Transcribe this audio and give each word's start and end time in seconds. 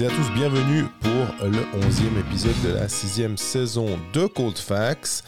et 0.00 0.06
à 0.06 0.10
tous, 0.10 0.30
bienvenue 0.34 0.84
pour 1.00 1.46
le 1.46 1.60
11e 1.80 2.20
épisode 2.20 2.60
de 2.64 2.74
la 2.74 2.86
6e 2.86 3.38
saison 3.38 3.98
de 4.12 4.26
Cold 4.26 4.58
Facts. 4.58 5.24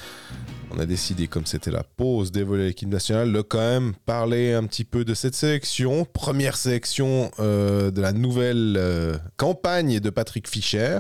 On 0.70 0.78
a 0.78 0.84
décidé, 0.84 1.26
comme 1.26 1.46
c'était 1.46 1.70
la 1.70 1.84
pause 1.84 2.32
de 2.32 2.44
l'équipe 2.54 2.88
nationale, 2.88 3.32
de 3.32 3.40
quand 3.40 3.60
même 3.60 3.94
parler 4.04 4.52
un 4.52 4.64
petit 4.64 4.84
peu 4.84 5.06
de 5.06 5.14
cette 5.14 5.34
sélection. 5.34 6.04
Première 6.04 6.56
sélection 6.56 7.30
euh, 7.38 7.90
de 7.90 8.02
la 8.02 8.12
nouvelle 8.12 8.76
euh, 8.76 9.16
campagne 9.38 10.00
de 10.00 10.10
Patrick 10.10 10.46
Fischer, 10.46 10.98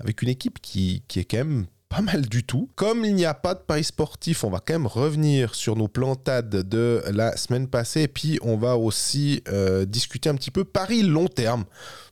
avec 0.00 0.20
une 0.20 0.28
équipe 0.28 0.60
qui, 0.60 1.02
qui 1.08 1.20
est 1.20 1.24
quand 1.24 1.38
même 1.38 1.66
pas 1.88 2.02
mal 2.02 2.26
du 2.26 2.44
tout. 2.44 2.68
Comme 2.74 3.04
il 3.04 3.14
n'y 3.14 3.24
a 3.24 3.34
pas 3.34 3.54
de 3.54 3.60
paris 3.60 3.84
sportif, 3.84 4.44
on 4.44 4.50
va 4.50 4.60
quand 4.60 4.74
même 4.74 4.86
revenir 4.86 5.54
sur 5.54 5.74
nos 5.74 5.88
plantades 5.88 6.68
de 6.68 7.02
la 7.10 7.36
semaine 7.36 7.66
passée. 7.66 8.02
Et 8.02 8.08
puis, 8.08 8.38
on 8.42 8.56
va 8.56 8.76
aussi 8.76 9.42
euh, 9.48 9.86
discuter 9.86 10.28
un 10.28 10.34
petit 10.34 10.50
peu 10.50 10.64
paris 10.64 11.02
long 11.02 11.28
terme. 11.28 11.64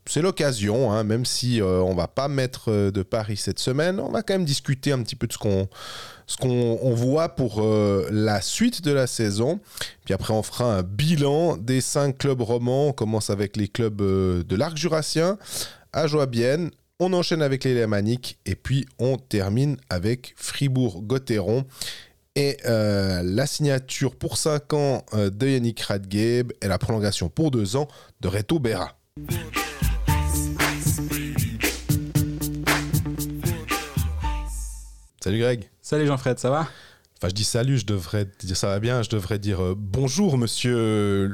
C'est 0.06 0.22
l'occasion, 0.22 0.92
hein, 0.92 1.04
même 1.04 1.24
si 1.24 1.60
euh, 1.60 1.80
on 1.80 1.94
va 1.94 2.08
pas 2.08 2.28
mettre 2.28 2.70
euh, 2.70 2.90
de 2.90 3.02
paris 3.02 3.36
cette 3.36 3.58
semaine, 3.58 4.00
on 4.00 4.10
va 4.10 4.22
quand 4.22 4.34
même 4.34 4.44
discuter 4.44 4.92
un 4.92 5.02
petit 5.02 5.16
peu 5.16 5.26
de 5.26 5.32
ce 5.32 5.38
qu'on 5.38 5.68
ce 6.28 6.36
qu'on 6.36 6.78
on 6.82 6.92
voit 6.92 7.28
pour 7.28 7.62
la 8.10 8.40
suite 8.40 8.82
de 8.82 8.90
la 8.90 9.06
saison. 9.06 9.60
Puis 10.04 10.12
après, 10.12 10.34
on 10.34 10.42
fera 10.42 10.78
un 10.78 10.82
bilan 10.82 11.56
des 11.56 11.80
cinq 11.80 12.18
clubs 12.18 12.40
romans. 12.40 12.88
On 12.88 12.92
commence 12.92 13.30
avec 13.30 13.56
les 13.56 13.68
clubs 13.68 14.02
de 14.02 14.56
l'Arc 14.56 14.76
Jurassien, 14.76 15.38
à 15.92 16.08
Joabienne. 16.08 16.72
On 16.98 17.12
enchaîne 17.12 17.42
avec 17.42 17.64
les 17.64 17.74
Lémaniques 17.74 18.38
et 18.46 18.54
puis 18.54 18.86
on 18.98 19.18
termine 19.18 19.76
avec 19.90 20.32
Fribourg-Gotteron. 20.38 21.66
Et 22.36 22.56
euh, 22.64 23.20
la 23.22 23.46
signature 23.46 24.16
pour 24.16 24.38
5 24.38 24.72
ans 24.72 25.04
euh, 25.12 25.28
de 25.28 25.46
Yannick 25.46 25.78
Radgeb 25.82 26.52
et 26.62 26.68
la 26.68 26.78
prolongation 26.78 27.28
pour 27.28 27.50
2 27.50 27.76
ans 27.76 27.86
de 28.22 28.28
Reto 28.28 28.58
Berra. 28.58 28.96
Salut 35.22 35.40
Greg. 35.40 35.68
Salut 35.82 36.06
Jean-Fred, 36.06 36.38
ça 36.38 36.48
va? 36.48 36.66
Enfin, 37.26 37.30
je 37.30 37.34
dis 37.34 37.44
salut, 37.44 37.76
je 37.78 37.86
devrais 37.86 38.28
dire 38.44 38.56
ça 38.56 38.68
va 38.68 38.78
bien, 38.78 39.02
je 39.02 39.08
devrais 39.10 39.40
dire 39.40 39.60
euh, 39.60 39.74
bonjour, 39.76 40.38
monsieur, 40.38 41.28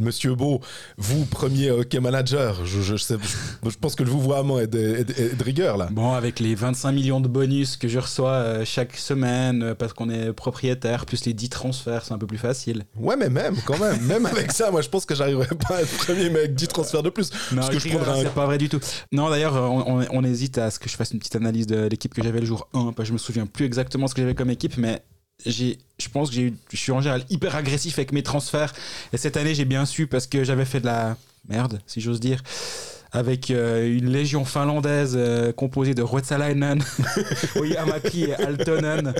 monsieur 0.00 0.34
Beau, 0.34 0.60
vous, 0.98 1.24
premier 1.24 1.70
hockey 1.70 2.00
manager. 2.00 2.66
Je, 2.66 2.80
je, 2.82 2.96
sais- 2.96 3.14
je- 3.62 3.70
je 3.70 3.76
pense 3.78 3.94
que 3.94 4.02
le 4.02 4.10
vouvoiement 4.10 4.58
est 4.58 4.66
de, 4.66 4.78
est 4.80 5.04
de- 5.04 5.12
est 5.12 5.36
de 5.36 5.44
rigueur 5.44 5.76
là. 5.76 5.86
Bon, 5.92 6.14
avec 6.14 6.40
les 6.40 6.56
25 6.56 6.90
millions 6.90 7.20
de 7.20 7.28
bonus 7.28 7.76
que 7.76 7.86
je 7.86 8.00
reçois 8.00 8.30
euh, 8.32 8.64
chaque 8.64 8.96
semaine 8.96 9.62
euh, 9.62 9.74
parce 9.76 9.92
qu'on 9.92 10.10
est 10.10 10.32
propriétaire, 10.32 11.06
plus 11.06 11.24
les 11.26 11.32
10 11.32 11.48
transferts, 11.50 12.04
c'est 12.06 12.12
un 12.14 12.18
peu 12.18 12.26
plus 12.26 12.38
facile. 12.38 12.82
Ouais, 12.98 13.16
mais 13.16 13.28
même, 13.30 13.54
quand 13.64 13.78
même, 13.78 14.00
même 14.04 14.26
avec 14.26 14.50
ça, 14.50 14.72
moi 14.72 14.80
je 14.82 14.88
pense 14.88 15.06
que 15.06 15.14
j'arriverai 15.14 15.46
pas 15.68 15.76
à 15.76 15.82
être 15.82 15.96
premier, 15.98 16.28
mais 16.28 16.40
avec 16.40 16.56
10 16.56 16.66
transferts 16.66 17.04
de 17.04 17.10
plus. 17.10 17.30
parce 17.54 17.68
que 17.70 17.78
je 17.78 17.88
un. 17.96 18.16
c'est 18.16 18.34
pas 18.34 18.46
vrai 18.46 18.58
du 18.58 18.68
tout. 18.68 18.80
Non, 19.12 19.30
d'ailleurs, 19.30 19.54
euh, 19.54 19.60
on, 19.68 20.00
on- 20.00 20.06
on 20.10 20.24
hésite 20.24 20.58
à 20.58 20.72
ce 20.72 20.80
que 20.80 20.88
je 20.88 20.96
fasse 20.96 21.12
une 21.12 21.20
petite 21.20 21.36
analyse 21.36 21.68
de 21.68 21.86
l'équipe 21.86 22.12
que 22.12 22.22
j'avais 22.24 22.40
le 22.40 22.46
jour 22.46 22.68
1, 22.74 22.86
parce 22.86 22.96
que 22.96 23.04
je 23.04 23.12
me 23.12 23.18
souviens 23.18 23.46
plus 23.46 23.64
exactement 23.64 24.08
ce 24.08 24.14
que 24.16 24.22
j'avais 24.22 24.34
comme 24.34 24.50
équipe, 24.50 24.76
mais 24.76 25.02
j'ai, 25.44 25.78
je 25.98 26.08
pense 26.08 26.30
que 26.30 26.34
j'ai 26.36 26.54
je 26.72 26.76
suis 26.76 26.92
en 26.92 27.00
général 27.00 27.24
hyper 27.30 27.54
agressif 27.56 27.98
avec 27.98 28.12
mes 28.12 28.22
transferts. 28.22 28.72
Et 29.12 29.16
cette 29.16 29.36
année, 29.36 29.54
j'ai 29.54 29.64
bien 29.64 29.84
su 29.86 30.06
parce 30.06 30.26
que 30.26 30.44
j'avais 30.44 30.64
fait 30.64 30.80
de 30.80 30.86
la 30.86 31.16
merde, 31.48 31.80
si 31.86 32.00
j'ose 32.00 32.20
dire. 32.20 32.42
Avec 33.12 33.50
euh, 33.50 33.86
une 33.96 34.10
légion 34.10 34.44
finlandaise 34.44 35.14
euh, 35.16 35.52
composée 35.52 35.94
de 35.94 36.02
Ruotsalainen, 36.02 36.82
Oyamaki 37.56 38.24
et 38.24 38.34
Altonen. 38.34 39.14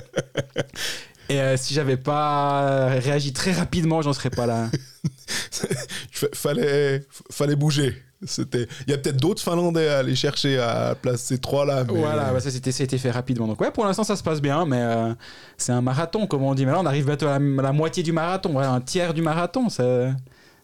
Et 1.29 1.39
euh, 1.41 1.57
si 1.57 1.73
j'avais 1.73 1.97
pas 1.97 2.87
réagi 2.99 3.33
très 3.33 3.53
rapidement, 3.53 4.01
j'en 4.01 4.13
serais 4.13 4.29
pas 4.29 4.45
là. 4.45 4.69
Fa- 6.11 6.27
fallait, 6.33 7.05
fallait 7.31 7.55
bouger. 7.55 8.01
C'était. 8.25 8.67
Il 8.87 8.91
y 8.91 8.93
a 8.93 8.97
peut-être 8.97 9.17
d'autres 9.17 9.41
Finlandais 9.43 9.87
à 9.87 9.99
aller 9.99 10.15
chercher 10.15 10.57
à 10.59 10.95
placer 10.95 11.37
trois 11.37 11.65
là. 11.65 11.83
Mais... 11.83 11.99
Voilà, 11.99 12.31
bah 12.33 12.39
ça 12.39 12.49
c'était 12.49 12.71
été 12.71 12.97
fait 12.97 13.11
rapidement. 13.11 13.47
Donc 13.47 13.61
ouais, 13.61 13.71
pour 13.71 13.85
l'instant 13.85 14.03
ça 14.03 14.15
se 14.15 14.23
passe 14.23 14.41
bien, 14.41 14.65
mais 14.65 14.81
euh, 14.81 15.13
c'est 15.57 15.71
un 15.71 15.81
marathon 15.81 16.25
comme 16.25 16.43
on 16.43 16.55
dit. 16.55 16.65
Mais 16.65 16.71
là 16.71 16.79
on 16.79 16.85
arrive 16.85 17.05
bientôt 17.05 17.27
à 17.27 17.37
la, 17.37 17.61
la 17.61 17.71
moitié 17.71 18.01
du 18.01 18.11
marathon, 18.11 18.53
voilà, 18.53 18.71
un 18.71 18.81
tiers 18.81 19.13
du 19.13 19.21
marathon. 19.21 19.69
Ça, 19.69 20.09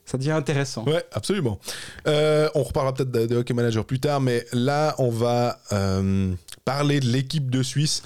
ça 0.06 0.18
devient 0.18 0.32
intéressant. 0.32 0.84
Ouais, 0.86 1.06
absolument. 1.14 1.60
Euh, 2.08 2.50
on 2.56 2.64
reparlera 2.64 2.94
peut-être 2.94 3.12
de, 3.12 3.26
de 3.26 3.36
Hockey 3.38 3.54
Manager 3.54 3.86
plus 3.86 4.00
tard, 4.00 4.20
mais 4.20 4.46
là, 4.52 4.96
on 4.98 5.10
va 5.10 5.60
euh, 5.72 6.34
parler 6.66 7.00
de 7.00 7.06
l'équipe 7.06 7.50
de 7.50 7.64
Suisse. 7.64 8.04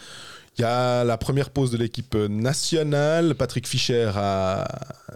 Il 0.57 0.63
y 0.63 0.65
a 0.65 1.03
la 1.03 1.17
première 1.17 1.51
pause 1.51 1.69
de 1.69 1.77
l'équipe 1.77 2.15
nationale. 2.15 3.35
Patrick 3.35 3.67
Fischer 3.67 4.11
a 4.15 4.67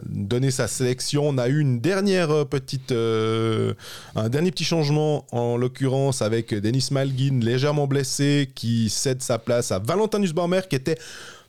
donné 0.06 0.52
sa 0.52 0.68
sélection. 0.68 1.28
On 1.28 1.40
a 1.40 1.48
eu 1.48 1.60
une 1.60 1.80
dernière 1.80 2.46
petite, 2.46 2.92
euh, 2.92 3.74
un 4.16 4.30
dernier 4.30 4.52
petit 4.52 4.66
changement, 4.66 5.26
en 5.32 5.58
l'occurrence 5.58 6.22
avec 6.22 6.54
Denis 6.54 6.90
Malgin, 6.92 7.40
légèrement 7.42 7.88
blessé, 7.88 8.52
qui 8.54 8.92
cède 8.92 9.24
sa 9.24 9.40
place 9.40 9.72
à 9.72 9.80
Valentin 9.80 10.20
Nussbaumer, 10.20 10.62
qui 10.70 10.76
était 10.76 11.00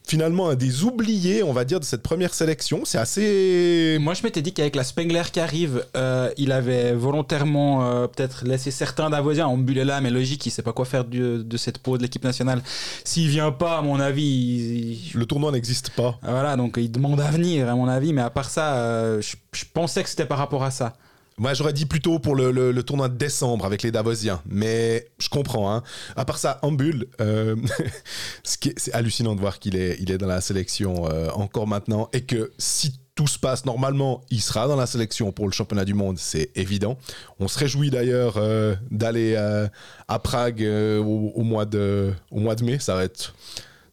finalement 0.06 0.48
un 0.48 0.54
des 0.56 0.84
oubliés, 0.84 1.42
on 1.42 1.52
va 1.52 1.64
dire, 1.64 1.78
de 1.80 1.84
cette 1.84 2.02
première 2.02 2.34
sélection. 2.34 2.80
C'est 2.84 2.98
assez 2.98 3.98
Moi 4.00 4.14
je 4.14 4.22
m'étais 4.22 4.42
dit 4.42 4.52
qu'avec 4.52 4.74
la 4.76 4.84
Spengler 4.84 5.22
qui 5.32 5.40
arrive, 5.40 5.84
euh, 5.96 6.30
il 6.36 6.52
avait 6.52 6.92
volontairement 6.92 7.84
euh, 7.84 8.06
peut-être 8.08 8.44
laissé 8.44 8.70
certains 8.70 9.10
d'Avoisien 9.10 9.46
en 9.46 9.56
bulle 9.56 9.78
là, 9.82 10.00
mais 10.00 10.10
logique, 10.10 10.44
il 10.46 10.50
sait 10.50 10.62
pas 10.62 10.72
quoi 10.72 10.84
faire 10.84 11.04
du- 11.04 11.44
de 11.44 11.56
cette 11.56 11.78
pause 11.78 11.98
de 11.98 12.02
l'équipe 12.02 12.24
nationale. 12.24 12.62
S'il 13.04 13.28
vient 13.28 13.52
pas, 13.52 13.78
à 13.78 13.82
mon 13.82 14.00
avis, 14.00 14.22
il- 14.24 15.10
Le 15.18 15.24
tournoi 15.26 15.52
n'existe 15.52 15.90
pas. 15.90 16.18
voilà, 16.22 16.56
donc 16.56 16.74
il 16.78 16.90
demande 16.90 17.20
à 17.20 17.30
venir, 17.30 17.68
à 17.68 17.74
mon 17.74 17.88
avis. 17.88 18.12
Mais 18.12 18.22
à 18.22 18.30
part 18.30 18.50
ça, 18.50 18.74
euh, 18.74 19.20
je, 19.22 19.36
je 19.54 19.64
pensais 19.72 20.02
que 20.02 20.08
c'était 20.08 20.26
par 20.26 20.38
rapport 20.38 20.64
à 20.64 20.70
ça. 20.70 20.94
Moi, 21.38 21.54
j'aurais 21.54 21.72
dit 21.72 21.86
plutôt 21.86 22.18
pour 22.18 22.34
le, 22.36 22.50
le- 22.50 22.82
tournoi 22.82 23.08
de 23.08 23.16
décembre 23.16 23.64
avec 23.64 23.82
les 23.82 23.90
Davosiens. 23.90 24.42
Mais 24.46 25.08
je 25.18 25.28
comprends. 25.28 25.74
Hein. 25.74 25.82
À 26.16 26.24
part 26.24 26.38
ça, 26.38 26.58
Ambul, 26.62 27.06
euh, 27.20 27.56
c'est 28.44 28.92
hallucinant 28.92 29.34
de 29.34 29.40
voir 29.40 29.58
qu'il 29.58 29.76
est, 29.76 29.96
il 30.00 30.10
est 30.10 30.18
dans 30.18 30.26
la 30.26 30.40
sélection 30.40 31.08
euh, 31.10 31.30
encore 31.30 31.66
maintenant. 31.66 32.08
Et 32.12 32.22
que 32.22 32.52
si 32.58 32.98
tout 33.14 33.26
se 33.26 33.38
passe 33.38 33.64
normalement, 33.66 34.22
il 34.30 34.40
sera 34.40 34.66
dans 34.68 34.76
la 34.76 34.86
sélection 34.86 35.32
pour 35.32 35.46
le 35.46 35.52
championnat 35.52 35.84
du 35.84 35.94
monde, 35.94 36.18
c'est 36.18 36.50
évident. 36.54 36.96
On 37.40 37.48
se 37.48 37.58
réjouit 37.58 37.90
d'ailleurs 37.90 38.34
euh, 38.38 38.74
d'aller 38.90 39.34
euh, 39.36 39.68
à 40.08 40.18
Prague 40.18 40.62
au 40.62 41.42
mois 41.42 41.66
de, 41.66 42.12
au 42.30 42.40
mois 42.40 42.54
de 42.54 42.64
mai. 42.64 42.78
Ça 42.78 42.94
va 42.94 43.04
être. 43.04 43.34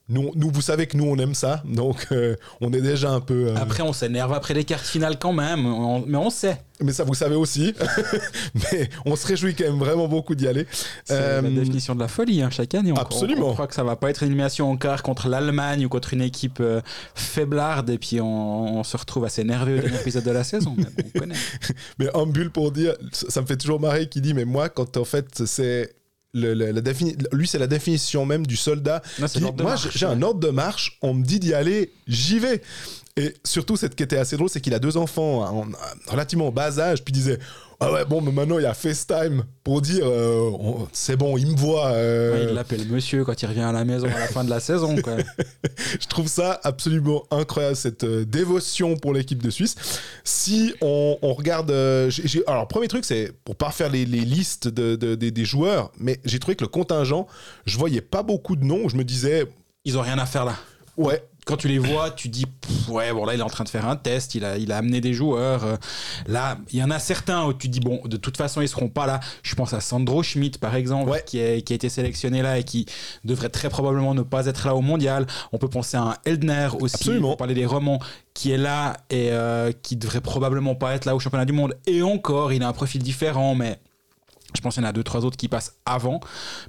Nous, 0.09 0.31
nous, 0.35 0.49
vous 0.51 0.61
savez 0.61 0.87
que 0.87 0.97
nous, 0.97 1.05
on 1.05 1.15
aime 1.17 1.35
ça. 1.35 1.61
Donc, 1.65 2.07
euh, 2.11 2.35
on 2.61 2.73
est 2.73 2.81
déjà 2.81 3.11
un 3.11 3.21
peu. 3.21 3.47
euh, 3.49 3.55
Après, 3.55 3.83
on 3.83 3.93
s'énerve 3.93 4.33
après 4.33 4.53
les 4.55 4.63
quarts 4.63 4.79
finales 4.79 5.19
quand 5.19 5.33
même, 5.33 5.65
on- 5.67 6.03
mais 6.07 6.17
on 6.17 6.29
sait. 6.31 6.61
Mais 6.81 6.93
ça, 6.93 7.03
vous 7.03 7.13
savez 7.13 7.35
aussi. 7.35 7.73
Mais 8.71 8.89
on 9.05 9.15
se 9.17 9.27
réjouit 9.27 9.53
quand 9.53 9.65
même 9.65 9.79
vraiment 9.79 10.07
beaucoup 10.07 10.33
d'y 10.33 10.47
aller. 10.47 10.65
C'est 11.03 11.13
Euh, 11.13 11.41
la 11.41 11.49
définition 11.49 11.93
de 11.93 11.99
la 11.99 12.07
folie 12.07 12.41
hein, 12.41 12.49
chaque 12.51 12.73
année. 12.73 12.93
On, 12.93 12.95
absolument. 12.95 13.47
On, 13.47 13.49
on 13.49 13.53
croit 13.53 13.67
que 13.67 13.75
ça 13.75 13.83
va 13.83 13.97
pas 13.97 14.09
être 14.09 14.23
une 14.23 14.27
élimination 14.29 14.71
en 14.71 14.77
quart 14.77 15.03
contre 15.03 15.27
l'Allemagne 15.27 15.85
ou 15.85 15.89
contre 15.89 16.13
une 16.13 16.21
équipe 16.21 16.59
euh, 16.61 16.79
faiblarde 17.15 17.89
et 17.89 17.97
puis 17.97 18.21
on, 18.21 18.83
se 18.85 18.95
retrouve 18.95 19.25
assez 19.25 19.43
nerveux 19.43 19.77
au 19.77 19.81
dernier 19.81 19.97
épisode 20.01 20.23
de 20.23 20.31
la 20.31 20.45
saison. 20.45 20.73
Mais 20.77 20.85
bon, 20.85 21.03
on 21.15 21.19
connaît. 21.19 21.35
Mais 21.99 22.07
un 22.15 22.25
bulle 22.25 22.49
pour 22.49 22.71
dire, 22.71 22.93
ça 23.11 23.27
ça 23.29 23.41
me 23.41 23.45
fait 23.45 23.57
toujours 23.57 23.79
marrer 23.81 24.07
qui 24.07 24.21
dit, 24.21 24.33
mais 24.33 24.45
moi, 24.45 24.69
quand 24.69 24.95
en 24.97 25.05
fait, 25.05 25.43
c'est. 25.45 25.93
Le, 26.33 26.53
le- 26.53 26.71
la 26.71 26.81
défini- 26.81 27.15
lui, 27.31 27.47
c'est 27.47 27.57
la 27.57 27.65
définition 27.67 28.23
même 28.25 28.45
du 28.45 28.55
soldat. 28.55 29.01
Non, 29.19 29.27
qui 29.27 29.39
de 29.39 29.63
moi, 29.63 29.75
j'ai 29.95 30.05
un 30.05 30.21
ordre 30.21 30.39
de 30.39 30.49
marche, 30.49 30.97
on 31.01 31.13
me 31.15 31.23
dit 31.23 31.39
d'y 31.39 31.53
aller, 31.55 31.91
j'y 32.07 32.37
vais. 32.39 32.61
Et 33.17 33.33
surtout, 33.43 33.75
ce 33.77 33.87
qui 33.87 34.03
était 34.03 34.17
assez 34.17 34.37
drôle, 34.37 34.49
c'est 34.49 34.61
qu'il 34.61 34.73
a 34.75 34.79
deux 34.79 34.95
enfants 34.95 35.41
en, 35.43 35.67
en 35.67 36.11
relativement 36.11 36.51
bas 36.51 36.79
âge, 36.79 37.03
puis 37.03 37.11
il 37.11 37.17
disait 37.17 37.39
Ah 37.81 37.93
ouais, 37.93 38.03
bon, 38.03 38.19
mais 38.19 38.33
maintenant 38.33 38.59
il 38.59 38.63
y 38.63 38.65
a 38.65 38.73
FaceTime 38.73 39.45
pour 39.63 39.81
dire 39.81 40.03
euh, 40.05 40.49
on- 40.59 40.87
C'est 40.91 41.15
bon, 41.15 41.37
il 41.37 41.47
me 41.47 41.55
voit. 41.55 41.87
euh, 41.91 42.33
Ouais, 42.33 42.49
il 42.49 42.53
l'appelle 42.55 42.85
monsieur 42.89 43.23
quand 43.23 43.41
il 43.41 43.45
revient 43.45 43.61
à 43.61 43.71
la 43.71 43.85
maison 43.85 44.07
à 44.07 44.19
la 44.19 44.27
fin 44.27 44.43
de 44.43 44.49
la 44.49 44.59
saison. 44.59 44.97
Quoi. 45.01 45.13
Je 46.01 46.07
trouve 46.07 46.27
ça 46.27 46.59
absolument 46.63 47.23
incroyable, 47.31 47.77
cette 47.77 48.03
euh, 48.03 48.25
dévotion 48.25 48.97
pour 48.97 49.13
l'équipe 49.13 49.41
de 49.41 49.49
Suisse. 49.49 49.75
Si 50.25 50.73
on, 50.81 51.17
on 51.21 51.33
regarde... 51.33 51.71
euh, 51.71 52.09
j'ai- 52.09 52.27
j'ai- 52.27 52.47
alors, 52.47 52.67
premier 52.67 52.89
truc, 52.89 53.05
c'est 53.05 53.31
pour 53.45 53.55
pas 53.55 53.71
faire 53.71 53.89
les, 53.89 54.05
les 54.05 54.21
listes 54.25 54.67
de, 54.67 54.97
de- 54.97 55.15
des- 55.15 55.31
des 55.31 55.45
joueurs, 55.45 55.91
mais 55.97 56.19
j'ai 56.25 56.39
trouvé 56.39 56.55
que 56.57 56.65
le 56.65 56.69
contingent, 56.69 57.27
je 57.65 57.77
voyais 57.77 58.01
pas 58.01 58.23
beaucoup 58.23 58.57
de 58.57 58.65
noms. 58.65 58.89
Je 58.89 58.97
me 58.97 59.05
disais, 59.05 59.45
Ils 59.85 59.97
ont 59.97 60.01
rien 60.01 60.17
à 60.19 60.25
faire 60.25 60.43
là. 60.43 60.55
ouais, 60.97 61.23
Quand 61.49 61.57
tu 61.57 61.67
les 61.67 61.79
vois, 61.79 62.11
tu 62.11 62.29
dis 62.29 62.45
ouais 62.89 63.11
bon 63.11 63.25
là 63.25 63.33
il 63.33 63.39
est 63.39 63.43
en 63.43 63.49
train 63.49 63.63
de 63.63 63.69
faire 63.69 63.87
un 63.87 63.95
test, 63.95 64.35
il 64.35 64.45
a 64.45 64.55
il 64.57 64.71
a 64.71 64.77
amené 64.77 65.01
des 65.01 65.13
joueurs. 65.13 65.63
euh, 65.63 65.77
là 66.27 66.59
il 66.71 66.77
y 66.79 66.83
en 66.83 66.91
a 66.91 66.99
certains 66.99 67.43
où 67.45 67.53
tu 67.53 67.67
dis 67.69 67.79
bon 67.79 68.01
de 68.05 68.17
toute 68.17 68.37
façon 68.37 68.61
ils 68.61 68.67
seront 68.69 68.87
pas 68.89 69.07
là. 69.07 69.19
Je 69.41 69.55
pense 69.55 69.73
à 69.73 69.79
Sandro 69.81 70.21
Schmidt 70.21 70.59
par 70.59 70.75
exemple 70.75 71.09
Ouais. 71.09 71.23
qui, 71.25 71.39
est, 71.39 71.63
qui 71.63 71.73
a 71.73 71.75
été 71.75 71.89
sélectionné 71.89 72.43
là 72.43 72.59
et 72.59 72.63
qui 72.63 72.85
devrait 73.23 73.49
très 73.49 73.69
probablement 73.69 74.13
ne 74.13 74.21
pas 74.21 74.45
être 74.45 74.67
là 74.67 74.75
au 74.75 74.81
mondial. 74.81 75.25
On 75.51 75.57
peut 75.57 75.67
penser 75.69 75.97
à 75.97 76.01
un 76.03 76.15
Eldner 76.25 76.67
aussi. 76.79 76.95
Absolument. 76.95 77.29
Pour 77.29 77.37
parler 77.37 77.55
des 77.55 77.65
romans 77.65 77.99
qui 78.35 78.51
est 78.51 78.57
là 78.57 78.97
et 79.09 79.29
euh, 79.31 79.71
qui 79.81 79.95
devrait 79.95 80.21
probablement 80.21 80.75
pas 80.75 80.93
être 80.93 81.05
là 81.05 81.15
au 81.15 81.19
championnat 81.19 81.45
du 81.45 81.53
monde. 81.53 81.75
Et 81.87 82.03
encore 82.03 82.53
il 82.53 82.61
a 82.61 82.67
un 82.67 82.73
profil 82.73 83.01
différent 83.01 83.55
mais 83.55 83.79
je 84.55 84.61
pense 84.61 84.75
qu'il 84.75 84.83
y 84.83 84.85
en 84.85 84.89
a 84.89 84.93
deux 84.93 85.03
trois 85.03 85.25
autres 85.25 85.37
qui 85.37 85.47
passent 85.47 85.77
avant. 85.85 86.19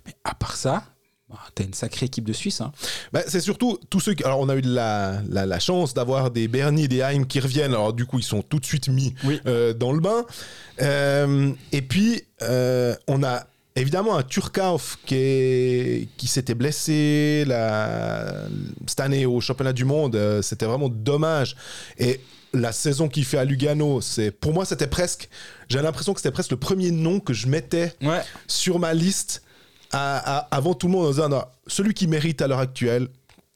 Mais 0.06 0.14
à 0.24 0.34
part 0.34 0.56
ça. 0.56 0.84
Bah, 1.30 1.38
T'as 1.54 1.64
une 1.64 1.72
sacrée 1.74 2.06
équipe 2.06 2.24
de 2.24 2.32
Suisse. 2.32 2.60
Hein. 2.60 2.72
Bah, 3.12 3.22
c'est 3.26 3.40
surtout 3.40 3.78
tous 3.88 4.00
ceux 4.00 4.14
qui... 4.14 4.24
Alors, 4.24 4.40
on 4.40 4.48
a 4.48 4.56
eu 4.56 4.60
la, 4.62 5.20
la, 5.28 5.46
la 5.46 5.58
chance 5.60 5.94
d'avoir 5.94 6.30
des 6.30 6.48
Bernie 6.48 6.84
et 6.84 6.88
des 6.88 7.00
Haim 7.00 7.24
qui 7.24 7.40
reviennent. 7.40 7.72
Alors, 7.72 7.92
du 7.92 8.04
coup, 8.06 8.18
ils 8.18 8.24
sont 8.24 8.42
tout 8.42 8.58
de 8.58 8.66
suite 8.66 8.88
mis 8.88 9.14
Oui. 9.24 9.40
euh, 9.46 9.72
dans 9.72 9.92
le 9.92 10.00
bain. 10.00 10.24
Euh, 10.82 11.52
et 11.72 11.82
puis, 11.82 12.22
euh, 12.42 12.94
on 13.06 13.22
a 13.22 13.46
évidemment, 13.76 14.16
un 14.16 14.22
Turkauf 14.22 14.98
qui, 15.06 15.14
est- 15.14 16.08
qui 16.16 16.26
s'était 16.26 16.54
blessé 16.54 17.44
la... 17.46 18.34
cette 18.86 19.00
année 19.00 19.24
au 19.26 19.40
championnat 19.40 19.72
du 19.72 19.84
monde, 19.84 20.18
c'était 20.42 20.66
vraiment 20.66 20.88
dommage. 20.88 21.56
Et 21.98 22.20
la 22.52 22.72
saison 22.72 23.08
qu'il 23.08 23.24
fait 23.24 23.38
à 23.38 23.44
Lugano, 23.44 24.00
c'est 24.00 24.32
pour 24.32 24.52
moi, 24.52 24.64
c'était 24.64 24.88
presque. 24.88 25.28
J'ai 25.68 25.80
l'impression 25.80 26.12
que 26.12 26.20
c'était 26.20 26.32
presque 26.32 26.50
le 26.50 26.56
premier 26.56 26.90
nom 26.90 27.20
que 27.20 27.32
je 27.32 27.46
mettais 27.46 27.94
Ouais. 28.02 28.20
sur 28.48 28.78
ma 28.80 28.92
liste 28.92 29.42
à- 29.92 30.38
à- 30.38 30.56
avant 30.56 30.74
tout 30.74 30.86
le 30.86 30.92
monde 30.92 31.06
en 31.06 31.10
disant 31.10 31.28
non, 31.28 31.44
celui 31.66 31.94
qui 31.94 32.06
mérite 32.06 32.40
à 32.42 32.46
l'heure 32.48 32.58
actuelle, 32.60 33.08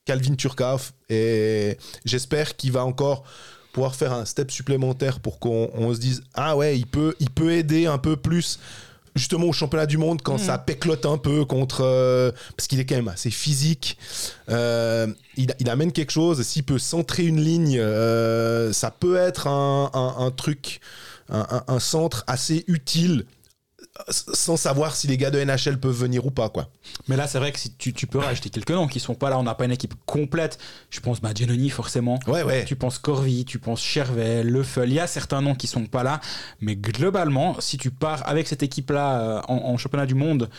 Calvin 0.05 0.35
Turkov. 0.35 0.93
Et 1.09 1.79
j'espère 2.05 2.57
qu'il 2.57 2.73
va 2.73 2.85
encore 2.85 3.25
pouvoir 3.73 3.95
faire 3.95 4.13
un 4.13 4.25
step 4.25 4.51
supplémentaire 4.51 5.21
pour 5.21 5.39
qu'on 5.39 5.71
on 5.75 5.93
se 5.95 5.99
dise 5.99 6.23
ah 6.35 6.57
ouais, 6.57 6.79
il 6.79 6.87
peut, 6.87 7.15
il 7.21 7.31
peut 7.31 7.53
aider 7.53 7.87
un 7.87 7.99
peu 7.99 8.17
plus. 8.17 8.59
Justement 9.17 9.47
au 9.47 9.53
championnat 9.53 9.87
du 9.87 9.97
monde 9.97 10.23
quand 10.23 10.39
ça 10.39 10.59
péclote 10.59 11.07
un 11.07 11.19
peu 11.19 11.45
contre 11.45 11.83
euh, 11.85 12.33
parce 12.57 12.67
qu'il 12.67 12.81
est 12.81 12.85
quand 12.85 12.97
même 12.97 13.07
assez 13.07 13.31
physique 13.31 13.97
Euh, 14.49 15.07
il, 15.37 15.55
il 15.61 15.71
amène 15.71 15.93
quelque 15.93 16.11
chose 16.11 16.43
s'il 16.43 16.65
peut 16.65 16.81
centrer 16.81 17.25
une 17.25 17.41
ligne 17.41 17.79
euh, 17.79 18.73
ça 18.73 18.91
peut 18.91 19.15
être 19.17 19.47
un, 19.47 19.89
un- 19.95 20.17
un 20.27 20.31
truc 20.33 20.81
un 21.31 21.79
centre 21.79 22.25
assez 22.27 22.65
utile 22.67 23.25
sans 24.09 24.57
savoir 24.57 24.97
si 24.97 25.07
les 25.07 25.17
gars 25.17 25.31
de 25.31 25.43
NHL 25.43 25.79
peuvent 25.79 25.95
venir 25.97 26.27
ou 26.27 26.31
pas 26.31 26.49
quoi. 26.49 26.69
Mais 27.09 27.17
là, 27.17 27.27
c'est 27.29 27.39
vrai 27.39 27.53
que 27.53 27.59
si 27.61 27.73
tu, 27.75 27.93
tu 27.93 28.07
peux 28.09 28.19
rajouter 28.19 28.51
quelques 28.51 28.71
noms 28.71 28.89
qui 28.89 28.99
sont 29.01 29.15
pas 29.15 29.31
là, 29.31 29.39
on 29.39 29.45
n'a 29.45 29.55
pas 29.55 29.65
une 29.67 29.71
équipe 29.73 29.95
complète. 30.05 30.59
Je 30.91 30.99
pense 31.01 31.21
bah, 31.21 31.31
Giannoni, 31.35 31.71
forcément. 31.71 32.19
Ouais 32.27 32.43
ouais. 32.43 32.65
Tu 32.65 32.75
penses 32.77 32.99
Corvi, 32.99 33.45
tu 33.45 33.59
penses 33.59 33.81
Chervet, 33.81 34.43
Leffel, 34.43 34.89
il 34.91 34.95
y 34.95 35.01
a 35.01 35.07
certains 35.07 35.41
noms 35.43 35.55
qui 35.55 35.67
sont 35.69 35.87
pas 35.87 36.03
là, 36.03 36.21
mais 36.61 36.75
globalement, 36.77 37.61
si 37.61 37.79
tu 37.79 37.91
pars 37.91 38.29
avec 38.29 38.49
cette 38.49 38.63
équipe-là 38.65 39.21
euh, 39.21 39.41
en, 39.49 39.57
en 39.57 39.77
championnat 39.77 40.07
du 40.07 40.15
monde, 40.15 40.51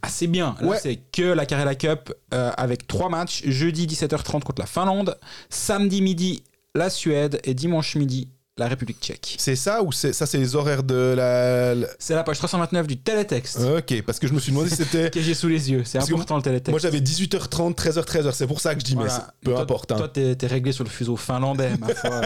assez 0.00 0.28
bien. 0.28 0.54
Là, 0.60 0.66
Ouais. 0.68 0.78
c'est 0.80 0.96
que 1.10 1.22
la 1.22 1.44
Carrera 1.44 1.74
Cup 1.74 2.12
euh, 2.34 2.52
avec 2.56 2.86
trois 2.86 3.08
matchs, 3.08 3.42
jeudi 3.46 3.86
17h30 3.88 4.42
contre 4.42 4.60
la 4.62 4.66
Finlande, 4.66 5.18
samedi 5.50 6.02
midi 6.02 6.44
la 6.74 6.88
Suède 6.88 7.40
et 7.42 7.52
dimanche 7.54 7.96
midi 7.96 8.28
la 8.58 8.68
République 8.68 8.98
tchèque. 9.00 9.36
C'est 9.38 9.56
ça 9.56 9.82
ou 9.82 9.92
c'est 9.92 10.12
ça 10.12 10.26
c'est 10.26 10.36
les 10.36 10.54
horaires 10.56 10.82
de 10.82 11.14
la, 11.16 11.74
la- 11.74 11.86
C'est 11.98 12.14
la 12.14 12.22
page 12.22 12.36
329 12.36 12.86
du 12.86 12.98
télétexte 12.98 13.58
OK 13.60 14.02
parce 14.02 14.18
que 14.18 14.26
je 14.26 14.34
me 14.34 14.38
suis 14.40 14.52
demandé 14.52 14.68
si 14.68 14.76
c'était 14.76 15.10
que 15.12 15.22
j'ai 15.22 15.32
sous 15.32 15.48
les 15.48 15.70
yeux. 15.70 15.84
C'est 15.84 15.98
important 15.98 16.36
le 16.36 16.42
télétexte. 16.42 16.70
moi 16.70 16.78
j'avais 16.78 17.00
18h30 17.00 17.74
13h 17.74 18.04
13h 18.04 18.32
c'est 18.32 18.46
pour 18.46 18.60
ça 18.60 18.74
que 18.74 18.80
je 18.80 18.84
dis 18.84 18.94
mais 18.94 19.04
Voilà. 19.06 19.32
peu 19.42 19.52
Toi- 19.52 19.60
importe 19.62 19.92
hein. 19.92 19.96
Toi, 19.96 20.08
t'es 20.10 20.36
t'es 20.36 20.46
réglé 20.46 20.72
sur 20.72 20.84
le 20.84 20.90
fuseau 20.90 21.16
finlandais, 21.16 21.70
ma 21.78 21.94
foi. 21.94 22.20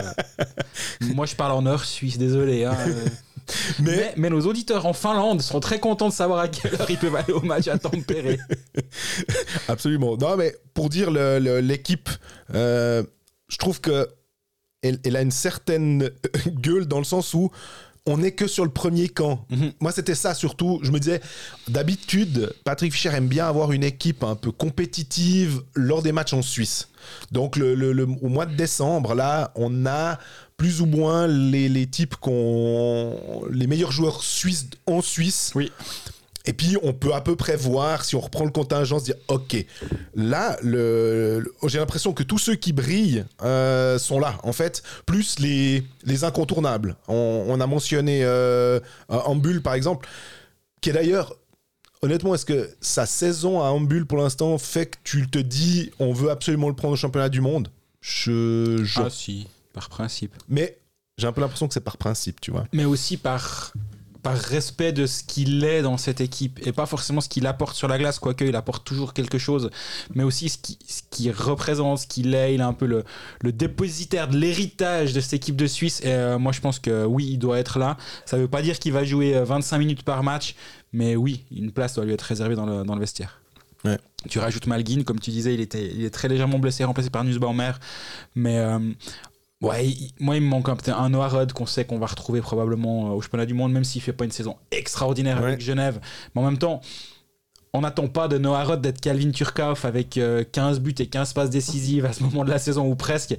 Moi, 1.01 1.27
je 1.27 1.35
parle 1.37 1.53
en 1.53 1.65
heure 1.67 1.85
suisse, 1.85 2.19
désolé. 2.19 2.65
hein. 2.65 2.77
mais, 3.79 3.97
Mais, 3.97 4.15
mais 4.17 4.31
nos 4.31 4.41
auditeurs 4.41 4.85
en 4.87 4.93
Finlande 4.93 5.41
sont 5.43 5.61
très 5.61 5.79
contents 5.79 6.09
de 6.09 6.13
savoir 6.15 6.41
à 6.41 6.49
quelle 6.49 6.75
heure 6.75 6.91
ils 6.91 6.99
peuvent 6.99 7.15
aller 7.15 7.33
au 7.33 7.41
match 7.43 7.69
à 7.69 7.79
Tampere. 7.79 8.37
absolument. 9.69 10.17
Non 10.17 10.37
mais 10.37 10.57
pour 10.75 10.89
dire 10.89 11.11
le- 11.11 11.39
le- 11.39 11.61
l'équipe 11.61 12.09
euh, 12.55 13.03
je 13.49 13.57
trouve 13.59 13.81
que 13.81 14.09
elle, 14.83 14.99
elle 15.05 15.17
a 15.17 15.23
une 15.23 15.31
certaine 15.31 16.11
gueule 16.47 16.87
dans 16.87 16.99
le 16.99 17.05
sens 17.05 17.35
où 17.35 17.51
on 18.09 18.19
n'est 18.19 18.31
que 18.33 18.47
sur 18.47 18.65
le 18.65 18.71
premier 18.71 19.09
camp. 19.09 19.45
Mhm. 19.51 19.73
Moi, 19.81 19.91
c'était 19.91 20.15
ça 20.15 20.33
surtout. 20.33 20.79
Je 20.85 20.93
me 20.93 21.01
disais, 21.01 21.21
d'habitude, 21.67 22.53
Patrick 22.65 22.93
Fischer 22.93 23.09
aime 23.13 23.27
bien 23.27 23.49
avoir 23.49 23.73
une 23.73 23.83
équipe 23.83 24.23
un 24.23 24.37
peu 24.37 24.53
compétitive 24.53 25.63
lors 25.75 26.03
des 26.03 26.13
matchs 26.13 26.33
en 26.33 26.43
Suisse. 26.43 26.89
Donc, 27.33 27.57
le, 27.57 27.75
le- 27.75 27.93
le- 27.93 28.07
au 28.23 28.29
mois 28.29 28.47
de 28.47 28.55
décembre, 28.55 29.15
là, 29.15 29.51
on 29.57 29.87
a 29.87 30.21
plus 30.57 30.81
ou 30.81 30.87
moins 30.87 31.27
les, 31.27 31.69
les 31.69 31.87
types 31.89 32.15
qu'on. 32.17 33.43
les 33.51 33.67
meilleurs 33.67 33.93
joueurs 33.93 34.23
suisses 34.23 34.67
en 34.87 35.03
Suisse. 35.03 35.51
Oui. 35.57 35.73
Et 36.49 36.53
puis, 36.53 36.77
on 36.83 36.93
peut 36.93 37.13
à 37.13 37.21
peu 37.21 37.35
près 37.35 37.57
voir, 37.57 38.05
si 38.05 38.15
on 38.15 38.21
reprend 38.21 38.45
le 38.45 38.51
contingent, 38.53 38.99
se 39.01 39.05
dire, 39.07 39.17
OK, 39.29 39.57
là, 40.15 40.57
le, 40.63 41.41
le- 41.41 41.69
j'ai 41.69 41.79
l'impression 41.79 42.13
que 42.13 42.23
tous 42.23 42.39
ceux 42.39 42.55
qui 42.55 42.73
brillent 42.73 43.25
euh, 43.43 43.99
sont 43.99 44.21
là, 44.21 44.39
en 44.45 44.53
fait, 44.53 44.83
plus 45.07 45.39
les, 45.41 45.83
les 46.05 46.23
incontournables. 46.25 46.97
On, 47.09 47.45
on 47.49 47.61
a 47.61 47.67
mentionné 47.67 48.21
euh, 48.25 48.79
euh, 49.11 49.17
Ambul, 49.25 49.61
par 49.61 49.75
exemple, 49.75 50.09
qui 50.81 50.91
est 50.91 50.93
d'ailleurs, 50.93 51.35
honnêtement, 52.03 52.35
est-ce 52.35 52.47
que 52.47 52.71
sa 52.81 53.07
saison 53.07 53.61
à 53.61 53.67
Ambul, 53.71 54.07
pour 54.07 54.19
l'instant, 54.19 54.57
fait 54.59 54.87
que 54.87 54.97
tu 55.03 55.29
te 55.29 55.39
dis, 55.41 55.91
on 55.99 56.13
veut 56.13 56.31
absolument 56.31 56.69
le 56.69 56.75
prendre 56.77 56.95
au 56.95 56.97
championnat 56.97 57.29
du 57.29 57.41
monde? 57.41 57.69
Je, 58.01 58.83
je- 58.85 59.01
Ah 59.01 59.11
si, 59.11 59.49
par 59.73 59.89
principe. 59.89 60.33
Mais 60.49 60.79
j'ai 61.19 61.27
un 61.27 61.33
peu 61.33 61.41
l'impression 61.41 61.67
que 61.67 61.75
c'est 61.75 61.81
par 61.81 61.97
principe, 61.97 62.41
tu 62.41 62.53
vois. 62.53 62.67
Mais 62.73 62.85
aussi 62.85 63.17
par, 63.17 63.73
par 64.27 64.37
respect 64.37 64.93
de 64.93 65.07
ce 65.07 65.23
qu'il 65.23 65.63
est 65.63 65.83
dans 65.83 65.97
cette 65.99 66.21
équipe. 66.21 66.59
Et 66.67 66.73
pas 66.73 66.87
forcément 66.87 67.21
ce 67.21 67.29
qu'il 67.29 67.47
apporte 67.47 67.77
sur 67.77 67.87
la 67.87 67.97
glace, 67.97 68.19
quoique 68.19 68.45
il 68.45 68.57
apporte 68.57 68.85
toujours 68.85 69.15
quelque 69.15 69.39
chose. 69.39 69.71
Mais 70.17 70.25
aussi 70.25 70.49
ce 70.49 70.59
qu'il 70.59 70.77
ce 70.89 71.03
qu'il 71.11 71.31
représente, 71.31 72.01
ce 72.01 72.07
qu'il 72.09 72.35
est. 72.35 72.55
Il 72.55 72.61
est 72.61 72.65
un 72.65 72.73
peu 72.73 72.87
le, 72.87 73.05
le 73.41 73.53
dépositaire 73.53 74.27
de 74.27 74.37
l'héritage 74.37 75.13
de 75.13 75.21
cette 75.21 75.35
équipe 75.35 75.55
de 75.55 75.69
Suisse. 75.69 76.01
Et 76.01 76.09
euh, 76.09 76.41
moi, 76.41 76.51
je 76.51 76.61
pense 76.61 76.81
que 76.81 77.05
oui, 77.05 77.29
il 77.31 77.39
doit 77.39 77.61
être 77.61 77.79
là. 77.79 77.97
Ça 78.25 78.37
veut 78.37 78.49
pas 78.49 78.63
dire 78.63 78.81
qu'il 78.81 78.93
va 78.93 79.05
jouer 79.05 79.37
euh, 79.37 79.45
25 79.45 79.79
minutes 79.79 80.03
par 80.03 80.25
match. 80.25 80.57
Mais 80.93 81.15
oui, 81.15 81.45
une 81.55 81.71
place 81.71 81.95
doit 81.95 82.05
lui 82.05 82.13
être 82.13 82.23
réservée 82.23 82.57
dans 82.57 82.67
le, 82.67 82.83
dans 82.83 82.95
le 82.95 83.01
vestiaire. 83.01 83.41
Ouais. 83.85 83.99
Tu 84.29 84.41
rajoutes 84.41 84.67
Malguin, 84.67 85.05
comme 85.05 85.21
tu 85.21 85.31
disais, 85.31 85.55
il, 85.55 85.61
était, 85.61 85.87
il 85.87 86.05
est 86.05 86.11
très 86.11 86.27
légèrement 86.27 86.59
blessé, 86.59 86.83
remplacé 86.83 87.11
par 87.11 87.23
Nussbaumer. 87.23 87.73
Mais 88.35 88.59
euh, 88.59 88.81
ouais, 89.63 89.87
il- 89.89 90.13
moi, 90.21 90.37
il 90.37 90.43
me 90.43 90.49
manque 90.49 90.69
un, 90.69 90.77
un 90.95 91.09
Noah 91.11 91.29
Rudd 91.29 91.53
qu'on 91.53 91.67
sait 91.67 91.85
qu'on 91.85 91.99
va 91.99 92.07
retrouver 92.07 92.41
probablement 92.41 93.09
euh, 93.11 93.15
au 93.15 93.21
championnat 93.21 93.47
du 93.47 93.55
monde, 93.55 93.73
même 93.73 93.85
s'il 93.85 94.03
fait 94.03 94.13
pas 94.13 94.25
une 94.25 94.31
saison 94.33 94.57
extraordinaire 94.71 95.39
Ouais. 95.41 95.49
avec 95.49 95.61
Genève. 95.61 96.01
Mais 96.35 96.41
en 96.43 96.45
même 96.45 96.59
temps, 96.59 96.81
on 97.73 97.83
n'attend 97.83 98.09
pas 98.09 98.27
de 98.27 98.39
Noah 98.39 98.65
Rudd 98.65 98.81
d'être 98.81 99.03
Calvin 99.03 99.31
Turkov 99.33 99.85
avec 99.85 100.17
euh, 100.17 100.45
15 100.51 100.81
buts 100.81 100.95
et 100.99 101.09
15 101.09 101.35
passes 101.35 101.51
décisives 101.51 102.07
à 102.07 102.13
ce 102.15 102.23
moment 102.23 102.43
de 102.43 102.49
la 102.49 102.59
saison 102.59 102.89
ou 102.91 102.95
presque. 102.95 103.37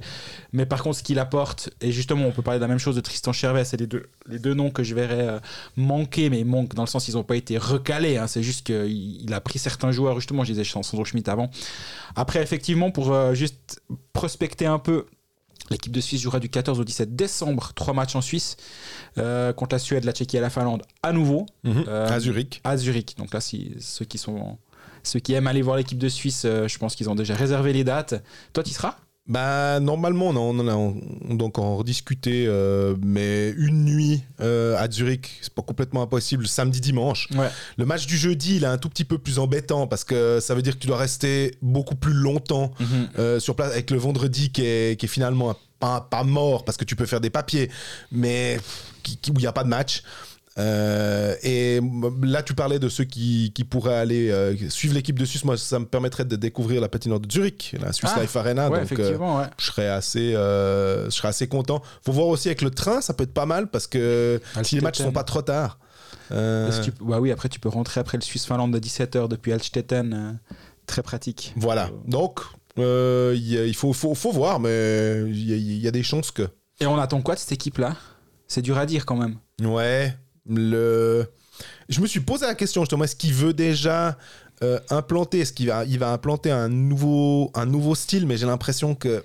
Mais 0.52 0.64
par 0.64 0.80
contre, 0.84 0.98
ce 0.98 1.02
qu'il 1.02 1.18
apporte, 1.18 1.70
et 1.80 1.90
justement, 1.90 2.26
on 2.26 2.30
peut 2.30 2.42
parler 2.42 2.60
de 2.60 2.64
la 2.64 2.68
même 2.68 2.78
chose 2.78 2.94
de 2.94 3.00
Tristan 3.00 3.32
Chervet, 3.32 3.64
c'est 3.64 3.78
les 3.78 3.88
deux, 3.88 4.04
les 4.28 4.38
deux 4.38 4.54
noms 4.54 4.70
que 4.70 4.84
je 4.84 4.94
verrais 4.94 5.26
euh, 5.28 5.38
manquer, 5.76 6.30
mais 6.30 6.44
manquent 6.44 6.74
dans 6.74 6.84
le 6.84 6.88
sens 6.88 7.08
ils 7.08 7.14
n'ont 7.14 7.24
pas 7.24 7.34
été 7.36 7.58
recalés. 7.58 8.16
hein. 8.16 8.28
c'est 8.28 8.44
juste 8.44 8.64
qu'il 8.66 9.22
il 9.24 9.34
a 9.34 9.40
pris 9.40 9.58
certains 9.58 9.90
joueurs, 9.90 10.20
justement, 10.20 10.44
je 10.44 10.52
disais 10.52 10.62
Sandro 10.62 11.04
Schmidt 11.04 11.28
avant. 11.28 11.50
Après, 12.14 12.40
effectivement, 12.40 12.92
pour 12.92 13.12
euh, 13.12 13.34
juste 13.34 13.80
prospecter 14.12 14.66
un 14.66 14.78
peu, 14.78 15.06
l'équipe 15.70 15.92
de 15.92 16.00
Suisse 16.00 16.20
jouera 16.20 16.40
du 16.40 16.48
14 16.48 16.80
au 16.80 16.84
17 16.84 17.14
décembre, 17.16 17.72
trois 17.74 17.94
matchs 17.94 18.16
en 18.16 18.20
Suisse, 18.20 18.56
euh, 19.18 19.52
contre 19.52 19.74
la 19.74 19.78
Suède, 19.78 20.04
la 20.04 20.12
Tchéquie 20.12 20.36
et 20.36 20.40
la 20.40 20.50
Finlande 20.50 20.82
à 21.02 21.12
nouveau 21.12 21.46
Euh, 21.66 22.08
à 22.08 22.20
Zurich. 22.20 22.60
à 22.64 22.76
Zurich. 22.76 23.16
Donc 23.18 23.32
là, 23.34 23.40
si, 23.40 23.74
ceux 23.80 24.04
qui 24.04 24.18
sont 24.18 24.58
ceux 25.02 25.20
qui 25.20 25.32
aiment 25.32 25.46
aller 25.46 25.62
voir 25.62 25.76
l'équipe 25.76 25.98
de 25.98 26.08
Suisse, 26.08 26.42
euh, 26.44 26.68
je 26.68 26.78
pense 26.78 26.94
qu'ils 26.94 27.08
ont 27.08 27.14
déjà 27.14 27.34
réservé 27.34 27.72
les 27.72 27.84
dates. 27.84 28.22
Toi, 28.52 28.62
tu 28.64 28.70
y 28.70 28.72
seras? 28.74 28.96
Bah 29.28 29.78
normalement 29.80 30.28
on 30.28 30.36
en, 30.58 30.68
a 30.68 30.74
on- 30.74 30.96
donc 31.34 31.58
en 31.58 31.76
rediscuté 31.76 32.46
euh, 32.46 32.96
mais 33.04 33.50
une 33.58 33.84
nuit 33.84 34.22
euh, 34.40 34.74
à 34.78 34.90
Zurich 34.90 35.38
c'est 35.42 35.52
pas 35.52 35.60
complètement 35.60 36.00
impossible 36.02 36.46
samedi 36.48 36.80
dimanche. 36.80 37.28
Ouais. 37.34 37.50
le 37.76 37.84
match 37.84 38.06
du 38.06 38.16
jeudi 38.16 38.56
il 38.56 38.64
est 38.64 38.68
un 38.68 38.78
tout 38.78 38.88
petit 38.88 39.04
peu 39.04 39.18
plus 39.18 39.38
embêtant 39.38 39.86
parce 39.86 40.04
que 40.04 40.40
ça 40.40 40.54
veut 40.54 40.62
dire 40.62 40.74
que 40.74 40.78
tu 40.80 40.86
dois 40.86 40.96
rester 40.96 41.56
beaucoup 41.60 41.94
plus 41.94 42.14
longtemps 42.14 42.72
euh, 43.18 43.38
sur 43.38 43.54
place 43.54 43.72
avec 43.72 43.90
le 43.90 43.98
vendredi 43.98 44.50
qui 44.50 44.62
est, 44.64 44.98
qui 44.98 45.04
est 45.04 45.08
finalement 45.10 45.54
pas, 45.78 46.00
pas 46.00 46.24
mort 46.24 46.64
parce 46.64 46.78
que 46.78 46.84
tu 46.86 46.96
peux 46.96 47.04
faire 47.06 47.20
des 47.20 47.30
papiers 47.30 47.70
mais 48.10 48.58
qui- 49.02 49.18
qui- 49.18 49.30
où 49.30 49.34
il 49.34 49.40
n'y 49.40 49.46
a 49.46 49.52
pas 49.52 49.64
de 49.64 49.68
match 49.68 50.02
Euh, 50.58 51.34
et 51.42 51.80
là, 52.22 52.42
tu 52.42 52.54
parlais 52.54 52.78
de 52.78 52.88
ceux 52.88 53.04
qui, 53.04 53.52
qui 53.54 53.64
pourraient 53.64 53.94
aller 53.96 54.30
euh, 54.30 54.56
suivre 54.70 54.94
l'équipe 54.94 55.18
de 55.18 55.24
Suisse. 55.24 55.44
Moi, 55.44 55.56
ça 55.56 55.78
me 55.78 55.86
permettrait 55.86 56.24
de 56.24 56.36
découvrir 56.36 56.80
la 56.80 56.88
patinoire 56.88 57.20
de 57.20 57.30
Zurich, 57.30 57.76
la 57.80 57.92
Swiss 57.92 58.10
Ah, 58.16 58.20
Life 58.20 58.34
Arena. 58.36 58.68
ouais, 58.68 58.80
donc, 58.80 58.98
euh, 58.98 59.16
ouais. 59.16 59.46
je 59.58 59.64
serais 59.66 59.88
assez, 59.88 60.32
je 60.32 61.06
serais 61.10 61.28
assez 61.28 61.46
content. 61.48 61.80
Faut 62.04 62.12
voir 62.12 62.26
aussi 62.28 62.48
avec 62.48 62.62
le 62.62 62.70
train, 62.70 63.00
ça 63.00 63.14
peut 63.14 63.24
être 63.24 63.34
pas 63.34 63.46
mal 63.46 63.68
parce 63.70 63.86
que 63.86 64.40
si 64.62 64.74
les 64.74 64.80
matchs 64.80 64.98
sont 64.98 65.12
pas 65.12 65.24
trop 65.24 65.42
tard. 65.42 65.78
Est-ce 66.30 66.80
que 66.80 66.84
tu- 66.86 67.04
bah 67.04 67.20
oui, 67.20 67.30
après, 67.30 67.48
tu 67.48 67.58
peux 67.60 67.68
rentrer 67.70 68.00
après 68.00 68.18
le 68.18 68.22
Suisse-Finlande 68.22 68.72
de 68.72 68.78
17h 68.78 69.28
depuis 69.28 69.52
Alstetten. 69.52 70.12
euh, 70.12 70.54
très 70.86 71.02
pratique. 71.02 71.52
Voilà. 71.56 71.90
Donc, 72.06 72.40
euh, 72.78 73.36
il 73.38 73.74
faut, 73.74 73.92
faut, 73.92 74.14
faut 74.14 74.32
voir, 74.32 74.58
mais 74.58 75.22
il 75.28 75.48
y, 75.48 75.52
a- 75.52 75.56
il 75.56 75.78
y 75.78 75.86
a 75.86 75.90
des 75.90 76.02
chances 76.02 76.30
que. 76.30 76.48
Et 76.80 76.86
on 76.86 76.98
attend 76.98 77.20
quoi 77.20 77.34
de 77.34 77.40
cette 77.40 77.52
équipe-là? 77.52 77.94
C'est 78.46 78.62
dur 78.62 78.78
à 78.78 78.86
dire 78.86 79.04
quand 79.04 79.16
même. 79.16 79.36
Ouais. 79.62 80.14
Je 80.48 82.00
me 82.00 82.06
suis 82.06 82.20
posé 82.20 82.46
la 82.46 82.54
question 82.54 82.82
justement, 82.82 83.04
est-ce 83.04 83.16
qu'il 83.16 83.34
veut 83.34 83.52
déjà 83.52 84.18
euh, 84.62 84.80
implanter, 84.90 85.40
est-ce 85.40 85.52
qu'il 85.52 85.68
va, 85.68 85.84
il 85.84 85.98
va 85.98 86.12
implanter 86.12 86.50
un 86.50 86.68
nouveau, 86.68 87.50
un 87.54 87.66
nouveau 87.66 87.94
style, 87.94 88.26
mais 88.26 88.36
j'ai 88.36 88.46
l'impression 88.46 88.94
que 88.94 89.22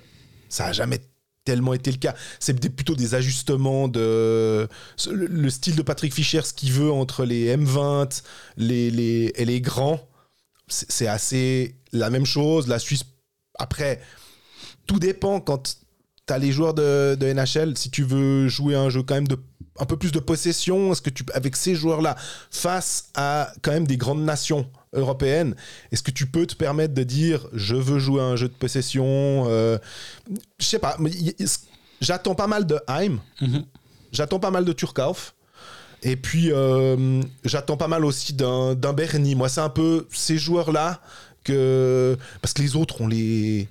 ça 0.48 0.66
a 0.66 0.72
jamais 0.72 1.00
tellement 1.44 1.74
été 1.74 1.90
le 1.90 1.98
cas. 1.98 2.14
C'est 2.38 2.54
plutôt 2.70 2.94
des 2.94 3.14
ajustements 3.14 3.88
de 3.88 4.68
le, 5.10 5.26
le 5.26 5.50
style 5.50 5.76
de 5.76 5.82
Patrick 5.82 6.14
Fischer, 6.14 6.42
ce 6.42 6.52
qu'il 6.52 6.72
veut 6.72 6.90
entre 6.90 7.24
les 7.24 7.54
M20 7.56 8.22
les, 8.56 8.90
les, 8.90 9.32
et 9.34 9.44
les 9.44 9.60
grands. 9.60 10.00
C'est 10.68 11.08
assez 11.08 11.74
la 11.92 12.10
même 12.10 12.24
chose. 12.24 12.68
La 12.68 12.78
Suisse, 12.78 13.04
après, 13.58 14.00
tout 14.86 14.98
dépend 14.98 15.40
quand 15.40 15.76
as 16.32 16.38
les 16.38 16.52
joueurs 16.52 16.74
de, 16.74 17.16
de 17.18 17.32
NHL, 17.32 17.76
si 17.76 17.90
tu 17.90 18.02
veux 18.02 18.48
jouer 18.48 18.74
un 18.74 18.88
jeu 18.88 19.02
quand 19.02 19.14
même 19.14 19.28
de 19.28 19.38
un 19.80 19.86
peu 19.86 19.96
plus 19.96 20.12
de 20.12 20.20
possession, 20.20 20.92
est-ce 20.92 21.02
que 21.02 21.10
tu, 21.10 21.24
avec 21.34 21.56
ces 21.56 21.74
joueurs-là, 21.74 22.14
face 22.50 23.06
à 23.14 23.52
quand 23.62 23.72
même 23.72 23.88
des 23.88 23.96
grandes 23.96 24.22
nations 24.24 24.70
européennes, 24.92 25.56
est-ce 25.90 26.02
que 26.04 26.12
tu 26.12 26.26
peux 26.26 26.46
te 26.46 26.54
permettre 26.54 26.94
de 26.94 27.02
dire 27.02 27.48
je 27.52 27.74
veux 27.74 27.98
jouer 27.98 28.22
un 28.22 28.36
jeu 28.36 28.46
de 28.48 28.52
possession 28.54 29.46
euh, 29.48 29.78
Je 30.60 30.64
sais 30.64 30.78
pas, 30.78 30.96
j'attends 32.00 32.36
pas 32.36 32.46
mal 32.46 32.66
de 32.66 32.78
Heim, 32.88 33.18
Mhm. 33.40 33.64
j'attends 34.12 34.38
pas 34.38 34.52
mal 34.52 34.64
de 34.64 34.72
Turkauf. 34.72 35.34
Et 36.04 36.16
puis, 36.16 36.52
euh, 36.52 37.20
j'attends 37.44 37.76
pas 37.78 37.88
mal 37.88 38.04
aussi 38.04 38.34
d'un 38.34 38.74
d'un 38.74 38.92
Bernie. 38.92 39.34
Moi, 39.34 39.48
c'est 39.48 39.62
un 39.62 39.70
peu 39.70 40.06
ces 40.12 40.36
joueurs-là 40.38 41.00
que. 41.44 42.16
Parce 42.42 42.52
que 42.52 42.60
les 42.62 42.76
autres, 42.76 43.00
on 43.00 43.06
les. 43.08 43.66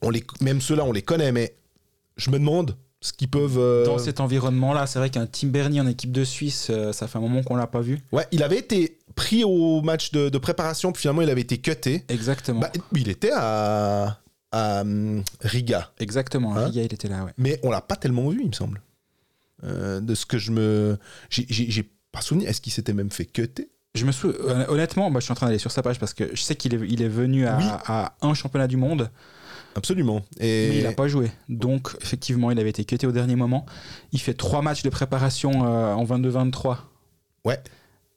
On 0.00 0.08
les 0.10 0.24
même 0.40 0.60
ceux-là, 0.60 0.84
on 0.84 0.92
les 0.92 1.02
connaît, 1.02 1.32
mais 1.32 1.54
je 2.16 2.30
me 2.30 2.38
demande 2.38 2.76
ce 3.00 3.12
qu'ils 3.12 3.28
peuvent. 3.28 3.58
euh, 3.58 3.84
Dans 3.84 3.98
cet 3.98 4.20
environnement-là, 4.20 4.86
c'est 4.86 4.98
vrai 4.98 5.10
qu'un 5.10 5.26
Tim 5.26 5.48
Bernie 5.48 5.80
en 5.80 5.86
équipe 5.86 6.12
de 6.12 6.24
Suisse, 6.24 6.68
euh, 6.70 6.92
ça 6.92 7.06
fait 7.08 7.18
un 7.18 7.22
moment 7.22 7.42
qu'on 7.42 7.56
l'a 7.56 7.66
pas 7.66 7.80
vu. 7.80 7.98
Ouais, 8.12 8.26
il 8.32 8.42
avait 8.42 8.58
été 8.58 8.98
pris 9.16 9.44
au 9.44 9.82
match 9.82 10.12
de, 10.12 10.28
de 10.28 10.38
préparation, 10.38 10.92
puis 10.92 11.00
finalement, 11.02 11.22
il 11.22 11.30
avait 11.30 11.40
été 11.40 11.58
cuté. 11.58 12.04
Exactement. 12.08 12.60
Bah, 12.60 12.70
il 12.94 13.08
était 13.08 13.32
à, 13.34 14.18
à 14.52 14.80
hum, 14.82 15.22
Riga, 15.40 15.90
Exactement. 15.98 16.56
Hein 16.56 16.66
Riga, 16.66 16.82
il 16.82 16.94
était 16.94 17.08
là, 17.08 17.24
ouais. 17.24 17.32
mais 17.38 17.58
on 17.62 17.70
l'a 17.70 17.80
pas 17.80 17.96
tellement 17.96 18.28
vu, 18.28 18.40
il 18.42 18.48
me 18.48 18.52
semble. 18.54 18.80
Euh, 19.64 20.00
de 20.00 20.14
ce 20.14 20.26
que 20.26 20.38
je 20.38 20.50
me. 20.50 20.98
j'ai- 21.30 21.88
pas 22.12 22.20
souvenir. 22.20 22.48
Est-ce 22.50 22.60
qu'il 22.60 22.72
s'était 22.74 22.92
même 22.92 23.10
fait 23.10 23.24
cuter? 23.24 23.70
Je 23.94 24.04
me 24.04 24.12
souviens, 24.12 24.38
hon- 24.46 24.74
honnêtement, 24.74 25.10
bah, 25.10 25.18
je 25.20 25.24
suis 25.24 25.32
en 25.32 25.34
train 25.34 25.46
d'aller 25.46 25.58
sur 25.58 25.70
sa 25.70 25.82
page 25.82 25.98
parce 25.98 26.12
que 26.14 26.24
je 26.34 26.42
sais 26.42 26.56
qu'il 26.56 26.74
est, 26.74 26.80
il 26.88 27.00
est 27.00 27.08
venu 27.08 27.46
à, 27.46 27.56
Oui. 27.56 27.64
à 27.86 28.12
un 28.22 28.34
championnat 28.34 28.66
du 28.66 28.76
monde, 28.76 29.10
Absolument. 29.74 30.22
Et 30.38 30.68
mais 30.70 30.76
il 30.78 30.82
n'a 30.84 30.92
pas 30.92 31.08
joué. 31.08 31.30
Donc, 31.48 31.90
effectivement, 32.02 32.50
il 32.50 32.58
avait 32.58 32.70
été 32.70 32.84
cuté 32.84 33.06
au 33.06 33.12
dernier 33.12 33.36
moment. 33.36 33.64
Il 34.12 34.20
fait 34.20 34.34
trois 34.34 34.62
matchs 34.62 34.82
de 34.82 34.90
préparation 34.90 35.66
euh, 35.66 35.94
en 35.94 36.04
22-23. 36.04 36.76
Ouais. 37.44 37.58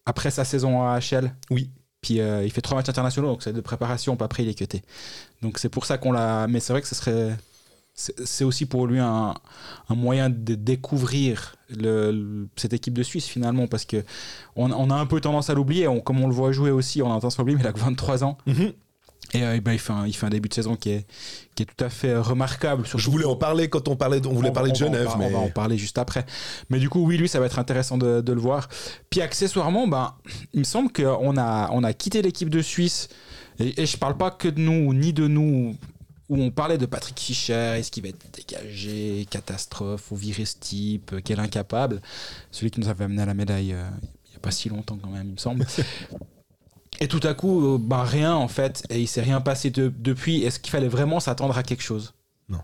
Après 0.06 0.32
sa 0.32 0.44
saison 0.46 0.84
à 0.84 1.00
HL. 1.00 1.32
Oui. 1.50 1.70
Puis 2.02 2.20
euh, 2.20 2.44
il 2.44 2.52
fait 2.52 2.62
trois 2.62 2.78
matchs 2.78 2.90
internationaux, 2.90 3.30
donc 3.30 3.42
c'est 3.42 3.54
de 3.54 3.62
préparation, 3.62 4.16
puis 4.16 4.24
après 4.26 4.44
il 4.44 4.50
est 4.50 4.54
cuté. 4.54 4.84
Donc 5.42 5.58
c'est 5.58 5.70
pour 5.70 5.86
ça 5.86 5.98
qu'on 5.98 6.12
l'a. 6.12 6.46
Mais 6.48 6.60
c'est 6.60 6.72
vrai 6.74 6.82
que 6.82 6.88
ce 6.88 6.94
serait. 6.96 7.36
C'est 7.96 8.44
aussi 8.44 8.66
pour 8.66 8.86
lui 8.88 9.00
un, 9.00 9.34
un 9.90 9.96
moyen 9.96 10.30
de 10.30 10.54
découvrir 10.56 11.56
le, 11.70 12.12
le- 12.12 12.48
cette 12.58 12.74
équipe 12.74 12.94
de 12.94 13.02
Suisse 13.04 13.26
finalement, 13.26 13.68
parce 13.68 13.86
que 13.86 14.04
on, 14.58 14.70
on 14.72 14.90
a 14.92 14.96
un 14.96 15.06
peu 15.06 15.22
tendance 15.22 15.50
à 15.50 15.54
l'oublier. 15.54 15.88
Comme 16.04 16.22
on 16.22 16.28
le 16.28 16.34
voit 16.34 16.52
jouer 16.52 16.72
aussi, 16.72 17.02
on 17.02 17.08
a 17.08 17.16
tendance 17.16 17.40
à 17.40 17.42
l'oublier, 17.42 17.56
mais 17.58 17.64
il 17.64 17.68
a 17.68 17.72
que 17.74 17.80
23 17.80 18.24
ans. 18.26 18.38
Mhm. 18.46 18.74
Et 19.36 19.44
euh, 19.44 19.60
ben, 19.62 19.74
il, 19.74 19.80
fait 19.80 19.94
un, 19.94 20.06
il 20.08 20.16
fait 20.16 20.26
un 20.26 20.30
début 20.30 20.50
de 20.50 20.54
saison 20.54 20.76
qui 20.76 20.92
est, 20.92 21.06
qui 21.56 21.64
est 21.64 21.66
tout 21.66 21.84
à 21.84 21.90
fait 21.90 22.16
remarquable. 22.16 22.86
Je 22.96 23.10
voulais 23.10 23.26
en 23.26 23.36
parler 23.36 23.70
quand 23.70 23.88
on 23.88 23.96
parlait, 23.96 24.22
de- 24.22 24.28
on 24.28 24.34
voulait 24.34 24.50
on- 24.50 24.54
parler 24.54 24.72
de 24.72 24.78
on 24.78 24.80
va 24.80 24.86
Genève, 24.98 25.10
mais 25.20 25.26
On 25.26 25.32
va 25.32 25.38
en 25.40 25.50
parler 25.50 25.78
juste 25.78 25.98
après. 25.98 26.26
Mais 26.70 26.80
du 26.80 26.90
coup, 26.90 27.06
oui, 27.06 27.18
lui, 27.18 27.28
ça 27.28 27.40
va 27.40 27.46
être 27.48 27.60
intéressant 27.60 27.98
de, 27.98 28.22
de 28.22 28.34
le 28.34 28.40
voir. 28.40 28.70
Puis 29.10 29.22
accessoirement, 29.22 29.88
ben, 29.88 30.14
il 30.54 30.60
me 30.60 30.64
semble 30.66 30.92
qu'on 30.92 31.38
a, 31.38 31.70
on 31.72 31.84
a 31.84 31.94
quitté 31.94 32.22
l'équipe 32.22 32.50
de 32.50 32.62
Suisse. 32.62 33.10
Et, 33.60 33.82
et 33.82 33.86
je 33.86 33.98
parle 33.98 34.18
pas 34.18 34.32
que 34.32 34.48
de 34.48 34.60
nous, 34.62 34.94
ni 34.94 35.12
de 35.14 35.28
nous, 35.28 35.76
où 36.30 36.42
on 36.42 36.50
parlait 36.52 36.78
de 36.78 36.86
Patrick 36.86 37.20
Fischer, 37.20 37.76
est-ce 37.78 37.92
qu'il 37.92 38.04
va 38.04 38.10
être 38.10 38.26
dégagé, 38.34 39.26
catastrophe, 39.30 40.12
ou 40.12 40.16
virer 40.16 40.46
ce 40.46 40.56
type, 40.60 41.12
euh, 41.14 41.22
quel 41.24 41.40
incapable. 41.40 42.02
Celui 42.52 42.72
qui 42.72 42.80
nous 42.80 42.88
avait 42.90 43.06
amené 43.06 43.22
à 43.22 43.26
la 43.26 43.34
médaille 43.34 43.74
euh, 43.74 43.84
il 44.26 44.32
n'y 44.32 44.36
a 44.38 44.40
pas 44.40 44.52
si 44.52 44.68
longtemps 44.70 44.98
quand 45.02 45.10
même, 45.10 45.28
il 45.28 45.34
me 45.34 45.38
semble. 45.38 45.66
Et 47.00 47.08
tout 47.08 47.20
à 47.24 47.34
coup, 47.34 47.76
euh, 47.76 47.78
ben, 47.80 48.04
rien 48.04 48.34
en 48.36 48.48
fait, 48.48 48.84
et 48.90 49.00
il 49.02 49.08
s'est 49.08 49.22
rien 49.22 49.42
passé 49.42 49.70
de- 49.70 49.92
depuis. 49.98 50.44
Est-ce 50.44 50.60
qu'il 50.60 50.72
fallait 50.72 50.88
vraiment 50.88 51.20
s'attendre 51.20 51.58
à 51.58 51.64
quelque 51.64 51.84
chose? 51.84 52.14
Non. 52.50 52.60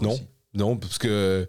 Non. 0.00 0.18
non, 0.54 0.76
parce 0.76 0.98
que. 0.98 1.48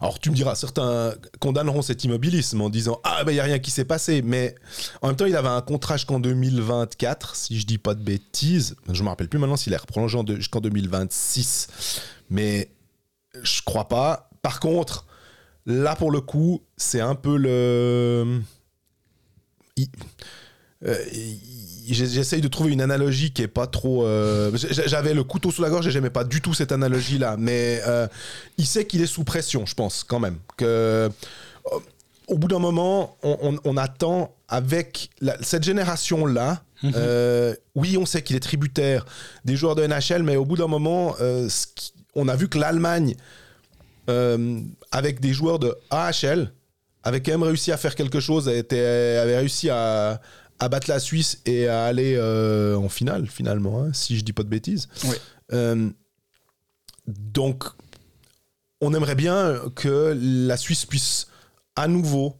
Alors 0.00 0.20
tu 0.20 0.30
me 0.30 0.36
diras, 0.36 0.54
certains 0.54 1.14
condamneront 1.40 1.82
cet 1.82 2.04
immobilisme 2.04 2.60
en 2.60 2.70
disant 2.70 3.00
ah 3.02 3.24
ben 3.24 3.32
il 3.32 3.34
y 3.34 3.40
a 3.40 3.42
rien 3.42 3.58
qui 3.58 3.72
s'est 3.72 3.84
passé, 3.84 4.22
mais 4.22 4.54
en 5.02 5.08
même 5.08 5.16
temps 5.16 5.26
il 5.26 5.34
avait 5.34 5.48
un 5.48 5.60
contrat 5.60 5.96
jusqu'en 5.96 6.20
2024, 6.20 7.34
si 7.34 7.58
je 7.58 7.66
dis 7.66 7.78
pas 7.78 7.96
de 7.96 8.02
bêtises. 8.04 8.76
Je 8.92 9.02
me 9.02 9.08
rappelle 9.08 9.28
plus 9.28 9.40
maintenant 9.40 9.56
s'il 9.56 9.72
est 9.72 9.76
deux- 10.22 10.36
jusqu'en 10.36 10.60
2026, 10.60 11.66
mais 12.30 12.70
je 13.42 13.60
crois 13.64 13.88
pas. 13.88 14.30
Par 14.40 14.60
contre, 14.60 15.06
là 15.66 15.96
pour 15.96 16.12
le 16.12 16.20
coup, 16.20 16.62
c'est 16.76 17.00
un 17.00 17.16
peu 17.16 17.36
le. 17.36 18.40
Il- 19.76 19.88
J'essaye 20.82 22.40
de 22.40 22.48
trouver 22.48 22.72
une 22.72 22.80
analogie 22.82 23.32
qui 23.32 23.42
est 23.42 23.48
pas 23.48 23.66
trop. 23.66 24.04
euh, 24.04 24.50
J'avais 24.54 25.14
le 25.14 25.24
couteau 25.24 25.50
sous 25.50 25.62
la 25.62 25.70
gorge 25.70 25.86
et 25.86 25.90
j'aimais 25.90 26.10
pas 26.10 26.24
du 26.24 26.40
tout 26.40 26.54
cette 26.54 26.72
analogie-là, 26.72 27.36
mais 27.38 27.80
euh, 27.86 28.06
il 28.58 28.66
sait 28.66 28.84
qu'il 28.86 29.00
est 29.00 29.06
sous 29.06 29.24
pression, 29.24 29.64
je 29.66 29.74
pense, 29.74 30.04
quand 30.04 30.20
même. 30.20 30.36
Que, 30.56 30.64
euh, 30.66 31.08
au 32.26 32.36
bout 32.36 32.48
d'un 32.48 32.58
moment, 32.58 33.16
on, 33.22 33.38
on- 33.42 33.58
on 33.64 33.76
attend 33.78 34.34
avec 34.48 35.10
la- 35.20 35.36
cette 35.42 35.64
génération-là. 35.64 36.62
Mhm. 36.82 36.92
euh, 36.94 37.54
oui, 37.74 37.96
on 37.98 38.06
sait 38.06 38.22
qu'il 38.22 38.36
est 38.36 38.40
tributaire 38.40 39.04
des 39.44 39.56
joueurs 39.56 39.74
de 39.74 39.82
NHL, 39.82 40.22
mais 40.22 40.36
au 40.36 40.44
bout 40.44 40.56
d'un 40.56 40.68
moment, 40.68 41.16
euh, 41.20 41.48
on 42.14 42.28
a 42.28 42.36
vu 42.36 42.48
que 42.48 42.58
l'Allemagne, 42.58 43.16
euh, 44.10 44.60
avec 44.92 45.20
des 45.20 45.32
joueurs 45.32 45.58
de 45.58 45.74
AHL, 45.90 46.52
avait 47.02 47.20
quand 47.22 47.32
même 47.32 47.42
réussi 47.42 47.72
à 47.72 47.76
faire 47.78 47.94
quelque 47.94 48.20
chose, 48.20 48.46
était, 48.48 49.18
avait 49.20 49.38
réussi 49.38 49.70
à, 49.70 50.20
à 50.60 50.68
battre 50.68 50.90
la 50.90 50.98
Suisse 51.00 51.40
et 51.46 51.68
à 51.68 51.84
aller 51.84 52.14
euh, 52.16 52.76
en 52.76 52.88
finale, 52.88 53.26
finalement, 53.28 53.82
hein, 53.84 53.92
si 53.92 54.16
je 54.16 54.24
dis 54.24 54.32
pas 54.32 54.42
de 54.42 54.48
bêtises. 54.48 54.88
Oui. 55.04 55.16
Euh, 55.52 55.88
donc, 57.06 57.64
on 58.80 58.92
aimerait 58.94 59.14
bien 59.14 59.60
que 59.74 60.16
la 60.20 60.56
Suisse 60.56 60.84
puisse 60.84 61.28
à 61.76 61.88
nouveau 61.88 62.36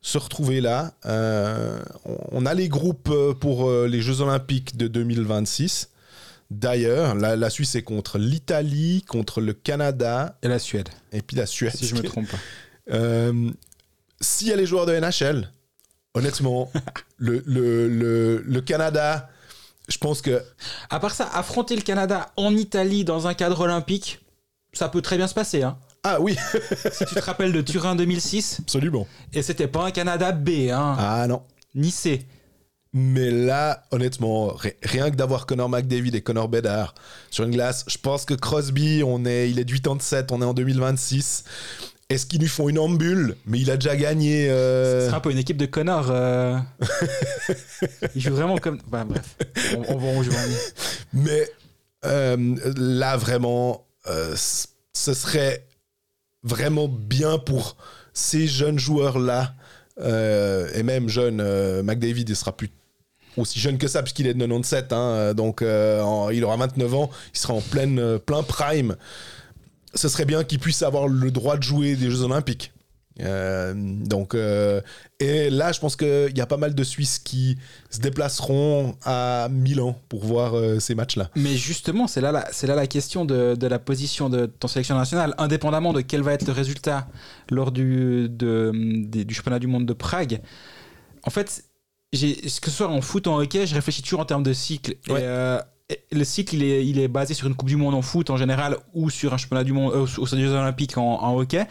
se 0.00 0.18
retrouver 0.18 0.60
là. 0.60 0.94
Euh, 1.06 1.80
on- 2.32 2.44
a 2.46 2.54
les 2.54 2.68
groupes 2.68 3.12
pour 3.40 3.70
les 3.70 4.02
Jeux 4.02 4.20
Olympiques 4.20 4.76
de 4.76 4.88
2026. 4.88 5.90
D'ailleurs, 6.50 7.14
la, 7.14 7.36
la 7.36 7.48
Suisse 7.50 7.74
est 7.76 7.82
contre 7.82 8.18
l'Italie, 8.18 9.04
contre 9.06 9.40
le 9.40 9.52
Canada 9.54 10.36
Et 10.42 10.48
la 10.48 10.58
Suède, 10.58 10.88
et 11.12 11.22
puis 11.22 11.36
la 11.36 11.46
Suède. 11.46 11.74
si 11.74 11.86
je 11.86 11.94
me 11.94 12.02
trompe 12.02 12.26
pas. 12.28 12.38
S'il 14.20 14.48
y 14.48 14.52
a 14.52 14.56
les 14.56 14.66
joueurs 14.66 14.86
de 14.86 14.92
NHL, 14.98 15.50
honnêtement, 16.14 16.70
le, 17.18 17.42
le, 17.46 17.88
le, 17.88 18.42
le 18.46 18.60
Canada, 18.60 19.28
je 19.88 19.98
pense 19.98 20.22
que 20.22 20.42
À 20.90 21.00
part 21.00 21.14
ça, 21.14 21.28
affronter 21.32 21.76
le 21.76 21.82
Canada 21.82 22.30
en 22.36 22.54
Italie 22.56 23.04
dans 23.04 23.26
un 23.26 23.34
cadre 23.34 23.60
olympique, 23.60 24.20
ça 24.72 24.88
peut 24.88 25.02
très 25.02 25.16
bien 25.16 25.26
se 25.26 25.34
passer. 25.34 25.62
Hein. 25.62 25.78
Ah 26.04 26.20
oui, 26.20 26.36
Si 26.92 27.04
tu 27.06 27.14
te 27.14 27.20
rappelles 27.20 27.52
de 27.52 27.60
Turin 27.60 27.94
2006, 27.94 28.58
absolument. 28.62 29.06
et 29.32 29.42
c'était 29.42 29.68
pas 29.68 29.84
un 29.84 29.90
Canada 29.90 30.32
B, 30.32 30.68
hein, 30.70 30.96
Ah 30.98 31.26
non. 31.28 31.42
ni 31.74 31.90
C. 31.90 32.26
Mais 32.94 33.30
là, 33.30 33.84
honnêtement, 33.90 34.48
ri- 34.48 34.74
rien 34.82 35.10
que 35.10 35.16
d'avoir 35.16 35.46
Connor 35.46 35.68
McDavid 35.70 36.14
et 36.14 36.20
Connor 36.20 36.48
Bedard 36.48 36.94
sur 37.30 37.44
une 37.44 37.50
glace, 37.52 37.84
je 37.88 37.96
pense 37.96 38.26
que 38.26 38.34
Crosby, 38.34 39.02
on 39.06 39.24
est, 39.24 39.48
il 39.50 39.58
est 39.58 39.64
de 39.64 39.72
87, 39.72 40.30
on 40.30 40.42
est 40.42 40.44
en 40.44 40.52
2026. 40.52 41.44
Est-ce 42.12 42.26
qu'ils 42.26 42.40
lui 42.40 42.48
font 42.48 42.68
une 42.68 42.78
ambule? 42.78 43.36
Mais 43.46 43.58
il 43.60 43.70
a 43.70 43.76
déjà 43.76 43.96
gagné. 43.96 44.48
euh, 44.50 45.08
C'est 45.08 45.14
un 45.14 45.20
peu 45.20 45.30
une 45.30 45.38
équipe 45.38 45.56
de 45.56 45.66
connards. 45.66 46.10
euh. 46.10 46.58
Il 48.14 48.20
joue 48.20 48.34
vraiment 48.34 48.58
comme. 48.58 48.78
Bah, 48.88 49.04
bref, 49.04 49.36
on, 49.76 49.94
on 49.96 49.98
en. 49.98 50.22
Mais 51.12 51.48
euh, 52.04 52.36
là, 52.76 53.16
vraiment, 53.16 53.84
euh, 54.08 54.34
ce 54.36 55.14
serait 55.14 55.66
vraiment 56.42 56.88
bien 56.88 57.38
pour 57.38 57.76
ces 58.12 58.46
jeunes 58.46 58.78
joueurs-là, 58.78 59.54
et 60.00 60.82
même 60.82 61.08
jeune, 61.08 61.36
McDavid, 61.82 62.24
il 62.28 62.36
sera 62.36 62.52
plus 62.56 62.70
aussi 63.36 63.58
jeune 63.60 63.78
que 63.78 63.86
ça, 63.88 64.02
puisqu'il 64.02 64.26
est 64.26 64.34
de 64.34 64.38
97, 64.40 64.92
hein, 64.92 65.32
donc 65.34 65.62
en- 65.62 66.28
il 66.30 66.44
aura 66.44 66.56
29 66.56 66.94
ans, 66.94 67.10
il 67.34 67.38
sera 67.38 67.54
en 67.54 67.60
pleine, 67.60 68.18
plein 68.18 68.42
prime. 68.42 68.96
Ce 69.94 70.08
serait 70.08 70.24
bien 70.24 70.44
qu'il 70.44 70.58
puisse 70.58 70.82
avoir 70.82 71.08
le 71.08 71.30
droit 71.30 71.56
de 71.56 71.62
jouer 71.62 71.96
des 71.96 72.10
Jeux 72.10 72.22
Olympiques. 72.22 72.72
Euh, 73.20 73.74
donc, 73.76 74.34
euh, 74.34 74.80
et 75.20 75.50
là, 75.50 75.70
je 75.70 75.80
pense 75.80 75.96
qu'il 75.96 76.32
y 76.34 76.40
a 76.40 76.46
pas 76.46 76.56
mal 76.56 76.74
de 76.74 76.82
Suisses 76.82 77.18
qui 77.18 77.58
se 77.90 78.00
déplaceront 78.00 78.96
à 79.04 79.48
Milan 79.50 79.98
pour 80.08 80.24
voir 80.24 80.54
euh, 80.56 80.80
ces 80.80 80.94
matchs-là. 80.94 81.28
Mais 81.36 81.54
justement, 81.56 82.06
c'est 82.06 82.22
là, 82.22 82.32
la- 82.32 82.48
c'est 82.52 82.66
là 82.66 82.74
la 82.74 82.86
question 82.86 83.26
de, 83.26 83.54
de 83.54 83.66
la 83.66 83.78
position 83.78 84.30
de 84.30 84.46
ton 84.46 84.66
sélection 84.66 84.96
nationale, 84.96 85.34
indépendamment 85.36 85.92
de 85.92 86.00
quel 86.00 86.22
va 86.22 86.32
être 86.32 86.46
le 86.46 86.52
résultat 86.54 87.06
lors 87.50 87.70
du, 87.70 88.28
de- 88.30 88.72
du 89.04 89.34
championnat 89.34 89.58
du 89.58 89.66
monde 89.66 89.84
de 89.84 89.92
Prague. 89.92 90.40
En 91.24 91.30
fait, 91.30 91.64
que 92.12 92.18
ce 92.18 92.70
soit 92.70 92.88
en 92.88 93.02
foot 93.02 93.26
ou 93.26 93.30
en 93.30 93.40
hockey, 93.42 93.66
je 93.66 93.74
réfléchis 93.74 94.00
toujours 94.02 94.20
en 94.20 94.24
termes 94.24 94.42
de 94.42 94.54
cycle. 94.54 94.94
Et, 95.08 95.12
Ouais. 95.12 95.22
et 95.22 95.58
le 96.10 96.24
cycle, 96.24 96.54
il 96.56 96.64
est, 96.64 96.86
il 96.86 96.98
est 96.98 97.08
basé 97.08 97.34
sur 97.34 97.46
une 97.46 97.54
Coupe 97.54 97.68
du 97.68 97.76
Monde 97.76 97.94
en 97.94 98.02
foot 98.02 98.30
en 98.30 98.36
général 98.36 98.76
ou 98.94 99.10
sur 99.10 99.32
un 99.34 99.36
championnat 99.36 99.64
du 99.64 99.72
monde, 99.72 99.92
euh, 99.94 100.06
au 100.18 100.26
sein 100.26 100.36
des 100.36 100.42
Jeux 100.42 100.52
Olympiques 100.54 100.96
en, 100.98 101.20
en 101.22 101.36
hockey. 101.36 101.66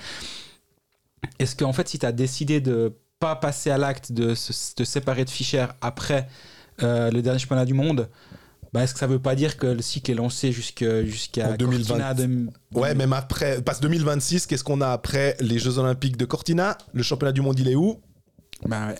Est-ce 1.39 1.55
qu'en 1.55 1.73
fait, 1.73 1.87
si 1.87 1.99
tu 1.99 2.05
as 2.05 2.11
décidé 2.11 2.61
de 2.61 2.93
pas 3.19 3.35
passer 3.35 3.69
à 3.69 3.77
l'acte 3.77 4.11
de 4.11 4.33
se- 4.33 4.73
te 4.75 4.83
séparer 4.83 5.25
de 5.25 5.29
Fischer 5.29 5.67
après 5.81 6.27
euh, 6.81 7.11
le 7.11 7.21
dernier 7.21 7.39
championnat 7.39 7.65
du 7.65 7.73
monde, 7.73 8.09
Bah, 8.73 8.83
Est-ce 8.83 8.93
que 8.93 8.99
ça 8.99 9.07
veut 9.07 9.19
pas 9.19 9.35
dire 9.35 9.57
que 9.57 9.67
le 9.67 9.81
cycle 9.81 10.09
est 10.11 10.15
lancé 10.15 10.51
jusqu'à 10.53 10.87
En 11.51 11.55
2020. 11.55 11.87
Cortina 11.87 12.13
de- 12.13 12.47
Ouais, 12.73 12.95
même 12.95 13.11
après, 13.13 13.61
passe 13.61 13.81
2026, 13.81 14.47
qu'est-ce 14.47 14.63
qu'on 14.63 14.79
a 14.81 14.87
après 14.89 15.35
les 15.41 15.59
Jeux 15.59 15.77
Olympiques 15.77 16.15
de 16.17 16.23
Cortina? 16.25 16.77
Le 16.93 17.03
championnat 17.03 17.33
du 17.33 17.41
monde, 17.41 17.59
il 17.59 17.67
est 17.67 17.75
où? 17.75 17.99
Bah 18.67 18.87
ouais. 18.89 18.95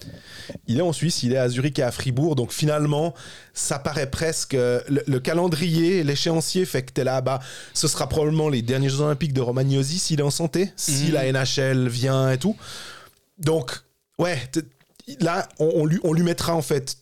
Il 0.68 0.80
est 0.80 0.82
en 0.82 0.92
Suisse, 0.92 1.22
il 1.24 1.34
est 1.34 1.38
à 1.38 1.48
Zurich 1.48 1.78
et 1.80 1.84
à 1.84 1.92
Fribourg. 1.92 2.36
Donc 2.36 2.52
finalement, 2.52 3.14
ça 3.54 3.78
paraît 3.78 4.10
presque. 4.10 4.56
euh, 4.56 4.82
Le, 4.90 5.04
le 5.06 5.20
calendrier, 5.20 6.04
l'échéancier 6.04 6.66
fait 6.66 6.82
que 6.84 6.92
t'es 6.92 7.04
là, 7.04 7.22
bah, 7.22 7.40
ce 7.74 7.88
sera 7.88 8.10
probablement 8.10 8.50
les 8.50 8.62
derniers 8.64 8.90
Jeux 8.90 9.02
Olympiques 9.02 9.34
de 9.34 9.42
Romagnosi 9.42 10.00
s'il 10.00 10.20
est 10.20 10.24
en 10.24 10.32
santé, 10.32 10.72
si 10.76 11.06
Mhm. 11.06 11.12
la 11.14 11.26
NHL 11.32 11.88
vient 11.90 12.32
et 12.32 12.38
tout. 12.40 12.56
Donc, 13.38 13.72
ouais, 14.18 14.40
là, 15.20 15.48
on, 15.60 15.72
on 15.76 15.86
lui, 15.86 16.00
on 16.04 16.14
lui 16.14 16.24
mettra 16.24 16.56
en 16.56 16.62
fait 16.64 16.98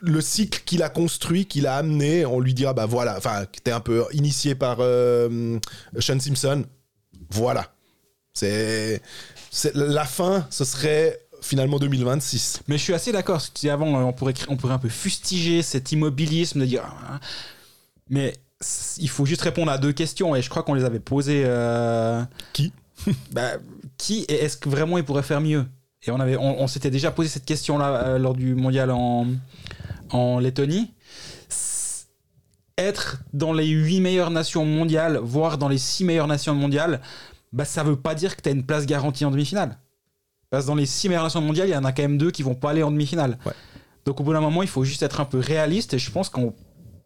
le 0.00 0.20
cycle 0.20 0.62
qu'il 0.66 0.82
a 0.82 0.90
construit, 0.90 1.46
qu'il 1.46 1.66
a 1.66 1.76
amené. 1.76 2.24
On 2.26 2.38
lui 2.38 2.52
dira, 2.54 2.74
bah 2.74 2.86
voilà, 2.86 3.16
enfin, 3.16 3.46
que 3.46 3.60
t'es 3.60 3.72
un 3.72 3.80
peu 3.80 4.04
initié 4.12 4.54
par 4.54 4.76
euh, 4.80 5.58
Sean 6.00 6.20
Simpson. 6.20 6.64
Voilà. 7.30 7.72
C'est- 8.34 9.00
La 9.74 10.04
fin, 10.04 10.46
ce 10.50 10.64
serait 10.64 11.18
finalement 11.48 11.78
2026. 11.78 12.60
Mais 12.68 12.78
je 12.78 12.82
suis 12.82 12.94
assez 12.94 13.10
d'accord. 13.12 13.40
Ce 13.40 13.48
que 13.48 13.54
tu 13.54 13.60
disais 13.62 13.70
avant, 13.70 13.86
on 13.86 14.12
pourrait, 14.12 14.34
on 14.48 14.56
pourrait 14.56 14.74
un 14.74 14.78
peu 14.78 14.88
fustiger 14.88 15.62
cet 15.62 15.92
immobilisme 15.92 16.60
de 16.60 16.66
dire. 16.66 16.82
Ah, 17.08 17.20
Mais 18.10 18.34
c- 18.60 19.00
il 19.00 19.08
faut 19.08 19.24
juste 19.26 19.42
répondre 19.42 19.70
à 19.72 19.78
deux 19.78 19.92
questions 19.92 20.36
et 20.36 20.42
je 20.42 20.50
crois 20.50 20.62
qu'on 20.62 20.74
les 20.74 20.84
avait 20.84 21.00
posées. 21.00 21.42
euh, 21.46 22.22
Qui? 22.52 22.72
Bah, 23.32 23.52
Qui 23.96 24.24
et 24.28 24.34
est-ce 24.44 24.56
que 24.56 24.68
vraiment 24.68 24.98
il 24.98 25.04
pourrait 25.04 25.22
faire 25.22 25.40
mieux? 25.40 25.64
Et 26.06 26.10
on, 26.10 26.20
avait, 26.20 26.36
on, 26.36 26.60
on 26.60 26.66
s'était 26.68 26.90
déjà 26.90 27.10
posé 27.10 27.28
cette 27.28 27.44
question-là 27.44 28.04
euh, 28.06 28.18
lors 28.18 28.34
du 28.34 28.54
mondial 28.54 28.90
en, 28.90 29.26
en 30.10 30.38
Lettonie. 30.38 30.92
Être 32.76 33.18
dans 33.32 33.52
les 33.52 33.66
8 33.66 34.00
meilleures 34.00 34.30
nations 34.30 34.64
mondiales, 34.64 35.18
voire 35.20 35.58
dans 35.58 35.68
les 35.68 35.78
6 35.78 36.04
meilleures 36.04 36.28
nations 36.28 36.54
mondiales, 36.54 37.00
bah, 37.52 37.64
ça 37.64 37.82
veut 37.82 37.96
pas 37.96 38.14
dire 38.14 38.36
que 38.36 38.42
tu 38.42 38.48
as 38.48 38.52
une 38.52 38.64
place 38.64 38.86
garantie 38.86 39.24
en 39.24 39.32
demi-finale. 39.32 39.78
Parce 40.50 40.64
que 40.64 40.68
dans 40.68 40.74
les 40.74 40.86
6 40.86 41.08
meilleures 41.08 41.24
nations 41.24 41.40
mondiales, 41.40 41.68
il 41.68 41.72
y 41.72 41.76
en 41.76 41.84
a 41.84 41.92
quand 41.92 42.02
même 42.02 42.18
deux 42.18 42.30
qui 42.30 42.42
vont 42.42 42.54
pas 42.54 42.70
aller 42.70 42.82
en 42.82 42.90
demi-finale. 42.90 43.38
Ouais. 43.44 43.52
Donc 44.04 44.20
au 44.20 44.24
bout 44.24 44.32
d'un 44.32 44.40
moment, 44.40 44.62
il 44.62 44.68
faut 44.68 44.84
juste 44.84 45.02
être 45.02 45.20
un 45.20 45.24
peu 45.24 45.38
réaliste 45.38 45.94
et 45.94 45.98
je 45.98 46.10
pense 46.10 46.30
qu'en 46.30 46.54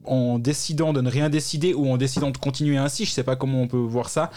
en 0.04 0.38
décidant 0.38 0.92
de 0.92 1.00
ne 1.00 1.10
rien 1.10 1.28
décider 1.28 1.74
ou 1.74 1.90
en 1.90 1.96
décidant 1.96 2.30
de 2.30 2.38
continuer 2.38 2.76
ainsi, 2.76 3.04
je 3.04 3.10
sais 3.10 3.22
pas 3.22 3.36
comment 3.36 3.62
on 3.62 3.68
peut 3.68 3.76
voir 3.76 4.08
ça, 4.08 4.30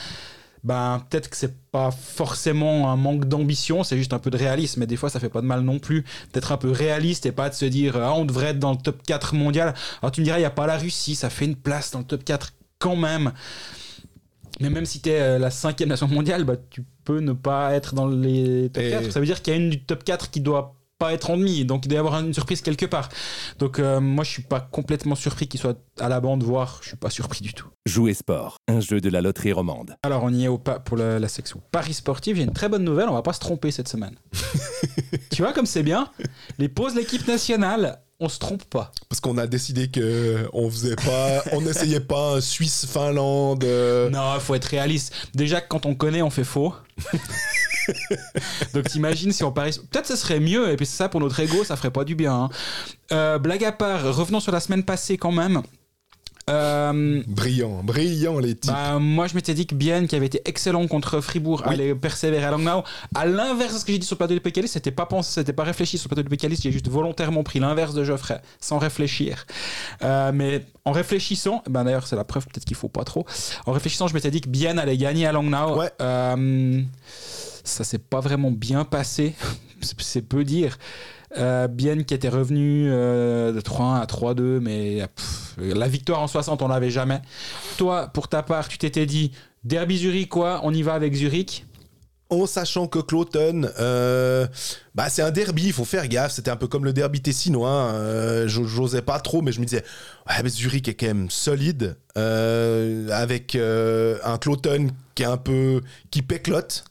ben 0.64 1.04
peut-être 1.10 1.30
que 1.30 1.38
c'est 1.38 1.56
pas 1.72 1.92
forcément 1.92 2.92
un 2.92 2.96
manque 2.96 3.26
d'ambition, 3.26 3.84
c'est 3.84 3.98
juste 3.98 4.14
un 4.14 4.20
peu 4.20 4.32
de 4.32 4.38
réalisme. 4.38 4.80
Mais 4.80 4.88
des 4.88 4.96
fois, 4.96 5.10
ça 5.10 5.20
fait 5.20 5.30
pas 5.30 5.42
de 5.42 5.46
mal 5.46 5.62
non 5.62 5.78
plus 5.78 6.04
d'être 6.34 6.52
un 6.52 6.58
peu 6.58 6.72
réaliste 6.72 7.26
et 7.28 7.32
pas 7.32 7.50
de 7.50 7.56
se 7.56 7.66
dire 7.66 7.98
ah, 7.98 8.14
on 8.14 8.26
devrait 8.26 8.48
être 8.48 8.60
dans 8.60 8.72
le 8.72 8.78
top 8.78 9.02
4 9.04 9.36
mondial. 9.36 9.76
Alors 10.02 10.12
tu 10.12 10.22
me 10.22 10.26
diras, 10.26 10.40
il 10.40 10.42
y 10.42 10.46
a 10.46 10.50
pas 10.50 10.66
la 10.66 10.78
Russie, 10.78 11.16
ça 11.16 11.30
fait 11.30 11.46
une 11.46 11.56
place 11.56 11.92
dans 11.92 12.00
le 12.00 12.06
top 12.06 12.24
4 12.24 12.54
quand 12.80 12.96
même. 12.96 13.32
Mais 14.62 14.70
même 14.70 14.86
si 14.86 15.02
tu 15.02 15.10
es 15.10 15.38
la 15.40 15.50
cinquième 15.52 15.90
nation 15.90 16.08
mondiale, 16.08 16.44
bah, 16.44 16.56
tu 16.70 16.84
peux 17.04 17.20
ne 17.20 17.34
pas 17.34 17.74
être 17.74 17.94
dans 17.96 18.08
les 18.08 18.70
top 18.74 18.84
Et- 18.84 18.90
4. 18.92 19.12
Ça 19.12 19.20
veut 19.20 19.26
dire 19.26 19.42
qu'il 19.42 19.54
y 19.54 19.58
a 19.58 19.60
une 19.60 19.70
du 19.70 19.84
top 19.84 20.04
4 20.04 20.32
qui 20.32 20.42
doit 20.42 20.76
pas 20.98 21.12
être 21.12 21.30
en 21.30 21.36
demi, 21.36 21.66
donc 21.66 21.86
il 21.86 21.90
doit 21.90 21.98
y 21.98 22.00
avoir 22.00 22.22
une 22.22 22.34
surprise 22.34 22.62
quelque 22.62 22.86
part. 22.86 23.10
Donc 23.60 23.80
euh, 23.80 24.00
moi 24.00 24.24
je 24.24 24.30
suis 24.32 24.44
pas 24.44 24.62
complètement 24.62 25.16
surpris 25.16 25.46
qu'il 25.50 25.60
soit 25.60 25.78
à 26.00 26.08
la 26.08 26.22
bande, 26.22 26.42
voire 26.42 26.80
je 26.82 26.88
suis 26.88 26.96
pas 26.98 27.10
surpris 27.10 27.42
du 27.44 27.54
tout. 27.54 27.68
Jouer 27.86 28.14
sport, 28.14 28.56
un 28.70 28.80
jeu 28.80 29.02
de 29.02 29.10
la 29.10 29.20
loterie 29.20 29.52
romande. 29.52 29.98
Alors 30.04 30.24
on 30.24 30.34
y 30.34 30.46
est 30.46 30.48
au 30.48 30.58
pa- 30.58 30.80
pour 30.80 30.96
la, 30.96 31.20
la 31.20 31.28
section 31.28 31.62
Paris 31.74 31.94
sportif. 31.96 32.38
J'ai 32.38 32.44
une 32.44 32.54
très 32.54 32.70
bonne 32.70 32.86
nouvelle, 32.86 33.10
on 33.10 33.14
va 33.14 33.24
pas 33.24 33.34
se 33.34 33.42
tromper 33.42 33.72
cette 33.72 33.90
semaine. 33.90 34.16
tu 35.32 35.42
vois 35.42 35.52
comme 35.52 35.66
c'est 35.66 35.84
bien? 35.84 36.08
Les 36.60 36.70
pauses 36.70 36.94
de 36.94 37.00
l'équipe 37.00 37.28
nationale, 37.28 38.00
on 38.20 38.30
se 38.30 38.40
trompe 38.40 38.64
pas. 38.66 38.92
Parce 39.10 39.20
qu'on 39.20 39.38
a 39.38 39.46
décidé 39.48 39.90
que 39.90 40.48
on 40.54 40.70
faisait 40.70 40.96
pas, 40.96 41.44
on 41.52 41.62
n'essayait 41.62 42.00
pas 42.00 42.36
un 42.36 42.42
Suisse-Finlande. 42.42 43.64
euh, 43.64 44.10
Non, 44.10 44.36
il 44.36 44.42
faut 44.42 44.56
être 44.56 44.66
réaliste. 44.66 45.14
Déjà 45.34 45.60
quand 45.62 45.86
on 45.86 45.96
connaît, 45.96 46.22
on 46.22 46.30
fait 46.30 46.44
faux. 46.46 46.74
Donc 48.74 48.86
t'imagines 48.90 49.32
si 49.32 49.44
on 49.44 49.52
parie... 49.52 49.72
Peut-être 49.92 50.08
ce 50.08 50.16
serait 50.16 50.40
mieux, 50.40 50.72
et 50.72 50.76
puis 50.76 50.86
c'est 50.86 50.96
ça 50.98 51.10
pour 51.10 51.20
notre 51.20 51.40
ego, 51.40 51.64
ça 51.64 51.76
ferait 51.76 51.92
pas 51.92 52.04
du 52.04 52.16
bien. 52.16 52.34
hein. 52.34 52.50
Euh, 53.12 53.38
blague 53.38 53.64
à 53.64 53.72
part, 53.72 54.02
revenons 54.16 54.40
sur 54.40 54.52
la 54.52 54.60
semaine 54.60 54.84
passée 54.84 55.18
quand 55.18 55.32
même. 55.32 55.62
Euh, 56.48 57.24
Brillant, 57.28 57.82
brillant 57.84 58.38
les 58.38 58.54
types. 58.56 58.72
bah, 58.72 59.00
moi, 59.00 59.26
je 59.28 59.34
m'étais 59.34 59.56
dit 59.56 59.66
que 59.66 59.74
Bien, 59.74 60.06
qui 60.06 60.16
avait 60.16 60.28
été 60.28 60.42
excellent 60.46 60.86
contre 60.88 61.20
Fribourg, 61.20 61.64
Oui. 61.66 61.74
allait 61.74 61.96
persévérer 61.96 62.46
à 62.46 62.52
Langnau. 62.52 62.84
À 63.16 63.26
l'inverse 63.26 63.74
de 63.74 63.80
ce 63.80 63.86
que 63.86 63.92
j'ai 63.92 63.98
dit 63.98 64.06
sur 64.06 64.14
le 64.14 64.20
plateau 64.20 64.36
de 64.36 64.40
Pécalis, 64.40 64.68
c'était 64.68 64.92
pas 64.92 65.08
pensé, 65.08 65.32
c'était 65.34 65.54
pas 65.54 65.64
réfléchi 65.64 65.98
sur 65.98 66.06
le 66.08 66.10
plateau 66.16 66.24
de 66.24 66.30
Pécalis. 66.30 66.60
J'ai 66.62 66.72
juste 66.72 66.88
volontairement 66.88 67.42
pris 67.44 67.60
l'inverse 67.60 67.96
de 67.96 68.04
Geoffrey, 68.04 68.40
sans 68.60 68.78
réfléchir. 68.78 69.46
Euh, 70.04 70.32
mais 70.34 70.64
en 70.86 70.92
réfléchissant, 70.92 71.64
ben 71.68 71.84
d'ailleurs, 71.84 72.06
c'est 72.06 72.16
la 72.16 72.24
preuve 72.26 72.46
peut-être 72.46 72.66
qu'il 72.66 72.78
faut 72.78 72.90
pas 72.90 73.04
trop. 73.06 73.26
En 73.66 73.72
réfléchissant, 73.72 74.08
je 74.08 74.14
m'étais 74.14 74.30
dit 74.32 74.42
que 74.42 74.50
Bien 74.50 74.78
allait 74.78 74.98
gagner 74.98 75.26
à 75.26 75.32
Langnau. 75.32 75.78
Ouais. 75.80 75.90
Euh, 76.02 76.82
ça 77.64 77.84
s'est 77.84 77.98
pas 77.98 78.20
vraiment 78.20 78.52
bien 78.52 78.84
passé, 78.86 79.34
c'est 79.82 80.22
peu 80.22 80.44
dire. 80.44 80.78
Euh, 81.38 81.68
Bien 81.68 82.02
qui 82.04 82.14
était 82.14 82.30
revenu 82.30 82.88
euh, 82.90 83.52
de 83.52 83.60
3-1 83.62 84.02
à 84.02 84.06
3-2, 84.06 84.60
mais 84.60 85.06
la 85.58 85.88
victoire 85.88 86.22
en 86.22 86.28
60, 86.28 86.62
on 86.62 86.68
l'avait 86.68 86.90
jamais. 86.92 87.22
Toi, 87.78 88.08
pour 88.14 88.28
ta 88.28 88.42
part, 88.44 88.68
tu 88.68 88.78
t'étais 88.78 89.06
dit 89.06 89.32
Derby 89.64 89.98
Zurich, 89.98 90.30
quoi, 90.30 90.62
on 90.64 90.74
y 90.74 90.82
va 90.82 90.94
avec 90.94 91.14
Zurich? 91.14 91.66
En 92.32 92.48
sachant 92.48 92.88
que 92.88 92.98
Cloton, 92.98 93.70
euh, 93.80 94.48
bah 94.96 95.10
c'est 95.10 95.22
un 95.22 95.30
derby, 95.30 95.66
il 95.68 95.74
faut 95.74 95.86
faire 95.86 96.08
gaffe. 96.08 96.32
C'était 96.32 96.50
un 96.50 96.56
peu 96.56 96.68
comme 96.68 96.84
le 96.84 96.92
derby 96.92 97.22
tessinois. 97.22 97.92
Euh, 97.94 98.48
j'o- 98.48 98.66
J'osais 98.66 99.04
pas 99.04 99.20
trop, 99.20 99.44
mais 99.44 99.52
je 99.52 99.60
me 99.60 99.66
disais, 99.66 99.84
mais 100.44 100.50
Zurich 100.50 100.88
est 100.88 100.96
quand 100.96 101.06
même 101.06 101.30
solide, 101.30 101.98
euh, 102.18 103.08
avec 103.12 103.56
euh, 103.56 104.18
un 104.24 104.40
Cloton 104.40 104.88
qui 105.14 105.22
est 105.22 105.28
un 105.28 105.38
peu 105.38 105.82
qui 106.10 106.24
péclote. 106.24 106.84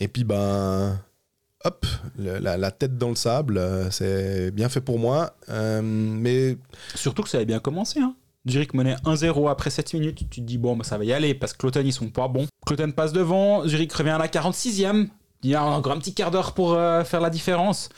Et 0.00 0.08
puis 0.08 0.22
ben, 0.22 1.00
hop, 1.64 1.86
la 2.18 2.70
tête 2.70 2.98
dans 2.98 3.10
le 3.10 3.14
sable, 3.14 3.58
euh, 3.58 3.90
c'est 3.90 4.50
bien 4.50 4.68
fait 4.68 4.80
pour 4.80 4.98
moi. 4.98 5.34
Euh, 5.48 5.80
mais 5.82 6.56
Surtout 6.94 7.22
que 7.22 7.28
ça 7.28 7.38
avait 7.38 7.46
bien 7.46 7.60
commencé. 7.60 8.00
Hein. 8.00 8.14
Zurich 8.48 8.74
menait 8.74 8.96
1-0 9.04 9.50
après 9.50 9.70
7 9.70 9.94
minutes. 9.94 10.28
Tu 10.30 10.40
te 10.40 10.46
dis, 10.46 10.58
bon, 10.58 10.76
bah, 10.76 10.84
ça 10.84 10.98
va 10.98 11.04
y 11.04 11.12
aller 11.12 11.34
parce 11.34 11.52
que 11.52 11.58
Cloton, 11.58 11.82
ils 11.84 11.92
sont 11.92 12.08
pas 12.08 12.28
bons. 12.28 12.46
Cloton 12.66 12.90
passe 12.90 13.12
devant. 13.12 13.66
Zurich 13.66 13.92
revient 13.92 14.10
à 14.10 14.18
la 14.18 14.28
46e. 14.28 15.08
Il 15.44 15.50
y 15.50 15.54
a 15.54 15.64
encore 15.64 15.92
un 15.92 15.98
petit 15.98 16.14
quart 16.14 16.30
d'heure 16.30 16.52
pour 16.52 16.74
euh, 16.74 17.04
faire 17.04 17.20
la 17.20 17.30
différence. 17.30 17.88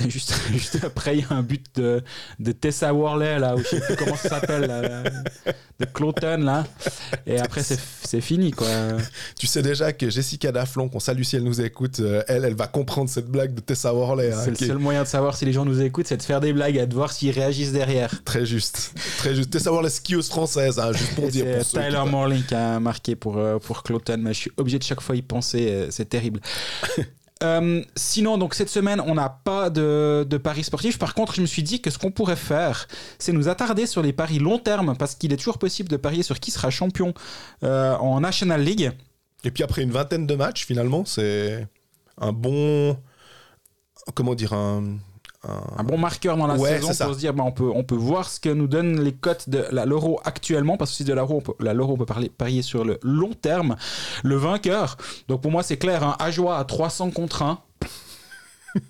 Juste, 0.08 0.34
juste 0.52 0.78
après, 0.84 1.16
il 1.16 1.20
y 1.22 1.26
a 1.28 1.32
un 1.34 1.42
but 1.42 1.64
de, 1.76 2.02
de 2.38 2.52
Tessa 2.52 2.92
Worley, 2.92 3.38
là, 3.38 3.54
ou 3.56 3.58
je 3.60 3.64
sais 3.64 3.80
plus 3.80 3.96
comment 3.96 4.16
ça 4.16 4.28
s'appelle, 4.28 4.62
là, 4.66 4.82
là, 4.82 5.02
de 5.80 5.84
Cloton, 5.86 6.38
là. 6.38 6.64
Et 7.26 7.38
après, 7.38 7.62
c'est 7.62 7.78
c'est 8.04 8.20
fini, 8.20 8.50
quoi. 8.52 8.68
tu 9.38 9.46
sais 9.46 9.62
déjà 9.62 9.92
que 9.92 10.08
Jessica 10.10 10.52
Daflon, 10.52 10.88
qu'on 10.88 11.00
salue 11.00 11.22
si 11.22 11.36
elle 11.36 11.42
nous 11.44 11.60
écoute, 11.60 12.00
euh, 12.00 12.22
elle, 12.28 12.44
elle 12.44 12.54
va 12.54 12.66
comprendre 12.66 13.08
cette 13.10 13.26
blague 13.26 13.54
de 13.54 13.60
Tessa 13.60 13.92
Worley. 13.94 14.32
hein, 14.32 14.40
C'est 14.44 14.50
le 14.50 14.62
est- 14.62 14.66
seul 14.66 14.78
moyen 14.78 15.02
de 15.02 15.08
savoir 15.08 15.36
si 15.36 15.44
les 15.44 15.52
gens 15.52 15.64
nous 15.64 15.80
écoutent, 15.80 16.06
c'est 16.06 16.16
de 16.18 16.22
faire 16.22 16.40
des 16.40 16.52
blagues 16.52 16.76
et 16.76 16.86
de 16.86 16.94
voir 16.94 17.10
s'ils 17.12 17.30
réagissent 17.32 17.72
derrière. 17.72 18.10
Très 18.24 18.44
juste. 18.46 18.92
Très 19.18 19.34
juste. 19.34 19.50
T'es 19.50 19.58
savoir 19.58 19.82
la 19.82 19.90
skieuse 19.90 20.28
française, 20.28 20.78
hein, 20.78 20.92
juste 20.92 21.14
pour 21.14 21.28
dire. 21.28 21.46
Pour 21.58 21.66
Tyler 21.68 22.02
Morley 22.08 22.40
qui 22.46 22.54
a 22.54 22.78
marqué 22.80 23.16
pour, 23.16 23.38
euh, 23.38 23.58
pour 23.58 23.82
Cloton, 23.82 24.18
mais 24.18 24.34
je 24.34 24.40
suis 24.40 24.52
obligé 24.56 24.78
de 24.78 24.84
chaque 24.84 25.00
fois 25.00 25.16
y 25.16 25.22
penser, 25.22 25.66
euh, 25.70 25.86
c'est 25.90 26.08
terrible. 26.08 26.40
Euh, 27.42 27.82
sinon, 27.96 28.38
donc 28.38 28.54
cette 28.54 28.70
semaine, 28.70 29.00
on 29.00 29.14
n'a 29.14 29.28
pas 29.28 29.68
de, 29.68 30.40
paris 30.42 30.64
sportifs. 30.64 30.98
Par 30.98 31.14
contre, 31.14 31.34
je 31.34 31.40
me 31.40 31.46
suis 31.46 31.62
dit 31.62 31.80
que 31.80 31.90
ce 31.90 31.98
qu'on 31.98 32.10
pourrait 32.10 32.36
faire, 32.36 32.88
c'est 33.18 33.32
nous 33.32 33.48
attarder 33.48 33.86
sur 33.86 34.02
les 34.02 34.12
paris 34.12 34.38
long 34.38 34.58
terme, 34.58 34.96
parce 34.96 35.14
qu'il 35.14 35.32
est 35.32 35.36
toujours 35.36 35.58
possible 35.58 35.88
de 35.88 35.96
parier 35.96 36.22
sur 36.22 36.40
qui 36.40 36.50
sera 36.50 36.70
champion 36.70 37.12
euh, 37.62 37.94
en 37.96 38.20
National 38.20 38.62
League. 38.62 38.90
Et 39.44 39.50
puis 39.50 39.62
après 39.62 39.82
une 39.82 39.90
vingtaine 39.90 40.26
de 40.26 40.34
matchs, 40.34 40.64
finalement, 40.64 41.04
c'est 41.04 41.66
un 42.18 42.32
bon. 42.32 42.96
Comment 44.14 44.34
dire 44.34 44.52
un, 44.52 44.98
un- 45.78 45.84
bon 45.84 45.98
marqueur 45.98 46.36
dans 46.36 46.46
la 46.46 46.56
Ouais, 46.56 46.78
saison 46.80 46.88
pour 47.04 47.14
se 47.14 47.18
dire, 47.18 47.32
bah, 47.34 47.44
on, 47.46 47.52
peut, 47.52 47.70
on 47.74 47.84
peut 47.84 47.94
voir 47.94 48.28
ce 48.28 48.40
que 48.40 48.48
nous 48.48 48.66
donnent 48.66 49.00
les 49.02 49.12
cotes 49.12 49.48
de 49.48 49.64
la 49.70 49.84
l'euro 49.86 50.20
actuellement, 50.24 50.76
parce 50.76 50.90
que 50.92 50.96
si 50.98 51.04
de 51.04 51.12
l'euro, 51.12 51.36
on 51.36 51.40
peut, 51.40 51.52
la 51.60 51.74
l'euro, 51.74 51.94
on 51.94 51.96
peut 51.96 52.06
parler, 52.06 52.28
parier 52.28 52.62
sur 52.62 52.84
le 52.84 52.98
long 53.02 53.32
terme. 53.34 53.76
Le 54.24 54.36
vainqueur, 54.36 54.96
donc 55.28 55.42
pour 55.42 55.50
moi 55.50 55.62
c'est 55.62 55.76
clair, 55.78 56.02
un 56.04 56.16
Ajoie 56.18 56.58
à 56.58 56.64
300 56.64 57.10
contre 57.10 57.42
1. 57.42 57.58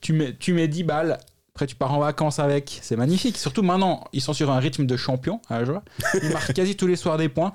tu, 0.00 0.12
mets, 0.12 0.34
tu 0.38 0.52
mets 0.52 0.68
10 0.68 0.84
balles, 0.84 1.18
après 1.56 1.66
tu 1.66 1.74
pars 1.74 1.94
en 1.94 2.00
vacances 2.00 2.38
avec, 2.38 2.80
c'est 2.82 2.96
magnifique. 2.96 3.38
Surtout 3.38 3.62
maintenant, 3.62 4.04
ils 4.12 4.20
sont 4.20 4.34
sur 4.34 4.50
un 4.50 4.58
rythme 4.58 4.84
de 4.84 4.94
champion 4.94 5.40
à 5.48 5.56
Ajoie. 5.56 5.82
Ils 6.22 6.28
marquent 6.28 6.52
quasi 6.52 6.76
tous 6.76 6.86
les 6.86 6.96
soirs 6.96 7.16
des 7.16 7.30
points. 7.30 7.54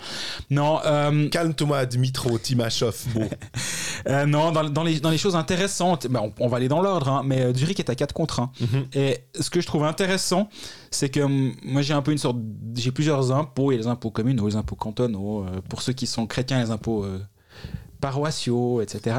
Non, 0.49 0.79
euh, 0.87 1.29
Calme-toi, 1.29 1.85
Dmitro 1.85 2.39
Timashov. 2.39 2.95
Bon. 3.13 3.29
euh, 4.07 4.25
non 4.25 4.51
dans, 4.51 4.63
dans 4.63 4.83
les, 4.83 4.99
dans 4.99 5.11
les 5.11 5.19
choses 5.19 5.35
intéressantes, 5.35 6.07
bah, 6.07 6.21
on, 6.23 6.33
on 6.39 6.47
va 6.47 6.57
aller 6.57 6.67
dans 6.67 6.81
l'ordre, 6.81 7.09
hein, 7.09 7.21
mais 7.23 7.41
euh, 7.41 7.53
Zurich 7.53 7.79
est 7.79 7.91
à 7.91 7.95
4 7.95 8.11
contre 8.11 8.39
1. 8.39 8.51
Mhm. 8.59 8.85
Et 8.95 9.19
ce 9.39 9.51
que 9.51 9.61
je 9.61 9.67
trouve 9.67 9.83
intéressant, 9.83 10.49
c'est 10.89 11.09
que 11.09 11.19
hum, 11.19 11.53
moi 11.63 11.83
j'ai 11.83 11.93
un 11.93 12.01
peu 12.01 12.11
une 12.11 12.17
sorte. 12.17 12.37
J'ai 12.73 12.91
plusieurs 12.91 13.31
impôts. 13.31 13.71
Il 13.71 13.75
y 13.75 13.77
a 13.77 13.81
les 13.81 13.87
impôts 13.87 14.09
communes 14.09 14.39
ou 14.39 14.47
les 14.47 14.55
impôts 14.55 14.75
cantonaux. 14.75 15.45
euh, 15.45 15.61
pour 15.69 15.83
ceux 15.83 15.93
qui 15.93 16.07
sont 16.07 16.25
chrétiens, 16.25 16.59
les 16.63 16.71
impôts 16.71 17.05
paroissiaux, 18.01 18.81
etc. 18.81 19.15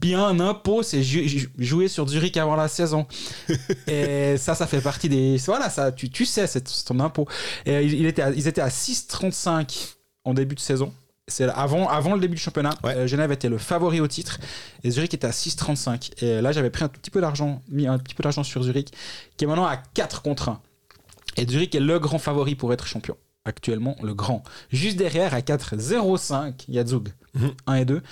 Puis 0.00 0.14
un 0.14 0.40
impôt, 0.40 0.82
c'est 0.82 1.02
jouer 1.04 1.86
sur 1.88 2.08
Zurich 2.08 2.36
avant 2.36 2.56
la 2.56 2.66
saison. 2.66 3.06
et 3.86 4.36
ça, 4.38 4.54
ça 4.56 4.66
fait 4.66 4.80
partie 4.80 5.08
des. 5.08 5.36
Voilà, 5.46 5.70
ça, 5.70 5.92
tu, 5.92 6.10
tu 6.10 6.24
sais, 6.24 6.46
c'est 6.48 6.64
ton 6.84 6.98
impôt. 6.98 7.28
Et 7.66 7.82
il, 7.84 7.94
il 7.94 8.06
était 8.06 8.22
à- 8.22 8.30
ils 8.32 8.48
étaient 8.48 8.60
à 8.60 8.68
6,35 8.70 9.94
en 10.24 10.34
début 10.34 10.54
de 10.54 10.60
saison. 10.60 10.92
C'est 11.26 11.48
avant, 11.48 11.88
avant 11.88 12.14
le 12.14 12.20
début 12.20 12.34
du 12.34 12.40
championnat. 12.42 12.74
Ouais. 12.82 12.94
Euh, 12.96 13.06
Genève 13.06 13.32
était 13.32 13.48
le 13.48 13.56
favori 13.56 14.00
au 14.00 14.06
titre 14.08 14.38
et 14.82 14.90
Zurich 14.90 15.14
était 15.14 15.26
à 15.26 15.30
6,35. 15.30 16.22
Et 16.22 16.42
là, 16.42 16.52
j'avais 16.52 16.68
pris 16.70 16.84
un 16.84 16.88
tout 16.88 17.00
petit 17.00 17.10
peu 17.10 17.20
d'argent, 17.22 17.62
mis 17.70 17.86
un 17.86 17.98
petit 17.98 18.14
peu 18.14 18.22
d'argent 18.22 18.42
sur 18.42 18.62
Zurich, 18.62 18.90
qui 19.36 19.44
est 19.44 19.46
maintenant 19.46 19.64
à 19.64 19.76
4 19.78 20.20
contre 20.22 20.50
1. 20.50 20.60
Et 21.36 21.46
Zurich 21.48 21.74
est 21.74 21.80
le 21.80 21.98
grand 21.98 22.18
favori 22.18 22.54
pour 22.56 22.72
être 22.74 22.86
champion. 22.86 23.16
Actuellement, 23.46 23.94
le 24.02 24.14
grand. 24.14 24.42
Juste 24.72 24.96
derrière, 24.96 25.34
à 25.34 25.40
4,05, 25.40 26.64
il 26.68 26.74
y 26.74 26.78
a 26.78 26.86
Zug. 26.86 27.10
Mhm. 27.34 27.52
1 27.66 27.74
et 27.74 27.84
2. 27.84 28.02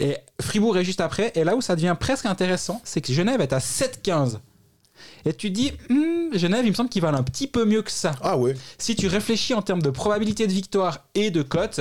Et 0.00 0.16
Fribourg 0.40 0.76
est 0.76 0.84
juste 0.84 1.00
après. 1.00 1.30
Et 1.36 1.44
là 1.44 1.54
où 1.54 1.60
ça 1.60 1.76
devient 1.76 1.94
presque 1.98 2.26
intéressant, 2.26 2.80
c'est 2.84 3.00
que 3.00 3.12
Genève 3.12 3.40
est 3.40 3.52
à 3.52 3.60
7,15. 3.60 4.40
Et 5.24 5.34
tu 5.34 5.50
dis, 5.50 5.72
Hmm, 5.88 6.36
Genève, 6.36 6.64
il 6.64 6.70
me 6.70 6.74
semble 6.74 6.88
qu'ils 6.90 7.02
valent 7.02 7.18
un 7.18 7.22
petit 7.22 7.46
peu 7.46 7.64
mieux 7.64 7.82
que 7.82 7.92
ça. 7.92 8.12
Ah 8.22 8.36
ouais. 8.36 8.56
Si 8.78 8.96
tu 8.96 9.06
réfléchis 9.06 9.54
en 9.54 9.62
termes 9.62 9.82
de 9.82 9.90
probabilité 9.90 10.46
de 10.48 10.52
victoire 10.52 11.04
et 11.14 11.30
de 11.30 11.42
cote, 11.42 11.80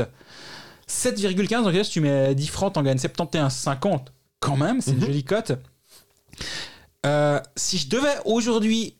7,15, 0.88 1.64
donc 1.64 1.74
là, 1.74 1.84
si 1.84 1.90
tu 1.92 2.02
mets 2.02 2.36
10 2.36 2.48
francs, 2.48 2.74
t'en 2.74 2.84
gagnes 2.84 3.00
71,50. 3.00 4.12
Quand 4.40 4.58
même, 4.58 4.80
c'est 4.82 4.92
une 4.92 4.98
Mhm. 5.00 5.06
jolie 5.06 5.24
cote. 5.24 5.54
Euh, 7.06 7.40
si 7.56 7.80
je 7.80 7.90
devais 7.90 8.14
aujourd'hui 8.26 8.96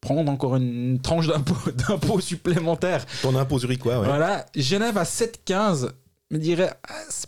prendre 0.00 0.30
encore 0.30 0.56
une 0.56 1.00
tranche 1.00 1.26
d'impôt 1.26 1.56
d'impôt 1.88 2.20
supplémentaire, 2.20 3.04
Ton 3.22 3.34
impôt 3.36 3.58
zurichois, 3.58 3.98
ouais. 4.00 4.06
voilà, 4.06 4.46
Genève 4.56 4.96
à 4.98 5.04
7,15 5.04 5.90
me 6.30 6.38
dirait, 6.38 6.72
ah, 6.88 6.94
ça 7.08 7.26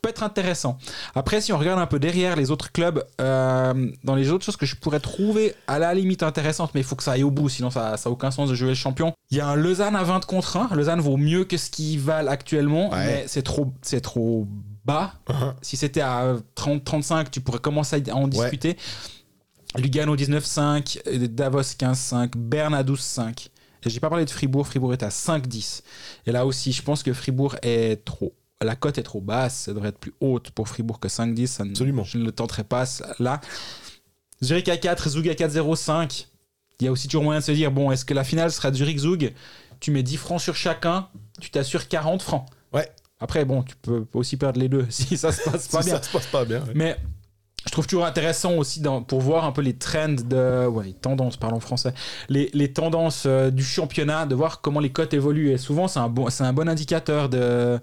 peut 0.00 0.08
être 0.10 0.22
intéressant. 0.22 0.78
Après, 1.16 1.40
si 1.40 1.52
on 1.52 1.58
regarde 1.58 1.80
un 1.80 1.86
peu 1.86 1.98
derrière 1.98 2.36
les 2.36 2.50
autres 2.52 2.70
clubs, 2.72 3.04
euh, 3.20 3.90
dans 4.04 4.14
les 4.14 4.30
autres 4.30 4.44
choses 4.44 4.56
que 4.56 4.64
je 4.66 4.76
pourrais 4.76 5.00
trouver 5.00 5.54
à 5.66 5.78
la 5.80 5.92
limite 5.92 6.22
intéressantes, 6.22 6.70
mais 6.74 6.80
il 6.80 6.84
faut 6.84 6.94
que 6.96 7.02
ça 7.02 7.12
aille 7.12 7.24
au 7.24 7.30
bout, 7.32 7.48
sinon 7.48 7.70
ça 7.70 7.96
n'a 8.02 8.10
aucun 8.10 8.30
sens 8.30 8.48
de 8.48 8.54
jouer 8.54 8.68
le 8.68 8.74
champion. 8.74 9.12
Il 9.30 9.36
y 9.38 9.40
a 9.40 9.48
un 9.48 9.56
Lausanne 9.56 9.96
à 9.96 10.04
20 10.04 10.24
contre 10.24 10.56
1. 10.56 10.74
Lausanne 10.74 11.00
vaut 11.00 11.16
mieux 11.16 11.44
que 11.44 11.56
ce 11.56 11.68
qu'ils 11.70 11.98
valent 11.98 12.30
actuellement, 12.30 12.90
Ouais. 12.90 13.04
mais 13.06 13.24
c'est 13.26 13.42
trop, 13.42 13.72
c'est 13.82 14.00
trop 14.00 14.46
bas. 14.84 15.14
Uh-huh. 15.28 15.52
Si 15.62 15.76
c'était 15.76 16.00
à 16.00 16.36
30-35, 16.56 17.30
tu 17.30 17.40
pourrais 17.40 17.58
commencer 17.58 18.02
à 18.08 18.14
en 18.14 18.28
discuter. 18.28 18.76
Lugano 19.78 20.16
19-5, 20.16 21.00
euh, 21.06 21.26
Davos 21.28 21.60
15-5, 21.62 22.36
Berne 22.36 22.74
à 22.74 22.82
12-5. 22.82 23.48
Et 23.84 23.90
j'ai 23.90 24.00
pas 24.00 24.08
parlé 24.10 24.24
de 24.24 24.30
Fribourg, 24.30 24.66
Fribourg 24.66 24.92
est 24.92 25.02
à 25.02 25.08
5-10. 25.08 25.82
Et 26.26 26.32
là 26.32 26.44
aussi, 26.46 26.72
je 26.72 26.82
pense 26.82 27.02
que 27.02 27.12
Fribourg 27.12 27.56
est 27.62 28.04
trop. 28.04 28.34
La 28.60 28.74
cote 28.74 28.98
est 28.98 29.04
trop 29.04 29.20
basse, 29.20 29.54
ça 29.66 29.72
devrait 29.72 29.90
être 29.90 29.98
plus 29.98 30.14
haute 30.20 30.50
pour 30.50 30.68
Fribourg 30.68 30.98
que 30.98 31.06
5-10. 31.08 31.46
ça 31.46 31.64
ne- 31.64 31.70
Absolument. 31.70 32.02
Je 32.04 32.18
ne 32.18 32.24
le 32.24 32.32
tenterai 32.32 32.64
pas 32.64 32.84
là. 33.20 33.40
Zurich 34.42 34.68
à 34.68 34.76
4, 34.76 35.08
Zug 35.10 35.28
à 35.28 35.34
4-0-5. 35.34 36.26
Il 36.80 36.84
y 36.84 36.88
a 36.88 36.92
aussi 36.92 37.08
toujours 37.08 37.22
moyen 37.24 37.40
de 37.40 37.44
se 37.44 37.52
dire 37.52 37.70
bon, 37.72 37.90
est-ce 37.90 38.04
que 38.04 38.14
la 38.14 38.24
finale 38.24 38.50
sera 38.52 38.72
Zurich-Zug 38.72 39.32
Tu 39.80 39.90
mets 39.90 40.02
10 40.02 40.16
francs 40.16 40.40
sur 40.40 40.54
chacun, 40.56 41.08
tu 41.40 41.50
t'assures 41.50 41.88
40 41.88 42.22
francs. 42.22 42.46
Ouais. 42.72 42.88
Après, 43.20 43.44
bon, 43.44 43.62
tu 43.64 43.74
peux 43.76 44.06
aussi 44.14 44.36
perdre 44.36 44.60
les 44.60 44.68
deux 44.68 44.86
si 44.90 45.16
ça 45.16 45.32
se 45.32 45.42
passe 45.48 45.68
pas 45.68 45.82
si 45.82 45.88
bien. 45.90 45.96
ça 45.98 46.02
se 46.04 46.10
passe 46.10 46.26
pas 46.26 46.44
bien. 46.44 46.60
ouais. 46.64 46.72
Mais 46.74 46.96
je 47.68 47.72
trouve 47.72 47.86
toujours 47.86 48.06
intéressant 48.06 48.54
aussi 48.54 48.82
pour 49.08 49.20
voir 49.20 49.44
un 49.44 49.52
peu 49.52 49.60
les 49.60 49.74
trends 49.74 50.16
tendances, 51.02 51.36
parlons 51.36 51.60
français. 51.60 51.92
Les, 52.30 52.72
tendances 52.72 53.24
euh, 53.26 53.50
du 53.50 53.62
championnat, 53.62 54.24
de 54.24 54.34
voir 54.34 54.62
comment 54.62 54.80
les 54.80 54.88
cotes 54.88 55.12
évoluent. 55.12 55.50
Et 55.50 55.58
souvent, 55.58 55.86
c'est 55.86 55.98
un, 55.98 56.08
bon, 56.08 56.28
indicateur 56.66 57.28
de. 57.28 57.78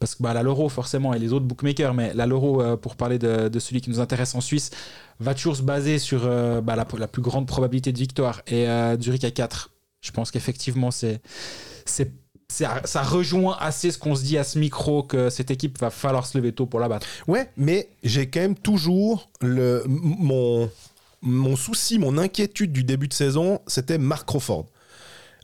Parce 0.00 0.16
que 0.16 0.24
bah, 0.24 0.34
la 0.34 0.42
Loro, 0.42 0.68
forcément, 0.68 1.14
et 1.14 1.20
les 1.20 1.32
autres 1.32 1.44
bookmakers, 1.44 1.94
mais 1.94 2.12
la 2.14 2.26
Loro, 2.26 2.60
euh, 2.60 2.76
pour 2.76 2.96
parler 2.96 3.20
de, 3.20 3.58
celui 3.60 3.80
qui 3.80 3.90
nous 3.90 4.00
intéresse 4.00 4.34
en 4.34 4.40
Suisse, 4.40 4.70
va 5.20 5.34
toujours 5.34 5.54
se 5.54 5.62
baser 5.62 6.00
sur 6.00 6.22
euh, 6.24 6.60
bah, 6.60 6.74
la, 6.74 6.84
plus 7.06 7.22
grande 7.22 7.46
probabilité 7.46 7.92
de 7.92 7.98
victoire. 7.98 8.42
Et 8.48 8.66
Zurich 9.00 9.22
à 9.22 9.30
4. 9.30 9.70
Je 10.00 10.10
pense 10.10 10.32
qu'effectivement, 10.32 10.90
c'est 10.90 11.22
ça 12.50 13.02
rejoint 13.02 13.56
assez 13.60 13.90
ce 13.90 13.98
qu'on 13.98 14.14
se 14.14 14.22
dit 14.22 14.38
à 14.38 14.44
ce 14.44 14.58
micro 14.58 15.02
que 15.02 15.30
cette 15.30 15.50
équipe 15.50 15.78
va 15.78 15.90
falloir 15.90 16.26
se 16.26 16.36
lever 16.38 16.52
tôt 16.52 16.66
pour 16.66 16.80
la 16.80 16.88
battre. 16.88 17.06
Ouais, 17.26 17.50
mais 17.56 17.88
j'ai 18.02 18.28
quand 18.28 18.40
même 18.40 18.56
toujours 18.56 19.28
le, 19.40 19.82
mon, 19.86 20.70
mon 21.22 21.56
souci, 21.56 21.98
mon 21.98 22.16
inquiétude 22.18 22.72
du 22.72 22.84
début 22.84 23.08
de 23.08 23.14
saison, 23.14 23.60
c'était 23.66 23.98
Mark 23.98 24.26
Crawford. 24.26 24.66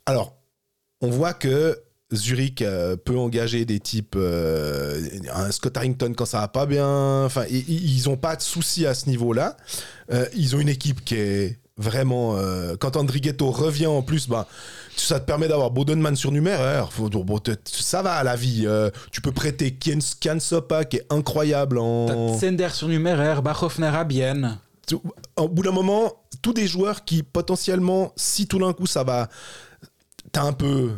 Alors, 0.07 0.35
on 1.01 1.11
voit 1.11 1.35
que 1.35 1.79
Zurich 2.13 2.63
euh, 2.63 2.97
peut 2.97 3.19
engager 3.19 3.65
des 3.65 3.81
types, 3.81 4.15
euh, 4.17 5.07
un 5.33 5.51
Scott 5.51 5.77
Harrington 5.77 6.13
quand 6.17 6.27
ça 6.27 6.41
va 6.41 6.49
pas 6.49 6.67
bien. 6.67 7.25
Enfin, 7.25 7.45
ils 7.51 8.09
ont 8.09 8.17
pas 8.17 8.37
de 8.37 8.43
souci 8.43 8.87
à 8.87 8.95
ce 8.95 9.09
niveau-là. 9.09 9.57
Euh, 10.13 10.27
ils 10.35 10.55
ont 10.57 10.61
une 10.61 10.69
équipe 10.69 11.05
qui 11.05 11.17
est 11.17 11.59
vraiment. 11.77 12.39
quand 12.79 12.97
Andrighetto 12.97 13.51
revient 13.51 13.87
en 13.87 14.03
plus, 14.03 14.29
bah, 14.29 14.47
ça 14.97 15.21
te 15.21 15.27
permet 15.27 15.49
d'avoir 15.49 15.71
Bodenman 15.71 16.17
surnuméraire. 16.17 16.89
Ça 17.65 18.03
va 18.03 18.15
à 18.15 18.25
la 18.25 18.37
vie. 18.37 18.65
Euh, 18.67 18.91
tu 19.11 19.21
peux 19.21 19.33
prêter 19.33 19.75
Kian 19.77 20.41
Sopa 20.41 20.85
qui 20.85 20.99
est 20.99 21.07
incroyable 21.11 21.79
en. 21.79 22.07
T'as 22.07 22.39
Sender 22.39 22.69
sur 22.71 22.89
numéraire, 22.89 23.43
Bachhoffner 23.43 23.89
à 23.89 24.05
Bienne. 24.05 24.59
Au 25.37 25.49
bout 25.49 25.63
d'un 25.63 25.73
moment, 25.73 26.13
tous 26.43 26.53
des 26.53 26.67
joueurs 26.67 27.05
qui 27.05 27.23
potentiellement, 27.23 28.13
si 28.17 28.47
tout 28.47 28.59
d'un 28.59 28.73
coup 28.73 28.87
ça 28.87 29.03
va, 29.03 29.29
t'as 30.31 30.43
un 30.43 30.53
peu, 30.53 30.91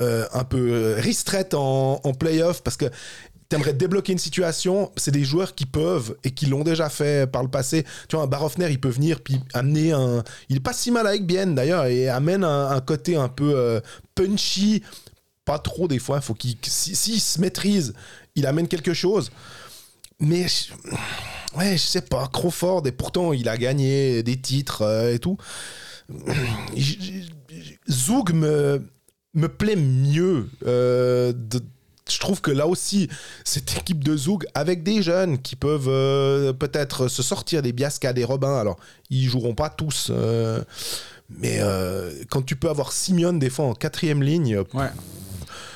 euh, 0.00 0.26
un 0.32 0.44
peu 0.44 0.94
ristret 0.98 1.54
en, 1.54 2.00
en 2.02 2.12
playoff 2.12 2.62
parce 2.62 2.76
que 2.76 2.86
t'aimerais 3.52 3.72
débloquer 3.74 4.12
une 4.12 4.18
situation. 4.18 4.90
C'est 4.96 5.10
des 5.10 5.24
joueurs 5.24 5.54
qui 5.54 5.66
peuvent 5.66 6.16
et 6.24 6.30
qui 6.32 6.46
l'ont 6.46 6.64
déjà 6.64 6.88
fait 6.88 7.30
par 7.30 7.42
le 7.42 7.48
passé. 7.48 7.84
Tu 8.08 8.16
vois, 8.16 8.24
un 8.24 8.28
Barofner, 8.28 8.68
il 8.70 8.80
peut 8.80 8.88
venir 8.88 9.20
puis 9.20 9.40
amener 9.54 9.92
un. 9.92 10.24
Il 10.48 10.56
est 10.56 10.60
pas 10.60 10.72
si 10.72 10.90
mal 10.90 11.06
avec 11.06 11.26
Bien 11.26 11.46
d'ailleurs 11.48 11.86
et 11.86 12.08
amène 12.08 12.44
un, 12.44 12.80
côté 12.80 13.16
un 13.16 13.28
peu 13.28 13.52
euh, 13.56 13.80
punchy. 14.14 14.82
Pas 15.44 15.58
trop 15.58 15.88
des 15.88 15.98
fois. 15.98 16.20
Faut 16.20 16.34
qu'il, 16.34 16.56
si- 16.62 16.94
s'il 16.96 17.20
se 17.20 17.40
maîtrise, 17.40 17.94
il 18.36 18.46
amène 18.46 18.68
quelque 18.68 18.94
chose. 18.94 19.30
Mais 20.20 20.46
je- 20.48 20.72
ouais, 21.58 21.72
je 21.72 21.82
sais 21.82 22.02
pas, 22.02 22.28
Crawford, 22.32 22.86
et 22.86 22.92
pourtant 22.92 23.32
il 23.32 23.48
a 23.48 23.56
gagné 23.58 24.22
des 24.22 24.40
titres 24.40 24.82
euh, 24.82 25.12
et 25.14 25.18
tout. 25.18 25.36
Zoug 27.90 28.32
me, 28.32 28.86
me 29.34 29.48
plaît 29.48 29.76
mieux. 29.76 30.48
euh, 30.66 31.32
de- 31.34 31.60
je 32.10 32.18
trouve 32.18 32.40
que 32.40 32.50
là 32.50 32.66
aussi, 32.66 33.08
cette 33.44 33.76
équipe 33.78 34.02
de 34.04 34.16
Zoug, 34.16 34.44
avec 34.54 34.82
des 34.82 35.02
jeunes 35.02 35.38
qui 35.38 35.56
peuvent 35.56 35.88
euh, 35.88 36.52
peut-être 36.52 37.08
se 37.08 37.22
sortir 37.22 37.62
des 37.62 37.72
Biasca, 37.72 38.12
des 38.12 38.24
Robins, 38.24 38.56
alors 38.58 38.76
ils 39.10 39.28
joueront 39.28 39.54
pas 39.54 39.70
tous. 39.70 40.08
euh, 40.10 40.62
mais 41.30 41.58
euh, 41.60 42.12
quand 42.30 42.42
tu 42.42 42.56
peux 42.56 42.68
avoir 42.68 42.92
Simeone 42.92 43.38
des 43.38 43.50
fois 43.50 43.66
en 43.66 43.74
quatrième 43.74 44.22
ligne, 44.22 44.58
Ouais. 44.74 44.88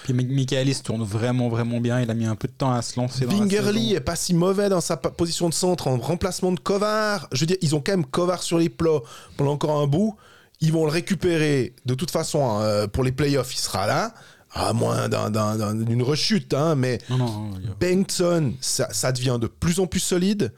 Puis 0.04 0.12
Mi- 0.12 0.24
Michaelis 0.24 0.82
tourne 0.84 1.02
vraiment, 1.02 1.48
vraiment 1.48 1.80
bien. 1.80 2.00
Il 2.00 2.08
a 2.10 2.14
mis 2.14 2.26
un 2.26 2.36
peu 2.36 2.46
de 2.46 2.52
temps 2.52 2.72
à 2.72 2.80
se 2.82 2.98
lancer. 3.00 3.24
la 3.24 3.32
Bingerly 3.32 3.86
saison. 3.88 3.96
est 3.96 4.00
pas 4.00 4.14
si 4.14 4.34
mauvais 4.34 4.68
dans 4.68 4.80
sa 4.80 4.96
position 4.96 5.48
de 5.48 5.54
centre 5.54 5.88
en 5.88 5.96
remplacement 5.98 6.52
de 6.52 6.60
Kovar. 6.60 7.26
Je 7.32 7.40
veux 7.40 7.46
dire, 7.46 7.56
ils 7.60 7.74
ont 7.74 7.80
quand 7.80 7.90
même 7.92 8.04
Kovar 8.06 8.42
sur 8.42 8.58
les 8.58 8.68
plots 8.68 9.02
pendant 9.36 9.50
encore 9.52 9.80
un 9.80 9.86
bout. 9.88 10.14
Ils 10.60 10.72
vont 10.72 10.84
le 10.84 10.92
récupérer. 10.92 11.74
De 11.86 11.94
toute 11.94 12.12
façon, 12.12 12.60
euh, 12.60 12.86
pour 12.86 13.02
les 13.02 13.10
playoffs, 13.10 13.52
il 13.52 13.58
sera 13.58 13.86
là. 13.88 14.14
À 14.58 14.72
moins 14.72 15.08
d'un- 15.08 15.30
d'un- 15.30 15.56
d'un- 15.56 15.74
d'une 15.74 16.02
rechute, 16.02 16.54
hein, 16.54 16.74
mais 16.76 16.98
Non, 17.10 17.18
non, 17.18 17.26
non, 17.26 17.50
Bengtson, 17.78 18.54
ça, 18.60 18.88
ça 18.90 19.12
devient 19.12 19.36
de 19.40 19.46
plus 19.48 19.80
en 19.80 19.86
plus 19.86 20.00
solide. 20.00 20.52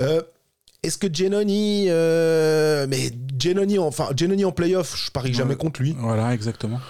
Euh, 0.00 0.22
Est-ce 0.84 0.98
que 0.98 1.06
Genoni, 1.14 1.84
euh, 1.90 2.86
mais 2.88 3.12
Genoni, 3.40 3.78
enfin 3.78 4.08
Genoni 4.18 4.44
en 4.44 4.50
playoff, 4.50 4.96
je 5.06 5.12
parie 5.12 5.32
jamais 5.32 5.54
contre 5.54 5.80
lui. 5.80 5.94
Voilà, 5.96 6.34
exactement. 6.34 6.80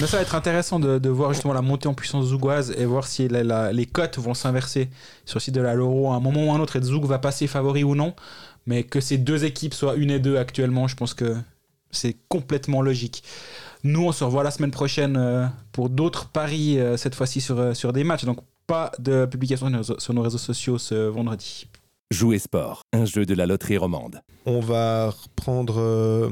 Là, 0.00 0.06
ça 0.08 0.16
va 0.16 0.22
être 0.24 0.34
intéressant 0.34 0.80
de, 0.80 0.98
de 0.98 1.08
voir 1.08 1.32
justement 1.34 1.54
la 1.54 1.62
montée 1.62 1.86
en 1.86 1.94
puissance 1.94 2.26
zougoise 2.26 2.74
et 2.76 2.84
voir 2.84 3.06
si 3.06 3.28
la- 3.28 3.44
la- 3.44 3.72
les 3.72 3.86
cotes 3.86 4.18
vont 4.18 4.34
s'inverser 4.34 4.88
sur 5.24 5.36
le 5.36 5.40
site 5.40 5.54
de 5.54 5.60
la 5.60 5.74
Loro 5.74 6.10
à 6.10 6.16
un 6.16 6.20
moment 6.20 6.46
ou 6.46 6.52
un 6.52 6.58
autre 6.58 6.74
et 6.74 6.82
Zoug 6.82 7.04
va 7.04 7.20
passer 7.20 7.46
favori 7.46 7.84
ou 7.84 7.94
non. 7.94 8.12
Mais 8.66 8.82
que 8.82 9.00
ces 9.00 9.18
deux 9.18 9.44
équipes 9.44 9.72
soient 9.74 9.94
une 9.94 10.10
et 10.10 10.18
deux 10.18 10.36
actuellement, 10.36 10.88
je 10.88 10.96
pense 10.96 11.14
que 11.14 11.36
c'est 11.92 12.16
complètement 12.28 12.82
logique. 12.82 13.22
Nous, 13.84 14.04
on 14.04 14.12
se 14.12 14.24
revoit 14.24 14.42
la 14.42 14.50
semaine 14.50 14.70
prochaine 14.70 15.16
euh, 15.16 15.46
pour 15.72 15.88
d'autres 15.88 16.28
paris, 16.28 16.78
euh, 16.78 16.96
cette 16.96 17.14
fois-ci 17.14 17.40
sur, 17.40 17.58
euh, 17.58 17.74
sur 17.74 17.92
des 17.92 18.04
matchs. 18.04 18.24
Donc, 18.24 18.38
pas 18.66 18.92
de 18.98 19.24
publication 19.26 19.70
sur 19.98 20.14
nos 20.14 20.22
réseaux- 20.22 20.38
sociaux 20.38 20.78
ce 20.78 20.94
vendredi. 21.08 21.66
Jouer 22.10 22.38
sport, 22.38 22.82
un 22.92 23.04
jeu 23.04 23.24
de 23.26 23.34
la 23.34 23.46
loterie 23.46 23.76
romande. 23.78 24.20
on 24.46 24.60
va 24.60 25.10
reprendre 25.10 25.78
euh, 25.78 26.28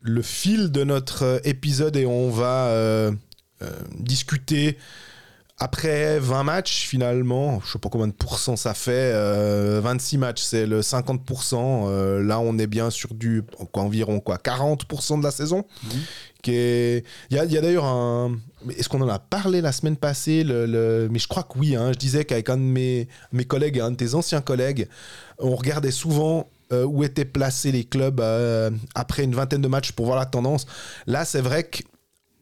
le 0.00 0.22
fil 0.22 0.70
de 0.72 0.84
notre 0.84 1.40
épisode 1.44 1.96
et 1.96 2.06
on 2.06 2.30
va 2.30 2.66
euh, 2.68 3.12
euh, 3.62 3.70
discuter 3.98 4.78
après 5.58 6.18
20 6.18 6.42
matchs 6.44 6.86
finalement. 6.86 7.60
Je 7.64 7.72
sais 7.72 7.78
pas 7.78 7.88
combien 7.90 8.06
de 8.08 8.12
pourcents 8.12 8.56
ça 8.56 8.74
fait. 8.74 9.12
euh, 9.14 9.80
26 9.82 10.18
matchs, 10.18 10.42
c'est 10.42 10.66
le 10.66 10.80
50%. 10.82 11.84
euh, 11.88 12.22
là, 12.22 12.38
on 12.40 12.58
est 12.58 12.66
bien 12.66 12.90
sur 12.90 13.14
du 13.14 13.42
quoi, 13.72 13.82
environ 13.82 14.20
quoi, 14.20 14.36
40% 14.38 15.18
de 15.18 15.24
la 15.24 15.30
saison. 15.30 15.64
Il 16.46 17.02
y 17.30 17.38
a, 17.38 17.46
d'ailleurs 17.46 17.84
un. 17.84 18.36
Est-ce 18.76 18.88
qu'on 18.88 19.00
en 19.00 19.08
a 19.08 19.18
parlé 19.18 19.60
la 19.60 19.72
semaine 19.72 19.96
passée 19.96 20.44
Mais 20.44 21.18
je 21.18 21.28
crois 21.28 21.42
que 21.42 21.58
oui. 21.58 21.76
hein. 21.76 21.92
Je 21.92 21.98
disais 21.98 22.24
qu'avec 22.24 22.48
un 22.50 22.56
de 22.56 22.62
mes, 22.62 23.08
mes 23.32 23.44
collègues, 23.44 23.80
un 23.80 23.90
de 23.90 23.96
tes 23.96 24.14
anciens 24.14 24.40
collègues, 24.40 24.88
on 25.38 25.54
regardait 25.54 25.90
souvent 25.90 26.48
euh, 26.72 26.84
où 26.84 27.04
étaient 27.04 27.24
placés 27.24 27.70
les 27.70 27.84
clubs 27.84 28.20
euh, 28.20 28.70
après 28.94 29.22
une 29.22 29.34
vingtaine 29.34 29.62
de 29.62 29.68
matchs 29.68 29.92
pour 29.92 30.06
voir 30.06 30.18
la 30.18 30.26
tendance. 30.26 30.66
Là, 31.06 31.24
c'est 31.24 31.40
vrai 31.40 31.64
que 31.64 31.82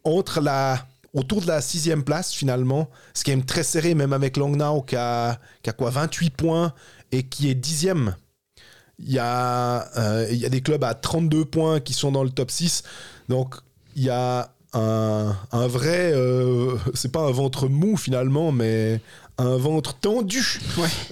entre 0.05 0.41
la 0.41 0.87
autour 1.15 1.41
de 1.41 1.47
la 1.47 1.61
sixième 1.61 2.03
place 2.03 2.33
finalement, 2.33 2.91
ce 3.15 3.23
qui 3.23 3.31
est 3.31 3.47
très 3.47 3.63
serré, 3.63 3.95
même 3.95 4.13
avec 4.13 4.37
Langnau 4.37 4.83
qui 4.83 4.97
a, 4.97 5.39
qui 5.63 5.71
a 5.71 5.73
quoi 5.73 5.91
28 5.91 6.31
points 6.31 6.75
et 7.13 7.23
qui 7.23 7.49
est 7.49 7.55
dixième. 7.55 8.17
Il 8.99 9.13
y, 9.13 9.19
a, 9.19 9.89
euh, 9.99 10.27
il 10.31 10.37
y 10.37 10.47
a 10.47 10.49
des 10.49 10.61
clubs 10.61 10.83
à 10.85 10.95
32 10.95 11.45
points 11.45 11.81
qui 11.81 11.95
sont 11.95 12.13
dans 12.13 12.23
le 12.25 12.31
top 12.31 12.51
6. 12.51 12.83
Donc 13.29 13.57
il 13.97 14.05
y 14.05 14.11
a 14.11 14.51
un, 14.73 15.37
un 15.53 15.67
vrai, 15.69 16.13
euh, 16.15 16.75
c'est 16.95 17.13
pas 17.13 17.21
un 17.21 17.31
ventre 17.31 17.69
mou 17.69 17.97
finalement, 17.97 18.51
mais 18.53 19.01
un 19.39 19.57
ventre 19.57 19.95
tendu 19.95 20.61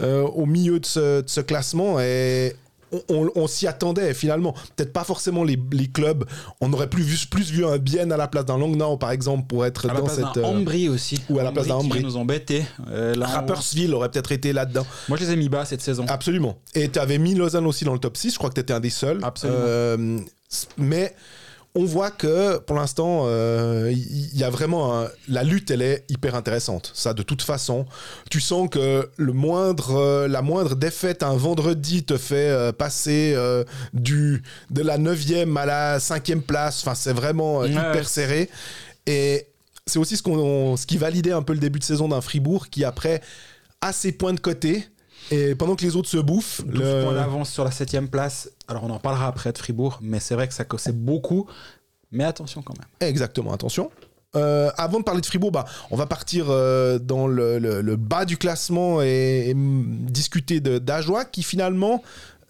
euh, 0.00 0.22
au 0.22 0.46
milieu 0.46 0.80
de 0.80 0.86
ce, 0.86 1.20
de 1.22 1.28
ce 1.28 1.40
classement. 1.40 2.00
Et 2.00 2.56
on, 2.90 3.00
on- 3.08 3.30
on 3.36 3.46
s'y 3.46 3.66
attendait 3.68 4.14
finalement. 4.14 4.52
Peut-être 4.76 4.92
pas 4.92 5.04
forcément 5.04 5.44
les, 5.44 5.58
les 5.72 5.86
clubs. 5.86 6.24
On 6.60 6.72
aurait 6.72 6.90
plus 6.90 7.02
vu, 7.04 7.16
plus 7.30 7.50
vu 7.52 7.64
un 7.64 7.78
Bien 7.78 8.10
à 8.10 8.16
la 8.16 8.26
place 8.28 8.44
d'un 8.44 8.58
Langnau 8.58 8.96
par 8.96 9.12
exemple 9.12 9.46
pour 9.46 9.64
être 9.64 9.88
À 9.88 9.94
la 9.94 10.00
dans 10.00 10.06
place 10.06 10.16
cette. 10.16 10.34
d'un 10.34 10.42
euh, 10.48 10.58
Ambry 10.58 10.88
aussi. 10.88 11.22
ou 11.30 11.38
à 11.38 11.42
la 11.44 11.52
place 11.52 11.68
d'un 11.68 11.76
Ambry. 11.76 12.02
nous 12.02 12.16
embêter. 12.16 12.64
Euh, 12.90 13.14
Rappersville 13.18 13.94
aurait 13.94 14.10
peut-être 14.10 14.32
été 14.32 14.52
là-dedans. 14.52 14.84
Moi, 15.08 15.16
je 15.18 15.24
les 15.24 15.32
ai 15.32 15.36
mis 15.36 15.48
bas 15.48 15.64
cette 15.64 15.80
saison. 15.82 16.04
Absolument. 16.08 16.58
Et 16.74 16.88
tu 16.88 16.98
avais 16.98 17.18
mis 17.18 17.34
Lausanne 17.34 17.66
aussi 17.66 17.84
dans 17.84 17.92
le 17.94 17.98
top 18.00 18.16
6. 18.16 18.32
Je 18.32 18.38
crois 18.38 18.50
que 18.50 18.54
tu 18.54 18.60
étais 18.60 18.74
un 18.74 18.80
des 18.80 18.90
seuls. 18.90 19.20
Absolument. 19.22 19.58
Euh, 19.62 20.18
mais 20.76 21.14
on 21.74 21.84
voit 21.84 22.10
que 22.10 22.58
pour 22.58 22.76
l'instant, 22.76 23.24
euh, 23.26 23.90
il 23.92 24.30
il 24.34 24.38
y, 24.38 24.44
a 24.44 24.50
vraiment. 24.50 25.00
un- 25.02 25.08
la 25.28 25.42
lutte, 25.42 25.70
elle 25.70 25.82
est 25.82 26.04
hyper 26.08 26.34
intéressante. 26.34 26.90
Ça, 26.94 27.14
de 27.14 27.22
toute 27.22 27.42
façon. 27.42 27.86
Tu 28.30 28.40
sens 28.40 28.68
que 28.70 29.08
le 29.16 29.32
moindre, 29.32 29.96
euh, 29.96 30.28
la 30.28 30.42
moindre 30.42 30.74
défaite 30.74 31.22
un 31.22 31.36
vendredi 31.36 32.02
te 32.04 32.16
fait 32.18 32.48
euh, 32.50 32.72
passer 32.72 33.32
euh, 33.36 33.64
du, 33.94 34.42
de 34.70 34.82
la 34.82 34.98
9e 34.98 35.56
à 35.56 35.66
la 35.66 35.98
5e 35.98 36.40
place. 36.42 36.80
Enfin, 36.82 36.94
c'est 36.94 37.12
vraiment 37.12 37.62
euh, 37.62 37.68
hyper 37.68 38.08
serré. 38.08 38.50
Et 39.06 39.46
c'est 39.86 39.98
aussi 39.98 40.16
ce, 40.16 40.22
qu'on, 40.22 40.76
ce 40.76 40.86
qui 40.86 40.96
validait 40.98 41.32
un 41.32 41.42
peu 41.42 41.52
le 41.54 41.58
début 41.58 41.78
de 41.78 41.84
saison 41.84 42.08
d'un 42.08 42.20
Fribourg 42.20 42.68
qui, 42.68 42.84
après, 42.84 43.20
a 43.80 43.92
ses 43.92 44.12
points 44.12 44.32
de 44.34 44.40
côté. 44.40 44.86
Et 45.34 45.54
pendant 45.54 45.76
que 45.76 45.82
les 45.84 45.96
autres 45.96 46.08
se 46.08 46.18
bouffent, 46.18 46.62
12 46.66 46.80
le- 46.80 47.04
points 47.04 47.14
d'avance 47.14 47.50
sur 47.50 47.64
la 47.64 47.70
7 47.70 48.10
place. 48.10 48.50
Alors, 48.68 48.84
on 48.84 48.90
en 48.90 48.98
parlera 48.98 49.26
après 49.28 49.52
de 49.52 49.58
Fribourg, 49.58 49.98
mais 50.02 50.20
c'est 50.20 50.34
vrai 50.34 50.46
que 50.48 50.54
ça 50.54 50.64
c'est 50.78 50.96
beaucoup. 50.96 51.46
Mais 52.10 52.24
attention 52.24 52.60
quand 52.62 52.74
même. 52.78 52.88
Exactement, 53.08 53.52
attention. 53.52 53.90
Euh, 54.36 54.70
avant 54.76 54.98
de 54.98 55.04
parler 55.04 55.20
de 55.20 55.26
Fribourg, 55.26 55.52
bah, 55.52 55.64
on 55.90 55.96
va 55.96 56.06
partir 56.06 56.46
euh, 56.48 56.98
dans 56.98 57.26
le, 57.26 57.58
le- 57.58 57.80
le 57.82 57.96
bas 57.96 58.24
du 58.24 58.36
classement 58.36 59.02
et, 59.02 59.50
et, 59.50 59.54
discuter 59.56 60.60
d'Ajoie 60.60 61.24
qui 61.24 61.42
finalement, 61.42 62.02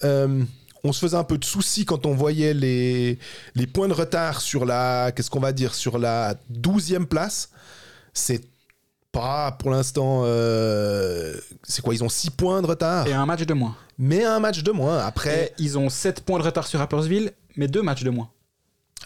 euh, 0.05 0.43
on 0.85 0.93
se 0.93 0.99
faisait 1.01 1.17
un 1.17 1.25
peu 1.25 1.39
de 1.39 1.45
soucis 1.45 1.85
quand 1.85 2.07
on 2.07 2.15
voyait 2.15 2.55
les, 2.55 3.19
les 3.55 3.67
points 3.69 3.89
de 3.89 3.93
retard 3.93 4.41
sur 4.41 4.65
la, 4.65 5.13
qu'est-ce 5.15 5.31
qu'on 5.31 5.41
va 5.41 5.53
dire, 5.53 5.75
sur 5.75 5.99
la 5.99 6.35
12e 6.53 7.07
place. 7.07 7.51
C'est 8.15 8.43
pas 9.13 9.53
pour 9.53 9.71
l'instant, 9.71 10.23
euh, 10.25 11.37
c'est 11.63 11.83
quoi, 11.83 11.95
ils 11.95 12.03
ont 12.03 12.09
6 12.09 12.31
points 12.31 12.63
de 12.63 12.67
retard, 12.67 13.07
Et 13.07 13.13
un 13.13 13.27
match 13.27 13.43
de 13.43 13.55
moins. 13.55 13.77
mais 13.99 14.25
un 14.25 14.41
match 14.41 14.63
de 14.63 14.73
moins. 14.73 14.99
Après, 14.99 15.53
Et 15.59 15.63
ils 15.63 15.79
ont 15.79 15.89
7 15.91 16.23
points 16.25 16.39
de 16.39 16.45
retard 16.45 16.67
sur 16.67 16.79
Rappersville, 16.79 17.33
mais 17.57 17.69
2 17.69 17.83
matchs 17.83 18.03
de 18.05 18.11
moins. 18.11 18.31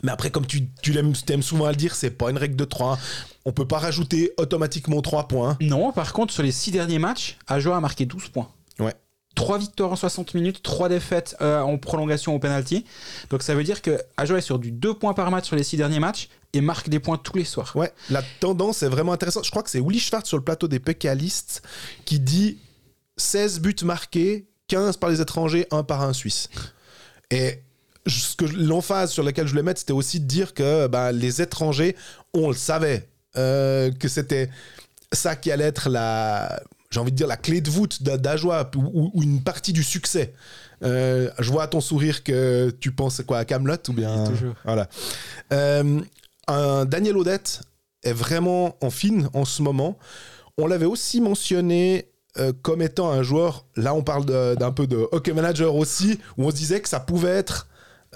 Mais 0.02 0.12
après, 0.12 0.30
comme 0.30 0.46
tu, 0.46 0.68
tu 0.82 0.92
l'aimes, 0.92 1.14
t'aimes 1.14 1.42
souvent 1.42 1.64
à 1.66 1.70
le 1.70 1.76
dire, 1.76 1.94
c'est 1.94 2.10
pas 2.10 2.30
une 2.30 2.36
règle 2.38 2.54
de 2.54 2.64
3. 2.64 2.98
On 3.46 3.52
peut 3.52 3.66
pas 3.66 3.78
rajouter 3.78 4.32
automatiquement 4.36 5.00
3 5.00 5.26
points. 5.26 5.56
Non, 5.60 5.90
par 5.92 6.12
contre, 6.12 6.32
sur 6.34 6.42
les 6.42 6.52
6 6.52 6.70
derniers 6.70 6.98
matchs, 6.98 7.38
Ajoa 7.46 7.76
a 7.76 7.80
marqué 7.80 8.04
12 8.06 8.28
points. 8.28 8.48
Ouais. 8.78 8.94
3 9.36 9.58
victoires 9.58 9.92
en 9.92 9.96
60 9.96 10.34
minutes, 10.34 10.62
3 10.62 10.88
défaites 10.88 11.36
euh, 11.40 11.60
en 11.60 11.78
prolongation 11.78 12.34
au 12.34 12.38
penalty. 12.40 12.84
Donc 13.30 13.42
ça 13.42 13.54
veut 13.54 13.62
dire 13.62 13.82
que 13.82 14.00
Ajoa 14.16 14.38
est 14.38 14.42
sur 14.42 14.58
du 14.58 14.72
2 14.72 14.94
points 14.94 15.14
par 15.14 15.30
match 15.30 15.46
sur 15.46 15.54
les 15.54 15.62
6 15.62 15.76
derniers 15.76 16.00
matchs 16.00 16.28
et 16.52 16.60
marque 16.60 16.88
des 16.88 16.98
points 16.98 17.18
tous 17.18 17.36
les 17.36 17.44
soirs. 17.44 17.70
Ouais, 17.76 17.92
la 18.10 18.22
tendance 18.40 18.82
est 18.82 18.88
vraiment 18.88 19.12
intéressante. 19.12 19.44
Je 19.44 19.50
crois 19.50 19.62
que 19.62 19.70
c'est 19.70 19.80
Willy 19.80 20.00
Schwartz 20.00 20.26
sur 20.26 20.38
le 20.38 20.42
plateau 20.42 20.66
des 20.66 20.80
Pécalistes 20.80 21.62
qui 22.06 22.18
dit 22.18 22.58
16 23.18 23.60
buts 23.60 23.76
marqués, 23.84 24.46
15 24.68 24.96
par 24.96 25.10
les 25.10 25.20
étrangers, 25.20 25.66
1 25.70 25.84
par 25.84 26.02
un 26.02 26.14
Suisse. 26.14 26.48
Et 27.30 27.60
l'emphase 28.54 29.12
sur 29.12 29.22
laquelle 29.22 29.46
je 29.46 29.50
voulais 29.50 29.62
mettre, 29.62 29.80
c'était 29.80 29.92
aussi 29.92 30.18
de 30.18 30.26
dire 30.26 30.54
que 30.54 30.86
bah, 30.86 31.12
les 31.12 31.42
étrangers, 31.42 31.94
on 32.32 32.48
le 32.48 32.54
savait, 32.54 33.08
euh, 33.36 33.90
que 33.92 34.08
c'était 34.08 34.48
ça 35.12 35.36
qui 35.36 35.50
allait 35.50 35.64
être 35.64 35.90
la, 35.90 36.60
j'ai 36.96 37.00
envie 37.00 37.12
de 37.12 37.16
dire, 37.16 37.26
la 37.26 37.36
clé 37.36 37.60
de 37.60 37.68
voûte 37.70 38.02
d'A- 38.02 38.16
d'Ajoie 38.16 38.70
ou, 38.74 39.10
ou 39.12 39.22
une 39.22 39.42
partie 39.42 39.74
du 39.74 39.82
succès. 39.82 40.32
Euh, 40.82 41.30
je 41.38 41.50
vois 41.52 41.64
à 41.64 41.66
ton 41.66 41.82
sourire 41.82 42.24
que 42.24 42.70
tu 42.80 42.90
penses 42.90 43.20
quoi 43.26 43.36
à 43.38 43.44
Camelot 43.44 43.76
ou 43.88 43.92
bien 43.92 44.24
Toujours. 44.24 44.54
voilà. 44.64 44.88
Euh, 45.52 46.00
un 46.48 46.86
Daniel 46.86 47.18
Odette 47.18 47.60
est 48.02 48.14
vraiment 48.14 48.76
en 48.80 48.88
fine 48.88 49.28
en 49.34 49.44
ce 49.44 49.60
moment. 49.60 49.98
On 50.56 50.66
l'avait 50.66 50.86
aussi 50.86 51.20
mentionné 51.20 52.08
euh, 52.38 52.52
comme 52.62 52.80
étant 52.80 53.10
un 53.10 53.22
joueur. 53.22 53.66
Là, 53.76 53.92
on 53.94 54.02
parle 54.02 54.24
d'un 54.56 54.72
peu 54.72 54.86
de 54.86 55.06
hockey 55.12 55.34
manager 55.34 55.74
aussi, 55.74 56.18
où 56.38 56.44
on 56.46 56.50
se 56.50 56.56
disait 56.56 56.80
que 56.80 56.88
ça 56.88 57.00
pouvait 57.00 57.28
être 57.30 57.66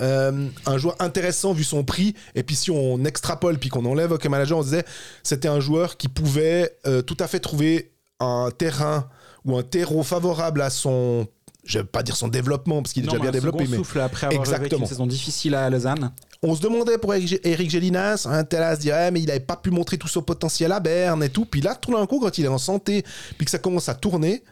euh, 0.01 0.47
un 0.65 0.79
joueur 0.79 0.97
intéressant 1.01 1.53
vu 1.53 1.65
son 1.65 1.85
prix. 1.85 2.15
Et 2.35 2.43
puis 2.43 2.57
si 2.57 2.71
on 2.71 3.05
extrapole 3.05 3.59
puis 3.59 3.69
qu'on 3.69 3.85
enlève 3.85 4.13
hockey 4.13 4.31
manager, 4.31 4.57
on 4.59 4.63
se 4.63 4.69
disait 4.69 4.85
c'était 5.23 5.49
un 5.49 5.61
joueur 5.61 5.97
qui 5.99 6.09
pouvait 6.09 6.79
euh, 6.87 7.03
tout 7.03 7.17
à 7.21 7.27
fait 7.27 7.41
trouver 7.41 7.93
un 8.21 8.51
terrain 8.51 9.09
ou 9.45 9.57
un 9.57 9.63
terreau 9.63 10.03
favorable 10.03 10.63
à 10.63 10.71
son. 10.71 11.27
Je 11.65 11.79
vais 11.79 11.85
pas 11.85 12.03
dire 12.03 12.17
son 12.17 12.29
développement 12.29 12.83
parce 12.83 12.93
qu'il 12.95 13.05
est 13.05 13.07
Non, 13.07 13.13
déjà 13.13 13.23
bien 13.23 13.31
développé, 13.33 13.67
mais 13.69 13.77
souffle 13.77 14.01
après 14.01 14.27
avoir 14.29 14.41
Exactement. 14.43 14.81
une 14.83 14.87
saison 14.87 15.07
difficile 15.07 15.55
à 15.55 15.69
Lausanne. 15.69 16.11
on 16.43 16.55
se 16.55 16.61
demandait 16.63 16.97
pour 16.97 17.15
Eric 17.15 17.39
Eric 17.45 17.69
Gélinas, 17.71 18.27
un 18.29 18.45
tel 18.45 18.63
à 18.63 18.77
se 18.77 18.81
dire, 18.81 18.95
Ah, 18.97 19.11
mais 19.11 19.21
il 19.21 19.27
n'avait 19.27 19.41
pas 19.41 19.57
pu 19.57 19.71
montrer 19.71 19.99
tout 19.99 20.09
son 20.09 20.23
potentiel 20.23 20.73
à 20.73 20.81
Berne 20.81 21.23
et 21.23 21.29
tout. 21.29 21.45
Puis 21.45 21.61
là, 21.61 21.75
tout 21.75 21.93
d'un 21.93 22.07
coup, 22.07 22.19
quand 22.19 22.39
il 22.39 22.45
est 22.47 22.49
en 22.49 22.59
santé, 22.59 23.05
puis 23.37 23.45
que 23.45 23.51
ça 23.51 23.59
commence 23.59 23.89
à 23.91 23.95
tourner, 23.95 24.43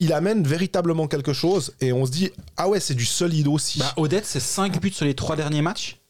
il 0.00 0.12
amène 0.12 0.42
véritablement 0.42 1.06
quelque 1.06 1.32
chose. 1.34 1.74
Et 1.80 1.92
on 1.92 2.06
se 2.06 2.10
dit, 2.10 2.30
ah 2.56 2.68
ouais, 2.68 2.80
c'est 2.80 2.94
du 2.94 3.04
solide 3.04 3.46
aussi. 3.46 3.78
Bah, 3.80 3.92
Odette, 3.98 4.24
c'est 4.26 4.40
5 4.40 4.80
buts 4.80 4.90
sur 4.90 5.04
les 5.04 5.14
3 5.14 5.36
derniers 5.36 5.62
matchs. 5.62 6.00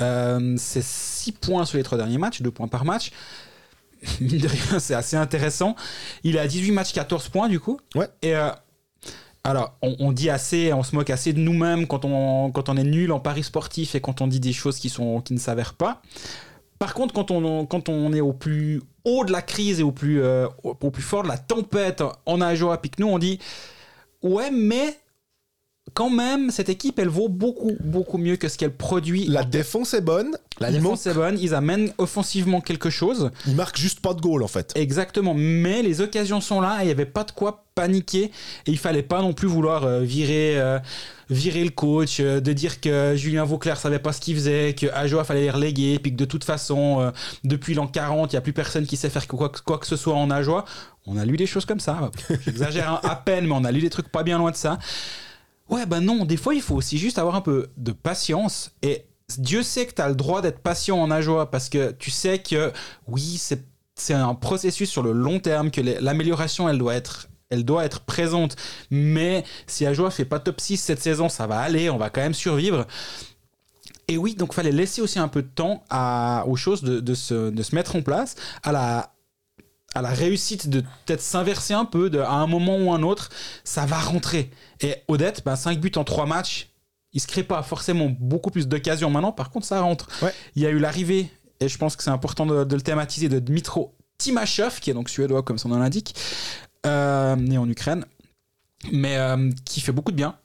Euh, 0.00 0.56
c'est 0.58 0.82
6 0.82 1.32
points 1.32 1.64
sur 1.66 1.76
les 1.78 1.84
3 1.84 1.98
derniers 1.98 2.18
matchs, 2.18 2.42
2 2.42 2.50
points 2.50 2.66
par 2.68 2.84
match. 2.84 3.12
Mine 4.20 4.38
de 4.38 4.48
rien, 4.48 4.78
c'est 4.78 4.94
assez 4.94 5.16
intéressant. 5.16 5.76
Il 6.22 6.38
a 6.38 6.46
18 6.46 6.72
matchs, 6.72 6.92
14 6.92 7.28
points 7.28 7.48
du 7.48 7.60
coup. 7.60 7.80
Ouais. 7.94 8.08
Et 8.22 8.34
euh, 8.34 8.50
alors, 9.44 9.76
on, 9.82 9.94
on 9.98 10.12
dit 10.12 10.30
assez, 10.30 10.72
on 10.72 10.82
se 10.82 10.94
moque 10.94 11.10
assez 11.10 11.32
de 11.32 11.40
nous-mêmes 11.40 11.86
quand 11.86 12.04
on, 12.04 12.50
quand 12.50 12.68
on 12.68 12.76
est 12.76 12.84
nul 12.84 13.12
en 13.12 13.20
paris 13.20 13.42
sportif 13.42 13.94
et 13.94 14.00
quand 14.00 14.20
on 14.20 14.26
dit 14.26 14.40
des 14.40 14.52
choses 14.52 14.78
qui, 14.78 14.88
sont, 14.88 15.20
qui 15.20 15.34
ne 15.34 15.38
s'avèrent 15.38 15.74
pas. 15.74 16.00
Par 16.78 16.94
contre, 16.94 17.14
quand 17.14 17.30
on, 17.30 17.66
quand 17.66 17.88
on 17.88 18.12
est 18.12 18.20
au 18.20 18.32
plus 18.32 18.82
haut 19.04 19.24
de 19.24 19.32
la 19.32 19.42
crise 19.42 19.80
et 19.80 19.82
au 19.82 19.92
plus, 19.92 20.22
euh, 20.22 20.48
au, 20.62 20.76
au 20.80 20.90
plus 20.90 21.02
fort 21.02 21.22
de 21.22 21.28
la 21.28 21.38
tempête 21.38 22.02
en 22.26 22.40
Ajoa, 22.40 22.78
puis 22.80 22.90
que 22.90 23.02
nous, 23.02 23.08
on 23.08 23.18
dit 23.18 23.38
Ouais, 24.22 24.50
mais 24.50 24.98
quand 25.92 26.08
même, 26.10 26.50
cette 26.50 26.70
équipe, 26.70 26.98
elle 26.98 27.08
vaut 27.08 27.28
beaucoup, 27.28 27.72
beaucoup 27.80 28.16
mieux 28.18 28.36
que 28.36 28.48
ce 28.48 28.56
qu'elle 28.58 28.72
produit. 28.74 29.26
la 29.28 29.44
défense 29.44 29.92
est 29.94 30.00
bonne. 30.00 30.36
La 30.58 30.72
défense 30.72 31.06
est 31.06 31.14
bonne, 31.14 31.38
ils 31.38 31.54
amènent 31.54 31.92
offensivement 31.98 32.60
quelque 32.60 32.88
chose. 32.90 33.24
manque- 33.24 33.32
il 33.46 33.54
marque 33.54 33.76
juste 33.76 34.00
pas 34.00 34.14
de 34.14 34.20
goal 34.20 34.42
en 34.42 34.48
fait. 34.48 34.72
Exactement, 34.76 35.34
mais 35.36 35.82
les 35.82 36.00
occasions 36.00 36.40
sont 36.40 36.60
là 36.60 36.78
et 36.78 36.82
il 36.82 36.86
n'y 36.86 36.90
avait 36.92 37.04
pas 37.04 37.22
de 37.24 37.32
quoi 37.32 37.64
paniquer. 37.74 38.24
Et 38.66 38.70
il 38.70 38.78
fallait 38.78 39.02
pas 39.02 39.20
non 39.20 39.34
plus 39.34 39.46
vouloir 39.46 39.84
euh, 39.84 40.00
virer, 40.00 40.58
euh, 40.58 40.78
virer 41.28 41.62
le 41.64 41.70
coach, 41.70 42.18
euh, 42.18 42.40
de 42.40 42.52
dire 42.52 42.80
que 42.80 43.14
Julien 43.14 43.44
Vauclair 43.44 43.76
savait 43.76 43.98
pas 43.98 44.12
ce 44.12 44.20
qu'il 44.20 44.34
faisait, 44.36 44.74
que 44.74 44.86
Ajoa 44.94 45.22
fallait 45.24 45.42
les 45.42 45.50
reléguer, 45.50 45.98
puis 45.98 46.12
que 46.12 46.16
de 46.16 46.24
toute 46.24 46.44
façon, 46.44 47.12
depuis 47.44 47.74
l'an 47.74 47.86
40, 47.88 48.32
il 48.32 48.36
n'y 48.36 48.38
a 48.38 48.42
plus 48.42 48.52
personne 48.52 48.86
qui 48.86 48.96
sait 48.96 49.10
faire 49.10 49.26
quoi, 49.28 49.48
que- 49.50 49.60
quoi 49.60 49.78
que 49.78 49.86
ce 49.86 49.96
soit 49.96 50.14
en 50.14 50.30
Ajoa. 50.30 50.64
On 51.06 51.18
a 51.18 51.24
lu 51.26 51.36
des 51.36 51.46
choses 51.46 51.66
comme 51.66 51.80
ça. 51.80 52.10
J'exagère 52.46 52.90
un- 53.04 53.08
à 53.08 53.16
peine, 53.16 53.46
mais 53.46 53.54
on 53.54 53.64
a 53.64 53.70
lu 53.72 53.80
des 53.80 53.90
trucs 53.90 54.08
pas 54.08 54.22
bien 54.22 54.38
loin 54.38 54.50
de 54.50 54.56
ça. 54.56 54.78
Ouais, 55.68 55.86
ben 55.86 56.00
non, 56.00 56.24
des 56.24 56.36
fois, 56.36 56.54
il 56.54 56.62
faut 56.62 56.74
aussi 56.74 56.98
juste 56.98 57.18
avoir 57.18 57.34
un 57.34 57.40
peu 57.40 57.68
de 57.76 57.92
patience. 57.92 58.72
Et 58.82 59.06
Dieu 59.38 59.62
sait 59.62 59.86
que 59.86 59.94
tu 59.94 60.02
as 60.02 60.08
le 60.08 60.14
droit 60.14 60.42
d'être 60.42 60.60
patient 60.60 60.98
en 61.00 61.10
Ajoa 61.10 61.50
parce 61.50 61.68
que 61.68 61.92
tu 61.92 62.10
sais 62.10 62.38
que, 62.38 62.72
oui, 63.08 63.40
c'est 63.96 64.14
un 64.14 64.34
processus 64.34 64.90
sur 64.90 65.02
le 65.02 65.12
long 65.12 65.40
terme, 65.40 65.70
que 65.70 65.80
l'amélioration, 65.80 66.68
elle 66.68 66.78
doit 66.78 66.94
être. 66.94 67.28
Elle 67.50 67.64
doit 67.64 67.84
être 67.84 68.00
présente, 68.00 68.56
mais 68.90 69.44
si 69.68 69.86
Ajoa 69.86 70.10
fait 70.10 70.24
pas 70.24 70.40
top 70.40 70.60
6 70.60 70.78
cette 70.78 71.00
saison, 71.00 71.28
ça 71.28 71.46
va 71.46 71.60
aller, 71.60 71.88
on 71.88 71.98
va 71.98 72.10
quand 72.10 72.22
même 72.22 72.34
survivre. 72.34 72.86
Et 74.08 74.16
oui, 74.16 74.34
donc 74.34 74.54
fallait 74.54 74.72
laisser 74.72 75.02
aussi 75.02 75.20
un 75.20 75.28
peu 75.28 75.42
de 75.42 75.48
temps 75.48 75.84
aux 76.46 76.56
choses 76.56 76.82
de, 76.82 76.98
de 77.00 77.14
se, 77.14 77.50
de 77.50 77.62
se 77.62 77.74
mettre 77.74 77.94
en 77.94 78.02
place, 78.02 78.34
à 78.64 78.72
la, 78.72 79.13
à 79.94 80.02
la 80.02 80.10
réussite 80.10 80.68
de 80.68 80.80
peut-être 80.80 81.20
s'inverser 81.22 81.74
un 81.74 81.84
peu, 81.84 82.10
de, 82.10 82.18
à 82.18 82.32
un 82.32 82.46
moment 82.46 82.76
ou 82.78 82.92
un 82.92 83.02
autre, 83.02 83.30
ça 83.64 83.86
va 83.86 83.98
rentrer. 83.98 84.50
Et 84.80 84.96
Odette, 85.08 85.42
ben, 85.44 85.56
5 85.56 85.80
buts 85.80 85.92
en 85.96 86.04
3 86.04 86.26
matchs, 86.26 86.68
il 87.12 87.20
se 87.20 87.26
crée 87.26 87.44
pas 87.44 87.62
forcément 87.62 88.08
beaucoup 88.18 88.50
plus 88.50 88.66
d'occasions 88.66 89.08
maintenant. 89.10 89.32
Par 89.32 89.50
contre, 89.50 89.66
ça 89.66 89.80
rentre. 89.80 90.08
Ouais. 90.22 90.32
Il 90.56 90.62
y 90.62 90.66
a 90.66 90.70
eu 90.70 90.78
l'arrivée, 90.78 91.30
et 91.60 91.68
je 91.68 91.78
pense 91.78 91.94
que 91.96 92.02
c'est 92.02 92.10
important 92.10 92.44
de, 92.46 92.64
de 92.64 92.74
le 92.74 92.82
thématiser, 92.82 93.28
de 93.28 93.38
Dmitro 93.38 93.94
Timashov, 94.18 94.80
qui 94.80 94.90
est 94.90 94.94
donc 94.94 95.08
suédois 95.08 95.42
comme 95.42 95.58
son 95.58 95.68
nom 95.68 95.78
l'indique, 95.78 96.14
euh, 96.86 97.36
né 97.36 97.56
en 97.56 97.68
Ukraine, 97.68 98.04
mais 98.92 99.16
euh, 99.16 99.50
qui 99.64 99.80
fait 99.80 99.92
beaucoup 99.92 100.10
de 100.12 100.16
bien. 100.16 100.36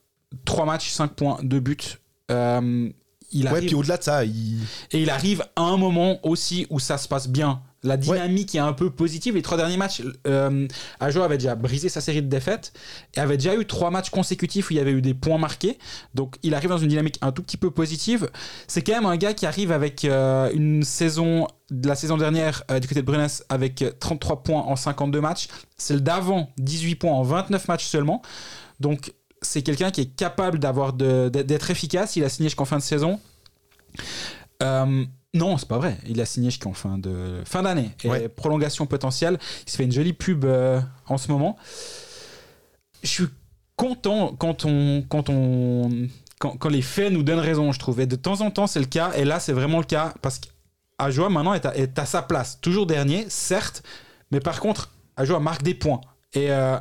3 0.46 0.66
matchs, 0.66 0.90
5 0.92 1.14
points, 1.14 1.40
2 1.42 1.60
buts. 1.60 1.78
Euh, 2.32 2.90
il 3.32 3.44
Ouais, 3.46 3.50
arrive, 3.52 3.66
puis 3.68 3.76
au-delà 3.76 3.98
de 3.98 4.04
ça, 4.04 4.26
il... 4.26 4.60
et 4.92 5.02
il 5.02 5.10
arrive 5.10 5.44
à 5.56 5.62
un 5.62 5.78
moment 5.78 6.20
aussi 6.26 6.66
où 6.70 6.80
ça 6.80 6.98
se 6.98 7.08
passe 7.08 7.28
bien. 7.28 7.62
La 7.84 7.96
dynamique 7.96 8.56
est 8.56 8.60
un 8.60 8.74
peu 8.74 8.89
positive. 8.89 9.36
Les 9.36 9.42
trois 9.42 9.58
derniers 9.58 9.78
matchs, 9.78 10.02
euh, 10.28 10.68
Ajo 11.00 11.22
avait 11.22 11.38
déjà 11.38 11.56
brisé 11.56 11.88
sa 11.88 12.02
série 12.02 12.22
de 12.22 12.28
défaites 12.28 12.74
et 13.15 13.20
avait 13.20 13.38
déjà 13.38 13.56
eu 13.56 13.65
trois 13.65 13.89
matchs 13.89 14.10
consécutifs 14.10 14.70
où 14.70 14.74
il 14.74 14.78
y 14.78 14.80
avait 14.80 14.92
eu 14.92 15.02
des 15.02 15.13
points 15.13 15.38
marqués. 15.38 15.78
Donc 16.13 16.36
il 16.44 16.54
arrive 16.54 16.70
dans 16.70 16.78
une 16.78 16.89
dynamique 16.89 17.18
un 17.22 17.32
tout 17.32 17.42
petit 17.42 17.58
peu 17.58 17.72
positive. 17.72 18.30
C'est 18.68 18.82
quand 18.82 18.94
même 18.94 19.06
un 19.06 19.15
gars 19.15 19.34
qui 19.34 19.46
arrive 19.46 19.72
avec 19.72 20.04
euh, 20.04 20.52
une 20.54 20.84
saison 20.84 21.48
de 21.72 21.88
la 21.88 21.96
saison 21.96 22.18
dernière 22.18 22.63
euh, 22.70 22.80
du 22.80 22.88
côté 22.88 23.02
de 23.02 23.06
Brunès 23.06 23.46
avec 23.48 23.86
33 24.00 24.44
points 24.44 24.62
en 24.62 24.76
52 24.76 25.22
matchs. 25.22 25.48
Celle 25.78 26.02
d'avant, 26.02 26.50
18 26.58 26.96
points 26.96 27.13
en 27.13 27.24
29 27.24 27.68
matchs 27.70 27.86
seulement. 27.86 28.22
Donc 28.82 29.13
c'est 29.42 29.62
quelqu'un 29.62 29.92
qui 29.92 30.02
est 30.02 30.15
capable 30.15 30.60
d'avoir 30.60 30.92
d'être 30.92 31.72
efficace. 31.72 32.18
Il 32.18 32.24
a 32.26 32.30
signé 32.30 32.50
jusqu'en 32.50 32.65
fin 32.65 32.78
de 32.78 32.84
saison. 32.84 33.20
Euh, 34.62 35.06
non, 35.34 35.58
c'est 35.58 35.68
pas 35.68 35.78
vrai. 35.78 35.98
Il 36.08 36.20
a 36.22 36.26
signé 36.26 36.50
jusqu'en 36.50 36.74
fin 36.74 36.98
de 36.98 37.42
fin 37.46 37.62
d'année 37.63 37.92
et 38.04 38.10
Ouais. 38.10 38.30
prolongation 38.30 38.86
potentielle. 38.88 39.38
Il 39.68 39.72
se 39.72 39.78
fait 39.78 39.84
une 39.84 39.92
jolie 39.92 40.13
pub 40.13 40.44
euh, 40.46 40.82
en 41.08 41.18
ce 41.18 41.32
moment. 41.32 41.58
Je 43.04 43.08
suis 43.08 43.28
content 43.76 44.36
quand 44.38 44.65
on 44.65 45.04
quand 45.08 45.30
on 45.30 45.89
quand, 46.39 46.58
quand 46.58 46.70
les 46.70 46.82
faits 46.82 47.12
nous 47.13 47.24
donnent 47.24 47.39
raison, 47.39 47.72
je 47.72 47.80
trouve. 47.80 48.00
Et 48.00 48.06
de 48.06 48.15
temps 48.15 48.42
en 48.42 48.50
temps, 48.52 48.65
c'est 48.68 48.80
le 48.80 48.86
cas. 48.86 49.12
Et 49.15 49.26
là, 49.26 49.39
c'est 49.39 49.54
vraiment 49.54 49.80
le 49.80 49.84
cas 49.86 50.13
parce 50.22 50.39
qu'Ajoa 50.39 51.30
maintenant 51.30 51.54
est 51.54 51.65
à, 51.65 51.76
est 51.78 52.00
à 52.00 52.06
sa 52.06 52.22
place, 52.22 52.60
toujours 52.62 52.86
dernier, 52.88 53.26
certes, 53.30 53.84
mais 54.32 54.39
par 54.39 54.60
contre, 54.60 54.92
Ajoa 55.18 55.39
marque 55.39 55.63
des 55.63 55.74
points 55.74 56.02
et 56.34 56.50
euh, 56.52 56.78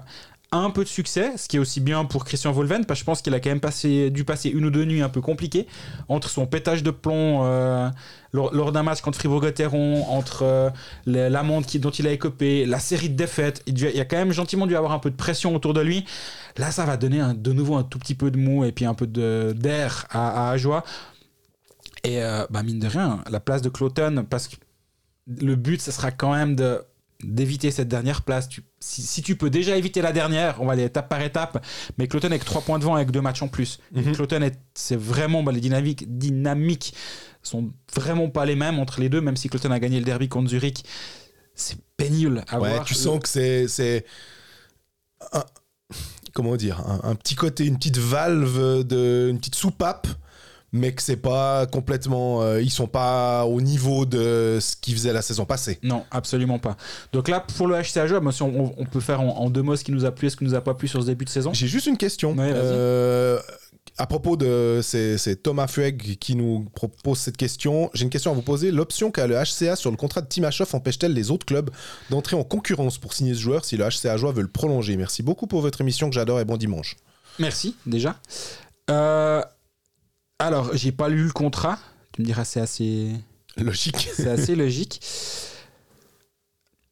un 0.51 0.71
peu 0.71 0.83
de 0.83 0.89
succès, 0.89 1.37
ce 1.37 1.47
qui 1.47 1.57
est 1.57 1.59
aussi 1.59 1.81
bien 1.81 2.07
pour 2.07 2.25
Christian 2.25 2.53
Volven, 2.53 2.87
parce 2.87 2.99
que 2.99 3.03
je 3.03 3.05
pense 3.05 3.21
qu'il 3.21 3.35
a 3.35 3.41
quand 3.41 3.51
même 3.51 3.61
passé, 3.61 4.11
dû 4.11 4.25
passer 4.25 4.49
une 4.49 4.65
ou 4.65 4.71
deux 4.71 4.87
nuits 4.87 5.03
un 5.03 5.11
peu 5.11 5.21
compliquées 5.21 5.67
entre 6.09 6.31
son 6.31 6.47
pétage 6.47 6.83
de 6.83 6.91
plomb 6.91 7.45
euh, 7.45 7.91
lors, 8.33 8.73
d'un 8.73 8.83
match 8.83 9.03
contre 9.03 9.19
Fribourg-Gotteron, 9.19 10.07
entre 10.09 10.45
euh, 10.45 10.71
l'amende 11.07 11.67
dont 11.75 11.91
il 11.91 12.07
a 12.07 12.13
écopé, 12.13 12.65
la 12.65 12.79
série 12.79 13.11
de 13.11 13.17
défaites. 13.17 13.63
Il, 13.67 13.79
il 13.79 14.01
a 14.01 14.05
quand 14.07 14.17
même 14.17 14.33
gentiment 14.33 14.67
dû 14.67 14.75
avoir 14.75 14.93
un 14.93 14.99
peu 14.99 15.11
de 15.11 15.17
pression 15.17 15.55
autour 15.55 15.75
de 15.75 15.83
lui. 15.83 16.07
Là, 16.57 16.71
ça 16.71 16.87
va 16.87 16.97
donner 16.97 17.23
de 17.35 17.53
nouveau 17.53 17.77
un 17.77 17.83
tout 17.83 17.99
petit 17.99 18.15
peu 18.15 18.31
de 18.31 18.39
mou 18.39 18.65
et 18.65 18.73
puis 18.73 18.87
un 18.87 18.95
peu 18.95 19.07
d'air 19.07 20.07
à, 20.11 20.49
à 20.49 20.53
Ajoie. 20.53 20.83
Et 22.05 22.23
euh, 22.23 22.47
bah, 22.49 22.63
mine 22.63 22.79
de 22.79 22.87
rien, 22.87 23.23
la 23.31 23.41
place 23.41 23.61
de 23.61 23.69
Cloton, 23.69 24.25
parce 24.29 24.49
que 24.49 24.57
le 25.27 25.57
but, 25.57 25.83
ce 25.83 25.91
sera 25.91 26.11
quand 26.11 26.33
même 26.33 26.57
de 26.57 26.81
d'éviter 27.25 27.71
cette 27.73 27.89
dernière 27.89 28.23
place. 28.23 28.49
Tu- 28.49 28.63
si, 28.81 29.03
si 29.03 29.23
tu 29.23 29.35
peux 29.37 29.51
déjà 29.51 29.77
éviter 29.77 30.01
la 30.03 30.13
dernière, 30.13 30.61
on 30.63 30.67
va 30.67 30.73
aller 30.75 30.85
étape 30.85 31.09
par 31.09 31.21
étape. 31.21 31.65
Mais 31.99 32.07
Cloton 32.07 32.29
avec 32.29 32.45
3 32.45 32.61
points 32.63 32.79
devant 32.79 32.95
avec 32.95 33.11
deux 33.11 33.21
matchs 33.21 33.43
en 33.43 33.49
plus. 33.49 33.81
Mhm. 33.93 34.13
Cloton, 34.15 34.41
est- 34.43 34.59
c'est 34.75 34.97
vraiment 34.99 35.43
bah, 35.43 35.51
les 35.53 35.61
dynamiques, 35.61 36.05
dynamiques 36.19 36.95
sont 37.43 37.73
vraiment 37.95 38.29
pas 38.31 38.45
les 38.47 38.55
mêmes 38.57 38.79
entre 38.79 39.01
les 39.01 39.09
deux, 39.09 39.21
même 39.21 39.37
si 39.37 39.49
Cloton 39.49 39.71
a 39.73 39.81
gagné 39.81 39.99
le 39.99 40.05
derby 40.05 40.29
contre 40.29 40.49
Zurich. 40.51 40.85
C'est 41.55 41.79
pénible 41.97 42.45
à 42.49 42.61
Ouais, 42.61 42.69
voir. 42.71 42.85
tu 42.85 42.95
sens 42.95 43.19
que 43.21 43.29
c'est 43.29 44.05
comment 46.33 46.57
dire 46.57 46.81
un, 46.87 47.01
un 47.11 47.15
petit 47.15 47.35
côté 47.35 47.67
une 47.67 47.77
petite 47.77 47.99
valve 47.99 48.85
de 48.85 49.29
une 49.31 49.39
petite 49.39 49.57
soupape 49.57 50.07
mais 50.73 50.93
que 50.93 51.03
c'est 51.03 51.17
pas 51.17 51.67
complètement 51.67 52.43
euh, 52.43 52.61
ils 52.61 52.71
sont 52.71 52.87
pas 52.87 53.47
au 53.47 53.61
niveau 53.61 54.05
de 54.05 54.59
ce 54.61 54.77
qu'ils 54.77 54.95
faisaient 54.95 55.13
la 55.13 55.23
saison 55.23 55.45
passée. 55.45 55.79
Non, 55.83 56.05
absolument 56.11 56.59
pas. 56.59 56.77
Donc 57.13 57.29
là, 57.29 57.45
pour 57.57 57.67
le 57.67 57.77
HCA 57.81 58.07
Job, 58.07 58.23
moi, 58.23 58.33
si 58.33 58.43
on, 58.43 58.75
on 58.77 58.85
peut 58.85 59.01
faire 59.01 59.21
en, 59.21 59.39
en 59.39 59.51
deux 59.51 59.63
mots 59.63 59.77
ce 59.77 59.85
qui 59.85 59.93
nous 59.93 60.05
a 60.05 60.11
plu 60.11 60.27
et 60.27 60.31
ce 60.31 60.37
qui 60.37 60.45
nous 60.45 60.55
a 60.55 60.61
pas 60.61 60.75
plu 60.75 60.89
sur 60.89 61.01
ce 61.01 61.07
début 61.07 61.25
de 61.25 61.31
saison. 61.31 61.53
J'ai 61.53 61.69
juste 61.69 61.87
une 61.87 61.97
question. 61.97 62.33
Ouais. 62.33 62.51
Euh, 62.53 63.39
à 63.97 64.07
propos 64.07 64.37
de. 64.37 64.81
C'est 64.83 65.19
c'est 65.19 65.37
Thomas 65.43 65.67
Fueg 65.67 66.19
qui 66.19 66.35
nous 66.37 66.67
propose 66.75 67.19
cette 67.19 67.37
question. 67.37 67.91
J'ai 67.95 68.05
une 68.05 68.11
question 68.11 68.31
à 68.31 68.35
vous 68.35 68.43
poser. 68.43 68.71
L'option 68.71 69.11
qu'a 69.11 69.27
le 69.27 69.35
HCA 69.35 69.75
sur 69.77 69.91
le 69.91 69.97
contrat 69.97 70.21
de 70.21 70.29
Timashov 70.29 70.75
empêche-t-elle 70.75 71.13
les 71.15 71.31
autres 71.31 71.47
clubs 71.47 71.71
d'entrer 72.11 72.37
en 72.37 72.45
concurrence 72.45 72.99
pour 72.99 73.13
signer 73.15 73.35
ce 73.35 73.41
joueur 73.41 73.65
si 73.65 73.77
le 73.77 73.89
HCA 73.89 74.17
Joie 74.17 74.33
veut 74.33 74.43
le 74.43 74.49
prolonger? 74.49 74.97
Merci 74.97 75.23
beaucoup 75.23 75.47
pour 75.47 75.63
votre 75.63 75.81
émission 75.81 76.09
que 76.09 76.15
j'adore 76.15 76.41
et 76.41 76.45
bon 76.45 76.57
dimanche. 76.57 76.97
Merci, 77.39 77.77
déjà. 77.87 78.17
Euh, 78.91 79.43
alors, 80.39 80.71
j'ai 80.77 80.93
pas 80.93 81.09
lu 81.09 81.25
le 81.25 81.33
contrat. 81.33 81.79
Tu 82.13 82.23
me 82.23 82.27
diras, 82.27 82.45
c'est 82.45 82.61
assez. 82.61 83.11
Logique. 83.57 84.09
C'est 84.15 84.29
assez 84.29 84.55
logique. 84.55 85.01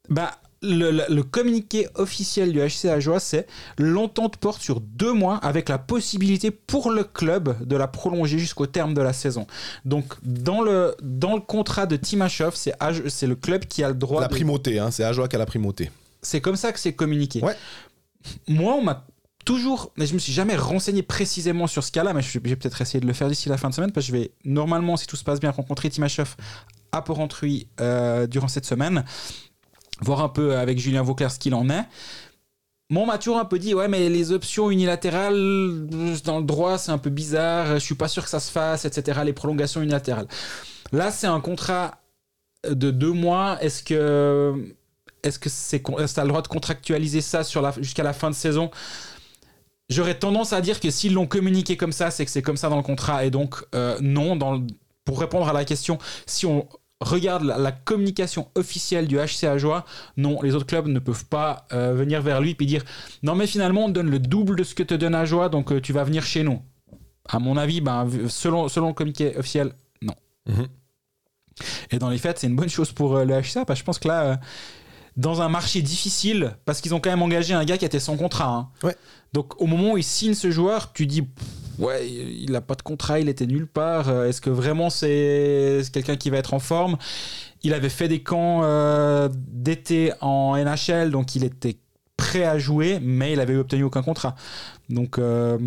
Bah, 0.08 0.32
le, 0.62 0.90
le- 0.90 1.04
le 1.08 1.22
communiqué 1.22 1.88
officiel 1.94 2.52
du 2.52 2.58
HCA 2.60 2.98
Joie, 3.00 3.20
c'est 3.20 3.46
l'entente 3.78 4.36
porte 4.38 4.62
sur 4.62 4.80
deux 4.80 5.12
mois 5.12 5.36
avec 5.38 5.68
la 5.68 5.78
possibilité 5.78 6.50
pour 6.50 6.90
le 6.90 7.04
club 7.04 7.64
de 7.66 7.76
la 7.76 7.86
prolonger 7.86 8.38
jusqu'au 8.38 8.66
terme 8.66 8.94
de 8.94 9.00
la 9.02 9.12
saison. 9.12 9.46
Donc, 9.84 10.14
dans 10.22 10.60
le, 10.62 10.96
dans 11.02 11.34
le 11.34 11.40
contrat 11.40 11.86
de 11.86 11.96
Timashov, 11.96 12.54
c'est 12.56 12.74
c'est 13.08 13.26
le 13.26 13.36
club 13.36 13.64
qui 13.66 13.84
a 13.84 13.88
le 13.88 13.94
droit. 13.94 14.20
La 14.20 14.28
de- 14.28 14.34
primauté, 14.34 14.78
hein, 14.78 14.90
c'est 14.90 15.04
Ajoie 15.04 15.28
qui 15.28 15.36
a 15.36 15.38
la 15.38 15.46
primauté. 15.46 15.90
C'est 16.22 16.40
comme 16.40 16.56
ça 16.56 16.72
que 16.72 16.80
c'est 16.80 16.94
communiqué. 16.94 17.42
Ouais. 17.42 17.56
Moi, 18.48 18.74
on 18.74 18.82
m'a 18.82 19.06
toujours, 19.46 19.92
mais 19.96 20.06
je 20.06 20.12
me 20.12 20.18
suis 20.18 20.32
jamais 20.32 20.56
renseigné 20.56 21.02
précisément 21.02 21.66
sur 21.66 21.82
ce 21.82 21.92
cas-là, 21.92 22.12
mais 22.12 22.20
je 22.20 22.38
vais 22.38 22.56
peut-être 22.56 22.82
essayer 22.82 23.00
de 23.00 23.06
le 23.06 23.12
faire 23.14 23.28
d'ici 23.28 23.48
la 23.48 23.56
fin 23.56 23.70
de 23.70 23.74
semaine, 23.74 23.92
parce 23.92 24.06
que 24.06 24.12
je 24.12 24.18
vais 24.18 24.32
normalement, 24.44 24.98
si 24.98 25.06
tout 25.06 25.16
se 25.16 25.24
passe 25.24 25.40
bien, 25.40 25.52
rencontrer 25.52 25.88
Timashov 25.88 26.36
à 26.92 27.00
Porrentruy 27.00 27.68
euh, 27.80 28.26
durant 28.26 28.48
cette 28.48 28.66
semaine, 28.66 29.04
voir 30.00 30.20
un 30.20 30.28
peu 30.28 30.58
avec 30.58 30.78
Julien 30.78 31.02
Vauclair 31.02 31.30
ce 31.30 31.38
qu'il 31.38 31.54
en 31.54 31.70
est. 31.70 31.84
Moi, 32.90 33.04
on 33.04 33.06
m'a 33.06 33.18
toujours 33.18 33.38
un 33.38 33.44
peu 33.44 33.58
dit, 33.58 33.72
ouais, 33.72 33.88
mais 33.88 34.08
les 34.08 34.32
options 34.32 34.70
unilatérales 34.70 35.86
dans 36.24 36.38
le 36.38 36.44
droit, 36.44 36.76
c'est 36.76 36.92
un 36.92 36.98
peu 36.98 37.10
bizarre, 37.10 37.74
je 37.74 37.84
suis 37.84 37.94
pas 37.94 38.08
sûr 38.08 38.24
que 38.24 38.30
ça 38.30 38.40
se 38.40 38.50
fasse, 38.50 38.84
etc. 38.84 39.20
Les 39.24 39.32
prolongations 39.32 39.80
unilatérales. 39.80 40.28
Là, 40.92 41.10
c'est 41.10 41.26
un 41.26 41.40
contrat 41.40 42.00
de 42.68 42.90
deux 42.90 43.12
mois. 43.12 43.58
Est-ce 43.60 43.82
que 43.82 44.74
est-ce 45.22 45.38
que 45.38 45.48
c'est 45.48 45.82
est-ce 45.98 46.20
le 46.20 46.28
droit 46.28 46.42
de 46.42 46.48
contractualiser 46.48 47.20
ça 47.20 47.42
jusqu'à 47.78 48.02
la 48.02 48.12
fin 48.12 48.30
de 48.30 48.34
saison? 48.34 48.70
J'aurais 49.88 50.18
tendance 50.18 50.52
à 50.52 50.60
dire 50.60 50.80
que 50.80 50.90
s'ils 50.90 51.14
l'ont 51.14 51.26
communiqué 51.26 51.76
comme 51.76 51.92
ça, 51.92 52.10
c'est 52.10 52.24
que 52.24 52.30
c'est 52.30 52.42
comme 52.42 52.56
ça 52.56 52.68
dans 52.68 52.76
le 52.76 52.82
contrat 52.82 53.24
et 53.24 53.30
donc 53.30 53.64
euh, 53.74 53.96
non. 54.00 54.34
Dans 54.36 54.54
le- 54.54 54.66
pour 55.04 55.20
répondre 55.20 55.48
à 55.48 55.52
la 55.52 55.64
question, 55.64 55.98
si 56.26 56.44
on 56.46 56.68
regarde 57.00 57.44
la, 57.44 57.58
la 57.58 57.70
communication 57.72 58.48
officielle 58.56 59.06
du 59.06 59.16
HCA 59.18 59.58
Joie, 59.58 59.84
non, 60.16 60.42
les 60.42 60.54
autres 60.54 60.66
clubs 60.66 60.88
ne 60.88 60.98
peuvent 60.98 61.26
pas 61.26 61.66
euh, 61.72 61.92
venir 61.94 62.20
vers 62.22 62.40
lui 62.40 62.56
et 62.58 62.64
dire 62.66 62.82
non 63.22 63.34
mais 63.36 63.46
finalement 63.46 63.84
on 63.84 63.88
te 63.88 63.92
donne 63.92 64.10
le 64.10 64.18
double 64.18 64.56
de 64.56 64.64
ce 64.64 64.74
que 64.74 64.82
te 64.82 64.94
donne 64.94 65.14
Ajoie 65.14 65.48
donc 65.48 65.70
euh, 65.72 65.80
tu 65.80 65.92
vas 65.92 66.02
venir 66.04 66.24
chez 66.24 66.42
nous. 66.42 66.60
À 67.28 67.38
mon 67.38 67.56
avis, 67.56 67.80
ben, 67.80 68.08
selon, 68.28 68.68
selon 68.68 68.88
le 68.88 68.94
communiqué 68.94 69.36
officiel, 69.36 69.72
non. 70.02 70.14
Mhm. 70.48 70.66
Et 71.90 71.98
dans 71.98 72.08
les 72.10 72.18
faits, 72.18 72.38
c'est 72.38 72.46
une 72.46 72.56
bonne 72.56 72.68
chose 72.68 72.92
pour 72.92 73.16
le 73.18 73.40
HCA, 73.42 73.64
parce 73.64 73.78
que 73.78 73.80
je 73.80 73.84
pense 73.84 73.98
que 73.98 74.08
là, 74.08 74.38
dans 75.16 75.40
un 75.42 75.48
marché 75.48 75.80
difficile, 75.82 76.56
parce 76.64 76.80
qu'ils 76.80 76.94
ont 76.94 77.00
quand 77.00 77.10
même 77.10 77.22
engagé 77.22 77.54
un 77.54 77.64
gars 77.64 77.78
qui 77.78 77.84
était 77.84 78.00
sans 78.00 78.16
contrat. 78.16 78.48
hein. 78.48 78.68
Ouais. 78.82 78.96
Donc 79.32 79.60
au 79.60 79.66
moment 79.66 79.92
où 79.92 79.98
ils 79.98 80.04
signent 80.04 80.34
ce 80.34 80.50
joueur, 80.50 80.92
tu 80.92 81.06
dis, 81.06 81.26
ouais, 81.78 82.08
il 82.08 82.50
n'a 82.52 82.60
pas 82.60 82.74
de 82.74 82.82
contrat, 82.82 83.18
il 83.20 83.28
était 83.28 83.46
nulle 83.46 83.66
part. 83.66 84.08
euh, 84.08 84.28
Est-ce 84.28 84.40
que 84.40 84.50
vraiment 84.50 84.90
c'est 84.90 85.82
quelqu'un 85.92 86.16
qui 86.16 86.30
va 86.30 86.36
être 86.38 86.54
en 86.54 86.58
forme? 86.58 86.96
Il 87.62 87.74
avait 87.74 87.88
fait 87.88 88.08
des 88.08 88.22
camps 88.22 88.60
euh, 88.62 89.28
d'été 89.32 90.12
en 90.20 90.56
NHL, 90.56 91.10
donc 91.10 91.34
il 91.34 91.44
était 91.44 91.76
prêt 92.16 92.44
à 92.44 92.58
jouer, 92.58 92.98
mais 93.02 93.32
il 93.32 93.40
avait 93.40 93.56
obtenu 93.56 93.82
aucun 93.84 94.02
contrat. 94.02 94.34
Donc. 94.88 95.18
euh, 95.18 95.58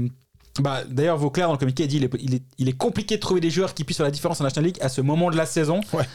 bah, 0.60 0.84
D'ailleurs, 0.90 1.18
Vauclair, 1.18 1.48
dans 1.48 1.54
le 1.54 1.58
communiqué, 1.60 1.88
dit 1.88 1.98
il 1.98 2.04
est, 2.06 2.12
il, 2.20 2.36
est, 2.36 2.44
il 2.58 2.68
est 2.70 2.78
compliqué 2.78 3.16
de 3.16 3.22
trouver 3.22 3.40
des 3.40 3.50
joueurs 3.50 3.74
qui 3.74 3.84
puissent 3.84 3.98
faire 3.98 4.06
la 4.06 4.12
différence 4.12 4.42
en 4.42 4.44
National 4.44 4.66
League 4.68 4.78
à 4.82 4.90
ce 4.90 5.00
moment 5.02 5.30
de 5.32 5.38
la 5.38 5.46
saison. 5.46 5.80
Ouais. 5.94 6.06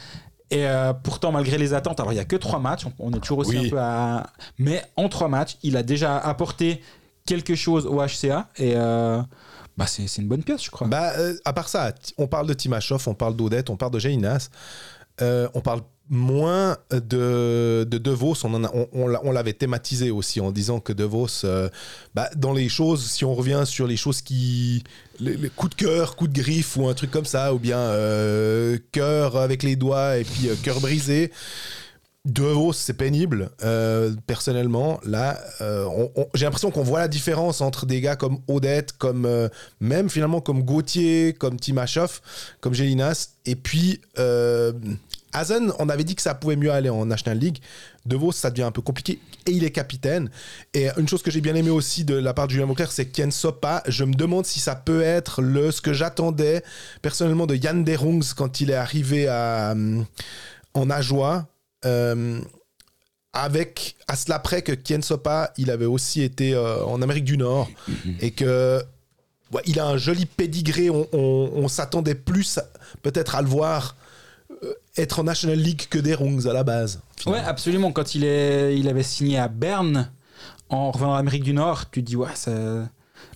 Et 0.55 0.67
euh, 0.67 0.93
pourtant, 0.93 1.33
malgré 1.33 1.59
les 1.59 1.75
attentes, 1.75 1.99
alors 2.01 2.13
il 2.13 2.17
n'y 2.17 2.21
a 2.21 2.25
que 2.25 2.37
trois 2.37 2.59
matchs, 2.61 2.87
on, 2.87 2.93
on 2.99 3.13
est 3.13 3.19
toujours 3.21 3.39
aussi 3.39 3.59
Oui. 3.59 3.67
un 3.67 3.71
peu 3.71 3.79
à. 3.81 4.27
Mais 4.59 4.83
en 4.97 5.09
trois 5.09 5.29
matchs, 5.29 5.57
il 5.63 5.77
a 5.77 5.83
déjà 5.83 6.17
apporté 6.19 6.81
quelque 7.27 7.55
chose 7.55 7.87
au 7.87 7.97
HCA 8.01 8.49
et 8.57 8.75
euh, 8.77 9.21
bah, 9.77 9.87
c'est 9.87 10.07
c'est 10.07 10.23
une 10.23 10.29
bonne 10.29 10.45
pièce, 10.45 10.63
je 10.65 10.71
crois. 10.71 10.87
Bah, 10.87 11.13
euh, 11.19 11.35
à 11.45 11.53
part 11.53 11.69
ça, 11.69 11.93
on 12.19 12.27
parle 12.29 12.47
de 12.47 12.55
Timashov, 12.55 13.03
on 13.09 13.15
parle 13.15 13.35
d'Odette, 13.35 13.69
on 13.71 13.77
parle 13.77 13.93
de 13.93 13.99
Jainas. 13.99 14.49
On 15.21 15.61
parle 15.61 15.81
moins 16.11 16.77
de, 16.91 17.85
de 17.91 18.11
Vos. 18.11 18.35
On, 18.45 18.63
on, 18.65 18.89
on 18.93 19.07
l'a- 19.09 19.21
on 19.25 19.33
l'avait 19.33 19.55
thématisé 19.55 20.11
aussi 20.11 20.41
en 20.41 20.53
disant 20.53 20.81
que 20.81 20.93
De 20.93 21.05
Vos, 21.05 21.27
euh, 21.45 21.69
bah, 22.15 22.29
dans 22.37 22.53
les 22.53 22.69
choses, 22.69 23.05
si 23.11 23.25
on 23.25 23.35
revient 23.35 23.63
sur 23.65 23.87
les 23.87 23.97
choses 23.97 24.21
qui. 24.21 24.85
Les, 25.21 25.49
coups 25.49 25.77
de 25.77 25.83
cœur, 25.83 26.17
coups 26.17 26.31
de 26.31 26.43
griffe 26.43 26.77
ou 26.77 26.89
un 26.89 26.95
truc 26.95 27.11
comme 27.11 27.25
ça, 27.25 27.55
ou 27.55 27.59
bien 27.59 27.79
euh, 27.79 28.79
cœur 28.93 29.37
avec 29.37 29.63
les 29.63 29.77
doigts 29.77 30.19
et 30.19 30.25
puis 30.25 30.49
euh, 30.49 30.55
cœur 30.63 30.81
brisé. 30.81 31.31
De 32.27 32.43
Vos, 32.43 32.73
c'est 32.73 32.95
pénible. 32.95 33.51
Personnellement, 34.27 34.99
là, 35.05 35.39
j'ai 36.33 36.47
l'impression 36.47 36.71
qu'on 36.71 36.83
voit 36.83 37.01
la 37.01 37.09
différence 37.09 37.61
entre 37.61 37.85
des 37.85 38.01
gars 38.01 38.17
comme 38.17 38.39
Odette, 38.49 38.93
comme 38.97 39.29
même 39.81 40.09
finalement 40.09 40.41
comme 40.41 40.63
Gauthier, 40.63 41.35
comme 41.35 41.61
Timashov, 41.61 42.23
comme 42.63 42.73
Gélinas. 42.73 43.35
Et 43.45 43.57
puis, 43.57 44.01
Hazen, 45.35 45.73
on 45.79 45.89
avait 45.89 46.05
dit 46.05 46.15
que 46.15 46.23
ça 46.23 46.35
pouvait 46.35 46.57
mieux 46.57 46.71
aller 46.73 46.89
en 46.89 47.05
National 47.07 47.39
League. 47.39 47.59
De 48.07 48.17
Vos, 48.17 48.33
ça 48.33 48.51
devient 48.51 48.63
un 48.63 48.71
peu 48.71 48.83
compliqué. 48.83 49.19
Et 49.47 49.51
il 49.51 49.65
est 49.65 49.71
capitaine. 49.71 50.31
Et 50.75 50.89
une 50.97 51.09
chose 51.09 51.23
que 51.23 51.31
j'ai 51.31 51.41
bien 51.41 51.55
aimé 51.55 51.71
aussi 51.71 52.05
de 52.05 52.15
la 52.15 52.33
part 52.35 52.47
de 52.47 52.53
Julien 52.53 52.67
Vauclair, 52.67 52.91
c'est 52.93 53.07
Ken 53.07 53.31
Sopa. 53.31 53.83
Je 53.89 54.05
me 54.05 54.15
demande 54.15 54.47
si 54.47 54.61
ça 54.61 54.75
peut 54.77 55.03
être 55.03 55.43
le, 55.43 55.71
ce 55.71 55.81
que 55.81 55.93
j'attendais 55.93 56.63
personnellement 57.03 57.47
de 57.47 57.55
Yann 57.57 57.83
Derungs 57.85 58.33
quand 58.37 58.61
il 58.61 58.71
est 58.71 58.75
arrivé 58.75 59.27
à, 59.29 59.73
hum, 59.73 60.07
en 60.75 60.89
Ajoie. 60.91 61.47
Euh, 61.85 62.41
avec 63.33 63.97
à 64.07 64.17
cela 64.17 64.39
près 64.39 64.63
que 64.63 64.73
Ken 64.73 65.03
Sopa, 65.03 65.53
il 65.59 65.71
avait 65.71 65.87
aussi 65.87 66.23
été 66.23 66.55
euh, 66.55 66.85
en 66.85 67.03
Amérique 67.03 67.25
du 67.25 67.37
Nord 67.37 67.69
et 68.21 68.31
que 68.31 68.81
ouais, 69.53 69.63
il 69.67 69.81
a 69.81 69.87
un 69.87 69.97
joli 69.97 70.25
pédigré. 70.27 70.89
On, 70.91 71.09
on- 71.13 71.51
on 71.55 71.69
s'attendait 71.69 72.15
plus 72.15 72.61
peut-être 73.03 73.35
à 73.35 73.43
le 73.43 73.49
voir 73.49 73.97
euh, 73.97 74.04
être 74.97 75.21
en 75.21 75.25
National 75.25 75.59
League 75.59 75.83
que 75.91 75.99
des 75.99 76.15
Rungs 76.15 76.47
à 76.47 76.53
la 76.53 76.65
base. 76.65 76.97
Ouais, 76.97 77.23
finalement. 77.23 77.49
absolument. 77.49 77.93
Quand 77.93 78.15
il, 78.15 78.25
est, 78.25 78.79
il 78.79 78.89
avait 78.89 79.03
signé 79.03 79.39
à 79.39 79.49
Berne, 79.49 80.11
en 80.69 80.91
revenant 80.91 81.15
d'Amérique 81.17 81.43
du 81.45 81.53
Nord, 81.53 81.91
tu 81.91 82.03
te 82.03 82.07
dis, 82.09 82.17
ouais, 82.17 82.29
ça. 82.35 82.51
un 82.51 82.89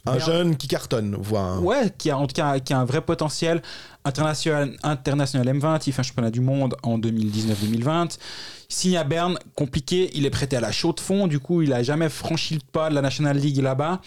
Berne- 0.04 0.20
jeune 0.20 0.56
qui 0.56 0.68
cartonne, 0.68 1.16
voire. 1.20 1.62
Ouais, 1.62 1.92
qui 1.96 2.10
a 2.10 2.18
en 2.18 2.26
tout 2.26 2.34
cas 2.34 2.58
qui 2.60 2.72
a 2.72 2.78
un 2.78 2.84
vrai 2.84 3.00
potentiel 3.00 3.62
international, 4.04 4.76
international 4.82 5.46
M20, 5.48 5.82
il 5.86 5.92
fait 5.92 6.00
un 6.00 6.02
championnat 6.02 6.30
du 6.30 6.40
monde 6.40 6.74
en 6.82 6.98
2019-2020. 6.98 8.16
Il 8.70 8.74
signe 8.74 8.96
à 8.96 9.04
Berne, 9.04 9.38
compliqué, 9.54 10.10
il 10.14 10.24
est 10.26 10.30
prêté 10.30 10.56
à 10.56 10.60
la 10.60 10.72
chaude 10.72 10.96
de 10.96 11.00
fond, 11.00 11.26
du 11.26 11.38
coup 11.40 11.62
il 11.62 11.72
a 11.72 11.82
jamais 11.82 12.08
franchi 12.08 12.54
le 12.54 12.60
pas 12.72 12.88
de 12.90 12.94
la 12.94 13.02
National 13.02 13.36
League 13.36 13.58
là-bas, 13.58 14.00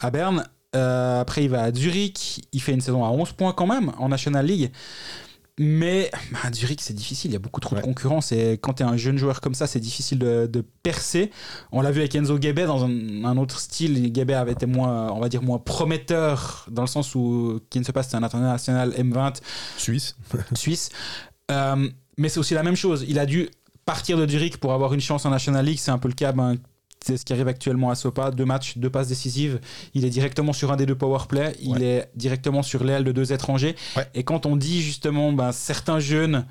à 0.00 0.10
Berne. 0.10 0.44
Euh, 0.74 1.20
après 1.20 1.44
il 1.44 1.50
va 1.50 1.62
à 1.62 1.72
Zurich, 1.72 2.42
il 2.52 2.60
fait 2.60 2.72
une 2.72 2.80
saison 2.80 3.04
à 3.04 3.08
11 3.10 3.30
points 3.32 3.52
quand 3.52 3.66
même 3.68 3.92
en 3.98 4.08
National 4.08 4.44
League. 4.44 4.72
Mais 5.60 6.10
bah, 6.32 6.38
à 6.44 6.52
Zurich, 6.52 6.80
c'est 6.80 6.94
difficile. 6.94 7.30
Il 7.30 7.34
y 7.34 7.36
a 7.36 7.40
beaucoup 7.40 7.60
trop 7.60 7.76
Ouais. 7.76 7.80
de 7.80 7.86
concurrence. 7.86 8.32
Et 8.32 8.58
quand 8.60 8.74
tu 8.74 8.82
es 8.82 8.86
un 8.86 8.96
jeune 8.96 9.18
joueur 9.18 9.40
comme 9.40 9.54
ça, 9.54 9.66
c'est 9.68 9.78
difficile 9.78 10.18
de, 10.18 10.46
de 10.46 10.64
percer. 10.82 11.30
On 11.70 11.80
l'a 11.80 11.92
vu 11.92 12.00
avec 12.00 12.14
Enzo 12.16 12.38
Guébé 12.38 12.64
dans 12.66 12.84
un, 12.84 13.24
un 13.24 13.36
autre 13.36 13.60
style. 13.60 14.10
Guébé 14.10 14.34
avait 14.34 14.52
été 14.52 14.66
moins, 14.66 15.12
on 15.12 15.20
va 15.20 15.28
dire, 15.28 15.42
moins 15.42 15.58
prometteur 15.58 16.66
dans 16.70 16.82
le 16.82 16.88
sens 16.88 17.14
où 17.14 17.60
qui 17.70 17.78
ne 17.78 17.84
se 17.84 17.92
passe, 17.92 18.08
c'est 18.10 18.16
un 18.16 18.22
international 18.24 18.90
M20 18.98 19.40
Suisse. 19.76 20.16
suisse. 20.54 20.90
Euh, 21.50 21.88
mais 22.18 22.28
c'est 22.28 22.40
aussi 22.40 22.54
la 22.54 22.62
même 22.64 22.76
chose. 22.76 23.04
Il 23.08 23.18
a 23.20 23.26
dû 23.26 23.48
partir 23.84 24.16
de 24.18 24.26
Zurich 24.28 24.56
pour 24.56 24.72
avoir 24.72 24.92
une 24.94 25.00
chance 25.00 25.24
en 25.26 25.30
National 25.30 25.64
League. 25.64 25.78
C'est 25.78 25.90
un 25.92 25.98
peu 25.98 26.08
le 26.08 26.14
cas. 26.14 26.32
ben, 26.32 26.56
c'est 27.04 27.16
ce 27.16 27.24
qui 27.24 27.32
arrive 27.32 27.48
actuellement 27.48 27.90
à 27.90 27.94
Sopa. 27.94 28.30
Deux 28.30 28.44
matchs, 28.46 28.78
deux 28.78 28.90
passes 28.90 29.08
décisives. 29.08 29.60
Il 29.94 30.04
est 30.04 30.10
directement 30.10 30.52
sur 30.52 30.72
un 30.72 30.76
des 30.76 30.86
deux 30.86 30.94
powerplay. 30.94 31.54
Il 31.60 31.72
Ouais. 31.72 31.82
est 31.82 32.08
directement 32.16 32.62
sur 32.62 32.82
l'aile 32.84 33.04
de 33.04 33.12
deux 33.12 33.32
étrangers. 33.32 33.74
Ouais. 33.96 34.06
Et 34.14 34.22
quand 34.24 34.46
on 34.46 34.56
dit 34.56 34.80
justement, 34.82 35.32
ben, 35.32 35.52
certains 35.52 35.98
jeunes, 36.00 36.46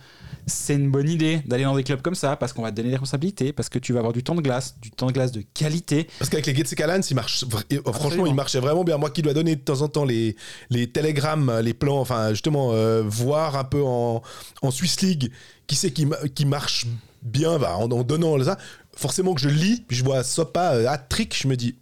c'est 0.46 0.76
une 0.76 0.92
bonne 0.92 1.10
idée 1.10 1.42
d'aller 1.46 1.64
dans 1.64 1.76
des 1.76 1.84
clubs 1.84 2.02
comme 2.02 2.16
ça 2.16 2.36
parce 2.36 2.52
qu'on 2.54 2.62
va 2.64 2.72
te 2.72 2.76
donner 2.76 2.90
des 2.90 2.96
responsabilités, 2.96 3.54
parce 3.54 3.70
que 3.70 3.80
tu 3.80 3.94
vas 3.94 4.00
avoir 4.00 4.14
du 4.14 4.24
temps 4.24 4.36
de 4.36 4.42
glace, 4.42 4.76
du 4.82 4.92
temps 4.92 5.08
de 5.08 5.14
glace 5.14 5.32
de 5.32 5.42
qualité. 5.54 6.08
Parce 6.20 6.30
qu'avec 6.30 6.46
les 6.46 6.54
Getse 6.56 6.76
Calans, 6.76 7.00
il 7.10 7.16
marche, 7.16 7.46
euh, 7.72 7.92
franchement, 7.94 8.26
il 8.28 8.36
marchait 8.36 8.60
vraiment 8.60 8.84
bien. 8.84 8.98
Moi 8.98 9.10
qui 9.10 9.22
dois 9.22 9.34
donner 9.34 9.56
de 9.56 9.62
temps 9.62 9.82
en 9.82 9.88
temps 9.88 10.06
les, 10.06 10.36
les 10.70 10.88
télégrammes, 10.88 11.52
les 11.64 11.74
plans, 11.74 12.00
enfin, 12.00 12.30
justement, 12.32 12.72
euh, 12.74 13.02
voir 13.06 13.56
un 13.56 13.64
peu 13.64 13.82
en, 13.84 14.22
en 14.62 14.72
Swiss 14.72 15.02
League 15.02 15.32
qui 15.66 15.76
c'est 15.76 15.92
qui, 15.92 16.06
qui 16.36 16.46
marche 16.46 16.86
bien 17.22 17.58
bah, 17.58 17.78
en, 17.78 17.90
en 17.90 18.04
donnant 18.04 18.42
ça. 18.44 18.58
Forcément 18.96 19.34
que 19.34 19.42
je 19.42 19.50
lis, 19.50 19.84
puis 19.88 19.98
je 19.98 20.04
vois 20.04 20.24
Sopa 20.24 20.74
euh, 20.76 20.88
hat-trick, 20.88 21.36
je 21.36 21.48
me 21.48 21.56
dis. 21.56 21.76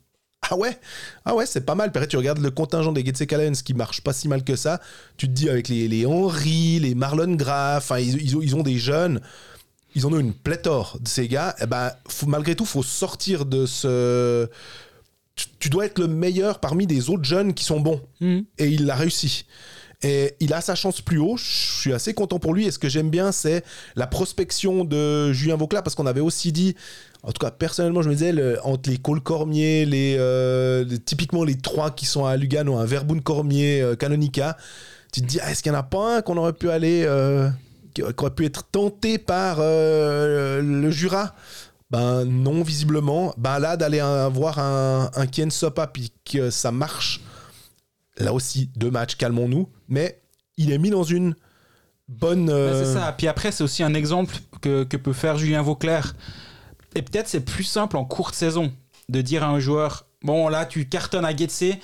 Ah 0.49 0.55
ouais, 0.55 0.79
ah 1.25 1.35
ouais, 1.35 1.45
c'est 1.45 1.61
pas 1.65 1.75
mal. 1.75 1.91
Puis 1.91 1.99
après, 1.99 2.07
tu 2.07 2.17
regardes 2.17 2.39
le 2.39 2.49
contingent 2.49 2.91
des 2.91 3.05
Getse 3.05 3.25
Calens 3.27 3.61
qui 3.63 3.73
marche 3.75 4.01
pas 4.01 4.11
si 4.13 4.27
mal 4.27 4.43
que 4.43 4.55
ça. 4.55 4.81
Tu 5.17 5.27
te 5.27 5.31
dis 5.33 5.49
avec 5.49 5.67
les, 5.69 5.87
les 5.87 6.05
Henry, 6.05 6.79
les 6.79 6.95
Marlon 6.95 7.35
Graff, 7.35 7.91
ils, 7.99 8.21
ils 8.21 8.35
ont, 8.37 8.41
ils 8.41 8.55
ont 8.55 8.63
des 8.63 8.77
jeunes 8.77 9.21
ils 9.93 10.05
en 10.05 10.13
ont 10.13 10.19
une 10.19 10.33
pléthore 10.33 10.97
de 11.01 11.07
ces 11.09 11.27
gars. 11.27 11.53
Eh 11.61 11.65
ben, 11.65 11.91
faut- 12.07 12.25
malgré 12.25 12.55
tout, 12.55 12.63
faut 12.65 12.81
sortir 12.81 13.45
de 13.45 13.65
ce. 13.65 14.47
Tu, 15.35 15.47
tu 15.59 15.69
dois 15.69 15.85
être 15.85 15.99
le 15.99 16.07
meilleur 16.07 16.59
parmi 16.61 16.87
des 16.87 17.09
autres 17.09 17.25
jeunes 17.25 17.53
qui 17.53 17.65
sont 17.65 17.81
bons. 17.81 18.01
Et 18.57 18.67
il 18.67 18.85
l'a 18.85 18.95
réussi. 18.95 19.45
Et 20.03 20.35
il 20.39 20.53
a 20.53 20.61
sa 20.61 20.73
chance 20.75 20.99
plus 21.01 21.19
haut. 21.19 21.37
Je 21.37 21.43
suis 21.81 21.93
assez 21.93 22.13
content 22.13 22.39
pour 22.39 22.53
lui. 22.53 22.65
Et 22.65 22.71
ce 22.71 22.79
que 22.79 22.89
j'aime 22.89 23.09
bien, 23.09 23.31
c'est 23.31 23.63
la 23.95 24.07
prospection 24.07 24.83
de 24.83 25.31
Julien 25.31 25.55
Vauclair, 25.57 25.83
parce 25.83 25.95
qu'on 25.95 26.05
avait 26.07 26.21
aussi 26.21 26.51
dit. 26.51 26.75
En 27.23 27.31
tout 27.31 27.39
cas, 27.39 27.51
personnellement, 27.51 28.01
je 28.01 28.09
me 28.09 28.15
disais, 28.15 28.33
entre 28.63 28.89
les 28.89 28.97
Cole 28.97 29.21
Cormier, 29.21 29.85
les, 29.85 30.15
euh, 30.17 30.83
les- 30.83 30.97
typiquement 30.97 31.43
les 31.43 31.55
trois 31.55 31.91
qui 31.91 32.07
sont 32.07 32.25
à 32.25 32.35
Lugano, 32.35 32.77
un 32.77 32.85
Verboon 32.85 33.19
Cormier, 33.19 33.79
euh, 33.79 33.95
Canonica, 33.95 34.57
tu 35.13 35.21
te 35.21 35.27
dis, 35.27 35.39
ah, 35.39 35.51
est-ce 35.51 35.61
qu'il 35.61 35.71
n'y 35.71 35.77
en 35.77 35.81
a 35.81 35.83
pas 35.83 36.17
un 36.17 36.21
qu'on 36.23 36.35
aurait 36.37 36.53
pu 36.53 36.71
aller, 36.71 37.03
euh, 37.05 37.47
qui 37.93 38.01
aurait 38.01 38.31
pu 38.31 38.45
être 38.45 38.63
tenté 38.71 39.19
par 39.19 39.57
le 39.59 40.89
Jura? 40.89 41.35
Ben 41.91 42.25
non, 42.25 42.63
visiblement. 42.63 43.35
Ben 43.37 43.59
là, 43.59 43.77
d'aller 43.77 43.99
voir 44.33 44.57
un, 44.57 45.11
un 45.13 45.27
Kien 45.27 45.49
Sopa, 45.51 45.85
puis 45.87 46.11
que 46.25 46.49
ça 46.49 46.71
marche, 46.71 47.21
là 48.21 48.33
aussi, 48.33 48.69
deux 48.75 48.91
matchs, 48.91 49.15
calmons-nous, 49.15 49.69
mais 49.87 50.21
il 50.57 50.71
est 50.71 50.77
mis 50.77 50.89
dans 50.89 51.03
une 51.03 51.35
bonne. 52.07 52.49
Ouais, 52.49 52.55
euh, 52.55 52.85
c'est 52.85 52.99
ça. 52.99 53.11
Puis 53.13 53.27
après, 53.27 53.51
c'est 53.51 53.63
aussi 53.63 53.83
un 53.83 53.93
exemple 53.93 54.35
que, 54.61 54.83
que 54.83 54.97
peut 54.97 55.13
faire 55.13 55.37
Julien 55.37 55.61
Vauclair. 55.61 56.15
Et 56.95 57.01
peut-être 57.01 57.27
c'est 57.27 57.45
plus 57.45 57.63
simple 57.63 57.97
en 57.97 58.05
courte 58.05 58.35
saison 58.35 58.71
de 59.09 59.21
dire 59.21 59.43
à 59.43 59.47
un 59.47 59.59
joueur 59.59 60.05
Bon, 60.23 60.49
là, 60.49 60.65
tu 60.65 60.87
cartonnes 60.87 61.25
à 61.25 61.35
Getse. 61.35 61.77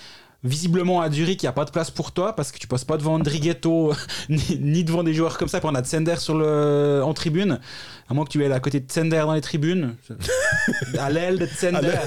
Visiblement, 0.44 1.02
à 1.02 1.10
Zurich, 1.12 1.42
il 1.42 1.46
n'y 1.46 1.50
a 1.50 1.54
pas 1.54 1.66
de 1.66 1.72
place 1.72 1.90
pour 1.92 2.12
toi 2.12 2.36
parce 2.36 2.52
que 2.52 2.60
tu 2.60 2.68
passes 2.68 2.86
pas 2.86 2.98
devant 2.98 3.18
Drighetto 3.20 3.94
ni, 4.30 4.60
ni 4.62 4.84
devant 4.84 5.04
des 5.04 5.14
joueurs 5.14 5.38
comme 5.38 5.48
ça. 5.48 5.60
Puis 5.60 5.70
on 5.72 5.76
a 5.76 5.82
Tsender 5.84 6.16
sur 6.18 6.36
le, 6.38 7.02
en 7.04 7.14
tribune. 7.14 7.60
À 8.10 8.14
moins 8.14 8.24
que 8.24 8.30
tu 8.30 8.44
aies 8.46 8.52
à 8.52 8.60
côté 8.60 8.80
de 8.80 8.88
Tsender 8.88 9.18
dans 9.26 9.34
les 9.34 9.42
tribunes. 9.42 9.96
à 11.00 11.10
l'aile 11.10 11.40
de 11.40 11.46
Tsender. 11.46 11.98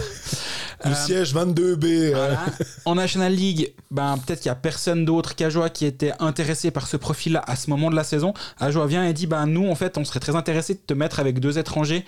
Le 0.84 0.92
Euh, 0.92 0.94
siège 0.94 1.34
22B. 1.34 1.84
euh, 1.84 2.10
voilà. 2.14 2.44
En 2.86 2.94
National 2.94 3.34
League, 3.34 3.74
ben, 3.90 4.16
peut-être 4.16 4.40
qu'il 4.40 4.48
n'y 4.50 4.52
a 4.52 4.60
personne 4.60 5.04
d'autre 5.04 5.34
qu'Ajoa 5.34 5.68
qui 5.68 5.84
était 5.84 6.12
intéressé 6.20 6.70
par 6.70 6.86
ce 6.86 6.96
profil-là 6.96 7.42
à 7.46 7.54
ce 7.56 7.68
moment 7.68 7.90
de 7.90 7.96
la 7.96 8.04
saison. 8.04 8.32
Ajoa 8.58 8.86
vient 8.86 9.04
et 9.06 9.12
dit 9.12 9.26
ben, 9.26 9.44
Nous, 9.46 9.68
en 9.68 9.74
fait, 9.74 9.98
on 9.98 10.04
serait 10.06 10.20
très 10.20 10.36
intéressé 10.36 10.72
de 10.74 10.80
te 10.86 10.94
mettre 10.94 11.20
avec 11.20 11.38
deux 11.38 11.58
étrangers. 11.58 12.06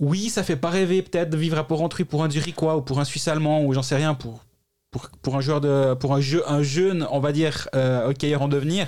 Oui, 0.00 0.28
ça 0.28 0.42
fait 0.42 0.56
pas 0.56 0.70
rêver 0.70 1.02
peut-être 1.02 1.30
de 1.30 1.36
vivre 1.36 1.56
à 1.56 1.64
Porrentruy 1.68 2.04
pour 2.04 2.24
un 2.24 2.30
Zurichois 2.30 2.76
ou 2.76 2.80
pour 2.82 2.98
un 2.98 3.04
Suisse 3.04 3.28
allemand 3.28 3.62
ou 3.62 3.72
j'en 3.74 3.82
sais 3.82 3.94
rien 3.94 4.14
pour, 4.14 4.40
pour, 5.22 5.36
un 5.36 5.40
joueur 5.40 5.60
de 5.60 5.94
pour 5.94 6.14
un, 6.14 6.20
jeu, 6.20 6.42
un 6.46 6.62
jeune 6.62 7.06
on 7.10 7.20
va 7.20 7.32
dire 7.32 7.68
euh, 7.74 8.08
hockeyeur 8.08 8.42
en 8.42 8.48
devenir. 8.48 8.86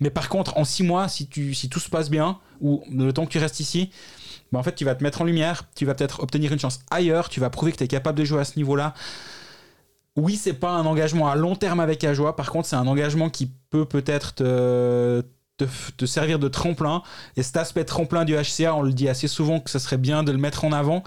Mais 0.00 0.10
par 0.10 0.28
contre, 0.28 0.56
en 0.56 0.64
six 0.64 0.82
mois, 0.82 1.08
si, 1.08 1.28
tu, 1.28 1.54
si 1.54 1.68
tout 1.68 1.78
se 1.78 1.88
passe 1.88 2.10
bien 2.10 2.38
ou 2.60 2.82
le 2.90 3.12
temps 3.12 3.24
que 3.24 3.30
tu 3.30 3.38
restes 3.38 3.60
ici, 3.60 3.90
ben, 4.50 4.58
en 4.58 4.62
fait, 4.62 4.74
tu 4.74 4.84
vas 4.84 4.94
te 4.94 5.04
mettre 5.04 5.20
en 5.20 5.24
lumière, 5.24 5.64
tu 5.76 5.86
vas 5.86 5.94
peut-être 5.94 6.20
obtenir 6.20 6.52
une 6.52 6.58
chance 6.58 6.80
ailleurs, 6.90 7.28
tu 7.28 7.38
vas 7.38 7.50
prouver 7.50 7.70
que 7.72 7.76
tu 7.76 7.84
es 7.84 7.88
capable 7.88 8.18
de 8.18 8.24
jouer 8.24 8.40
à 8.40 8.44
ce 8.44 8.56
niveau-là. 8.56 8.94
Oui, 10.16 10.36
c'est 10.36 10.54
pas 10.54 10.70
un 10.70 10.84
engagement 10.86 11.30
à 11.30 11.36
long 11.36 11.54
terme 11.54 11.80
avec 11.80 12.02
Ajoie. 12.04 12.36
Par 12.36 12.50
contre, 12.50 12.68
c'est 12.68 12.76
un 12.76 12.86
engagement 12.86 13.30
qui 13.30 13.50
peut 13.70 13.86
peut-être 13.86 14.34
te 14.34 15.24
servir 16.04 16.38
de 16.38 16.48
tremplin. 16.48 17.02
Et 17.36 17.42
cet 17.42 17.56
aspect 17.56 17.84
tremplin 17.84 18.24
du 18.24 18.34
HCA, 18.34 18.74
on 18.74 18.82
le 18.82 18.92
dit 18.92 19.08
assez 19.08 19.28
souvent 19.28 19.60
que 19.60 19.70
ce 19.70 19.78
serait 19.78 19.98
bien 19.98 20.22
de 20.22 20.32
le 20.32 20.38
mettre 20.38 20.64
en 20.64 20.72
avant. 20.72 21.02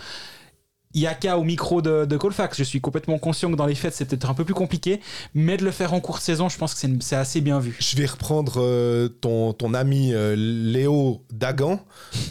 Il 0.96 1.02
y 1.02 1.08
a 1.08 1.14
qu'à 1.14 1.38
au 1.38 1.43
micro 1.43 1.82
de, 1.82 2.18
Colfax. 2.18 2.58
Je 2.58 2.64
suis 2.64 2.80
complètement 2.80 3.20
conscient 3.20 3.52
que 3.52 3.58
dans 3.58 3.66
les 3.66 3.76
fêtes, 3.76 3.93
c'est 3.93 4.06
peut-être 4.06 4.30
un 4.30 4.34
peu 4.34 4.46
plus 4.46 4.54
compliqué. 4.54 5.02
Mais 5.34 5.58
de 5.58 5.66
le 5.66 5.72
faire 5.72 5.93
en 5.93 6.00
courte 6.00 6.22
saison, 6.22 6.48
je 6.48 6.58
pense 6.58 6.74
que 6.74 6.88
c'est 7.02 7.16
assez 7.18 7.41
bien 7.41 7.60
vu. 7.60 7.76
Je 7.80 7.98
vais 7.98 8.06
reprendre 8.06 8.62
euh, 8.62 9.10
ton, 9.10 9.52
ton 9.52 9.74
ami 9.74 10.14
euh, 10.14 10.36
Léo 10.38 11.22
Dagan 11.34 11.82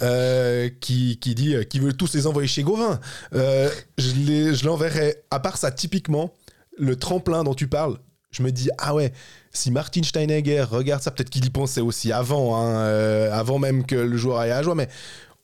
euh, 0.00 0.70
qui, 0.80 1.18
qui 1.18 1.34
dit 1.34 1.54
qu'il 1.68 1.82
veut 1.82 1.92
tous 1.92 2.14
les 2.14 2.26
envoyer 2.26 2.48
chez 2.48 2.62
Gauvin. 2.62 2.98
Je 3.32 4.64
l'enverrai, 4.64 5.22
à 5.30 5.40
part 5.40 5.58
ça, 5.58 5.70
typiquement, 5.70 6.32
le 6.78 6.96
tremplin 6.96 7.44
dont 7.44 7.54
tu 7.54 7.68
parles, 7.68 7.98
je 8.30 8.42
me 8.42 8.50
dis, 8.50 8.70
ah 8.78 8.94
ouais, 8.94 9.12
si 9.52 9.72
Martin 9.72 10.02
Steinegger 10.02 10.62
regarde 10.62 11.02
ça, 11.02 11.10
peut-être 11.10 11.28
qu'il 11.28 11.44
y 11.44 11.50
pensait 11.50 11.82
aussi 11.82 12.12
avant, 12.12 12.56
hein, 12.56 12.82
avant 13.30 13.58
même 13.58 13.84
que 13.84 13.94
le 13.94 14.16
joueur 14.16 14.38
aille 14.38 14.52
à 14.52 14.62
joie, 14.62 14.74
mais 14.74 14.88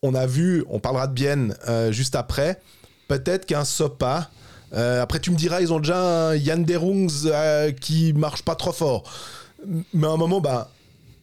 on 0.00 0.14
a 0.14 0.26
vu, 0.26 0.64
on 0.70 0.80
parlera 0.80 1.06
de 1.06 1.12
Bienne 1.12 1.54
juste 1.90 2.14
après, 2.14 2.58
peut-être 3.18 3.44
qu'un 3.44 3.64
Sopa. 3.64 4.30
euh, 4.72 5.02
après, 5.02 5.18
tu 5.18 5.30
me 5.32 5.36
diras, 5.36 5.60
ils 5.60 5.72
ont 5.72 5.80
déjà 5.80 6.28
un 6.30 6.36
Yann 6.36 6.64
Derungs 6.64 7.26
euh, 7.26 7.72
qui 7.72 8.12
marche 8.12 8.42
pas 8.42 8.54
trop 8.54 8.72
fort. 8.72 9.02
Mais 9.92 10.06
à 10.06 10.10
un 10.10 10.16
moment, 10.16 10.40
bah, 10.40 10.70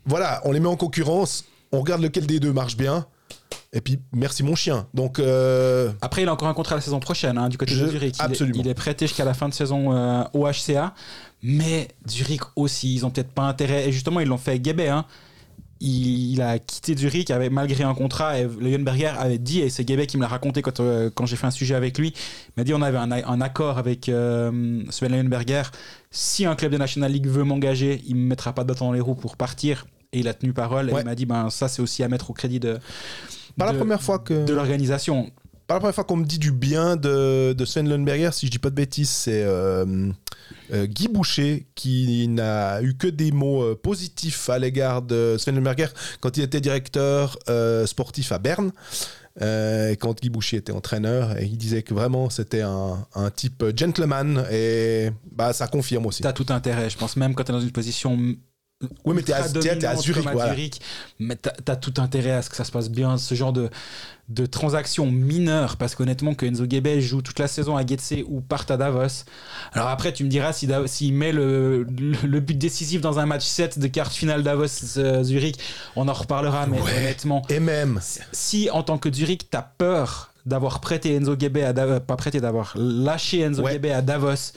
voilà, 0.06 0.42
on 0.44 0.52
les 0.52 0.60
met 0.60 0.68
en 0.68 0.76
concurrence, 0.76 1.46
on 1.72 1.80
regarde 1.80 2.02
lequel 2.02 2.28
des 2.28 2.40
deux 2.42 2.52
marche 2.52 2.76
bien, 2.78 3.06
et 3.74 3.80
puis 3.82 4.00
merci 4.14 4.44
mon 4.44 4.56
chien. 4.56 4.86
Donc, 4.94 5.20
euh, 5.20 5.92
Après, 6.02 6.24
il 6.24 6.28
a 6.28 6.34
encore 6.34 6.50
un 6.50 6.54
contrat 6.54 6.76
la 6.76 6.82
saison 6.82 7.00
prochaine 7.00 7.38
hein, 7.38 7.48
du 7.50 7.58
côté 7.58 7.74
Je- 7.74 7.86
de 7.86 7.90
Zurich. 7.90 8.16
Il 8.18 8.22
est- 8.22 8.26
absolument. 8.26 8.62
Il 8.64 8.68
est, 8.68 8.74
prêté 8.74 9.08
jusqu'à 9.08 9.26
la 9.26 9.34
fin 9.34 9.48
de 9.50 9.54
saison 9.54 9.94
euh, 9.96 10.24
au 10.34 10.46
HCA. 10.46 10.94
Mais 11.42 11.88
Zurich 12.10 12.42
aussi, 12.56 12.96
ils 12.96 13.06
ont 13.06 13.10
peut-être 13.12 13.32
pas 13.32 13.44
intérêt. 13.44 13.88
Et 13.88 13.92
justement, 13.92 14.20
ils 14.20 14.28
l'ont 14.28 14.38
fait 14.38 14.52
avec 14.52 14.64
Guébé. 14.64 14.90
Hein. 14.90 15.06
Il, 15.80 16.34
il 16.34 16.42
a 16.42 16.60
quitté 16.60 16.96
Zurich 16.96 17.32
avait, 17.32 17.50
malgré 17.50 17.84
un 17.84 17.94
contrat. 17.94 18.40
Et 18.40 18.48
Leuenberger 18.60 19.14
avait 19.18 19.38
dit, 19.38 19.62
et 19.62 19.70
c'est 19.70 19.84
Guébet 19.84 20.08
qui 20.08 20.18
me 20.18 20.22
l'a 20.22 20.28
raconté 20.28 20.62
quand, 20.62 20.80
euh, 20.80 21.10
quand 21.14 21.26
j'ai 21.26 21.36
fait 21.36 21.48
un 21.48 21.52
sujet 21.52 21.76
avec 21.76 21.98
lui, 21.98 22.10
il 22.10 22.54
m'a 22.58 22.64
dit 22.64 22.74
on 22.74 22.82
avait 22.82 22.98
un, 22.98 23.42
accord 23.42 23.78
avec 23.78 24.10
euh, 24.10 24.84
Sven 24.90 25.12
Leuenberger. 25.12 25.64
Si 26.12 26.46
un 26.46 26.56
club 26.56 26.72
de 26.72 26.78
National 26.78 27.12
League 27.12 27.28
veut 27.28 27.44
m'engager, 27.44 28.02
il 28.08 28.16
me 28.16 28.28
mettra 28.28 28.54
pas 28.54 28.64
de 28.64 28.70
bâton 28.70 28.86
dans 28.86 28.94
les 28.94 29.02
roues 29.02 29.16
pour 29.16 29.38
partir. 29.38 29.86
Et 30.14 30.20
il 30.20 30.28
a 30.28 30.34
tenu 30.34 30.54
parole. 30.54 30.90
Et 30.90 30.94
il 30.98 31.06
m'a 31.06 31.16
dit 31.16 31.26
ben, 31.26 31.50
ça, 31.50 31.68
c'est 31.68 31.82
aussi 31.82 32.04
à 32.04 32.08
mettre 32.08 32.30
au 32.30 32.34
crédit 32.34 32.60
de, 32.60 32.80
Pas 33.58 33.66
la 33.66 33.74
première 33.74 34.02
fois 34.02 34.20
que. 34.20 34.46
de 34.46 34.54
l'organisation. 34.54 35.32
Pas 35.68 35.74
la 35.74 35.80
première 35.82 35.96
fois 35.96 36.06
qu'on 36.06 36.16
me 36.16 36.26
dit 36.26 36.40
du 36.40 36.54
bien 36.54 36.96
de, 36.96 37.52
de 37.52 37.66
Sven 37.66 37.90
Lundberger, 37.90 38.30
si 38.32 38.46
je 38.46 38.52
dis 38.52 38.58
pas 38.58 38.70
de 38.70 38.76
bêtises, 38.76 39.10
c'est 39.10 39.44
euh, 39.44 40.10
euh, 40.74 40.86
Guy 40.86 41.10
Boucher 41.10 41.68
qui 41.76 42.26
n'a 42.30 42.82
eu 42.82 42.96
que 42.96 43.08
des 43.08 43.34
mots 43.34 43.64
euh, 43.64 43.76
positifs 43.76 44.50
à 44.50 44.60
l'égard 44.60 45.02
de 45.02 45.36
Sven 45.38 45.56
Lundberger 45.56 45.90
quand 46.22 46.38
il 46.38 46.44
était 46.44 46.62
directeur 46.62 47.38
sportif 47.86 48.32
à 48.32 48.40
Berne. 48.40 48.72
Quand 49.40 50.20
Guy 50.22 50.30
Boucher 50.30 50.58
était 50.58 50.72
entraîneur, 50.72 51.38
et 51.38 51.46
il 51.46 51.58
disait 51.58 51.84
que 51.84 51.94
vraiment 51.94 52.30
c'était 52.30 52.62
un, 52.62 53.06
un 53.14 53.30
type 53.30 53.66
gentleman 53.76 54.46
et 54.50 55.12
bah 55.34 55.52
ça 55.52 55.68
confirme 55.68 56.06
aussi. 56.06 56.24
T'as 56.24 56.34
tout 56.34 56.46
intérêt, 56.48 56.90
je 56.90 56.98
pense, 56.98 57.18
même 57.18 57.36
quand 57.36 57.44
t'es 57.44 57.52
dans 57.52 57.60
une 57.60 57.72
position. 57.72 58.18
Oui, 59.06 59.16
mais 59.16 59.24
t'es 59.24 59.34
à, 59.34 59.48
Zurich, 59.48 59.84
à 60.28 60.32
voilà. 60.34 60.54
Zurich, 60.54 60.82
mais 61.20 61.36
t'as 61.36 61.52
as 61.74 61.76
tout 61.76 61.96
intérêt 61.98 62.30
à 62.32 62.44
ce 62.44 62.50
que 62.52 62.56
ça 62.56 62.64
se 62.64 62.72
passe 62.72 62.92
bien, 62.92 63.18
ce 63.18 63.34
genre 63.34 63.52
de, 63.52 63.72
de 64.30 64.46
transactions 64.46 65.08
mineures, 65.10 65.78
parce 65.78 65.96
qu'honnêtement, 65.96 66.36
que 66.36 66.46
Enzo 66.46 66.68
Guebet 66.68 67.02
joue 67.02 67.24
toute 67.24 67.40
la 67.40 67.48
saison 67.48 67.76
à 67.76 67.84
Getse 67.84 68.14
ou 68.28 68.40
parte 68.40 68.70
à 68.70 68.78
Davos. 68.78 69.24
Alors 69.74 69.88
après, 69.88 70.14
tu 70.14 70.24
me 70.24 70.30
diras 70.30 70.54
si 70.54 70.68
Da- 70.68 70.86
s'il 70.86 71.16
met 71.16 71.32
le, 71.32 71.86
le, 71.86 72.12
le 72.24 72.40
but 72.40 72.56
décisif 72.56 73.02
dans 73.02 73.18
un 73.18 73.26
match 73.26 73.46
7 73.46 73.80
de 73.80 73.88
quart 73.88 74.12
finale 74.12 74.44
Davos-Zurich, 74.44 75.58
on 75.96 76.08
en 76.08 76.14
reparlera, 76.14 76.68
mais 76.68 76.80
Ouais. 76.80 76.98
honnêtement, 77.00 77.42
Et 77.50 77.60
même, 77.60 78.00
si 78.32 78.70
en 78.70 78.84
tant 78.84 79.00
que 79.00 79.12
Zurich, 79.12 79.50
t'as 79.50 79.64
peur 79.64 80.32
d'avoir 80.46 80.82
prêté 80.82 81.16
Enzo 81.16 81.36
Guebet 81.36 81.64
à 81.64 81.74
Davos, 81.74 82.00
pas 82.02 82.16
prêté, 82.16 82.40
d'avoir 82.42 82.74
lâché 82.78 83.40
Enzo 83.42 83.64
Ouais. 83.64 83.92
À 83.92 84.04
Davos, 84.04 84.54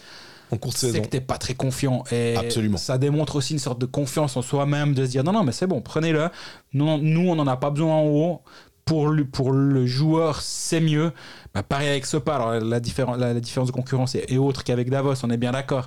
en 0.52 0.70
c'est 0.70 0.86
saison. 0.90 1.02
que 1.02 1.06
t'es 1.08 1.20
pas 1.20 1.38
très 1.38 1.54
confiant. 1.54 2.04
Et 2.12 2.36
Absolument. 2.36 2.76
ça 2.78 2.98
démontre 2.98 3.36
aussi 3.36 3.52
une 3.52 3.58
sorte 3.58 3.80
de 3.80 3.86
confiance 3.86 4.36
en 4.36 4.42
soi-même, 4.42 4.94
de 4.94 5.04
se 5.04 5.10
dire 5.10 5.24
non, 5.24 5.32
non, 5.32 5.44
mais 5.44 5.52
c'est 5.52 5.66
bon, 5.66 5.80
prenez-le. 5.80 6.28
Nous, 6.72 6.98
nous 6.98 7.28
on 7.28 7.34
n'en 7.36 7.46
a 7.46 7.56
pas 7.56 7.70
besoin 7.70 7.94
en 7.94 8.04
haut. 8.06 8.40
Pour 8.86 9.08
le, 9.08 9.24
pour 9.24 9.52
le 9.52 9.86
joueur, 9.86 10.40
c'est 10.40 10.80
mieux. 10.80 11.12
Bah, 11.54 11.62
pareil 11.62 11.88
avec 11.90 12.06
Sopa. 12.06 12.34
Alors, 12.34 12.54
la, 12.54 12.80
différen- 12.80 13.14
la, 13.16 13.34
la 13.34 13.40
différence 13.40 13.68
de 13.68 13.72
concurrence 13.72 14.16
est, 14.16 14.32
est 14.32 14.38
autre 14.38 14.64
qu'avec 14.64 14.90
Davos, 14.90 15.14
on 15.22 15.30
est 15.30 15.36
bien 15.36 15.52
d'accord. 15.52 15.86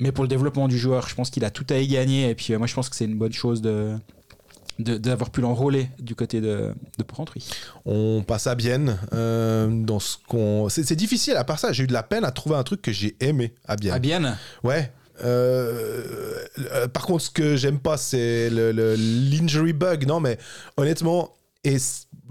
Mais 0.00 0.12
pour 0.12 0.24
le 0.24 0.28
développement 0.28 0.68
du 0.68 0.76
joueur, 0.78 1.08
je 1.08 1.14
pense 1.14 1.30
qu'il 1.30 1.44
a 1.46 1.50
tout 1.50 1.66
à 1.70 1.76
y 1.78 1.88
gagner. 1.88 2.28
Et 2.28 2.34
puis, 2.34 2.52
euh, 2.52 2.58
moi, 2.58 2.66
je 2.66 2.74
pense 2.74 2.90
que 2.90 2.96
c'est 2.96 3.06
une 3.06 3.16
bonne 3.16 3.32
chose 3.32 3.62
de- 3.62 3.94
d'avoir 4.78 5.30
pu 5.30 5.40
l'enrôler 5.40 5.90
du 5.98 6.14
côté 6.14 6.40
de, 6.40 6.72
de 6.98 7.02
Porrentruy. 7.02 7.44
On 7.84 8.22
passe 8.26 8.46
à 8.46 8.54
Bienne. 8.54 8.98
euh, 9.12 9.68
dans 9.68 9.98
ce 9.98 10.16
qu'on... 10.26 10.68
c'est, 10.68 10.94
difficile, 10.94 11.34
à 11.36 11.44
part 11.44 11.58
ça, 11.58 11.72
j'ai 11.72 11.84
eu 11.84 11.86
de 11.86 11.92
la 11.92 12.02
peine 12.02 12.24
à 12.24 12.30
trouver 12.30 12.56
un 12.56 12.62
truc 12.62 12.82
que 12.82 12.92
j'ai 12.92 13.16
aimé 13.20 13.54
à 13.66 13.76
Bienne. 13.76 13.94
Ah 13.94 13.98
bien 13.98 14.36
Ouais. 14.62 14.92
Euh, 15.24 16.44
euh, 16.72 16.86
par 16.86 17.06
contre, 17.06 17.24
ce 17.24 17.30
que 17.30 17.56
j'aime 17.56 17.80
pas, 17.80 17.96
c'est 17.96 18.50
le, 18.50 18.70
l'injury 18.70 19.72
bug. 19.72 20.06
Non, 20.06 20.20
mais 20.20 20.38
honnêtement, 20.76 21.34
et 21.64 21.76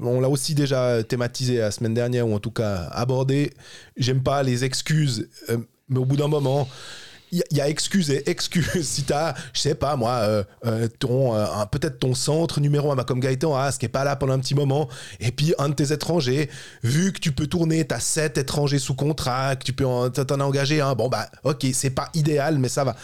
on 0.01 0.21
l'a 0.21 0.29
aussi 0.29 0.55
déjà 0.55 1.03
thématisé 1.03 1.57
la 1.57 1.71
semaine 1.71 1.93
dernière, 1.93 2.27
ou 2.27 2.33
en 2.33 2.39
tout 2.39 2.51
cas 2.51 2.87
abordé, 2.91 3.53
j'aime 3.97 4.23
pas 4.23 4.41
les 4.41 4.63
excuses, 4.63 5.27
mais 5.89 5.99
au 5.99 6.05
bout 6.05 6.15
d'un 6.15 6.29
moment. 6.29 6.67
Il 7.31 7.43
y, 7.51 7.59
a- 7.61 7.67
excuses 7.67 8.09
et 8.09 8.29
excuses. 8.29 8.67
Si 8.87 9.03
t'as, 9.03 9.33
je 9.53 9.59
sais 9.59 9.75
pas 9.75 9.95
moi, 9.97 10.11
euh, 10.21 10.43
euh, 10.65 10.87
ton, 10.99 11.35
euh, 11.35 11.45
peut-être 11.71 11.99
ton 11.99 12.13
centre 12.15 12.61
numéro 12.61 12.91
un, 12.91 12.95
bah, 12.95 13.03
comme 13.03 13.19
Gaëtan 13.19 13.53
Haas, 13.55 13.77
qui 13.77 13.85
est 13.85 13.89
pas 13.89 14.03
là 14.05 14.15
pendant 14.15 14.33
un 14.33 14.39
petit 14.39 14.55
moment, 14.55 14.87
et 15.19 15.31
puis 15.31 15.53
un 15.57 15.69
de 15.69 15.73
tes 15.73 15.91
étrangers, 15.91 16.49
vu 16.83 17.11
que 17.11 17.19
tu 17.19 17.33
peux 17.33 17.47
tourner, 17.47 17.85
t'as 17.85 17.99
sept 17.99 18.37
étrangers 18.37 18.79
sous 18.79 18.95
contrat, 18.95 19.55
que 19.57 19.63
tu 19.65 19.73
peux 19.73 19.85
en, 19.85 20.09
t'en 20.09 20.39
as 20.39 20.43
engagé 20.43 20.79
un, 20.79 20.95
bon 20.95 21.09
bah 21.09 21.29
ok, 21.43 21.65
c'est 21.73 21.89
pas 21.89 22.09
idéal, 22.13 22.59
mais 22.59 22.69
ça 22.69 22.83
va. 22.85 22.95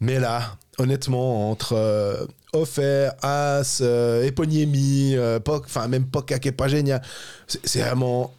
Mais 0.00 0.18
là, 0.20 0.56
honnêtement, 0.78 1.50
entre 1.50 2.28
Offer, 2.52 3.10
Haas, 3.22 3.78
euh, 3.80 4.24
Eponiemi, 4.24 5.14
Poc- 5.44 5.64
enfin 5.64 5.88
même 5.88 6.04
Poca 6.06 6.38
qui 6.38 6.48
est 6.48 6.52
pas 6.52 6.68
génial, 6.68 7.00
c'est 7.46 7.80
vraiment 7.80 8.34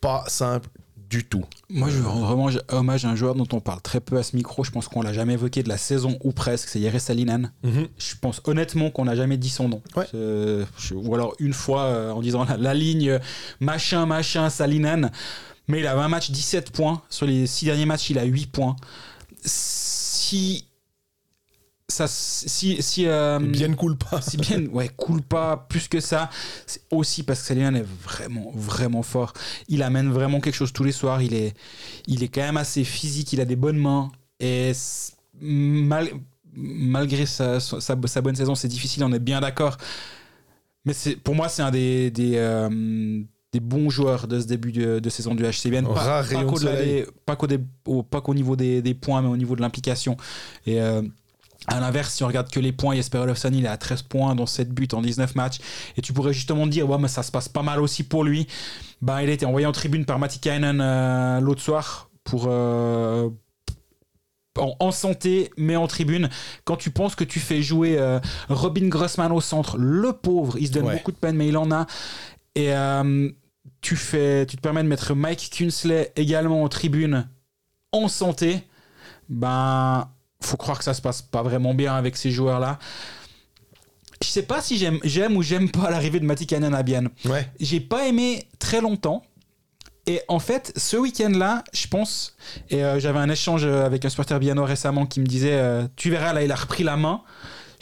pas 0.00 0.24
simple 0.28 0.68
du 1.10 1.24
tout. 1.24 1.44
Moi, 1.70 1.88
je 1.90 1.96
veux 1.98 2.06
rendre 2.08 2.26
vraiment 2.26 2.48
hommage 2.68 3.04
à 3.04 3.08
un 3.10 3.16
joueur 3.16 3.34
dont 3.34 3.46
on 3.52 3.60
parle 3.60 3.80
très 3.82 4.00
peu 4.00 4.16
à 4.16 4.22
ce 4.22 4.34
micro. 4.36 4.64
Je 4.64 4.70
pense 4.70 4.88
qu'on 4.88 5.02
l'a 5.02 5.12
jamais 5.12 5.34
évoqué 5.34 5.62
de 5.62 5.68
la 5.68 5.76
saison 5.76 6.18
ou 6.24 6.32
presque. 6.32 6.68
C'est 6.68 6.80
Jere 6.80 7.00
Salinen. 7.00 7.52
Je 7.98 8.14
pense 8.20 8.40
honnêtement 8.44 8.90
qu'on 8.90 9.04
n'a 9.04 9.14
jamais 9.16 9.36
dit 9.36 9.50
son 9.50 9.68
nom. 9.68 9.82
Ouais. 9.96 10.06
C'est- 10.10 10.66
je- 10.78 10.94
ou 10.94 11.14
alors 11.14 11.34
une 11.38 11.52
fois 11.52 11.82
euh, 11.84 12.10
en 12.12 12.20
disant 12.20 12.44
la, 12.44 12.56
la 12.56 12.74
ligne 12.74 13.18
machin, 13.60 14.06
machin, 14.06 14.50
Salinen. 14.50 15.10
Mais 15.68 15.80
il 15.80 15.86
a 15.86 15.94
20 15.94 16.08
matchs, 16.08 16.30
17 16.30 16.70
points. 16.72 17.02
Sur 17.08 17.26
les 17.26 17.46
6 17.46 17.64
derniers 17.66 17.86
matchs, 17.86 18.10
il 18.10 18.18
a 18.18 18.24
8 18.24 18.46
points. 18.46 18.76
Si. 19.44 20.66
Ça, 21.94 22.06
si, 22.08 22.82
si, 22.82 23.06
euh, 23.06 23.38
Bien 23.38 23.68
ne 23.68 23.74
coule 23.76 23.96
pas. 23.96 24.20
si 24.20 24.36
bien, 24.36 24.66
ouais, 24.72 24.88
coule 24.96 25.22
pas 25.22 25.56
plus 25.68 25.86
que 25.86 26.00
ça. 26.00 26.28
C'est 26.66 26.82
aussi 26.90 27.22
parce 27.22 27.40
que 27.40 27.46
Salinan 27.46 27.74
est 27.76 27.86
vraiment, 28.02 28.50
vraiment 28.52 29.04
fort. 29.04 29.32
Il 29.68 29.80
amène 29.80 30.10
vraiment 30.10 30.40
quelque 30.40 30.56
chose 30.56 30.72
tous 30.72 30.82
les 30.82 30.90
soirs. 30.90 31.22
Il 31.22 31.34
est, 31.34 31.54
il 32.08 32.24
est 32.24 32.28
quand 32.28 32.40
même 32.40 32.56
assez 32.56 32.82
physique. 32.82 33.32
Il 33.32 33.40
a 33.40 33.44
des 33.44 33.54
bonnes 33.54 33.78
mains. 33.78 34.10
Et 34.40 34.72
mal- 35.40 36.10
malgré 36.52 37.26
sa, 37.26 37.60
sa, 37.60 37.80
sa 37.80 38.20
bonne 38.20 38.34
saison, 38.34 38.56
c'est 38.56 38.66
difficile. 38.66 39.04
On 39.04 39.12
est 39.12 39.20
bien 39.20 39.40
d'accord. 39.40 39.76
Mais 40.84 40.94
c'est, 40.94 41.14
pour 41.14 41.36
moi, 41.36 41.48
c'est 41.48 41.62
un 41.62 41.70
des, 41.70 42.10
des, 42.10 42.32
euh, 42.38 43.22
des 43.52 43.60
bons 43.60 43.88
joueurs 43.88 44.26
de 44.26 44.40
ce 44.40 44.46
début 44.46 44.72
de, 44.72 44.98
de 44.98 45.10
saison 45.10 45.36
du 45.36 45.44
HCBN. 45.44 45.86
Pas, 45.94 47.34
de 47.36 47.36
qu'au, 47.36 47.46
des- 47.46 47.60
au, 47.86 48.02
pas 48.02 48.20
qu'au 48.20 48.34
niveau 48.34 48.56
des, 48.56 48.82
des 48.82 48.94
points, 48.94 49.22
mais 49.22 49.28
au 49.28 49.36
niveau 49.36 49.54
de 49.54 49.60
l'implication. 49.60 50.16
Et. 50.66 50.80
euh, 50.80 51.02
à 51.66 51.80
l'inverse, 51.80 52.14
si 52.14 52.22
on 52.24 52.26
regarde 52.26 52.50
que 52.50 52.60
les 52.60 52.72
points, 52.72 52.94
Jesper 52.94 53.18
Olofsson, 53.18 53.50
il 53.52 53.64
est 53.64 53.68
à 53.68 53.76
13 53.76 54.02
points, 54.02 54.34
dont 54.34 54.46
7 54.46 54.70
buts 54.70 54.88
en 54.92 55.00
19 55.02 55.34
matchs. 55.34 55.58
Et 55.96 56.02
tu 56.02 56.12
pourrais 56.12 56.32
justement 56.34 56.64
te 56.64 56.70
dire, 56.70 56.88
ouais, 56.88 56.98
mais 56.98 57.08
ça 57.08 57.22
se 57.22 57.30
passe 57.32 57.48
pas 57.48 57.62
mal 57.62 57.80
aussi 57.80 58.02
pour 58.02 58.24
lui. 58.24 58.46
Ben, 59.02 59.20
il 59.22 59.30
a 59.30 59.32
été 59.32 59.46
envoyé 59.46 59.66
en 59.66 59.72
tribune 59.72 60.04
par 60.04 60.18
Matikainen 60.18 60.80
euh, 60.80 61.40
l'autre 61.40 61.62
soir 61.62 62.10
pour. 62.22 62.46
euh, 62.48 63.28
en, 64.56 64.92
santé, 64.92 65.50
mais 65.56 65.74
en 65.74 65.86
tribune. 65.88 66.28
Quand 66.64 66.76
tu 66.76 66.90
penses 66.90 67.16
que 67.16 67.24
tu 67.24 67.40
fais 67.40 67.60
jouer 67.60 67.98
euh, 67.98 68.20
Robin 68.48 68.86
Grossman 68.88 69.32
au 69.32 69.40
centre, 69.40 69.76
le 69.78 70.12
pauvre, 70.12 70.56
il 70.60 70.68
se 70.68 70.72
donne 70.72 70.86
Ouais. 70.86 70.94
beaucoup 70.94 71.10
de 71.10 71.16
peine, 71.16 71.34
mais 71.36 71.48
il 71.48 71.56
en 71.56 71.72
a. 71.72 71.86
Et 72.54 72.72
euh, 72.72 73.28
tu, 73.80 73.96
fais, 73.96 74.46
tu 74.46 74.54
te 74.56 74.60
permets 74.60 74.84
de 74.84 74.88
mettre 74.88 75.12
Mike 75.14 75.50
Kunsley 75.56 76.12
également 76.14 76.62
en 76.62 76.68
tribune 76.68 77.28
en 77.90 78.06
santé. 78.06 78.62
Ben, 79.28 80.08
faut 80.44 80.56
croire 80.56 80.78
que 80.78 80.84
ça 80.84 80.94
se 80.94 81.02
passe 81.02 81.22
pas 81.22 81.42
vraiment 81.42 81.74
bien 81.74 81.94
avec 81.94 82.16
ces 82.16 82.30
joueurs-là. 82.30 82.78
Je 84.22 84.28
sais 84.28 84.42
pas 84.42 84.62
si 84.62 84.78
j'aime, 84.78 84.98
j'aime 85.04 85.36
ou 85.36 85.42
j'aime 85.42 85.70
pas 85.70 85.90
l'arrivée 85.90 86.20
de 86.20 86.24
Matikanen 86.24 86.74
à 86.74 86.82
Bienne. 86.82 87.10
Ouais. 87.24 87.48
J'ai 87.60 87.80
pas 87.80 88.06
aimé 88.06 88.48
très 88.58 88.80
longtemps. 88.80 89.22
Et 90.06 90.20
en 90.28 90.38
fait, 90.38 90.72
ce 90.76 90.96
week-end-là, 90.98 91.64
je 91.72 91.86
pense, 91.88 92.36
et 92.68 92.84
euh, 92.84 93.00
j'avais 93.00 93.18
un 93.18 93.30
échange 93.30 93.64
avec 93.64 94.04
un 94.04 94.10
supporter 94.10 94.38
biennois 94.38 94.66
récemment 94.66 95.06
qui 95.06 95.20
me 95.20 95.26
disait 95.26 95.54
euh, 95.54 95.86
Tu 95.96 96.10
verras, 96.10 96.34
là, 96.34 96.42
il 96.42 96.52
a 96.52 96.56
repris 96.56 96.84
la 96.84 96.96
main. 96.96 97.22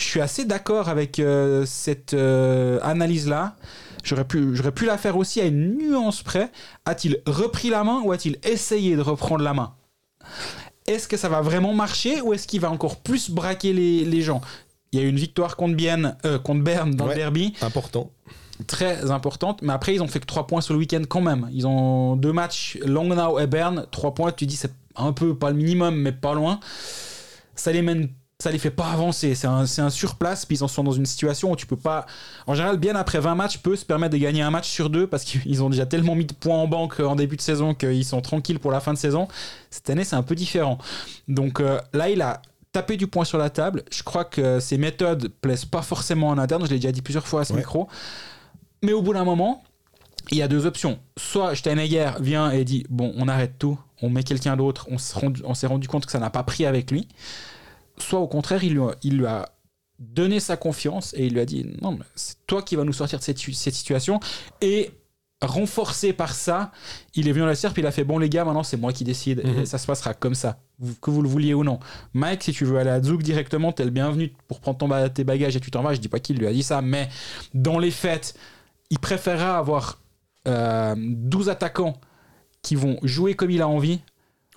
Je 0.03 0.05
suis 0.05 0.21
assez 0.21 0.45
d'accord 0.45 0.89
avec 0.89 1.21
euh, 1.21 1.65
cette 1.65 2.15
euh, 2.15 2.81
analyse-là. 2.83 3.55
J'aurais 4.03 4.25
pu, 4.25 4.57
j'aurais 4.57 4.73
pu 4.73 4.85
la 4.85 4.99
faire 4.99 5.17
aussi 5.17 5.41
à 5.41 5.45
une 5.45 5.79
nuance 5.79 6.23
près. 6.23 6.51
A-t-il 6.85 7.23
repris 7.25 7.71
la 7.71 7.85
main 7.85 8.01
ou 8.05 8.11
a-t-il 8.11 8.39
essayé 8.43 8.97
de 8.97 9.01
reprendre 9.01 9.45
la 9.45 9.55
main? 9.55 9.75
Est-ce 10.87 11.07
que 11.09 11.17
ça 11.17 11.29
va 11.29 11.41
vraiment 11.41 11.73
marcher 11.75 12.21
ou 12.21 12.33
est-ce 12.35 12.47
qu'il 12.47 12.61
va 12.61 12.71
encore 12.71 12.97
plus 12.97 13.31
braquer 13.31 13.73
les, 13.73 14.05
les 14.05 14.23
gens? 14.23 14.41
Il 14.93 15.01
y 15.01 15.03
a 15.03 15.07
eu 15.07 15.09
une 15.09 15.17
victoire 15.19 15.57
contre, 15.57 15.75
Bienne, 15.75 16.17
euh, 16.25 16.39
contre 16.39 16.63
Berne 16.63 16.95
dans 16.95 17.05
Ouais. 17.07 17.13
le 17.15 17.17
derby 17.21 17.55
Important. 17.63 18.11
très 18.67 19.11
importante. 19.11 19.63
Mais 19.63 19.73
après, 19.73 19.95
ils 19.95 20.03
ont 20.03 20.09
fait 20.09 20.21
que 20.21 20.27
3 20.27 20.47
points 20.47 20.61
sur 20.61 20.75
le 20.75 20.79
week-end 20.81 21.03
quand 21.09 21.21
même. 21.23 21.49
Ils 21.53 21.67
ont 21.67 22.17
deux 22.17 22.33
matchs, 22.33 22.79
Langnau 22.85 23.39
et 23.39 23.47
Berne. 23.47 23.87
3 23.91 24.13
points, 24.15 24.33
tu 24.33 24.45
dis, 24.47 24.57
c'est 24.57 24.73
un 24.97 25.13
peu, 25.13 25.35
pas 25.35 25.51
le 25.51 25.57
minimum, 25.57 25.95
mais 25.97 26.13
pas 26.13 26.35
loin. 26.35 26.61
Ça 27.55 27.73
les 27.73 27.83
mène. 27.83 28.09
Ça 28.43 28.51
les 28.51 28.59
fait 28.59 28.73
pas 28.73 28.87
avancer. 28.91 29.37
C'est 29.37 29.47
un, 29.47 29.61
un 29.79 29.91
surplace. 29.91 30.45
Puis 30.47 30.57
ils 30.57 30.65
en 30.65 30.69
sont 30.69 30.83
dans 30.83 30.91
une 30.91 31.07
situation 31.07 31.53
où 31.53 31.57
tu 31.57 31.65
peux 31.67 31.77
pas. 31.77 32.07
En 32.49 32.55
général, 32.57 32.77
bien 32.77 32.97
après 32.97 33.21
20 33.21 33.37
matchs, 33.37 33.59
peut 33.59 33.77
se 33.77 33.85
permettre 33.85 34.15
de 34.15 34.19
gagner 34.19 34.43
un 34.43 34.51
match 34.51 34.69
sur 34.69 34.91
deux 34.91 35.07
parce 35.07 35.23
qu'ils 35.23 35.63
ont 35.63 35.71
déjà 35.71 35.87
tellement 35.87 36.17
mis 36.17 36.25
de 36.25 36.33
points 36.33 36.57
en 36.59 36.67
banque 36.67 36.99
en 36.99 37.15
début 37.15 37.37
de 37.37 37.41
saison 37.41 37.73
qu'ils 37.73 38.05
sont 38.05 38.21
tranquilles 38.21 38.59
pour 38.59 38.73
la 38.73 38.81
fin 38.81 38.93
de 38.93 38.99
saison. 38.99 39.29
Cette 39.71 39.89
année, 39.91 40.03
c'est 40.03 40.17
un 40.17 40.25
peu 40.25 40.35
différent. 40.35 40.79
Donc 41.29 41.61
euh, 41.61 41.79
là, 41.93 42.09
il 42.11 42.21
a 42.21 42.43
tapé 42.73 42.97
du 42.97 43.07
poing 43.07 43.25
sur 43.25 43.39
la 43.39 43.49
table. 43.49 43.85
Je 43.93 44.03
crois 44.03 44.25
que 44.25 44.59
ses 44.59 44.77
méthodes 44.77 45.29
plaisent 45.41 45.65
pas 45.65 45.83
forcément 45.83 46.29
en 46.31 46.39
interne. 46.39 46.65
Je 46.67 46.71
l'ai 46.71 46.79
déjà 46.81 46.91
dit 46.91 47.03
plusieurs 47.03 47.29
fois 47.29 47.43
à 47.43 47.45
ce 47.45 47.53
Ouais. 47.53 47.61
micro. 47.61 47.87
Mais 48.83 48.93
au 48.93 49.03
bout 49.03 49.13
d'un 49.13 49.25
moment, 49.25 49.63
il 50.33 50.39
y 50.39 50.43
a 50.43 50.49
deux 50.49 50.67
options. 50.67 50.99
Soit 51.17 51.55
Steinegger 51.55 52.11
vient 52.19 52.51
et 52.51 52.65
dit 52.65 52.85
Bon, 52.91 53.13
on 53.17 53.29
arrête 53.29 53.57
tout, 53.59 53.79
on 54.01 54.11
met 54.11 54.25
quelqu'un 54.25 54.57
d'autre, 54.57 54.89
on 54.91 54.99
s'est 54.99 55.17
rendu, 55.21 55.43
on 55.45 55.55
s'est 55.55 55.69
rendu 55.69 55.87
compte 55.87 56.07
que 56.07 56.13
ça 56.13 56.19
n'a 56.19 56.31
pas 56.31 56.43
pris 56.43 56.67
avec 56.67 56.91
lui. 56.91 57.07
Soit 57.99 58.21
au 58.21 58.29
contraire, 58.29 58.63
il 58.65 58.75
lui 58.75 58.83
a, 58.83 58.95
il 59.03 59.19
lui 59.19 59.27
a 59.27 59.49
donné 59.99 60.41
sa 60.41 60.57
confiance 60.57 61.15
et 61.17 61.27
il 61.27 61.35
lui 61.35 61.41
a 61.41 61.45
dit 61.47 61.65
non, 61.81 61.93
mais 61.93 62.05
c'est 62.15 62.37
toi 62.47 62.63
qui 62.63 62.75
vas 62.77 62.85
nous 62.85 62.93
sortir 62.93 63.19
de 63.19 63.25
cette, 63.25 63.39
cette 63.39 63.75
situation. 63.75 64.19
Et 64.61 64.91
renforcé 65.41 66.13
par 66.13 66.35
ça, 66.35 66.71
il 67.15 67.27
est 67.29 67.33
venu 67.33 67.41
dans 67.43 67.47
la 67.49 67.55
serpe, 67.57 67.77
il 67.79 67.87
a 67.87 67.91
fait 67.91 68.05
bon 68.05 68.19
les 68.19 68.29
gars, 68.29 68.45
maintenant 68.45 68.63
c'est 68.63 68.77
moi 68.77 68.93
qui 68.93 69.03
décide 69.03 69.41
et 69.41 69.49
Mhm. 69.49 69.67
ça 69.67 69.77
se 69.79 69.87
passera 69.87 70.15
comme 70.15 70.37
ça, 70.37 70.61
que 71.01 71.11
vous 71.11 71.21
le 71.21 71.29
vouliez 71.29 71.53
ou 71.53 71.65
non. 71.65 71.81
Mike, 72.15 72.45
si 72.45 72.53
tu 72.53 72.65
veux 72.65 72.79
aller 72.79 72.91
à 72.91 73.03
Zouk 73.03 73.23
directement, 73.23 73.73
t'es 73.73 73.85
le 73.85 73.91
bienvenu 73.91 74.33
pour 74.47 74.61
prendre 74.61 74.79
ton 74.79 75.09
tes 75.09 75.25
bagages 75.25 75.57
et 75.57 75.61
tu 75.61 75.71
t'en 75.73 75.83
vas. 75.83 75.95
Je 75.95 76.01
dis 76.01 76.09
pas 76.09 76.21
qu'il 76.21 76.39
lui 76.39 76.47
a 76.47 76.53
dit 76.53 76.63
ça, 76.63 76.81
mais 76.81 77.09
dans 77.55 77.79
les 77.81 77.91
faits, 77.91 78.35
il 78.91 79.01
préférera 79.01 79.59
avoir 79.59 80.01
euh, 80.47 80.95
12 80.97 81.49
attaquants 81.49 81.95
qui 82.63 82.77
vont 82.77 82.99
jouer 83.03 83.35
comme 83.35 83.51
il 83.51 83.63
a 83.63 83.69
envie 83.69 84.01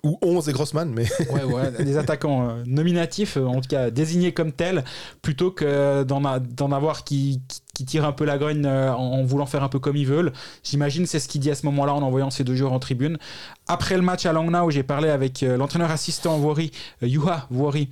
Ou 0.06 0.18
11 0.22 0.48
et 0.48 0.52
Grossman, 0.52 0.88
mais 0.88 1.06
Ouais, 1.30 1.42
ouais, 1.42 1.84
des 1.84 1.98
attaquants 1.98 2.48
euh, 2.48 2.62
nominatifs, 2.64 3.36
euh, 3.36 3.44
en 3.44 3.60
tout 3.60 3.68
cas 3.68 3.90
désignés 3.90 4.30
comme 4.30 4.52
tels, 4.52 4.84
plutôt 5.20 5.50
que 5.50 6.04
d'en 6.04 6.70
avoir 6.72 7.02
qui, 7.02 7.42
qui, 7.74 7.84
tirent 7.84 8.04
un 8.04 8.12
peu 8.12 8.24
la 8.24 8.38
grogne 8.38 8.64
euh, 8.66 8.92
en, 8.92 9.24
voulant 9.24 9.46
faire 9.46 9.64
un 9.64 9.68
peu 9.68 9.80
comme 9.80 9.96
ils 9.96 10.06
veulent. 10.06 10.32
J'imagine 10.62 11.06
c'est 11.06 11.18
ce 11.18 11.26
qu'il 11.26 11.40
dit 11.40 11.50
à 11.50 11.56
ce 11.56 11.66
moment-là 11.66 11.92
en 11.92 12.02
envoyant 12.02 12.30
ces 12.30 12.44
deux 12.44 12.54
joueurs 12.54 12.72
en 12.72 12.78
tribune. 12.78 13.18
Après 13.66 13.96
le 13.96 14.02
match 14.02 14.26
à 14.26 14.32
Langnau, 14.32 14.70
j'ai 14.70 14.84
parlé 14.84 15.08
avec 15.08 15.40
l'entraîneur 15.40 15.90
assistant 15.90 16.38
Wori, 16.38 16.70
Juha 17.02 17.48
Wori. 17.50 17.88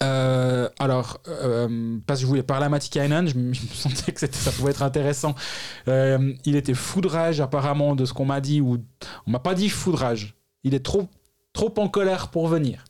Alors, 0.00 1.18
parce 2.06 2.20
que 2.20 2.22
je 2.22 2.26
voulais 2.26 2.42
parler 2.42 2.64
à 2.64 2.68
Matikainen, 2.70 3.28
je, 3.28 3.34
je 3.34 3.38
me 3.38 3.54
sentais 3.74 4.12
que 4.12 4.20
ça 4.20 4.50
pouvait 4.52 4.70
être 4.70 4.82
intéressant. 4.82 5.34
Il 5.86 6.56
était 6.56 6.72
foudrage 6.72 7.42
apparemment 7.42 7.94
de 7.94 8.06
ce 8.06 8.14
qu'on 8.14 8.24
m'a 8.24 8.40
dit, 8.40 8.62
ou 8.62 8.78
on 9.26 9.30
m'a 9.30 9.38
pas 9.38 9.54
dit 9.54 9.68
foudrage. 9.68 10.34
Il 10.64 10.74
est 10.74 10.84
trop, 10.84 11.08
trop 11.52 11.72
en 11.78 11.88
colère 11.88 12.28
pour 12.28 12.48
venir. 12.48 12.84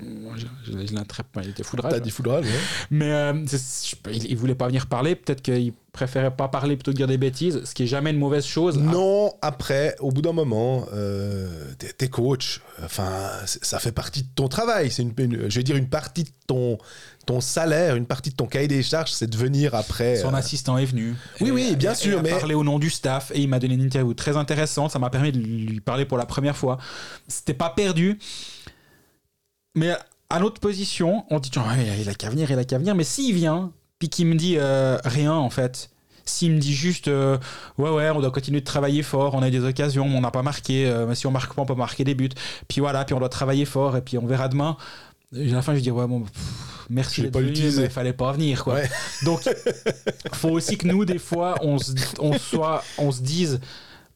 Moi, 0.00 0.34
Je, 0.36 0.46
je, 0.64 0.86
je 0.86 0.94
l'interprète 0.94 1.26
pas, 1.26 1.42
il 1.42 1.50
était 1.50 1.64
foudrage. 1.64 1.92
t'as 1.92 2.00
dit 2.00 2.10
foudrage. 2.10 2.44
ouais. 2.44 2.50
Mais 2.90 3.10
euh, 3.12 3.44
il, 4.12 4.26
il 4.30 4.36
voulait 4.36 4.54
pas 4.54 4.68
venir 4.68 4.86
parler. 4.86 5.16
Peut-être 5.16 5.42
qu'il 5.42 5.72
préférait 5.90 6.34
pas 6.34 6.48
parler 6.48 6.76
plutôt 6.76 6.92
que 6.92 6.96
dire 6.96 7.08
des 7.08 7.18
bêtises, 7.18 7.62
ce 7.64 7.74
qui 7.74 7.82
est 7.82 7.86
jamais 7.88 8.10
une 8.10 8.18
mauvaise 8.18 8.46
chose. 8.46 8.78
Non, 8.78 9.34
après, 9.42 9.96
au 9.98 10.10
bout 10.12 10.22
d'un 10.22 10.32
moment, 10.32 10.86
euh, 10.94 11.72
t'es 11.78 11.92
t'es 11.92 12.08
coach. 12.08 12.62
Enfin, 12.82 13.28
ça 13.44 13.80
fait 13.80 13.92
partie 13.92 14.22
de 14.22 14.28
ton 14.34 14.48
travail. 14.48 14.90
C'est 14.90 15.02
une, 15.02 15.12
une- 15.18 15.50
je 15.50 15.56
vais 15.58 15.64
dire 15.64 15.76
une 15.76 15.88
partie 15.88 16.24
de 16.24 16.30
ton, 16.46 16.78
ton 17.26 17.40
salaire, 17.40 17.96
une 17.96 18.06
partie 18.06 18.30
de 18.30 18.34
ton 18.36 18.46
cahier 18.46 18.68
des 18.68 18.82
charges, 18.82 19.10
c'est 19.12 19.28
de 19.28 19.36
venir 19.36 19.74
après. 19.74 20.16
Son 20.16 20.34
euh, 20.34 20.36
assistant 20.36 20.78
est 20.78 20.84
venu. 20.84 21.14
Oui, 21.40 21.48
Et- 21.48 21.50
oui, 21.52 21.76
bien 21.76 21.92
et- 21.92 21.94
sûr, 21.94 22.12
Il 22.14 22.18
a 22.18 22.22
mais- 22.22 22.30
parlé 22.30 22.54
au 22.54 22.64
nom 22.64 22.78
du 22.78 22.90
staff 22.90 23.30
et 23.34 23.40
il 23.40 23.48
m'a 23.48 23.58
donné 23.58 23.74
une 23.74 23.82
interview 23.82 24.14
très 24.14 24.36
intéressante. 24.36 24.90
Ça 24.90 24.98
m'a 24.98 25.10
permis 25.10 25.32
de 25.32 25.38
lui 25.38 25.80
parler 25.80 26.04
pour 26.04 26.18
la 26.18 26.26
première 26.26 26.56
fois. 26.56 26.78
C'était 27.28 27.54
pas 27.54 27.70
perdu. 27.70 28.18
Mais 29.74 29.92
à 30.30 30.38
notre 30.40 30.60
position, 30.60 31.24
on 31.30 31.38
dit 31.38 31.50
il 31.98 32.08
a 32.08 32.14
qu'à 32.14 32.30
venir, 32.30 32.50
il 32.50 32.58
a 32.58 32.64
qu'à 32.64 32.78
venir. 32.78 32.94
Mais 32.94 33.04
s'il 33.04 33.34
vient, 33.34 33.72
puis 33.98 34.08
qu'il 34.08 34.26
me 34.26 34.34
dit 34.34 34.56
euh, 34.58 34.98
rien, 35.04 35.32
en 35.32 35.50
fait. 35.50 35.90
S'il 36.24 36.52
me 36.52 36.58
dit 36.60 36.72
juste 36.72 37.08
euh, 37.08 37.36
ouais 37.78 37.90
ouais 37.90 38.08
on 38.10 38.20
doit 38.20 38.30
continuer 38.30 38.60
de 38.60 38.64
travailler 38.64 39.02
fort 39.02 39.34
on 39.34 39.42
a 39.42 39.48
eu 39.48 39.50
des 39.50 39.64
occasions 39.64 40.08
mais 40.08 40.16
on 40.16 40.20
n'a 40.20 40.30
pas 40.30 40.44
marqué 40.44 40.86
euh, 40.86 41.04
mais 41.04 41.16
si 41.16 41.26
on 41.26 41.32
marque 41.32 41.52
pas 41.52 41.62
on 41.62 41.66
peut 41.66 41.74
marquer 41.74 42.04
des 42.04 42.14
buts 42.14 42.28
puis 42.68 42.80
voilà 42.80 43.04
puis 43.04 43.12
on 43.12 43.18
doit 43.18 43.28
travailler 43.28 43.64
fort 43.64 43.96
et 43.96 44.02
puis 44.02 44.18
on 44.18 44.24
verra 44.26 44.46
demain 44.46 44.76
et 45.36 45.50
à 45.50 45.54
la 45.54 45.62
fin 45.62 45.74
je 45.74 45.80
dis 45.80 45.90
ouais 45.90 46.06
bon 46.06 46.20
pff, 46.20 46.32
merci 46.90 47.22
d'être 47.22 47.32
pas 47.32 47.40
venu, 47.40 47.52
mais 47.76 47.88
fallait 47.88 48.12
pas 48.12 48.32
venir 48.32 48.64
quoi. 48.64 48.74
Ouais. 48.74 48.90
donc 49.24 49.40
faut 50.34 50.50
aussi 50.50 50.76
que 50.76 50.86
nous 50.86 51.04
des 51.04 51.18
fois 51.18 51.54
on 51.62 51.78
se, 51.78 51.92
on 52.18 52.38
soit 52.38 52.82
on 52.98 53.10
se 53.12 53.22
dise 53.22 53.60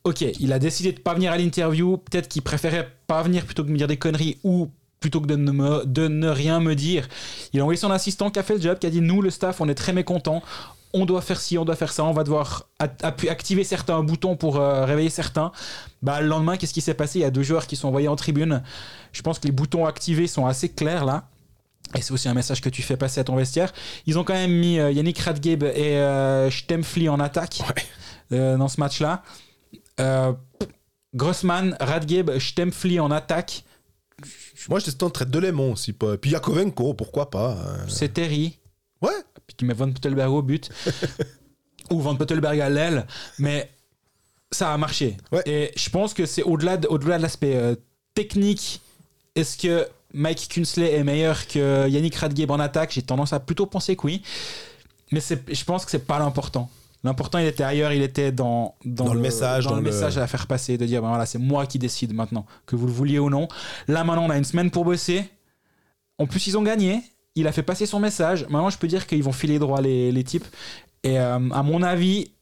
ok 0.05 0.25
il 0.41 0.53
a 0.53 0.59
décidé 0.59 0.93
de 0.93 1.01
pas 1.01 1.15
venir 1.15 1.33
à 1.33 1.39
l'interview 1.39 1.97
peut-être 1.97 2.29
qu'il 2.29 2.43
préférait 2.43 2.89
pas 3.07 3.23
venir 3.23 3.45
plutôt 3.45 3.63
que 3.63 3.69
de 3.69 3.73
me 3.73 3.79
dire 3.79 3.89
des 3.89 3.97
conneries 3.97 4.39
ou 4.45 4.69
plutôt 5.01 5.21
que 5.21 5.27
de 5.27 5.37
ne, 5.37 5.53
me- 5.53 5.85
de 5.85 6.09
ne 6.09 6.29
rien 6.29 6.59
me 6.59 6.75
dire. 6.75 7.07
Il 7.53 7.61
a 7.61 7.63
envoyé 7.63 7.79
son 7.79 7.91
assistant 7.91 8.31
qui 8.31 8.39
a 8.39 8.43
fait 8.43 8.55
le 8.55 8.61
job 8.63 8.79
qui 8.79 8.87
a 8.87 8.91
dit 8.91 9.03
nous 9.03 9.21
le 9.21 9.29
staff 9.31 9.61
on 9.61 9.69
est 9.69 9.75
très 9.75 9.93
mécontents 9.93 10.43
on 10.93 11.05
doit 11.07 11.21
faire 11.21 11.41
ci, 11.41 11.59
on 11.59 11.65
doit 11.65 11.77
faire 11.77 11.93
ça, 11.93 12.05
on 12.05 12.13
va 12.13 12.25
devoir 12.25 12.69
activer 12.79 13.65
certains 13.65 14.03
boutons 14.03 14.37
pour 14.37 14.57
euh, 14.57 14.85
réveiller 14.85 15.11
certains. 15.11 15.53
Bah, 16.03 16.21
le 16.21 16.29
lendemain, 16.29 16.57
qu'est-ce 16.57 16.73
qui 16.75 16.81
s'est 16.81 16.95
passé? 16.95 17.19
Il 17.19 17.23
y 17.23 17.25
a 17.27 17.31
deux 17.31 17.43
joueurs 17.43 17.67
qui 17.67 17.77
sont 17.77 17.89
envoyés 17.89 18.09
en 18.09 18.17
tribune. 18.17 18.63
Je 19.13 19.23
pense 19.23 19.39
que 19.39 19.47
les 19.47 19.53
boutons 19.53 19.85
activés 19.87 20.27
sont 20.27 20.47
assez 20.47 20.69
clairs 20.69 21.05
là. 21.05 21.29
Et 21.95 22.03
c'est 22.03 22.13
aussi 22.13 22.29
un 22.29 22.35
message 22.35 22.61
que 22.61 22.69
tu 22.69 22.83
fais 22.83 22.97
passer 22.97 23.21
à 23.21 23.25
ton 23.25 23.37
vestiaire. 23.37 23.73
Ils 24.07 24.19
ont 24.19 24.25
quand 24.25 24.35
même 24.35 24.51
mis 24.53 24.79
euh, 24.81 24.91
Yannick 24.91 25.19
Radgeb 25.21 25.63
et 25.63 25.97
euh, 25.99 26.51
Stempfli 26.51 27.09
en 27.09 27.21
attaque 27.21 27.61
euh, 28.33 28.57
dans 28.57 28.69
ce 28.69 28.81
match-là. 28.81 29.23
Grossman, 31.15 31.77
Radgeb, 31.81 32.39
Stempfli 32.39 33.01
en 33.01 33.11
attaque. 33.11 33.65
Moi, 34.69 34.81
je 34.81 34.91
tenterais 34.91 35.27
de 35.27 35.39
Lemon 35.39 35.73
aussi. 35.73 35.93
pas- 35.93 36.17
Puis 36.17 36.31
Yakovenko, 36.33 36.95
pourquoi 36.95 37.31
pas. 37.31 37.53
euh. 37.53 37.85
C'est 37.89 38.13
Terry. 38.13 38.59
Ouais. 39.01 39.11
Puis 39.47 39.57
tu 39.57 39.65
mets 39.65 39.75
Van 39.75 39.91
Pottelberg 39.91 40.31
au 40.33 40.43
but. 40.43 40.71
ou 41.91 42.01
Van 42.01 42.17
Pottelberg 42.17 42.61
à 42.61 42.69
l'aile. 42.69 43.07
Mais 43.39 43.71
ça 44.51 44.73
a 44.73 44.79
marché. 44.79 45.17
Ouais. 45.33 45.43
Et 45.47 45.73
je 45.77 45.89
pense 45.91 46.15
que 46.15 46.27
c'est 46.27 46.43
au-delà 46.43 46.77
de, 46.77 46.89
au-delà 46.89 47.17
de 47.19 47.23
l'aspect 47.23 47.57
euh, 47.57 47.75
technique. 48.15 48.81
Est-ce 49.35 49.57
que 49.59 49.87
Mike 50.15 50.49
Kunsley 50.53 50.93
est 50.95 51.05
meilleur 51.05 51.47
que 51.47 51.89
Yannick 51.89 52.15
Radgeb 52.17 52.51
en 52.51 52.59
attaque 52.59 52.93
J'ai 52.93 53.03
tendance 53.03 53.33
à 53.33 53.41
plutôt 53.41 53.67
penser 53.67 53.97
que 53.97 54.07
oui. 54.07 54.23
Mais 55.13 55.21
je 55.21 55.65
pense 55.65 55.85
que 55.85 55.91
c'est 55.91 56.07
pas 56.07 56.19
l'important. 56.19 56.71
L'important, 57.05 57.39
il 57.39 57.47
était 57.47 57.63
ailleurs, 57.63 57.93
il 57.93 58.03
était 58.03 58.33
dans, 58.33 58.75
Dans 58.85 59.13
le 59.15 59.21
message, 59.21 59.65
dans, 59.65 59.71
dans 59.71 59.77
le 59.77 59.83
le- 59.83 59.91
message 59.91 60.19
à 60.19 60.27
faire 60.27 60.47
passer, 60.49 60.77
de 60.79 60.87
dire 60.87 61.03
ben 61.03 61.09
voilà, 61.09 61.27
c'est 61.27 61.39
moi 61.39 61.67
qui 61.67 61.79
décide 61.79 62.13
maintenant, 62.13 62.47
que 62.65 62.75
vous 62.75 62.87
le 62.87 62.93
vouliez 62.93 63.21
ou 63.21 63.31
non. 63.31 63.47
Là, 63.87 64.03
maintenant, 64.03 64.25
on 64.25 64.31
a 64.31 64.37
une 64.39 64.45
semaine 64.45 64.71
pour 64.73 64.85
bosser. 64.85 65.25
En 66.19 66.27
plus, 66.27 66.47
ils 66.49 66.59
ont 66.59 66.63
gagné. 66.63 67.03
Il 67.37 67.47
a 67.47 67.53
fait 67.53 67.63
passer 67.63 67.87
son 67.87 68.01
message. 68.01 68.43
Maintenant, 68.49 68.71
je 68.71 68.79
peux 68.79 68.89
dire 68.89 69.07
qu'ils 69.07 69.23
vont 69.23 69.33
filer 69.33 69.59
droit 69.59 69.81
les, 69.81 70.25
types. 70.25 70.47
Et 71.05 71.21
euh, 71.21 71.39
à 71.53 71.63
mon 71.63 71.83
avis, 71.83 72.33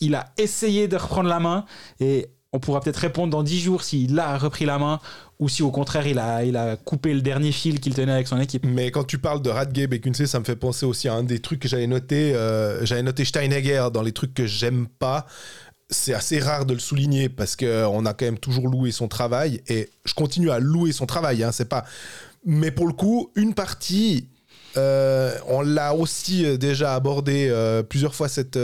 il 0.00 0.14
a 0.14 0.32
essayé 0.38 0.88
de 0.88 0.96
reprendre 0.96 1.28
la 1.28 1.40
main. 1.40 1.66
Et 2.00 2.28
on 2.52 2.58
pourra 2.58 2.80
peut-être 2.80 2.96
répondre 2.96 3.30
dans 3.30 3.42
10 3.42 3.60
jours 3.60 3.82
s'il 3.82 4.18
a 4.18 4.36
repris 4.38 4.64
la 4.64 4.78
main 4.78 5.00
ou 5.38 5.48
si 5.48 5.62
au 5.62 5.70
contraire, 5.70 6.06
il 6.06 6.18
a, 6.18 6.44
il 6.44 6.56
a 6.56 6.76
coupé 6.76 7.14
le 7.14 7.22
dernier 7.22 7.52
fil 7.52 7.80
qu'il 7.80 7.94
tenait 7.94 8.12
avec 8.12 8.28
son 8.28 8.38
équipe. 8.38 8.64
Mais 8.66 8.90
quand 8.90 9.04
tu 9.04 9.18
parles 9.18 9.40
de 9.40 9.50
Radgeb 9.50 9.94
et 9.94 10.00
Kunze, 10.00 10.24
ça 10.26 10.38
me 10.38 10.44
fait 10.44 10.56
penser 10.56 10.84
aussi 10.84 11.08
à 11.08 11.14
un 11.14 11.22
des 11.22 11.38
trucs 11.38 11.60
que 11.60 11.68
j'avais 11.68 11.86
noté. 11.86 12.34
euh, 12.34 12.84
j'avais 12.84 13.02
noté 13.02 13.24
Steinegger 13.24 13.88
dans 13.92 14.02
les 14.02 14.12
trucs 14.12 14.34
que 14.34 14.46
j'aime 14.46 14.86
pas. 14.86 15.26
C'est 15.88 16.12
assez 16.14 16.38
rare 16.38 16.66
de 16.66 16.74
le 16.74 16.78
souligner 16.78 17.28
parce 17.28 17.56
qu'on 17.56 18.06
a 18.06 18.14
quand 18.14 18.26
même 18.26 18.38
toujours 18.38 18.68
loué 18.68 18.92
son 18.92 19.08
travail 19.08 19.62
et 19.66 19.88
je 20.04 20.14
continue 20.14 20.50
à 20.50 20.58
louer 20.58 20.92
son 20.92 21.06
travail. 21.06 21.42
Hein, 21.42 21.52
c'est 21.52 21.68
pas. 21.68 21.84
Mais 22.44 22.70
pour 22.70 22.86
le 22.86 22.92
coup, 22.92 23.30
une 23.34 23.54
partie, 23.54 24.28
euh, 24.76 25.36
on 25.46 25.62
l'a 25.62 25.94
aussi 25.94 26.44
euh, 26.44 26.56
déjà 26.56 26.94
abordé 26.94 27.48
euh, 27.50 27.82
plusieurs 27.82 28.14
fois 28.14 28.28
cette, 28.28 28.58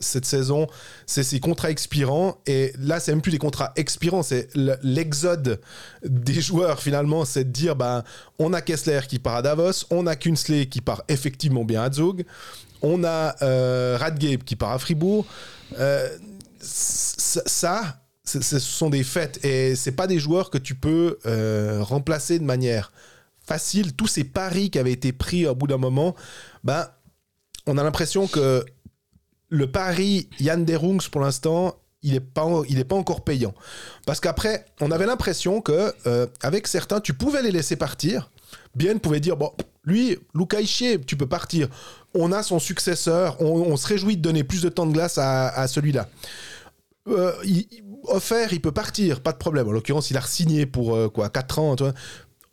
cette 0.00 0.24
saison, 0.24 0.66
c'est 1.06 1.22
ses 1.22 1.38
contrats 1.38 1.70
expirants. 1.70 2.38
Et 2.46 2.72
là, 2.78 2.98
c'est 2.98 3.12
même 3.12 3.22
plus 3.22 3.32
des 3.32 3.38
contrats 3.38 3.72
expirants, 3.76 4.22
c'est 4.22 4.48
l'exode 4.82 5.60
des 6.04 6.40
joueurs 6.40 6.80
finalement. 6.80 7.24
C'est 7.24 7.44
de 7.44 7.50
dire, 7.50 7.76
ben, 7.76 8.04
on 8.38 8.52
a 8.52 8.60
Kessler 8.60 9.00
qui 9.08 9.18
part 9.18 9.36
à 9.36 9.42
Davos, 9.42 9.84
on 9.90 10.06
a 10.06 10.16
Kunsley 10.16 10.66
qui 10.66 10.80
part 10.80 11.02
effectivement 11.08 11.64
bien 11.64 11.82
à 11.82 11.92
Zug, 11.92 12.24
on 12.82 13.04
a 13.04 13.36
Radgeb 13.98 14.42
qui 14.44 14.56
part 14.56 14.72
à 14.72 14.78
Fribourg. 14.78 15.26
Ça, 16.62 18.00
ce 18.24 18.58
sont 18.58 18.90
des 18.90 19.02
faits 19.02 19.44
et 19.44 19.74
c'est 19.74 19.92
pas 19.92 20.06
des 20.06 20.18
joueurs 20.18 20.50
que 20.50 20.58
tu 20.58 20.74
peux 20.74 21.18
remplacer 21.82 22.38
de 22.38 22.44
manière 22.44 22.92
facile. 23.50 23.94
Tous 23.94 24.06
ces 24.06 24.22
paris 24.22 24.70
qui 24.70 24.78
avaient 24.78 24.92
été 24.92 25.12
pris 25.12 25.44
au 25.44 25.56
bout 25.56 25.66
d'un 25.66 25.76
moment, 25.76 26.14
ben, 26.62 26.86
on 27.66 27.76
a 27.78 27.82
l'impression 27.82 28.28
que 28.28 28.64
le 29.48 29.66
pari 29.72 30.28
Yann 30.38 30.64
Derungs 30.64 31.08
pour 31.10 31.20
l'instant, 31.20 31.74
il 32.02 32.12
n'est 32.12 32.20
pas, 32.20 32.46
il 32.68 32.84
pas 32.84 32.94
encore 32.94 33.24
payant. 33.24 33.52
Parce 34.06 34.20
qu'après, 34.20 34.66
on 34.80 34.92
avait 34.92 35.06
l'impression 35.06 35.60
que 35.60 35.92
euh, 36.06 36.28
avec 36.42 36.68
certains, 36.68 37.00
tu 37.00 37.12
pouvais 37.12 37.42
les 37.42 37.50
laisser 37.50 37.74
partir. 37.74 38.30
Bien 38.76 38.98
pouvait 38.98 39.18
dire, 39.18 39.36
bon, 39.36 39.50
lui, 39.84 40.16
Luca 40.32 40.60
Ischier, 40.60 41.00
tu 41.00 41.16
peux 41.16 41.26
partir. 41.26 41.68
On 42.14 42.30
a 42.30 42.44
son 42.44 42.60
successeur, 42.60 43.40
on, 43.42 43.76
se 43.76 43.86
réjouit 43.88 44.16
de 44.16 44.22
donner 44.22 44.44
plus 44.44 44.62
de 44.62 44.68
temps 44.68 44.86
de 44.86 44.92
glace 44.92 45.18
à, 45.18 45.48
à 45.48 45.66
celui-là. 45.66 46.08
Euh, 47.08 47.32
il- 47.44 47.66
offert, 48.04 48.52
il 48.52 48.60
peut 48.60 48.72
partir, 48.72 49.20
pas 49.20 49.32
de 49.32 49.38
problème. 49.38 49.68
En 49.68 49.72
l'occurrence, 49.72 50.10
il 50.10 50.16
a 50.16 50.22
signé 50.22 50.66
pour 50.66 50.94
euh, 50.94 51.08
quoi, 51.08 51.28
4 51.28 51.58
ans. 51.58 51.76
tu 51.76 51.82
vois. 51.82 51.94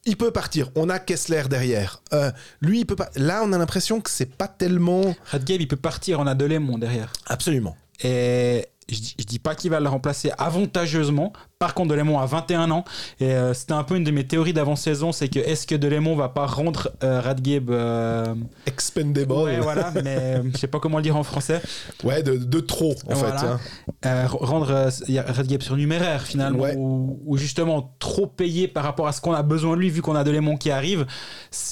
Il 0.08 0.16
peut 0.16 0.32
partir. 0.32 0.70
On 0.76 0.90
a 0.90 1.00
Kessler 1.00 1.44
derrière. 1.50 2.02
Euh, 2.14 2.32
lui, 2.62 2.80
il 2.80 2.86
peut 2.86 2.96
pas. 2.96 3.10
Là, 3.18 3.42
on 3.44 3.52
a 3.52 3.58
l'impression 3.58 4.00
que 4.00 4.10
c'est 4.10 4.38
pas 4.38 4.48
tellement. 4.48 5.14
Radgeb, 5.26 5.60
il 5.60 5.68
peut 5.68 5.76
partir, 5.76 6.22
on 6.22 6.28
a 6.28 6.34
Delémont 6.34 6.78
derrière. 6.78 7.12
Absolument. 7.26 7.76
Et 8.02 8.68
je 8.90 9.00
dis, 9.00 9.16
je 9.20 9.26
dis 9.26 9.40
pas 9.40 9.54
qu'il 9.56 9.70
va 9.72 9.80
le 9.80 9.90
remplacer 9.90 10.32
avantageusement. 10.38 11.34
Par 11.60 11.74
contre, 11.74 11.90
Delémont 11.90 12.20
a 12.20 12.26
21 12.26 12.70
ans. 12.72 12.86
Et 13.20 13.32
euh, 13.34 13.54
c'était 13.54 13.74
un 13.74 13.84
peu 13.84 13.96
une 13.96 14.04
de 14.04 14.12
mes 14.12 14.26
théories 14.26 14.54
d'avant-saison 14.54 15.12
c'est 15.12 15.28
que 15.28 15.40
est-ce 15.40 15.66
que 15.68 15.76
Delémont 15.76 16.16
va 16.16 16.30
pas 16.30 16.46
rendre 16.46 16.90
euh, 17.04 17.20
Radgeb. 17.20 17.70
euh, 17.70 18.34
Expendable. 18.66 19.32
Ouais, 19.34 19.60
voilà, 19.60 19.92
mais 20.04 20.18
euh, 20.18 20.44
je 20.54 20.58
sais 20.58 20.68
pas 20.68 20.80
comment 20.80 20.98
le 20.98 21.04
dire 21.04 21.18
en 21.18 21.24
français. 21.24 21.62
Ouais, 22.04 22.22
de, 22.24 22.36
de 22.38 22.60
trop, 22.60 22.96
en 23.10 23.14
Voilà. 23.16 23.38
fait. 23.38 23.46
hein. 23.48 23.60
Euh, 24.06 24.28
rendre 24.28 24.70
euh, 24.72 25.22
Radgeb 25.28 25.62
surnuméraire 25.62 26.22
finalement. 26.24 26.60
Ouais. 26.60 26.76
Ou, 26.78 27.20
ou 27.26 27.38
justement 27.38 27.96
trop 28.00 28.28
payé 28.28 28.68
par 28.68 28.84
rapport 28.84 29.08
à 29.08 29.12
ce 29.12 29.22
qu'on 29.22 29.34
a 29.34 29.44
besoin 29.44 29.76
de 29.76 29.82
lui, 29.82 29.90
vu 29.90 30.02
qu'on 30.02 30.16
a 30.16 30.24
Delémont 30.24 30.58
qui 30.58 30.70
arrive. 30.72 31.06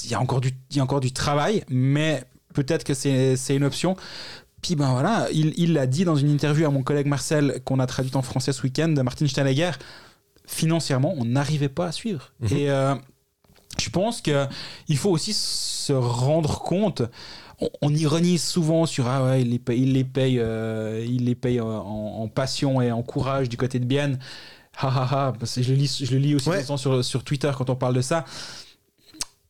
Il 0.06 0.12
y, 0.12 0.16
a 0.16 0.20
encore 0.22 0.42
du, 0.42 0.52
il 0.72 0.78
y 0.78 0.80
a 0.80 0.84
encore 0.84 1.00
du 1.00 1.12
travail, 1.14 1.64
mais 1.70 2.24
peut-être 2.54 2.84
que 2.84 2.94
c'est 2.94 3.36
une 3.56 3.64
option. 3.64 3.96
Puis 4.66 4.76
ben 4.76 4.92
voilà, 4.94 5.28
il 5.32 5.54
il 5.58 5.74
l'a 5.74 5.86
dit 5.86 6.06
dans 6.06 6.16
une 6.16 6.32
interview 6.32 6.66
à 6.66 6.72
mon 6.72 6.82
collègue 6.82 7.06
Marcel 7.06 7.62
qu'on 7.66 7.78
a 7.80 7.86
traduit 7.86 8.16
en 8.16 8.24
français 8.24 8.52
ce 8.52 8.64
week-end 8.64 8.88
de 8.88 9.02
Martin 9.04 9.28
Steinegger. 9.28 9.70
Financièrement, 10.48 11.14
on 11.20 11.24
n'arrivait 11.26 11.70
pas 11.70 11.86
à 11.86 11.92
suivre. 11.92 12.32
Mhm. 12.40 12.58
Et 12.58 12.72
euh, 12.72 12.96
je 13.80 13.90
pense 13.92 14.22
que 14.22 14.48
il 14.88 14.98
faut 14.98 15.12
aussi 15.12 15.34
se 15.34 15.94
rendre 15.94 16.58
compte. 16.62 17.04
On, 17.62 17.70
on 17.84 17.94
ironise 17.94 18.44
souvent 18.44 18.88
sur 18.88 19.08
ah 19.08 19.24
ouais 19.24 19.42
il 19.44 19.52
les 19.52 19.60
paye, 19.60 19.82
il 19.84 19.94
les 19.94 20.04
paye, 20.04 20.40
euh, 20.40 21.06
il 21.08 21.26
les 21.26 21.36
paye 21.36 21.62
en, 21.62 21.68
en 21.70 22.28
passion 22.28 22.82
et 22.82 22.92
en 22.92 23.04
courage 23.04 23.50
du 23.50 23.58
côté 23.58 23.78
de 23.78 23.86
Bienne. 23.86 24.18
Ha 24.82 24.88
ha 24.88 25.28
ha. 25.28 25.34
Parce 25.40 25.54
que 25.54 25.62
je 25.62 25.74
le 25.74 25.78
lis, 25.78 26.02
je 26.04 26.12
le 26.12 26.18
lis 26.18 26.34
aussi 26.34 26.50
Ouais. 26.50 26.64
sur, 26.64 27.06
sur 27.06 27.24
Twitter 27.24 27.52
quand 27.56 27.70
on 27.70 27.76
parle 27.76 27.94
de 27.94 28.02
ça. 28.02 28.26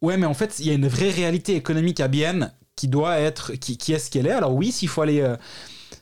Ouais, 0.01 0.18
mais 0.18 0.26
en 0.26 0.34
fait, 0.34 0.59
il 0.59 0.68
y 0.68 0.72
a 0.72 0.74
une 0.74 0.89
vraie 0.89 1.09
réalité 1.09 1.55
économique 1.55 2.01
à 2.01 2.09
Bienne 2.09 2.51
qui 2.76 2.88
doit 2.88 3.19
être, 3.19 3.53
qui, 3.53 3.78
qui 3.78 3.93
est 3.93 3.99
ce 3.99 4.09
qu'elle 4.11 4.28
est. 4.28 4.32
Alors 4.32 4.53
oui, 4.53 4.71
s'il 4.71 4.89
faut 4.89 5.01
aller 5.01 5.21
euh, 5.21 5.36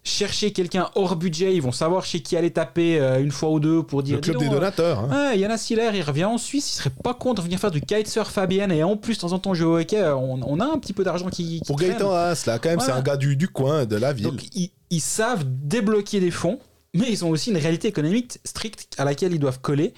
chercher 0.04 0.52
quelqu'un 0.52 0.90
hors 0.96 1.16
budget, 1.16 1.54
ils 1.56 1.62
vont 1.62 1.72
savoir 1.72 2.04
chez 2.06 2.22
qui 2.22 2.36
aller 2.36 2.52
taper 2.52 3.00
euh, 3.00 3.22
une 3.22 3.32
fois 3.32 3.50
ou 3.52 3.60
deux 3.60 3.84
pour 3.84 4.04
dire. 4.04 4.16
Le 4.16 4.22
club 4.22 4.38
des 4.38 4.50
donateurs. 4.50 5.00
hein. 5.00 5.30
Ouais, 5.32 5.40
Yana 5.40 5.58
Siller, 5.58 5.92
il 5.94 6.02
revient 6.02 6.26
en 6.26 6.38
Suisse, 6.38 6.72
il 6.74 6.76
serait 6.78 6.92
pas 7.04 7.14
contre 7.14 7.42
de 7.42 7.46
venir 7.46 7.60
faire 7.60 7.72
du 7.72 7.82
kitesurf 7.82 8.38
à 8.38 8.48
Bienne 8.48 8.72
et 8.72 8.84
en 8.84 8.98
plus, 8.98 9.16
de 9.16 9.22
temps 9.22 9.32
en 9.34 9.40
temps, 9.40 9.54
jouer 9.54 9.66
au 9.68 9.78
hockey, 9.80 9.98
euh, 10.00 10.16
on, 10.16 10.42
on 10.46 10.60
a 10.60 10.66
un 10.66 10.78
petit 10.80 10.94
peu 10.94 11.04
d'argent 11.04 11.30
qui, 11.30 11.60
qui 11.60 11.62
Pour 11.68 11.78
traîne. 11.78 11.92
Gaëtan 11.92 12.12
Haas, 12.12 12.44
là, 12.48 12.60
quand 12.60 12.70
même, 12.70 12.80
c'est 12.80 12.92
un 12.92 13.02
gars 13.02 13.18
du, 13.18 13.36
du 13.38 13.48
coin, 13.48 13.86
de 13.86 13.96
la 13.96 14.12
ville. 14.14 14.26
Donc, 14.26 14.42
ils, 14.56 14.72
ils 14.90 15.02
savent 15.02 15.44
débloquer 15.46 16.20
des 16.20 16.32
fonds, 16.32 16.60
mais 16.94 17.06
ils 17.10 17.24
ont 17.24 17.30
aussi 17.30 17.52
une 17.52 17.58
réalité 17.58 17.88
économique 17.88 18.40
stricte 18.46 18.88
à 18.98 19.06
laquelle 19.06 19.34
ils 19.34 19.40
doivent 19.40 19.62
coller. 19.62 19.94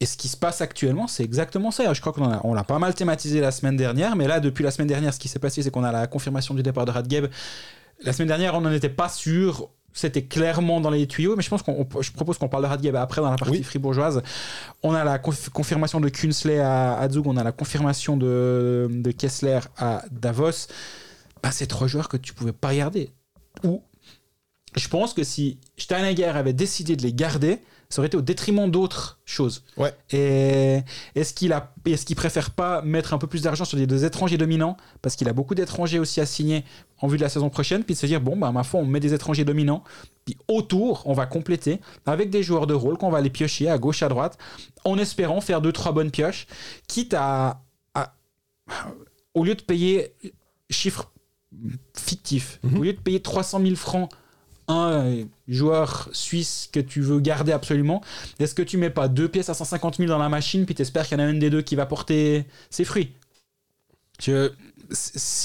Et 0.00 0.06
ce 0.06 0.16
qui 0.16 0.28
se 0.28 0.36
passe 0.36 0.60
actuellement, 0.60 1.08
c'est 1.08 1.24
exactement 1.24 1.70
ça. 1.72 1.92
Je 1.92 2.00
crois 2.00 2.12
qu'on 2.12 2.54
l'a 2.54 2.64
pas 2.64 2.78
mal 2.78 2.94
thématisé 2.94 3.40
la 3.40 3.50
semaine 3.50 3.76
dernière, 3.76 4.14
mais 4.14 4.28
là, 4.28 4.38
depuis 4.38 4.62
la 4.62 4.70
semaine 4.70 4.86
dernière, 4.86 5.12
ce 5.12 5.18
qui 5.18 5.26
s'est 5.28 5.40
passé, 5.40 5.62
c'est 5.62 5.70
qu'on 5.72 5.82
a 5.82 5.90
la 5.90 6.06
confirmation 6.06 6.54
du 6.54 6.62
départ 6.62 6.84
de 6.84 6.92
Radgeb. 6.92 7.26
La 8.04 8.12
semaine 8.12 8.28
dernière, 8.28 8.54
on 8.54 8.60
n'en 8.60 8.70
était 8.72 8.88
pas 8.88 9.08
sûr. 9.08 9.70
C'était 9.92 10.22
clairement 10.22 10.80
dans 10.80 10.90
les 10.90 11.08
tuyaux, 11.08 11.34
mais 11.34 11.42
je 11.42 11.48
pense 11.48 11.62
qu'on, 11.62 11.84
on- 11.92 12.02
je 12.02 12.12
propose 12.12 12.38
qu'on 12.38 12.48
parle 12.48 12.62
de 12.62 12.68
Radgeb 12.68 12.94
après 12.94 13.20
dans 13.20 13.30
la 13.30 13.36
partie 13.36 13.56
Oui. 13.56 13.62
fribourgeoise. 13.64 14.22
On 14.84 14.94
a 14.94 15.02
la 15.02 15.18
conf- 15.18 15.48
confirmation 15.48 15.98
de 15.98 16.08
Kunsley 16.08 16.60
à, 16.60 16.96
à 16.96 17.08
Zug, 17.08 17.26
on 17.26 17.36
a 17.36 17.42
la 17.42 17.50
confirmation 17.50 18.16
de, 18.16 18.86
de 18.88 19.10
Kessler 19.10 19.58
à 19.78 20.04
Davos. 20.12 20.68
Bah, 21.42 21.50
c'est 21.50 21.66
trois 21.66 21.88
joueurs 21.88 22.08
que 22.08 22.16
tu 22.16 22.32
pouvais 22.34 22.52
pas 22.52 22.72
garder. 22.72 23.10
Ou 23.64 23.82
je 24.76 24.86
pense 24.86 25.12
que 25.14 25.24
si 25.24 25.58
Steinegger 25.76 26.26
avait 26.26 26.52
décidé 26.52 26.94
de 26.94 27.02
les 27.02 27.12
garder, 27.12 27.58
ça 27.90 28.00
aurait 28.00 28.08
été 28.08 28.16
au 28.18 28.22
détriment 28.22 28.70
d'autres 28.70 29.18
choses. 29.24 29.62
Ouais. 29.78 29.94
Et 30.10 30.80
est-ce 31.14 31.32
qu'il 31.32 31.52
a, 31.54 31.72
est-ce 31.86 32.04
qu'il 32.04 32.16
préfère 32.16 32.50
pas 32.50 32.82
mettre 32.82 33.14
un 33.14 33.18
peu 33.18 33.26
plus 33.26 33.42
d'argent 33.42 33.64
sur 33.64 33.78
des, 33.78 34.04
étrangers 34.04 34.36
dominants? 34.36 34.76
Parce 35.00 35.16
qu'il 35.16 35.26
a 35.28 35.32
beaucoup 35.32 35.54
d'étrangers 35.54 35.98
aussi 35.98 36.20
à 36.20 36.26
signer 36.26 36.64
en 37.00 37.06
vue 37.08 37.16
de 37.16 37.22
la 37.22 37.30
saison 37.30 37.48
prochaine, 37.48 37.84
puis 37.84 37.94
de 37.94 37.98
se 37.98 38.04
dire 38.06 38.20
bon 38.20 38.36
bah 38.36 38.52
ma 38.52 38.62
foi 38.62 38.80
on 38.80 38.84
met 38.84 39.00
des 39.00 39.14
étrangers 39.14 39.44
dominants, 39.44 39.84
puis 40.26 40.36
autour 40.48 41.02
on 41.06 41.14
va 41.14 41.24
compléter 41.26 41.80
avec 42.04 42.28
des 42.28 42.42
joueurs 42.42 42.66
de 42.66 42.74
rôle 42.74 42.98
qu'on 42.98 43.10
va 43.10 43.18
aller 43.18 43.30
piocher 43.30 43.70
à 43.70 43.78
gauche 43.78 44.02
à 44.02 44.08
droite, 44.08 44.36
en 44.84 44.98
espérant 44.98 45.40
faire 45.40 45.62
deux 45.62 45.72
trois 45.72 45.92
bonnes 45.92 46.10
pioches, 46.10 46.46
quitte 46.88 47.14
à, 47.14 47.62
à- 47.94 48.14
au 49.32 49.44
lieu 49.44 49.54
de 49.54 49.62
payer 49.62 50.12
chiffre 50.68 51.10
fictif, 51.96 52.58
Mhm. 52.62 52.78
au 52.78 52.82
lieu 52.82 52.92
de 52.92 53.00
payer 53.00 53.20
300 53.20 53.60
000 53.62 53.74
francs 53.76 54.10
un 54.68 54.90
euh, 54.92 55.24
joueur 55.48 56.08
suisse 56.12 56.68
que 56.72 56.80
tu 56.80 57.00
veux 57.00 57.20
garder 57.20 57.52
absolument, 57.52 58.02
est-ce 58.38 58.54
que 58.54 58.62
tu 58.62 58.76
mets 58.76 58.90
pas 58.90 59.08
deux 59.08 59.28
pièces 59.28 59.48
à 59.48 59.54
150 59.54 59.96
000 59.96 60.08
dans 60.08 60.18
la 60.18 60.28
machine 60.28 60.66
puis 60.66 60.74
t'espères 60.74 61.06
qu'il 61.06 61.18
y 61.18 61.22
en 61.22 61.24
a 61.24 61.28
une 61.28 61.38
des 61.38 61.50
deux 61.50 61.62
qui 61.62 61.74
va 61.74 61.86
porter 61.86 62.44
ses 62.70 62.84
fruits? 62.84 63.12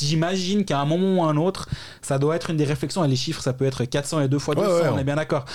J'imagine 0.02 0.66
qu'à 0.66 0.80
un 0.80 0.86
moment 0.86 1.16
ou 1.16 1.28
à 1.28 1.32
un 1.32 1.38
autre, 1.38 1.70
ça 2.02 2.18
doit 2.18 2.36
être 2.36 2.50
une 2.50 2.58
des 2.58 2.64
réflexions, 2.64 3.04
et 3.04 3.08
les 3.08 3.16
chiffres, 3.16 3.42
ça 3.42 3.54
peut 3.54 3.66
être 3.66 3.86
400 3.86 4.22
et 4.22 4.28
deux 4.28 4.40
fois 4.40 4.56
200, 4.56 4.68
Ouais, 4.68 4.74
ouais, 4.82 4.88
on 4.90 4.96
ouais. 4.96 5.02
est 5.02 5.04
bien 5.04 5.16
d'accord. 5.16 5.46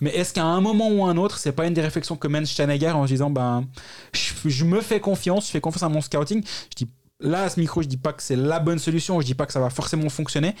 Mais 0.00 0.10
est-ce 0.10 0.32
qu'à 0.32 0.44
un 0.44 0.60
moment 0.60 0.88
ou 0.88 1.04
à 1.04 1.10
un 1.10 1.16
autre, 1.16 1.38
c'est 1.38 1.52
pas 1.52 1.66
une 1.66 1.74
des 1.74 1.80
réflexions 1.80 2.16
que 2.16 2.28
mène 2.28 2.46
Steinegger 2.46 2.90
en 2.90 3.04
se 3.06 3.12
disant, 3.12 3.30
ben, 3.30 3.66
je, 4.12 4.48
je 4.48 4.64
me 4.64 4.80
fais 4.80 5.00
confiance, 5.00 5.46
je 5.46 5.50
fais 5.52 5.60
confiance 5.60 5.82
à 5.82 5.88
mon 5.88 6.00
scouting. 6.00 6.42
Je 6.44 6.84
dis, 6.84 6.90
là, 7.20 7.44
à 7.44 7.48
ce 7.48 7.60
micro, 7.60 7.82
je 7.82 7.88
dis 7.88 7.96
pas 7.96 8.12
que 8.12 8.22
c'est 8.22 8.36
la 8.36 8.58
bonne 8.58 8.78
solution, 8.78 9.20
je 9.20 9.26
dis 9.26 9.34
pas 9.34 9.46
que 9.46 9.52
ça 9.52 9.60
va 9.60 9.70
forcément 9.70 10.08
fonctionner, 10.08 10.54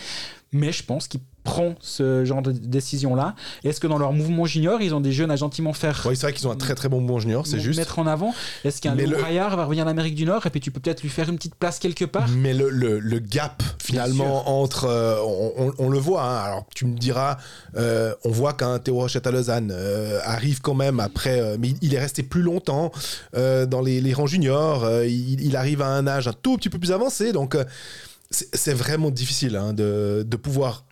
mais 0.52 0.72
je 0.72 0.82
pense 0.84 1.08
qu'il 1.08 1.20
prend 1.44 1.74
ce 1.80 2.24
genre 2.24 2.40
de 2.40 2.52
décision-là. 2.52 3.34
Est-ce 3.64 3.80
que 3.80 3.88
dans 3.88 3.98
leur 3.98 4.12
mouvement 4.12 4.44
junior, 4.46 4.80
ils 4.80 4.94
ont 4.94 5.00
des 5.00 5.10
jeunes 5.10 5.32
à 5.32 5.34
gentiment 5.36 5.72
faire 5.72 6.00
Ouais, 6.06 6.14
c'est 6.14 6.26
vrai 6.26 6.32
qu'ils 6.32 6.46
ont 6.46 6.52
un 6.52 6.56
très 6.56 6.76
très 6.76 6.88
bon 6.88 7.02
bon 7.02 7.18
junior, 7.18 7.48
c'est 7.48 7.58
juste. 7.58 7.80
mettre 7.80 7.98
en 7.98 8.06
avant 8.06 8.32
Est-ce 8.64 8.80
qu'un 8.80 8.94
le- 8.94 9.06
Braillard 9.16 9.56
va 9.56 9.64
revenir 9.64 9.84
d'Amérique 9.84 10.14
du 10.14 10.24
Nord 10.24 10.46
et 10.46 10.50
puis 10.50 10.60
tu 10.60 10.70
peux 10.70 10.78
peut-être 10.78 11.02
lui 11.02 11.08
faire 11.08 11.28
une 11.28 11.34
petite 11.36 11.56
place 11.56 11.80
quelque 11.80 12.04
part? 12.04 12.28
Mais 12.28 12.54
le, 12.54 12.70
le, 12.70 13.00
le 13.00 13.18
gap 13.18 13.60
finalement 13.82 14.62
entre, 14.62 14.84
euh, 14.84 15.16
on, 15.24 15.52
on- 15.58 15.74
on 15.78 15.88
le 15.88 15.98
voit. 15.98 16.22
hein. 16.22 16.44
alors 16.44 16.66
tu 16.76 16.86
me 16.86 16.96
diras, 16.96 17.38
euh, 17.76 18.14
on 18.24 18.30
voit 18.30 18.52
qu'un 18.52 18.78
Théo 18.78 18.94
Rochette 18.94 19.26
à 19.26 19.32
Lausanne 19.32 19.72
euh, 19.74 20.20
arrive 20.22 20.60
quand 20.60 20.74
même 20.74 21.00
après, 21.00 21.58
mais 21.58 21.74
il, 21.82 21.92
est 21.92 21.98
resté 21.98 22.22
plus 22.22 22.42
longtemps 22.42 22.92
dans 23.34 23.80
les, 23.84 24.00
les 24.00 24.12
rangs 24.14 24.26
juniors. 24.28 24.86
il, 25.02 25.40
il 25.44 25.56
arrive 25.56 25.82
à 25.82 25.88
un 25.88 26.06
âge 26.06 26.28
un 26.28 26.32
tout 26.40 26.56
petit 26.56 26.68
peu 26.70 26.78
plus 26.78 26.92
avancé, 26.92 27.32
donc 27.32 27.56
c'est 28.32 28.72
vraiment 28.74 29.10
difficile 29.10 29.56
hein, 29.56 29.72
de, 29.72 30.24
de 30.26 30.36
pouvoir. 30.36 30.84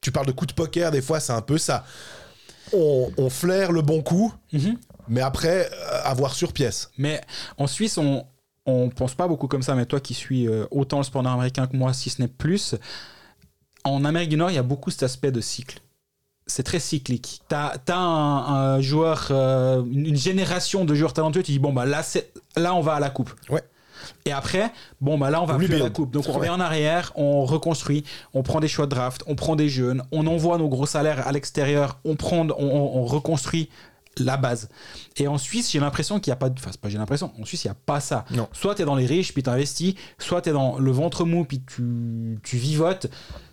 Tu 0.00 0.10
parles 0.12 0.26
de 0.26 0.32
coup 0.32 0.46
de 0.46 0.52
poker, 0.54 0.90
des 0.90 1.02
fois 1.02 1.20
c'est 1.20 1.32
un 1.32 1.42
peu 1.42 1.58
ça. 1.58 1.84
On, 2.72 3.10
on 3.18 3.28
flaire 3.30 3.70
le 3.72 3.82
bon 3.82 4.02
coup, 4.02 4.32
Mhm. 4.52 4.78
mais 5.08 5.20
après 5.20 5.68
euh, 5.70 6.00
avoir 6.04 6.34
sur 6.34 6.52
pièce. 6.52 6.90
Mais 6.98 7.20
en 7.58 7.66
Suisse, 7.66 7.98
on 7.98 8.24
on 8.66 8.88
pense 8.88 9.14
pas 9.14 9.26
beaucoup 9.26 9.48
comme 9.48 9.62
ça. 9.62 9.74
Mais 9.74 9.84
toi 9.86 10.00
qui 10.00 10.14
suis 10.14 10.46
euh, 10.46 10.66
autant 10.70 10.98
le 10.98 11.02
sport 11.04 11.22
nord-américain 11.22 11.66
que 11.66 11.76
moi, 11.76 11.92
si 11.92 12.08
ce 12.10 12.22
n'est 12.22 12.28
plus, 12.28 12.76
en 13.84 14.04
Amérique 14.04 14.28
du 14.30 14.36
Nord, 14.36 14.50
il 14.50 14.54
y 14.54 14.58
a 14.58 14.62
beaucoup 14.62 14.90
cet 14.90 15.02
aspect 15.02 15.32
de 15.32 15.40
cycle. 15.40 15.80
C'est 16.46 16.62
très 16.62 16.78
cyclique. 16.78 17.40
Tu 17.48 17.54
as, 17.54 17.74
un, 17.88 17.96
un 17.96 18.80
joueur, 18.80 19.28
euh, 19.30 19.82
une 19.90 20.16
génération 20.16 20.84
de 20.84 20.94
joueurs 20.94 21.12
talentueux, 21.14 21.42
tu 21.42 21.52
dis, 21.52 21.58
bon, 21.58 21.72
bah 21.72 21.86
là, 21.86 22.02
là 22.56 22.74
on 22.74 22.80
va 22.80 22.94
à 22.94 23.00
la 23.00 23.10
coupe. 23.10 23.32
Ouais. 23.48 23.62
Et 24.24 24.32
après, 24.32 24.70
bon, 25.00 25.18
bah 25.18 25.30
là, 25.30 25.42
on 25.42 25.46
va 25.46 25.54
plus 25.68 25.76
à 25.76 25.78
la 25.84 25.90
coupe. 25.90 26.10
Donc, 26.12 26.24
on 26.28 26.32
revient 26.38 26.50
en 26.50 26.60
arrière, 26.60 27.12
on 27.16 27.44
reconstruit, 27.44 28.04
on 28.34 28.42
prend 28.42 28.60
des 28.60 28.68
choix 28.68 28.86
de 28.86 28.90
draft, 28.90 29.22
on 29.26 29.34
prend 29.34 29.56
des 29.56 29.68
jeunes, 29.68 30.02
on 30.12 30.26
envoie 30.26 30.58
nos 30.58 30.68
gros 30.68 30.86
salaires 30.86 31.26
à 31.26 31.32
l'extérieur, 31.32 31.98
on, 32.04 32.16
prend, 32.16 32.46
on, 32.48 32.50
on- 32.58 32.98
on 33.00 33.04
reconstruit 33.04 33.68
la 34.18 34.36
base. 34.36 34.68
Et 35.16 35.28
en 35.28 35.38
Suisse, 35.38 35.70
j'ai 35.70 35.78
l'impression 35.78 36.18
qu'il 36.18 36.30
n'y 36.30 36.34
a 36.34 36.36
pas 36.36 36.50
de. 36.50 36.58
Enfin, 36.58 36.72
pas 36.80 36.88
j'ai 36.88 36.98
l'impression. 36.98 37.30
En 37.40 37.44
Suisse, 37.44 37.64
il 37.64 37.68
n'y 37.68 37.72
a 37.72 37.76
pas 37.86 38.00
ça. 38.00 38.24
Non. 38.32 38.48
Soit 38.52 38.74
tu 38.74 38.82
es 38.82 38.84
dans 38.84 38.96
les 38.96 39.06
riches, 39.06 39.32
puis 39.32 39.42
tu 39.42 39.48
investis, 39.48 39.94
soit 40.18 40.42
tu 40.42 40.50
es 40.50 40.52
dans 40.52 40.78
le 40.78 40.90
ventre 40.90 41.24
mou, 41.24 41.44
puis 41.44 41.62
tu, 41.62 42.38
tu 42.42 42.56
vivotes, 42.56 43.06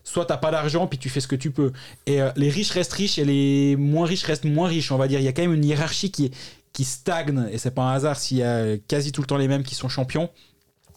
soit 0.04 0.26
tu 0.26 0.34
pas 0.42 0.52
d'argent, 0.52 0.88
puis 0.88 0.98
tu 0.98 1.10
fais 1.10 1.20
ce 1.22 1.28
que 1.28 1.36
tu 1.36 1.52
peux. 1.52 1.72
Et 2.08 2.22
euh, 2.22 2.32
les 2.36 2.50
riches 2.50 2.72
restent 2.72 2.94
riches 2.94 3.20
et 3.20 3.24
les 3.26 3.76
moins 3.78 4.08
riches 4.08 4.24
restent 4.24 4.46
moins 4.46 4.68
riches, 4.68 4.92
on 4.92 4.98
va 4.98 5.08
dire. 5.08 5.20
Il 5.20 5.26
y 5.26 5.28
a 5.30 5.32
quand 5.32 5.44
même 5.44 5.54
une 5.54 5.64
hiérarchie 5.64 6.12
qui, 6.12 6.26
est- 6.26 6.34
qui 6.78 6.84
stagne, 6.84 7.48
et 7.52 7.58
c'est 7.58 7.72
pas 7.72 7.82
un 7.82 7.94
hasard 7.94 8.18
s'il 8.20 8.38
y 8.38 8.44
a 8.44 8.78
quasi 8.88 9.12
tout 9.12 9.22
le 9.22 9.26
temps 9.28 9.38
les 9.38 9.48
mêmes 9.48 9.64
qui 9.64 9.74
sont 9.74 9.90
champions. 9.90 10.30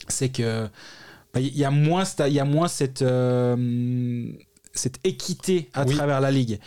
C'est 0.08 0.28
que. 0.28 0.68
bah, 1.32 1.40
Il 1.40 1.56
y 1.56 1.64
a 1.64 1.70
moins, 1.70 2.04
y 2.28 2.38
a 2.38 2.44
moins 2.44 2.68
cette, 2.68 3.00
euh, 3.00 4.30
cette 4.74 4.98
équité 5.04 5.70
à 5.72 5.84
Oui. 5.86 5.94
travers 5.96 6.20
la 6.20 6.30
ligue. 6.30 6.58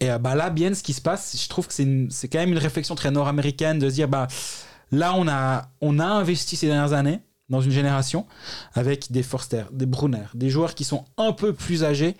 Et 0.00 0.10
euh, 0.10 0.18
bah, 0.18 0.34
là, 0.34 0.50
bien, 0.50 0.74
ce 0.74 0.82
qui 0.82 0.94
se 0.94 1.00
passe, 1.00 1.40
je 1.40 1.48
trouve 1.48 1.68
que 1.68 1.74
c'est 1.74 2.28
quand 2.28 2.38
même 2.40 2.50
une 2.50 2.58
réflexion 2.58 2.96
très 2.96 3.12
nord-américaine 3.12 3.78
de 3.78 3.88
se 3.88 3.94
dire, 3.94 4.08
bah, 4.08 4.26
là, 4.90 5.14
on 5.14 5.28
a, 5.28 5.68
on 5.80 6.00
a 6.00 6.04
investi 6.06 6.56
ces 6.56 6.66
dernières 6.66 6.92
années 6.92 7.20
dans 7.48 7.60
une 7.60 7.70
génération 7.70 8.26
avec 8.74 9.12
des 9.12 9.22
Forster, 9.22 9.62
des 9.70 9.86
Brunner, 9.86 10.26
des 10.34 10.50
joueurs 10.50 10.74
qui 10.74 10.82
sont 10.82 11.04
un 11.18 11.30
peu 11.32 11.52
plus 11.52 11.84
âgés. 11.84 12.16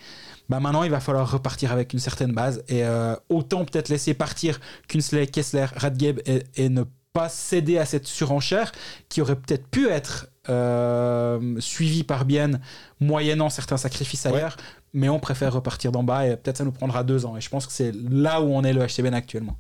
Bah 0.49 0.61
maintenant, 0.61 0.85
il 0.85 0.91
va 0.91 1.01
falloir 1.01 1.31
repartir 1.31 1.73
avec 1.73 1.93
une 1.93 1.99
certaine 1.99 2.33
base 2.33 2.63
et 2.69 2.85
euh, 2.85 3.17
autant 3.29 3.65
peut-être 3.65 3.89
laisser 3.89 4.15
partir 4.15 4.61
Kunsley, 4.89 5.27
Kessler, 5.27 5.67
Radgeb 5.75 6.21
et, 6.25 6.45
et 6.55 6.69
ne 6.69 6.85
pas 7.13 7.29
céder 7.29 7.79
à 7.79 7.85
cette 7.85 8.07
surenchère 8.07 8.73
qui 9.09 9.21
aurait 9.23 9.37
peut-être 9.37 9.67
pu 9.69 9.89
être 9.89 10.29
euh, 10.49 11.59
suivie 11.61 12.05
par 12.05 12.25
Bien 12.25 12.61
moyennant 13.01 13.49
certains 13.49 13.77
sacrifices 13.79 14.27
ailleurs, 14.27 14.57
mais 14.93 15.09
on 15.09 15.19
préfère 15.19 15.53
repartir 15.53 15.91
d'en 15.91 16.05
bas 16.05 16.27
et 16.27 16.37
peut-être 16.37 16.59
ça 16.59 16.65
nous 16.65 16.73
prendra 16.73 17.03
deux 17.03 17.27
ans. 17.27 17.37
Et 17.37 17.41
je 17.41 17.49
pense 17.49 17.67
que 17.67 17.73
c'est 17.73 17.93
là 17.93 18.41
où 18.41 18.53
on 18.53 18.63
est 18.63 18.73
le 18.73 18.87
HCBN 18.87 19.15
actuellement. 19.15 19.57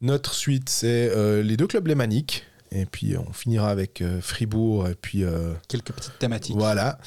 Notre 0.00 0.34
suite, 0.34 0.68
c'est 0.68 1.10
euh, 1.14 1.42
les 1.42 1.56
deux 1.56 1.66
clubs 1.66 1.86
lémaniques. 1.86 2.44
Et 2.74 2.86
puis 2.86 3.16
on 3.16 3.32
finira 3.32 3.70
avec 3.70 4.02
euh, 4.02 4.20
Fribourg. 4.20 4.88
Et 4.88 4.94
puis 4.94 5.22
euh, 5.24 5.54
Quelques 5.68 5.92
petites 5.92 6.18
thématiques. 6.18 6.56
voilà. 6.56 6.98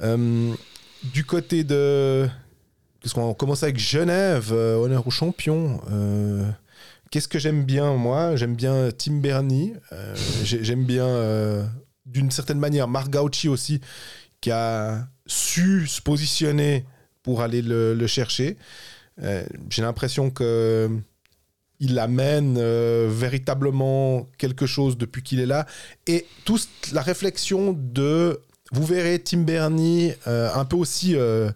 Euh, 0.00 0.54
du 1.12 1.24
côté 1.24 1.64
de. 1.64 2.28
Qu'est-ce 3.00 3.14
qu'on 3.14 3.34
commence 3.34 3.62
avec 3.62 3.78
Genève, 3.78 4.52
honneur 4.52 5.06
aux 5.06 5.10
champions. 5.10 5.80
Qu'est-ce 7.10 7.28
que 7.28 7.38
j'aime 7.38 7.64
bien, 7.64 7.94
moi? 7.94 8.36
J'aime 8.36 8.54
bien 8.54 8.90
Tim 8.96 9.14
Bernie. 9.20 9.72
Euh, 9.92 10.14
j'ai- 10.44 10.62
j'aime 10.62 10.84
bien, 10.84 11.06
euh, 11.06 11.64
d'une 12.04 12.30
certaine 12.30 12.58
manière, 12.58 12.86
Marc 12.86 13.08
Gauchi 13.10 13.48
aussi, 13.48 13.80
qui 14.42 14.50
a 14.50 15.08
su 15.26 15.86
se 15.86 16.02
positionner 16.02 16.84
pour 17.22 17.40
aller 17.40 17.62
le, 17.62 17.94
le 17.94 18.06
chercher. 18.06 18.56
Euh, 19.22 19.42
j'ai 19.70 19.80
l'impression 19.82 20.30
que 20.30 20.90
il 21.80 21.98
amène 21.98 22.56
euh, 22.58 23.08
véritablement 23.10 24.26
quelque 24.36 24.66
chose 24.66 24.98
depuis 24.98 25.22
qu'il 25.22 25.40
est 25.40 25.46
là. 25.46 25.66
Et 26.06 26.26
toute 26.44 26.68
la 26.92 27.02
réflexion 27.02 27.76
de 27.76 28.40
vous 28.70 28.84
verrez 28.84 29.18
Tim 29.18 29.42
Bernie, 29.42 30.12
euh, 30.26 30.50
un 30.54 30.66
peu 30.66 30.76
aussi 30.76 31.16
euh, 31.16 31.50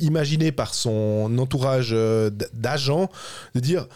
imaginé 0.00 0.52
par 0.52 0.74
son 0.74 1.38
entourage 1.38 1.96
d'agents, 2.52 3.08
de 3.54 3.60
dire 3.60 3.86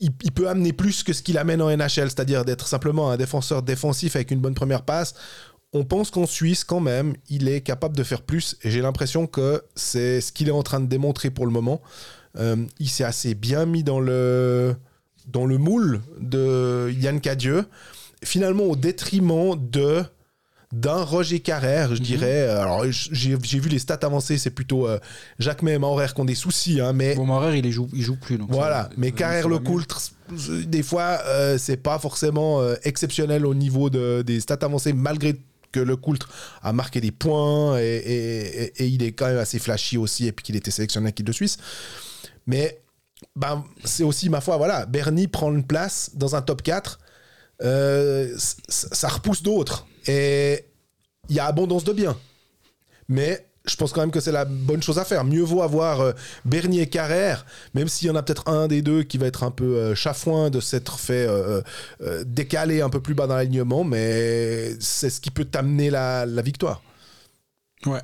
il, 0.00 0.10
il 0.24 0.32
peut 0.32 0.48
amener 0.48 0.72
plus 0.72 1.04
que 1.04 1.12
ce 1.12 1.22
qu'il 1.22 1.38
amène 1.38 1.62
en 1.62 1.68
NHL, 1.68 2.10
c'est-à-dire 2.10 2.44
d'être 2.44 2.66
simplement 2.66 3.12
un 3.12 3.16
défenseur 3.16 3.62
défensif 3.62 4.16
avec 4.16 4.32
une 4.32 4.40
bonne 4.40 4.54
première 4.54 4.82
passe. 4.82 5.14
On 5.72 5.84
pense 5.84 6.10
qu'en 6.10 6.26
Suisse, 6.26 6.64
quand 6.64 6.80
même, 6.80 7.14
il 7.28 7.48
est 7.48 7.60
capable 7.60 7.96
de 7.96 8.02
faire 8.02 8.22
plus. 8.22 8.56
Et 8.64 8.72
j'ai 8.72 8.80
l'impression 8.80 9.28
que 9.28 9.62
c'est 9.76 10.20
ce 10.20 10.32
qu'il 10.32 10.48
est 10.48 10.52
en 10.52 10.64
train 10.64 10.80
de 10.80 10.86
démontrer 10.86 11.30
pour 11.30 11.46
le 11.46 11.52
moment. 11.52 11.80
Il 12.36 12.88
s'est 12.88 13.04
assez 13.04 13.34
bien 13.34 13.66
mis 13.66 13.84
dans 13.84 14.00
le, 14.00 14.74
dans 15.32 15.46
le 15.46 15.58
moule 15.58 16.00
de 16.20 16.90
Yann 16.98 17.20
Cadieux. 17.20 17.64
Finalement, 18.24 18.64
au 18.64 18.76
détriment 18.76 19.56
de 19.56 20.02
d'un 20.72 21.02
Roger 21.02 21.40
Carrère, 21.40 21.96
je 21.96 22.00
dirais. 22.00 22.42
Alors, 22.46 22.84
j'ai 22.88 23.34
vu 23.36 23.68
les 23.68 23.80
stats 23.80 23.98
avancées, 24.02 24.38
c'est 24.38 24.50
plutôt 24.52 24.86
euh, 24.86 25.00
Jacques 25.40 25.64
et 25.64 25.78
Maurer 25.78 26.06
qui 26.14 26.20
ont 26.20 26.24
des 26.24 26.36
soucis, 26.36 26.80
hein, 26.80 26.92
mais 26.92 27.16
Bon, 27.16 27.24
Maurer, 27.26 27.58
il, 27.58 27.72
joue, 27.72 27.88
il 27.92 28.02
joue 28.02 28.14
plus. 28.14 28.38
Donc 28.38 28.52
voilà. 28.52 28.84
ça- 28.84 28.90
mais 28.96 29.10
Carrère 29.10 29.48
le 29.48 29.58
coultre, 29.58 30.00
des 30.66 30.84
fois, 30.84 31.18
euh, 31.26 31.58
c'est 31.58 31.76
pas 31.76 31.98
forcément 31.98 32.60
euh, 32.60 32.76
exceptionnel 32.84 33.46
au 33.46 33.54
niveau 33.54 33.90
de, 33.90 34.22
des 34.22 34.38
stats 34.38 34.58
avancées, 34.62 34.92
malgré 34.92 35.34
que 35.72 35.80
le 35.80 35.96
coultre 35.96 36.28
a 36.62 36.72
marqué 36.72 37.00
des 37.00 37.10
points 37.10 37.76
et, 37.80 37.82
et- 37.96 38.62
et- 38.62 38.82
et 38.84 38.86
il 38.86 39.02
est 39.02 39.10
quand 39.10 39.26
même 39.26 39.38
assez 39.38 39.58
flashy 39.58 39.96
aussi, 39.98 40.28
et 40.28 40.32
puis 40.32 40.44
qu'il 40.44 40.54
était 40.54 40.70
sélectionné 40.70 41.10
équipe 41.10 41.26
de 41.26 41.32
Suisse. 41.32 41.56
Mais 42.46 42.80
ben, 43.36 43.64
c'est 43.84 44.02
aussi, 44.02 44.28
ma 44.28 44.40
foi, 44.40 44.56
voilà, 44.56 44.86
Bernie 44.86 45.28
prend 45.28 45.52
une 45.52 45.66
place 45.66 46.10
dans 46.14 46.36
un 46.36 46.42
top 46.42 46.62
4, 46.62 46.98
euh, 47.62 48.34
ça 48.38 49.08
repousse 49.08 49.42
d'autres. 49.42 49.86
Et 50.06 50.64
il 51.28 51.36
y 51.36 51.40
a 51.40 51.46
abondance 51.46 51.84
de 51.84 51.92
biens. 51.92 52.16
Mais 53.08 53.46
je 53.66 53.76
pense 53.76 53.92
quand 53.92 54.00
même 54.00 54.10
que 54.10 54.20
c'est 54.20 54.32
la 54.32 54.44
bonne 54.44 54.82
chose 54.82 54.98
à 54.98 55.04
faire. 55.04 55.24
Mieux 55.24 55.42
vaut 55.42 55.62
avoir 55.62 56.00
euh, 56.00 56.12
Bernier 56.44 56.82
et 56.82 56.86
Carrère, 56.88 57.44
même 57.74 57.88
s'il 57.88 58.08
y 58.08 58.10
en 58.10 58.16
a 58.16 58.22
peut-être 58.22 58.48
un 58.48 58.68
des 58.68 58.82
deux 58.82 59.02
qui 59.02 59.18
va 59.18 59.26
être 59.26 59.42
un 59.42 59.50
peu 59.50 59.76
euh, 59.76 59.94
chafouin 59.94 60.50
de 60.50 60.60
s'être 60.60 60.98
fait 60.98 61.26
euh, 61.26 61.60
euh, 62.00 62.24
décaler 62.26 62.80
un 62.80 62.88
peu 62.88 63.00
plus 63.00 63.14
bas 63.14 63.26
dans 63.26 63.36
l'alignement, 63.36 63.84
mais 63.84 64.74
c'est 64.80 65.10
ce 65.10 65.20
qui 65.20 65.30
peut 65.30 65.44
t'amener 65.44 65.90
la, 65.90 66.26
victoire. 66.42 66.82
Ouais, 67.86 68.02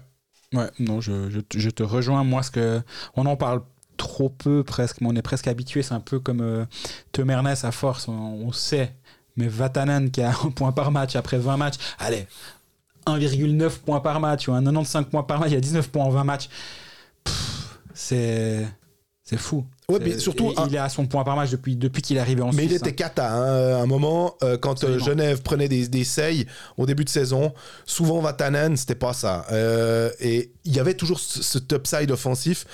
ouais, 0.53 0.71
non, 0.79 1.01
je, 1.01 1.43
je 1.55 1.71
te 1.71 1.83
rejoins. 1.83 2.23
Moi, 2.23 2.43
ce 2.43 2.51
que 2.51 2.83
on 3.15 3.27
en 3.27 3.37
parle 3.37 3.63
trop 3.97 4.29
peu 4.29 4.65
presque, 4.65 5.01
mais 5.01 5.09
on 5.11 5.15
est 5.17 5.23
presque 5.23 5.49
habitué. 5.49 5.83
C'est 5.83 5.95
un 5.95 6.01
peu 6.01 6.19
comme 6.21 6.41
euh, 6.41 6.65
à 7.63 7.73
force, 7.73 8.09
on, 8.09 8.13
on 8.13 8.53
sait. 8.53 8.95
Mais 9.37 9.49
Vatanen 9.49 10.11
qui 10.11 10.23
a 10.23 10.31
un 10.45 10.51
point 10.51 10.73
par 10.73 10.91
match 10.91 11.17
après 11.17 11.39
20 11.39 11.57
matchs, 11.57 11.77
allez, 11.99 12.27
1,9 13.07 13.71
points 13.85 14.01
par 14.01 14.21
match 14.21 14.49
ou 14.49 14.53
un 14.53 14.63
95 14.63 15.07
points 15.11 15.23
par 15.23 15.39
match, 15.41 15.51
il 15.51 15.55
y 15.55 15.59
a 15.59 15.61
19 15.61 15.89
points 15.91 16.05
en 16.05 16.11
20 16.11 16.25
matchs. 16.25 16.49
C'est 17.95 18.67
c'est 19.29 19.39
fou. 19.39 19.65
Ouais, 19.89 19.99
mais 20.01 20.19
surtout, 20.21 20.53
il, 20.57 20.69
il 20.69 20.75
est 20.77 20.79
à 20.79 20.89
son 20.89 21.05
point 21.07 21.25
par 21.25 21.35
match 21.35 21.51
depuis, 21.51 21.75
depuis 21.75 22.01
qu'il 22.01 22.17
est 22.17 22.21
arrivé 22.21 22.43
en 22.43 22.53
Mais 22.53 22.63
il 22.65 22.69
Suisse, 22.69 22.81
était 22.81 22.91
hein. 22.91 23.09
cata. 23.09 23.33
hein. 23.35 23.77
À 23.77 23.83
un 23.83 23.87
moment, 23.87 24.37
euh, 24.45 24.57
quand 24.57 24.85
euh, 24.85 24.87
Absolument. 24.95 25.05
Genève 25.05 25.43
prenait 25.43 25.69
des, 25.69 25.89
des 25.89 26.05
seils 26.05 26.47
au 26.77 26.87
début 26.87 27.05
de 27.05 27.09
saison, 27.09 27.53
souvent 27.87 28.21
Vatanen, 28.21 28.77
c'était 28.77 28.95
pas 28.95 29.13
ça. 29.13 29.45
Euh, 29.51 30.11
et 30.21 30.53
il 30.65 30.73
y 30.77 30.79
avait 30.79 30.95
toujours 30.95 31.19
ce, 31.19 31.43
ce 31.43 31.59
upside 31.75 32.13
offensif. 32.13 32.67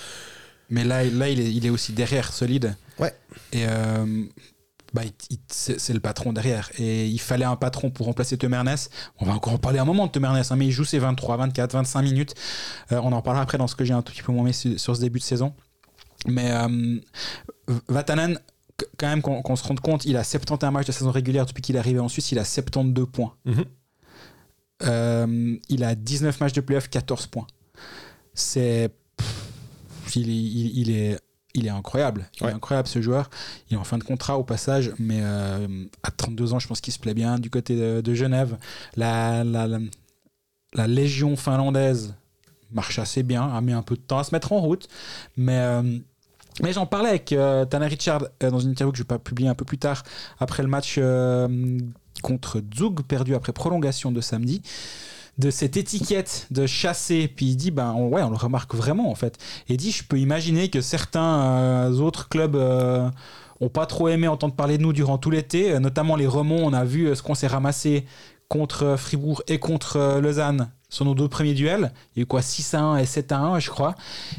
Mais 0.72 0.84
là, 0.84 1.04
là 1.04 1.28
il, 1.28 1.40
est, 1.40 1.52
il 1.52 1.64
est 1.66 1.70
aussi 1.70 1.92
derrière, 1.92 2.32
solide. 2.32 2.74
Ouais. 2.98 3.14
Et 3.52 3.66
euh, 3.68 4.24
bah, 4.94 5.02
il- 5.04 5.12
il- 5.30 5.38
c'est 5.48 5.92
le 5.92 6.00
patron 6.00 6.32
derrière. 6.32 6.70
Et 6.78 7.06
il 7.06 7.20
fallait 7.20 7.44
un 7.44 7.56
patron 7.56 7.90
pour 7.90 8.06
remplacer 8.06 8.36
Temernes. 8.38 8.74
On 9.20 9.26
va 9.26 9.32
encore 9.34 9.52
en 9.52 9.58
parler 9.58 9.78
un 9.78 9.84
moment 9.84 10.06
de 10.06 10.12
Temernes, 10.12 10.42
hein, 10.50 10.56
mais 10.56 10.66
il 10.66 10.72
joue 10.72 10.84
ses 10.84 10.98
23, 10.98 11.36
24, 11.36 11.72
25 11.74 12.02
minutes. 12.02 12.34
Euh, 12.90 13.00
on 13.02 13.12
en 13.12 13.22
parlera 13.22 13.42
après 13.42 13.58
dans 13.58 13.66
ce 13.68 13.76
que 13.76 13.84
j'ai 13.84 13.92
un 13.94 14.02
tout 14.02 14.12
petit 14.12 14.22
peu 14.22 14.32
moins 14.32 14.44
mis 14.44 14.54
sur, 14.54 14.78
sur 14.80 14.96
ce 14.96 15.00
début 15.00 15.18
de 15.18 15.24
saison. 15.24 15.52
Mais 16.26 16.50
euh, 16.52 16.98
Vatanen, 17.88 18.38
qu- 18.78 18.86
quand 18.98 19.08
même 19.08 19.22
qu'on 19.22 19.42
qu'on 19.42 19.56
se 19.56 19.64
rende 19.64 19.80
compte, 19.80 20.04
il 20.04 20.16
a 20.16 20.24
71 20.24 20.72
matchs 20.72 20.86
de 20.86 20.92
saison 20.92 21.10
régulière 21.10 21.46
depuis 21.46 21.62
qu'il 21.62 21.76
est 21.76 21.78
arrivé 21.80 21.98
en 22.00 22.08
Suisse, 22.08 22.32
il 22.32 22.38
a 22.38 22.44
72 22.44 23.08
points. 23.12 23.34
Mhm. 23.44 23.64
Euh, 24.84 25.56
il 25.68 25.84
a 25.84 25.94
19 25.94 26.40
matchs 26.40 26.52
de 26.54 26.60
playoff, 26.60 26.88
14 26.88 27.26
points. 27.26 27.46
C'est. 28.34 28.90
Il 30.16 30.28
est, 30.30 30.32
il, 30.34 30.78
il 30.78 30.90
est, 30.90 31.18
il 31.54 31.66
est 31.66 31.70
incroyable. 31.70 32.28
Il 32.40 32.44
Ouais. 32.46 32.52
est 32.52 32.54
incroyable 32.54 32.88
ce 32.88 33.02
joueur. 33.02 33.28
Il 33.70 33.74
est 33.74 33.76
en 33.78 33.84
fin 33.84 33.98
de 33.98 34.04
contrat 34.04 34.38
au 34.38 34.44
passage, 34.44 34.92
mais 34.98 35.18
euh, 35.22 35.84
à 36.02 36.10
32 36.10 36.54
ans, 36.54 36.58
je 36.58 36.68
pense 36.68 36.80
qu'il 36.80 36.92
se 36.92 36.98
plaît 36.98 37.14
bien. 37.14 37.38
Du 37.38 37.50
côté 37.50 37.76
de, 37.76 38.00
de 38.00 38.14
Genève, 38.14 38.56
la, 38.96 39.44
la, 39.44 39.66
la, 39.66 39.78
la 40.74 40.86
Légion 40.86 41.36
finlandaise 41.36 42.14
marche 42.70 42.98
assez 42.98 43.22
bien, 43.22 43.42
a 43.54 43.60
mis 43.60 43.72
un 43.74 43.82
peu 43.82 43.96
de 43.96 44.00
temps 44.00 44.18
à 44.18 44.24
se 44.24 44.34
mettre 44.34 44.52
en 44.52 44.60
route. 44.60 44.88
Mais. 45.36 45.58
euh, 45.58 45.98
mais 46.62 46.74
j'en 46.74 46.84
parlais 46.84 47.08
avec 47.08 47.32
euh, 47.32 47.64
Tanner 47.64 47.86
Richard 47.86 48.26
dans 48.40 48.58
une 48.60 48.72
interview 48.72 48.92
que 48.92 48.98
je 48.98 49.02
vais 49.02 49.06
pas 49.06 49.18
publier 49.18 49.48
un 49.48 49.54
peu 49.54 49.64
plus 49.64 49.78
tard 49.78 50.02
après 50.38 50.62
le 50.62 50.68
match 50.68 51.00
contre 52.22 52.62
Zug 52.76 53.00
perdu 53.02 53.34
après 53.34 53.52
prolongation 53.54 54.12
de 54.12 54.20
samedi 54.20 54.60
de 55.38 55.50
cette 55.50 55.76
étiquette 55.76 56.46
de 56.50 56.66
chasser. 56.66 57.28
Puis 57.28 57.46
il 57.46 57.56
dit 57.56 57.70
ben 57.70 57.94
on, 57.96 58.08
ouais 58.08 58.22
on 58.22 58.30
le 58.30 58.36
remarque 58.36 58.74
vraiment 58.74 59.10
en 59.10 59.14
fait. 59.14 59.38
Et 59.68 59.74
il 59.74 59.76
dit 59.76 59.90
je 59.90 60.04
peux 60.04 60.18
imaginer 60.18 60.68
que 60.68 60.80
certains 60.80 61.42
euh, 61.42 61.98
autres 61.98 62.28
clubs 62.28 62.56
euh, 62.56 63.08
ont 63.60 63.68
pas 63.68 63.86
trop 63.86 64.08
aimé 64.08 64.28
entendre 64.28 64.54
parler 64.54 64.78
de 64.78 64.82
nous 64.82 64.92
durant 64.92 65.18
tout 65.18 65.30
l'été. 65.30 65.78
Notamment 65.80 66.16
les 66.16 66.26
remons 66.26 66.64
on 66.64 66.72
a 66.72 66.84
vu 66.84 67.06
euh, 67.06 67.14
ce 67.14 67.22
qu'on 67.22 67.34
s'est 67.34 67.46
ramassé 67.46 68.04
contre 68.48 68.84
euh, 68.84 68.96
Fribourg 68.96 69.42
et 69.48 69.58
contre 69.58 70.20
Lausanne 70.20 70.70
sur 70.90 71.06
nos 71.06 71.14
deux 71.14 71.28
premiers 71.28 71.54
duels. 71.54 71.90
Il 72.14 72.18
y 72.18 72.20
a 72.20 72.22
eu 72.24 72.26
quoi 72.26 72.42
6 72.42 72.74
à 72.74 72.80
1 72.82 72.96
et 72.98 73.06
7 73.06 73.32
à 73.32 73.38
1 73.38 73.58
je 73.60 73.70
crois. 73.70 73.94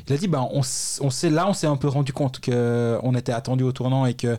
Il 0.07 0.13
a 0.13 0.17
dit 0.17 0.27
ben 0.27 0.47
on, 0.51 0.61
on 1.01 1.09
là 1.31 1.47
on 1.47 1.53
s'est 1.53 1.65
un 1.65 1.77
peu 1.77 1.87
rendu 1.87 2.13
compte 2.13 2.39
que 2.39 2.99
on 3.01 3.15
était 3.15 3.31
attendu 3.31 3.63
au 3.63 3.71
tournant 3.71 4.05
et 4.05 4.13
que 4.13 4.37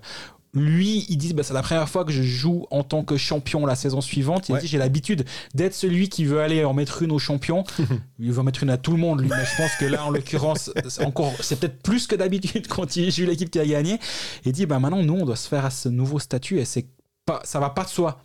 lui, 0.55 1.05
il 1.09 1.17
dit 1.17 1.35
bah, 1.35 1.43
c'est 1.43 1.53
la 1.55 1.63
première 1.63 1.89
fois 1.89 2.05
que 2.05 2.13
je 2.13 2.23
joue 2.23 2.67
en 2.71 2.83
tant 2.85 3.03
que 3.03 3.17
champion 3.17 3.67
la 3.67 3.75
saison 3.75 4.01
suivante. 4.01 4.49
Il 4.49 4.53
Ouais. 4.55 4.61
dit 4.61 4.67
j'ai 4.69 4.79
l'habitude 4.79 5.25
d'être 5.55 5.75
celui 5.75 6.09
qui 6.09 6.25
veut 6.25 6.41
aller 6.41 6.65
en 6.65 6.73
mettre 6.75 7.03
une 7.03 7.11
aux 7.13 7.19
champions. 7.19 7.65
il 8.19 8.31
veut 8.33 8.39
en 8.41 8.45
mettre 8.45 8.63
une 8.63 8.71
à 8.71 8.77
tout 8.79 8.93
le 8.93 8.99
monde, 8.99 9.21
lui. 9.21 9.29
Mais 9.29 9.45
je 9.45 9.57
pense 9.63 9.73
que 9.81 9.85
là, 9.85 10.05
en 10.05 10.11
l'occurrence, 10.11 10.71
c'est 10.89 11.05
encore, 11.05 11.33
c'est 11.41 11.59
peut-être 11.59 11.83
plus 11.83 12.07
que 12.07 12.15
d'habitude 12.15 12.69
quand 12.69 12.97
il 12.97 13.11
joue 13.11 13.25
l'équipe 13.27 13.51
qui 13.51 13.59
a 13.59 13.67
gagné. 13.67 13.95
Et 13.95 13.99
il 14.47 14.53
dit 14.53 14.67
bah 14.67 14.79
maintenant, 14.79 15.03
nous, 15.03 15.15
on 15.15 15.25
doit 15.27 15.37
se 15.37 15.49
faire 15.49 15.65
à 15.65 15.71
ce 15.71 15.89
nouveau 15.89 16.19
statut 16.19 16.59
et 16.61 16.65
c'est 16.65 16.87
pas, 17.27 17.41
ça 17.45 17.59
va 17.61 17.71
pas 17.71 17.85
de 17.85 17.89
soi. 17.89 18.21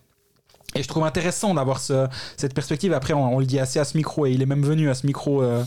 Et 0.75 0.83
je 0.83 0.87
trouve 0.87 1.03
intéressant 1.05 1.55
d'avoir 1.55 1.79
ce- 1.79 2.07
cette 2.37 2.53
perspective. 2.53 2.93
Après, 2.93 3.13
on, 3.13 3.35
on 3.35 3.39
le 3.39 3.45
dit 3.47 3.57
assez 3.57 3.79
à 3.79 3.85
ce 3.85 3.97
micro 3.97 4.27
et 4.27 4.31
il 4.33 4.41
est 4.43 4.45
même 4.45 4.63
venu 4.63 4.89
à 4.91 4.93
ce 4.93 5.07
micro 5.07 5.41
euh, 5.41 5.63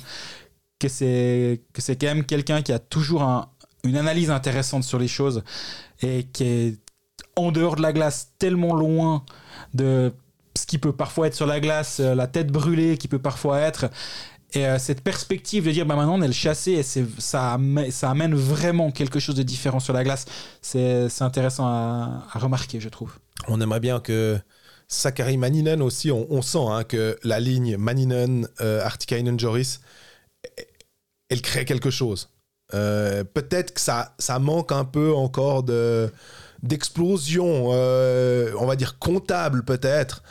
que 0.79 0.87
c'est 0.89 1.61
que 1.73 1.81
c'est 1.83 1.97
quand 1.97 2.07
même 2.09 2.25
quelqu'un 2.25 2.63
qui 2.63 2.73
a 2.73 2.79
toujours 2.79 3.23
un- 3.23 3.49
une 3.85 3.97
analyse 3.97 4.31
intéressante 4.31 4.85
sur 4.85 4.99
les 4.99 5.09
choses 5.09 5.43
et 6.03 6.25
qui 6.33 6.45
est 6.45 6.79
en 7.37 7.51
dehors 7.53 7.77
de 7.77 7.83
la 7.83 7.93
glace 7.93 8.33
tellement 8.39 8.75
loin 8.75 9.25
de 9.75 10.13
ce 10.57 10.67
qui 10.67 10.79
peut 10.79 10.93
parfois 10.93 11.29
être 11.29 11.35
sur 11.35 11.47
la 11.47 11.61
glace, 11.61 12.01
euh, 12.01 12.15
la 12.15 12.27
tête 12.27 12.49
brûlée 12.49 12.99
qui 12.99 13.09
peut 13.09 13.19
parfois 13.19 13.59
être. 13.59 13.91
Et 14.55 14.67
euh, 14.67 14.79
cette 14.79 15.01
perspective 15.01 15.65
de 15.65 15.71
dire 15.71 15.87
bah 15.87 15.97
maintenant 15.97 16.19
on 16.19 16.23
est 16.23 16.27
le 16.27 16.35
chassé 16.35 16.73
et 16.73 16.83
ça, 16.83 17.55
amène, 17.55 17.91
ça 17.91 18.11
amène 18.11 18.35
vraiment 18.35 18.91
quelque 18.91 19.19
chose 19.19 19.35
de 19.35 19.43
différent 19.43 19.81
sur 19.81 19.95
la 19.95 20.05
glace, 20.05 20.27
c'est, 20.61 21.09
c'est 21.09 21.25
intéressant 21.25 21.67
à, 21.67 22.27
remarquer, 22.35 22.79
je 22.79 22.91
trouve. 22.91 23.15
On 23.49 23.61
aimerait 23.63 23.81
bien 23.81 23.99
que 23.99 24.39
Sakari 24.89 25.39
Maninen 25.39 25.81
aussi, 25.81 26.11
on, 26.11 26.27
on 26.31 26.43
sent 26.43 26.67
hein, 26.69 26.85
que 26.85 27.17
la 27.23 27.41
ligne 27.41 27.79
Maninen, 27.79 28.47
euh, 28.61 28.85
Artikainen, 28.85 29.41
Joris, 29.41 29.81
elle 31.31 31.41
crée 31.41 31.65
quelque 31.65 31.91
chose. 31.91 32.29
Euh, 32.75 33.25
Peut-être 33.25 33.75
que 33.75 33.81
ça, 33.81 34.15
ça 34.19 34.39
manque 34.39 34.73
un 34.73 34.85
peu 34.85 35.13
encore 35.15 35.63
de 35.63 36.11
d'explosion, 36.63 37.71
euh, 37.73 38.53
on 38.59 38.67
va 38.67 38.77
dire 38.77 38.99
comptable 39.01 39.65
peut-être, 39.65 40.23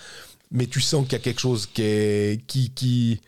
mais 0.50 0.66
tu 0.66 0.80
sens 0.82 1.04
qu'il 1.04 1.14
y 1.14 1.16
a 1.16 1.20
quelque 1.20 1.42
chose 1.42 1.66
qui 1.66 1.82
est, 1.84 2.46
qui, 2.48 2.70
qui, 2.72 3.20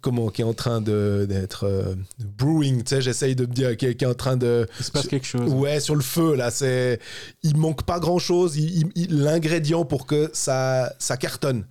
comment, 0.00 0.28
qui 0.28 0.42
est 0.42 0.44
en 0.44 0.54
train 0.54 0.80
de- 0.80 1.26
d'être 1.28 1.64
euh, 1.64 1.94
brewing, 2.38 2.84
tu 2.84 2.90
sais, 2.94 3.00
j'essaye 3.02 3.34
de 3.34 3.44
me 3.44 3.52
dire, 3.52 3.76
qui 3.76 3.86
est, 3.86 3.96
qui 3.96 4.04
est 4.04 4.08
en 4.08 4.14
train 4.14 4.36
de... 4.36 4.66
Il 4.78 4.84
se 4.84 4.90
passe 4.92 5.08
quelque 5.08 5.26
chose. 5.26 5.52
Ouais, 5.52 5.80
sur 5.80 5.96
le 5.96 6.00
feu, 6.00 6.36
là, 6.36 6.50
c'est... 6.52 7.00
Il 7.42 7.56
manque 7.56 7.82
pas 7.82 7.98
grand-chose, 7.98 8.56
il- 8.56 8.82
il- 8.82 8.92
il- 8.94 9.18
l'ingrédient 9.22 9.84
pour 9.84 10.06
que 10.06 10.30
ça, 10.32 10.92
ça 11.00 11.16
cartonne. 11.16 11.66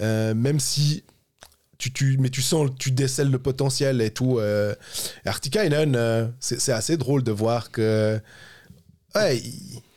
Euh, 0.00 0.34
même 0.34 0.60
si... 0.60 1.04
Tu, 1.82 1.92
tu, 1.92 2.16
mais 2.20 2.30
tu 2.30 2.42
sens, 2.42 2.70
tu 2.78 2.92
décèles 2.92 3.28
le 3.32 3.40
potentiel 3.40 4.00
et 4.00 4.10
tout. 4.12 4.38
Euh, 4.38 4.72
Artikainen, 5.26 5.96
euh, 5.96 6.28
c'est 6.38 6.70
assez 6.70 6.96
drôle 6.96 7.24
de 7.24 7.32
voir 7.32 7.72
que... 7.72 8.20
Ouais, 9.16 9.42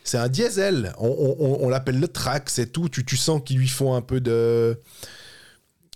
c'est 0.03 0.17
un 0.17 0.27
diesel. 0.27 0.93
On, 0.97 1.07
on- 1.07 1.36
on- 1.45 1.65
on 1.65 1.69
l'appelle 1.69 1.99
le 1.99 2.07
track, 2.07 2.49
c'est 2.49 2.71
tout. 2.71 2.89
Tu, 2.89 3.05
tu 3.05 3.17
sens 3.17 3.39
qu'il 3.45 3.59
lui 3.59 3.67
faut 3.67 3.93
un 3.93 4.01
peu 4.01 4.19
de... 4.19 4.79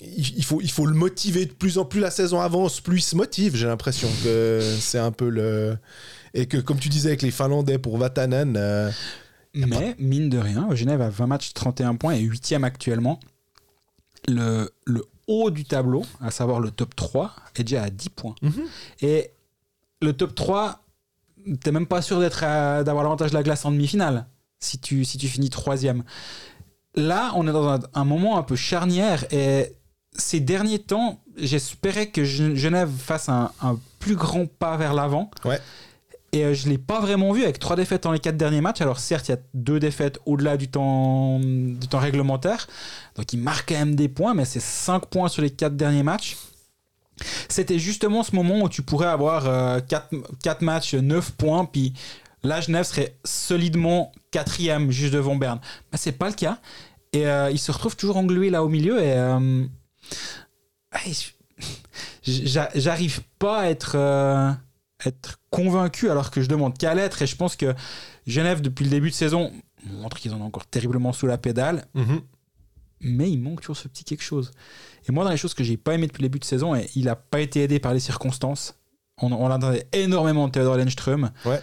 Il, 0.01 0.37
il 0.37 0.45
faut, 0.45 0.61
il 0.61 0.69
faut 0.69 0.85
le 0.85 0.93
motiver 0.93 1.47
de 1.47 1.53
plus 1.53 1.79
en 1.79 1.85
plus 1.85 1.99
la 2.01 2.11
saison 2.11 2.39
avance, 2.39 2.81
plus 2.81 2.97
il 2.99 3.01
se 3.01 3.15
motive. 3.15 3.55
J'ai 3.55 3.65
l'impression 3.65 4.09
que 4.23 4.61
c'est 4.79 4.99
un 4.99 5.11
peu 5.11 5.27
le... 5.29 5.75
et 6.35 6.45
que, 6.45 6.57
comme 6.57 6.77
tu 6.77 6.89
disais 6.89 7.09
avec 7.09 7.23
les 7.23 7.31
Finlandais 7.31 7.79
pour 7.79 7.97
Vatanen, 7.97 8.55
euh, 8.57 8.91
Mais, 9.55 9.95
mine 9.97 10.29
de 10.29 10.37
rien, 10.37 10.67
Genève 10.75 11.01
a 11.01 11.09
20 11.09 11.25
matchs, 11.25 11.53
31 11.55 11.95
points 11.95 12.13
et 12.13 12.19
8 12.21 12.53
actuellement. 12.63 13.19
Le, 14.27 14.69
le 14.85 15.03
haut 15.29 15.49
du 15.51 15.63
tableau, 15.63 16.03
à 16.21 16.31
savoir 16.31 16.59
le 16.59 16.71
top 16.71 16.95
3, 16.95 17.33
est 17.55 17.63
déjà 17.63 17.83
à 17.83 17.89
10 17.89 18.09
points. 18.09 18.35
Mhm. 18.41 18.65
Et 19.01 19.31
le 20.01 20.11
top 20.13 20.33
3, 20.35 20.83
t'es 21.61 21.71
même 21.71 21.85
pas 21.87 22.01
sûr 22.01 22.19
d'être 22.19 22.41
d'avoir 22.83 23.03
l'avantage 23.03 23.29
de 23.31 23.35
la 23.35 23.43
glace 23.43 23.63
en 23.65 23.71
demi-finale 23.71 24.25
si 24.59 24.77
tu, 24.79 25.05
si 25.05 25.17
tu 25.17 25.27
finis 25.27 25.49
troisième. 25.49 26.03
Là, 26.95 27.31
on 27.35 27.47
est 27.47 27.51
dans 27.51 27.67
un, 27.69 27.79
un 27.93 28.03
moment 28.03 28.37
un 28.37 28.43
peu 28.43 28.55
charnière 28.55 29.23
et 29.31 29.73
ces 30.11 30.39
derniers 30.39 30.79
temps, 30.79 31.21
j'espérais 31.37 32.07
que 32.09 32.23
Gen- 32.25 32.55
Genève 32.55 32.89
fasse 32.89 33.29
un, 33.29 33.51
un 33.61 33.79
plus 33.99 34.15
grand 34.15 34.47
pas 34.47 34.75
vers 34.75 34.93
l'avant. 34.93 35.29
Ouais. 35.45 35.59
Et 36.31 36.45
euh, 36.45 36.53
je 36.53 36.65
ne 36.65 36.71
l'ai 36.71 36.77
pas 36.77 36.99
vraiment 36.99 37.31
vu 37.31 37.43
avec 37.43 37.59
trois 37.59 37.75
défaites 37.75 38.03
dans 38.03 38.11
les 38.11 38.19
quatre 38.19 38.37
derniers 38.37 38.61
matchs. 38.61 38.81
Alors 38.81 38.99
certes, 38.99 39.27
il 39.27 39.31
y 39.31 39.33
a 39.35 39.39
deux 39.53 39.79
défaites 39.79 40.19
au-delà 40.25 40.57
du 40.57 40.67
temps, 40.67 41.39
du 41.39 41.87
temps 41.89 41.99
réglementaire. 41.99 42.67
Donc 43.15 43.33
il 43.33 43.39
marque 43.39 43.69
quand 43.69 43.79
même 43.79 43.95
des 43.95 44.09
points, 44.09 44.33
mais 44.33 44.45
c'est 44.45 44.59
5 44.59 45.07
points 45.07 45.27
sur 45.27 45.41
les 45.41 45.49
quatre 45.49 45.75
derniers 45.75 46.03
matchs. 46.03 46.37
C'était 47.49 47.79
justement 47.79 48.23
ce 48.23 48.35
moment 48.35 48.61
où 48.61 48.69
tu 48.69 48.81
pourrais 48.81 49.07
avoir 49.07 49.43
4, 49.87 50.61
matchs, 50.61 50.93
9 50.93 51.31
points, 51.31 51.65
puis 51.65 51.93
là, 52.43 52.61
Genève 52.61 52.85
serait 52.85 53.17
solidement 53.25 54.11
quatrième, 54.31 54.91
juste 54.91 55.13
devant 55.13 55.35
Berne. 55.35 55.59
Mais 55.91 55.97
c'est 55.97 56.13
pas 56.13 56.27
le 56.27 56.35
cas. 56.35 56.59
Et 57.11 57.27
euh, 57.27 57.49
il 57.51 57.59
se 57.59 57.71
retrouve 57.71 57.95
toujours 57.95 58.17
englué 58.17 58.49
là 58.49 58.63
au 58.63 58.69
milieu. 58.69 59.01
Et 59.01 59.13
euh, 59.13 59.65
j'arrive 62.23 63.21
pas 63.39 63.61
à 63.61 63.69
être, 63.69 63.93
euh, 63.95 64.51
être 65.05 65.39
convaincu 65.49 66.09
alors 66.09 66.31
que 66.31 66.41
je 66.41 66.47
demande 66.47 66.77
qu'à 66.77 66.93
l'être. 66.93 67.21
Et 67.21 67.27
je 67.27 67.35
pense 67.35 67.55
que 67.55 67.73
Genève, 68.27 68.61
depuis 68.61 68.83
le 68.83 68.89
début 68.89 69.09
de 69.09 69.15
saison, 69.15 69.51
montre 69.85 70.17
qu'ils 70.17 70.33
en 70.33 70.41
ont 70.41 70.45
encore 70.45 70.65
terriblement 70.65 71.13
sous 71.13 71.27
la 71.27 71.37
pédale 71.37 71.85
mhm. 71.93 72.21
mais 73.01 73.31
il 73.31 73.37
manque 73.37 73.61
toujours 73.61 73.77
ce 73.77 73.87
petit 73.87 74.03
quelque 74.03 74.23
chose. 74.23 74.51
Et 75.07 75.11
moi, 75.11 75.23
dans 75.23 75.29
les 75.29 75.37
choses 75.37 75.53
que 75.53 75.63
j'ai 75.63 75.77
pas 75.77 75.93
aimé 75.93 76.07
depuis 76.07 76.21
le 76.21 76.27
début 76.27 76.39
de 76.39 76.45
saison, 76.45 76.75
et 76.75 76.89
il 76.95 77.07
a 77.09 77.15
pas 77.15 77.39
été 77.39 77.63
aidé 77.63 77.79
par 77.79 77.93
les 77.93 77.99
circonstances. 77.99 78.75
On, 79.21 79.31
on 79.31 79.49
attendait 79.49 79.87
énormément 79.93 80.47
de 80.47 80.51
Theodor 80.51 80.77
Lennström. 80.77 81.31
Ouais. 81.45 81.61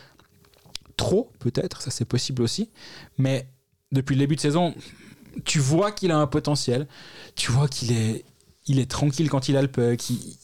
Trop, 0.96 1.30
peut-être, 1.38 1.82
ça 1.82 1.90
c'est 1.90 2.06
possible 2.06 2.42
aussi. 2.42 2.70
Mais 3.18 3.48
depuis 3.92 4.14
le 4.14 4.20
début 4.20 4.36
de 4.36 4.40
saison, 4.40 4.74
tu 5.44 5.58
vois 5.58 5.92
qu'il 5.92 6.10
a 6.10 6.16
un 6.16 6.26
potentiel. 6.26 6.86
Tu 7.34 7.52
vois 7.52 7.68
qu'il 7.68 7.92
est, 7.92 8.24
il 8.66 8.78
est 8.78 8.90
tranquille 8.90 9.28
quand 9.28 9.48
il 9.48 9.56
a 9.56 9.62
le 9.62 9.68
puck. 9.68 10.10
Il, 10.10 10.36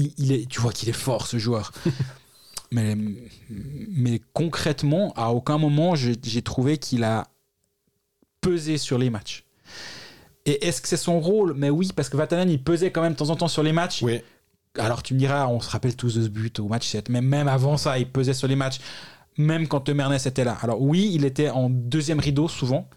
il- 0.00 0.14
il 0.18 0.32
est, 0.32 0.48
tu 0.48 0.60
vois 0.60 0.72
qu'il 0.72 0.88
est 0.88 0.92
fort, 1.06 1.26
ce 1.26 1.38
joueur. 1.38 1.72
mais, 2.70 2.96
mais 3.50 4.20
concrètement, 4.32 5.12
à 5.16 5.30
aucun 5.30 5.58
moment, 5.58 5.94
j'ai 5.94 6.14
j'ai 6.22 6.42
trouvé 6.42 6.78
qu'il 6.78 7.02
a 7.04 7.26
pesé 8.40 8.78
sur 8.78 8.98
les 8.98 9.10
matchs. 9.10 9.44
Et 10.46 10.66
est-ce 10.66 10.80
que 10.80 10.88
c'est 10.88 10.96
son 10.96 11.20
rôle? 11.20 11.54
Mais 11.54 11.70
oui, 11.70 11.90
parce 11.94 12.08
que 12.08 12.16
Vatanen, 12.16 12.48
il 12.50 12.62
pesait 12.62 12.90
quand 12.90 13.02
même 13.02 13.12
de 13.12 13.18
temps 13.18 13.30
en 13.30 13.36
temps 13.36 13.48
sur 13.48 13.62
les 13.62 13.72
matchs. 13.72 14.02
Oui. 14.02 14.20
Alors 14.78 15.02
tu 15.02 15.14
me 15.14 15.18
diras, 15.18 15.46
on 15.48 15.60
se 15.60 15.68
rappelle 15.70 15.96
tous 15.96 16.14
de 16.14 16.22
ce 16.22 16.28
but 16.28 16.58
au 16.60 16.68
match 16.68 16.86
7, 16.88 17.08
mais 17.08 17.20
même 17.20 17.48
avant 17.48 17.76
ça, 17.76 17.98
il 17.98 18.08
pesait 18.08 18.34
sur 18.34 18.46
les 18.48 18.54
matchs, 18.56 18.78
même 19.36 19.66
quand 19.66 19.88
Mernès 19.88 20.24
était 20.26 20.44
là. 20.44 20.56
Alors 20.62 20.80
oui, 20.80 21.10
il 21.14 21.24
était 21.24 21.50
en 21.50 21.68
deuxième 21.68 22.20
rideau 22.20 22.48
souvent, 22.48 22.88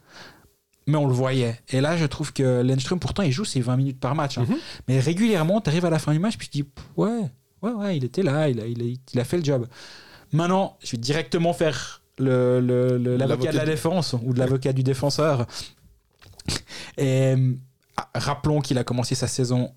mais 0.88 0.98
on 0.98 1.08
le 1.08 1.14
voyait. 1.14 1.60
Et 1.70 1.80
là, 1.82 1.96
je 1.98 2.06
trouve 2.06 2.34
que 2.34 2.62
Lenström, 2.62 3.00
pourtant, 3.00 3.24
il 3.24 3.32
joue 3.32 3.46
ses 3.46 3.62
20 3.62 3.76
minutes 3.78 4.00
par 4.00 4.16
match. 4.16 4.38
hein. 4.38 4.46
Mhm. 4.50 4.58
Mais 4.88 5.00
régulièrement, 5.00 5.62
tu 5.62 5.70
arrives 5.70 5.86
à 5.86 5.90
la 5.90 6.00
fin 6.00 6.12
du 6.14 6.20
match, 6.20 6.38
puis 6.38 6.50
tu 6.50 6.62
dis, 6.64 6.70
ouais, 6.98 7.22
ouais, 7.62 7.72
ouais, 7.72 7.98
il 7.98 8.04
était 8.04 8.24
là, 8.24 8.50
il 8.50 8.60
a, 8.60 8.66
il 8.66 8.82
a, 8.82 8.86
il 9.14 9.20
a 9.20 9.24
fait 9.24 9.38
le 9.38 9.44
job. 9.44 9.68
Maintenant, 10.34 10.78
je 10.84 10.92
vais 10.92 10.98
directement 10.98 11.54
faire 11.54 12.02
le- 12.18 12.60
le- 12.60 12.98
le- 12.98 13.18
l'avocat 13.18 13.52
de 13.52 13.58
la 13.58 13.66
défense 13.66 14.16
ou 14.24 14.34
de 14.34 14.40
l'avocat 14.40 14.74
du 14.74 14.84
défenseur. 14.84 15.46
Et 16.98 17.36
ah, 17.98 18.10
rappelons 18.16 18.62
qu'il 18.62 18.78
a 18.78 18.84
commencé 18.84 19.16
sa 19.16 19.28
saison 19.28 19.74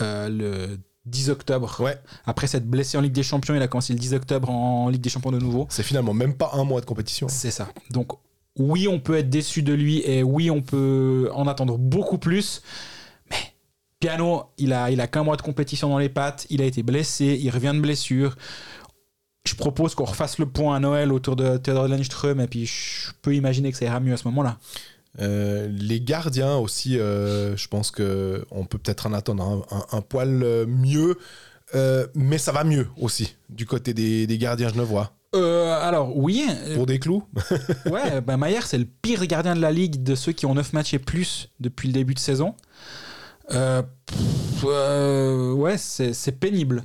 euh, 0.00 0.28
le 0.28 0.78
10 1.06 1.30
octobre. 1.30 1.74
Ouais. 1.80 1.98
Après 2.26 2.46
s'être 2.46 2.66
blessé 2.66 2.96
en 2.96 3.00
Ligue 3.00 3.12
des 3.12 3.22
Champions, 3.22 3.54
il 3.54 3.62
a 3.62 3.68
commencé 3.68 3.92
le 3.92 3.98
10 3.98 4.14
octobre 4.14 4.50
en 4.50 4.88
Ligue 4.88 5.00
des 5.02 5.10
Champions 5.10 5.32
de 5.32 5.38
nouveau. 5.38 5.66
C'est 5.70 5.82
finalement 5.82 6.14
même 6.14 6.34
pas 6.34 6.50
un 6.54 6.64
mois 6.64 6.80
de 6.80 6.86
compétition. 6.86 7.28
C'est 7.28 7.50
ça. 7.50 7.68
Donc 7.90 8.12
oui, 8.58 8.88
on 8.88 9.00
peut 9.00 9.16
être 9.16 9.30
déçu 9.30 9.62
de 9.62 9.72
lui 9.72 10.02
et 10.04 10.22
oui, 10.22 10.50
on 10.50 10.60
peut 10.60 11.30
en 11.32 11.46
attendre 11.46 11.78
beaucoup 11.78 12.18
plus. 12.18 12.62
Mais 13.30 13.36
Piano, 14.00 14.44
il 14.58 14.72
a, 14.72 14.90
il 14.90 15.00
a 15.00 15.06
qu'un 15.06 15.22
mois 15.22 15.36
de 15.36 15.42
compétition 15.42 15.88
dans 15.88 15.98
les 15.98 16.08
pattes. 16.08 16.46
Il 16.50 16.60
a 16.60 16.64
été 16.64 16.82
blessé, 16.82 17.38
il 17.40 17.50
revient 17.50 17.72
de 17.74 17.80
blessure. 17.80 18.36
Je 19.44 19.54
propose 19.54 19.94
qu'on 19.94 20.04
refasse 20.04 20.38
le 20.38 20.46
point 20.46 20.76
à 20.76 20.80
Noël 20.80 21.12
autour 21.12 21.34
de 21.34 21.56
Theodor 21.56 21.88
Lennström 21.88 22.40
et 22.40 22.46
puis 22.46 22.66
je 22.66 23.10
peux 23.22 23.34
imaginer 23.34 23.72
que 23.72 23.78
ça 23.78 23.86
ira 23.86 24.00
mieux 24.00 24.12
à 24.12 24.16
ce 24.16 24.28
moment-là. 24.28 24.58
Euh, 25.20 25.68
les 25.68 26.00
gardiens 26.00 26.56
aussi, 26.56 26.98
euh, 26.98 27.56
je 27.56 27.68
pense 27.68 27.90
que 27.90 28.44
on 28.50 28.64
peut 28.64 28.78
peut-être 28.78 29.06
en 29.06 29.12
attendre 29.12 29.66
un, 29.90 30.00
poil 30.00 30.66
mieux, 30.66 31.18
euh, 31.74 32.06
mais 32.14 32.38
ça 32.38 32.52
va 32.52 32.64
mieux 32.64 32.86
aussi 32.96 33.36
du 33.50 33.66
côté 33.66 33.94
des, 33.94 34.26
des 34.26 34.38
gardiens 34.38 34.68
genevois. 34.68 35.12
Euh, 35.34 35.80
alors 35.80 36.16
oui, 36.16 36.46
Pour 36.74 36.84
des 36.84 36.98
clous 36.98 37.24
ouais, 37.86 38.20
bah 38.20 38.36
Maillard 38.36 38.66
c'est 38.66 38.76
le 38.76 38.84
pire 38.84 39.26
gardien 39.26 39.54
de 39.54 39.60
la 39.60 39.72
ligue 39.72 40.02
de 40.02 40.14
ceux 40.14 40.32
qui 40.32 40.44
ont 40.44 40.54
9 40.54 40.74
matchs 40.74 40.92
et 40.92 40.98
plus 40.98 41.48
depuis 41.58 41.88
le 41.88 41.94
début 41.94 42.12
de 42.12 42.18
saison. 42.18 42.54
Euh, 43.50 43.82
pff, 44.06 44.64
euh, 44.64 45.52
ouais, 45.52 45.78
c'est 45.78 46.12
c'est 46.12 46.32
pénible. 46.32 46.84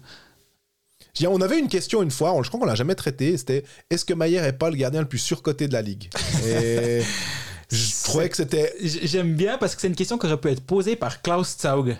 On 1.27 1.41
avait 1.41 1.59
une 1.59 1.67
question 1.67 2.03
une 2.03 2.11
fois, 2.11 2.37
je 2.43 2.47
crois 2.47 2.59
qu'on 2.59 2.65
l'a 2.65 2.75
jamais 2.75 2.95
traité, 2.95 3.35
c'était 3.37 3.63
est-ce 3.89 4.05
que 4.05 4.13
Maillère 4.13 4.45
est 4.45 4.57
pas 4.57 4.69
le 4.69 4.75
gardien 4.75 5.01
le 5.01 5.07
plus 5.07 5.17
surcoté 5.17 5.67
de 5.67 5.73
la 5.73 5.81
ligue? 5.81 6.09
Et 6.45 7.01
je 7.71 8.03
trouvais 8.03 8.29
que 8.29 8.37
c'était 8.37 8.73
J'aime 8.81 9.33
bien 9.33 9.57
parce 9.57 9.75
que 9.75 9.81
c'est 9.81 9.87
une 9.87 9.95
question 9.95 10.17
qui 10.17 10.27
aurait 10.27 10.37
pu 10.37 10.49
être 10.49 10.61
posée 10.63 10.95
par 10.95 11.21
Klaus 11.21 11.57
Zaug. 11.59 11.97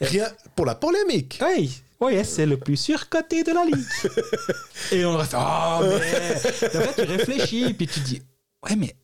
rien 0.00 0.26
pour 0.54 0.64
la 0.64 0.74
polémique. 0.74 1.40
Oui, 1.44 1.82
ouais, 2.00 2.24
c'est 2.24 2.46
le 2.46 2.56
plus 2.58 2.76
surcoté 2.76 3.42
de 3.44 3.52
la 3.52 3.64
ligue. 3.64 3.86
Et 4.92 5.04
on 5.04 5.18
fait 5.18 5.36
Oh, 5.38 5.80
mais. 5.82 6.68
Après, 6.78 6.94
tu 6.94 7.02
réfléchis, 7.10 7.74
puis 7.74 7.86
tu 7.86 8.00
dis 8.00 8.22
Ouais, 8.68 8.76
mais. 8.76 8.94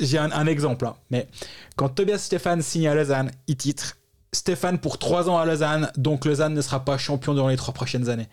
J'ai 0.00 0.16
un, 0.18 0.30
un 0.32 0.46
exemple, 0.46 0.86
hein, 0.86 0.96
mais 1.10 1.28
quand 1.76 1.90
Tobias 1.90 2.18
Stéphane 2.18 2.62
signe 2.62 2.88
à 2.88 2.94
Lausanne, 2.94 3.30
il 3.46 3.56
titre 3.56 3.96
Stéphane 4.32 4.78
pour 4.78 4.98
trois 4.98 5.28
ans 5.28 5.38
à 5.38 5.44
Lausanne, 5.44 5.90
donc 5.96 6.24
Lausanne 6.24 6.54
ne 6.54 6.60
sera 6.62 6.84
pas 6.84 6.96
champion 6.98 7.34
durant 7.34 7.48
les 7.48 7.56
trois 7.56 7.74
prochaines 7.74 8.08
années. 8.08 8.28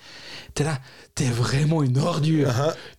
T'es 0.54 0.64
là, 0.64 0.80
t'es 1.14 1.26
vraiment 1.26 1.84
une 1.84 1.98
ordure. 1.98 2.50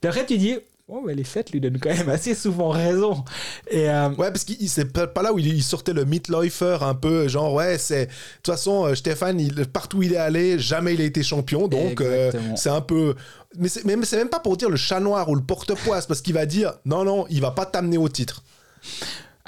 Puis 0.00 0.08
après, 0.08 0.26
tu 0.26 0.36
dis 0.38 0.56
Oh, 0.88 1.02
mais 1.04 1.14
les 1.16 1.24
fêtes 1.24 1.50
lui 1.50 1.60
donnent 1.60 1.80
quand 1.80 1.92
même 1.92 2.08
assez 2.08 2.32
souvent 2.34 2.68
raison. 2.68 3.24
Et. 3.68 3.90
euh, 3.90 4.08
Ouais, 4.10 4.30
parce 4.30 4.44
qu'il 4.44 4.68
c'est 4.68 4.84
pas 4.92 5.20
là 5.22 5.32
où 5.32 5.38
il, 5.40 5.48
il 5.48 5.62
sortait 5.64 5.92
le 5.92 6.04
Mitläufer 6.04 6.78
un 6.80 6.94
peu, 6.94 7.26
genre, 7.26 7.52
ouais, 7.54 7.76
c'est. 7.76 8.06
De 8.06 8.10
toute 8.42 8.54
façon, 8.54 8.86
euh, 8.86 8.94
Stéphane, 8.94 9.40
il- 9.40 9.66
partout 9.66 9.98
où 9.98 10.02
il 10.04 10.12
est 10.12 10.16
allé, 10.16 10.60
jamais 10.60 10.94
il 10.94 11.00
a 11.00 11.04
été 11.04 11.24
champion, 11.24 11.66
donc 11.66 12.00
euh, 12.00 12.30
c'est 12.56 12.70
un 12.70 12.80
peu. 12.80 13.16
Mais 13.58 13.68
c'est 13.68 13.84
mais 13.84 13.96
c'est 14.04 14.16
même 14.16 14.28
pas 14.28 14.38
pour 14.38 14.56
dire 14.56 14.70
le 14.70 14.76
chat 14.76 15.00
noir 15.00 15.28
ou 15.28 15.34
le 15.34 15.42
porte-poisse, 15.42 16.06
parce 16.06 16.20
qu'il 16.20 16.34
va 16.34 16.46
dire, 16.46 16.74
non, 16.84 17.02
non, 17.04 17.26
il 17.30 17.40
va 17.40 17.50
pas 17.50 17.66
t'amener 17.66 17.98
au 17.98 18.08
titre. 18.08 18.44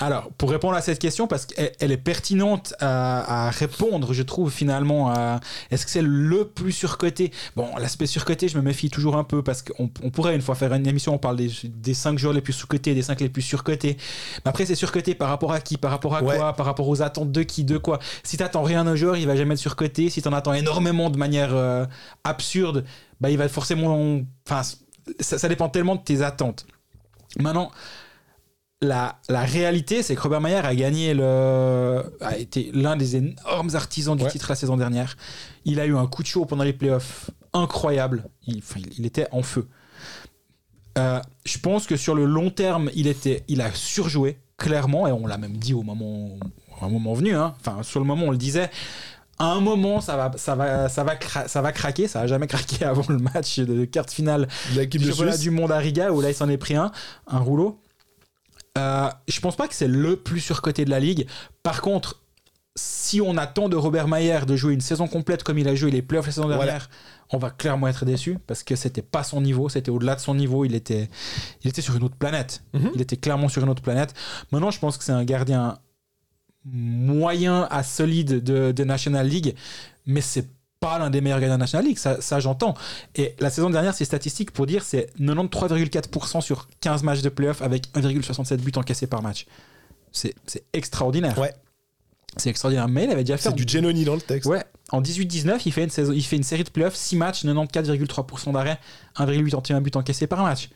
Alors, 0.00 0.30
pour 0.38 0.50
répondre 0.50 0.74
à 0.76 0.80
cette 0.80 0.98
question, 0.98 1.26
parce 1.26 1.44
qu'elle 1.46 1.72
elle 1.80 1.92
est 1.92 1.96
pertinente 1.96 2.74
à, 2.78 3.46
à 3.46 3.50
répondre, 3.50 4.12
je 4.12 4.22
trouve 4.22 4.50
finalement, 4.50 5.10
à 5.10 5.40
est-ce 5.70 5.84
que 5.84 5.90
c'est 5.90 6.02
le 6.02 6.46
plus 6.46 6.72
surcoté? 6.72 7.32
Bon, 7.56 7.68
l'aspect 7.78 8.06
surcoté, 8.06 8.48
je 8.48 8.56
me 8.56 8.62
méfie 8.62 8.90
toujours 8.90 9.16
un 9.16 9.24
peu, 9.24 9.42
parce 9.42 9.62
qu'on 9.62 9.90
on 10.02 10.10
pourrait 10.10 10.34
une 10.36 10.40
fois 10.40 10.54
faire 10.54 10.72
une 10.72 10.86
émission, 10.86 11.14
on 11.14 11.18
parle 11.18 11.36
des, 11.36 11.50
des 11.64 11.94
5 11.94 12.18
joueurs 12.18 12.32
les 12.32 12.40
plus 12.40 12.52
sous-cotés, 12.52 12.94
des 12.94 13.02
5 13.02 13.20
les 13.20 13.28
plus 13.28 13.42
surcotés. 13.42 13.96
Mais 14.44 14.48
après, 14.50 14.66
c'est 14.66 14.74
surcoté 14.76 15.14
par 15.14 15.28
rapport 15.28 15.52
à 15.52 15.60
qui? 15.60 15.76
Par 15.76 15.90
rapport 15.90 16.14
à 16.16 16.22
Ouais. 16.22 16.36
quoi? 16.36 16.52
Par 16.52 16.66
rapport 16.66 16.88
aux 16.88 17.02
attentes 17.02 17.32
de 17.32 17.42
qui? 17.42 17.64
De 17.64 17.78
quoi? 17.78 17.98
Si 18.22 18.36
t'attends 18.36 18.62
rien 18.62 18.84
d'un 18.84 18.94
joueur, 18.96 19.16
il 19.16 19.26
va 19.26 19.34
jamais 19.36 19.54
être 19.54 19.60
surcoté. 19.60 20.10
Si 20.10 20.22
t'en 20.22 20.32
attends 20.32 20.54
énormément 20.54 21.10
de 21.10 21.18
manière 21.18 21.54
euh, 21.54 21.86
absurde, 22.24 22.84
bah, 23.20 23.30
il 23.30 23.38
va 23.38 23.48
forcément... 23.48 24.20
Enfin, 24.48 24.62
ça, 25.20 25.38
ça 25.38 25.48
dépend 25.48 25.68
tellement 25.68 25.96
de 25.96 26.02
tes 26.02 26.22
attentes. 26.22 26.66
Maintenant, 27.38 27.70
la, 28.80 29.18
la 29.28 29.40
réalité, 29.42 30.02
c'est 30.02 30.14
que 30.14 30.20
Robert 30.20 30.40
Mayer 30.40 30.56
a 30.64 30.74
gagné 30.74 31.12
le, 31.14 32.02
a 32.20 32.36
été 32.38 32.70
l'un 32.72 32.96
des 32.96 33.16
énormes 33.16 33.70
artisans 33.74 34.16
du 34.16 34.22
Ouais. 34.24 34.30
titre 34.30 34.46
la 34.48 34.54
saison 34.54 34.76
dernière. 34.76 35.16
Il 35.64 35.80
a 35.80 35.86
eu 35.86 35.96
un 35.96 36.06
coup 36.06 36.22
de 36.22 36.28
chaud 36.28 36.44
pendant 36.44 36.62
les 36.64 36.72
playoffs 36.72 37.30
incroyable. 37.52 38.24
Il, 38.46 38.58
enfin, 38.58 38.78
il- 38.80 39.00
il 39.00 39.06
était 39.06 39.26
en 39.32 39.42
feu. 39.42 39.66
Euh, 40.96 41.20
je 41.44 41.58
pense 41.58 41.86
que 41.86 41.96
sur 41.96 42.14
le 42.14 42.24
long 42.24 42.50
terme, 42.50 42.90
il, 42.94 43.06
était, 43.06 43.44
il 43.48 43.60
a 43.60 43.72
surjoué, 43.72 44.38
clairement, 44.56 45.06
et 45.06 45.12
on 45.12 45.26
l'a 45.26 45.38
même 45.38 45.56
dit 45.56 45.74
au 45.74 45.82
moment, 45.82 46.28
au 46.80 46.88
moment 46.88 47.14
venu. 47.14 47.34
hein. 47.36 47.54
Enfin, 47.60 47.82
sur 47.82 48.00
le 48.00 48.06
moment, 48.06 48.26
on 48.26 48.30
le 48.30 48.36
disait. 48.38 48.70
À 49.40 49.52
un 49.52 49.60
moment, 49.60 50.00
ça 50.00 50.16
va, 50.16 50.32
ça 50.36 50.56
va, 50.56 50.88
ça 50.88 51.04
va, 51.04 51.14
cra- 51.14 51.46
ça 51.46 51.62
va 51.62 51.70
craquer. 51.72 52.08
Ça 52.08 52.20
a 52.22 52.26
jamais 52.26 52.46
craqué 52.48 52.84
avant 52.84 53.04
le 53.08 53.18
match 53.18 53.60
de 53.60 53.84
carte 53.84 54.10
finale 54.12 54.48
du 54.90 55.00
championnat 55.10 55.36
du 55.36 55.50
monde 55.52 55.70
à 55.70 55.78
Riga 55.78 56.10
où 56.12 56.20
là 56.20 56.30
il 56.30 56.34
s'en 56.34 56.48
est 56.48 56.56
pris 56.58 56.74
un, 56.74 56.90
un 57.28 57.38
rouleau. 57.38 57.80
Euh, 58.76 59.08
je 59.26 59.40
pense 59.40 59.56
pas 59.56 59.68
que 59.68 59.74
c'est 59.74 59.88
le 59.88 60.16
plus 60.16 60.40
surcoté 60.40 60.84
de 60.84 60.90
la 60.90 61.00
ligue. 61.00 61.26
Par 61.62 61.80
contre, 61.80 62.22
si 62.76 63.20
on 63.20 63.36
attend 63.36 63.68
de 63.68 63.74
Robert 63.76 64.06
Mayer 64.06 64.40
de 64.46 64.54
jouer 64.54 64.72
une 64.72 64.80
saison 64.80 65.08
complète 65.08 65.42
comme 65.42 65.58
il 65.58 65.66
a 65.66 65.74
joué 65.74 65.90
les 65.90 66.02
playoffs 66.02 66.26
la 66.26 66.32
saison 66.32 66.46
Voilà. 66.46 66.64
dernière, 66.64 66.90
on 67.30 67.38
va 67.38 67.50
clairement 67.50 67.88
être 67.88 68.04
déçu 68.04 68.38
parce 68.46 68.62
que 68.62 68.76
c'était 68.76 69.02
pas 69.02 69.24
son 69.24 69.40
niveau, 69.40 69.68
c'était 69.68 69.90
au-delà 69.90 70.14
de 70.14 70.20
son 70.20 70.34
niveau, 70.34 70.64
il 70.64 70.74
était, 70.76 71.08
il 71.62 71.70
était 71.70 71.82
sur 71.82 71.96
une 71.96 72.04
autre 72.04 72.14
planète. 72.16 72.62
Mhm. 72.74 72.90
Il 72.94 73.00
était 73.00 73.16
clairement 73.16 73.48
sur 73.48 73.62
une 73.64 73.68
autre 73.68 73.82
planète. 73.82 74.14
Maintenant, 74.52 74.70
je 74.70 74.78
pense 74.78 74.96
que 74.96 75.02
c'est 75.04 75.12
un 75.12 75.24
gardien 75.24 75.78
moyen 76.64 77.66
à 77.70 77.82
solide 77.82 78.42
de, 78.44 78.72
de 78.72 78.84
National 78.84 79.26
League, 79.26 79.54
mais 80.06 80.20
c'est 80.20 80.48
pas 80.80 80.98
l'un 80.98 81.10
des 81.10 81.20
meilleurs 81.20 81.40
gardiens 81.40 81.56
de 81.56 81.60
National 81.60 81.86
League, 81.86 81.98
ça, 81.98 82.20
ça 82.20 82.40
j'entends. 82.40 82.74
Et 83.16 83.34
la 83.40 83.50
saison 83.50 83.70
dernière, 83.70 83.94
c'est 83.94 84.04
statistique 84.04 84.52
pour 84.52 84.66
dire 84.66 84.82
c'est 84.84 85.10
93,4% 85.18 86.40
sur 86.40 86.68
15 86.80 87.02
matchs 87.02 87.22
de 87.22 87.28
playoff 87.28 87.62
avec 87.62 87.88
1,67 87.94 88.56
buts 88.58 88.72
encaissés 88.76 89.06
par 89.06 89.22
match. 89.22 89.46
C'est 90.12 90.34
c'est 90.46 90.64
extraordinaire. 90.72 91.36
Ouais. 91.38 91.52
C'est 92.36 92.50
extraordinaire. 92.50 92.88
Mais 92.88 93.04
il 93.04 93.10
avait 93.10 93.24
déjà 93.24 93.36
fait. 93.36 93.48
C'est 93.48 93.54
du 93.54 93.64
Genoni 93.66 94.04
dans 94.04 94.14
le 94.14 94.20
texte. 94.20 94.48
Ouais, 94.48 94.62
en 94.90 95.02
18-19, 95.02 95.62
il, 95.66 95.72
fait 95.72 95.84
une 95.84 95.90
saison- 95.90 96.12
il 96.12 96.22
fait 96.22 96.36
une 96.36 96.42
série 96.42 96.62
de 96.64 96.70
playoffs, 96.70 96.94
6 96.94 97.16
matchs, 97.16 97.44
94,3% 97.44 98.52
d'arrêt, 98.52 98.78
1,81 99.16 99.80
buts 99.80 99.90
encaissés 99.94 100.26
par 100.26 100.42
match. 100.42 100.70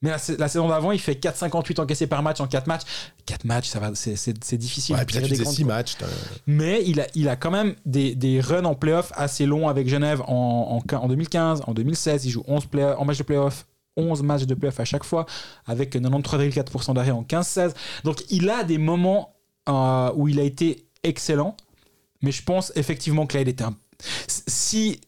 Mais 0.00 0.10
la, 0.10 0.18
la 0.38 0.48
saison 0.48 0.68
d'avant, 0.68 0.92
il 0.92 1.00
fait 1.00 1.14
4,58 1.20 1.80
encaissés 1.80 2.06
par 2.06 2.22
match 2.22 2.40
en 2.40 2.46
4 2.46 2.66
matchs. 2.68 2.82
4 3.26 3.44
matchs, 3.44 3.68
ça 3.68 3.80
va, 3.80 3.90
c'est- 3.94 4.56
difficile. 4.56 4.94
Ouais, 4.94 5.04
puis 5.04 5.16
là, 5.16 5.22
tu 5.22 5.28
des 5.28 5.34
faisais 5.34 5.42
grandes 5.42 5.54
6 5.56 5.62
courses. 5.64 5.74
matchs. 5.74 5.96
Mais 6.46 6.82
il 6.86 7.00
a, 7.00 7.06
il 7.16 7.28
a 7.28 7.34
quand 7.36 7.50
même 7.50 7.74
des, 7.84 8.14
des 8.14 8.40
runs 8.40 8.64
en 8.64 8.74
playoff 8.76 9.10
assez 9.16 9.44
longs 9.44 9.68
avec 9.68 9.88
Genève 9.88 10.22
en, 10.28 10.80
en, 10.92 10.96
en 10.96 11.08
2015, 11.08 11.62
en 11.66 11.74
2016. 11.74 12.26
Il 12.26 12.30
joue 12.30 12.44
11 12.46 12.66
play 12.66 12.84
en 12.84 13.04
match 13.04 13.18
de 13.18 13.22
playoff. 13.24 13.66
11 13.96 14.22
matchs 14.22 14.44
de 14.44 14.54
playoff 14.54 14.78
à 14.78 14.84
chaque 14.84 15.02
fois, 15.02 15.26
avec 15.66 15.92
93,4% 15.96 16.94
d'arrêt 16.94 17.10
en 17.10 17.24
15-16. 17.24 17.72
Donc 18.04 18.22
il 18.30 18.48
a 18.48 18.62
des 18.62 18.78
moments 18.78 19.34
euh, 19.68 20.12
où 20.14 20.28
il 20.28 20.38
a 20.38 20.44
été 20.44 20.86
excellent, 21.02 21.56
mais 22.22 22.30
je 22.30 22.44
pense 22.44 22.70
effectivement 22.76 23.26
que 23.26 23.34
là, 23.36 23.40
il 23.42 23.48
était 23.48 23.64
un... 23.64 23.74
Si 24.28 25.00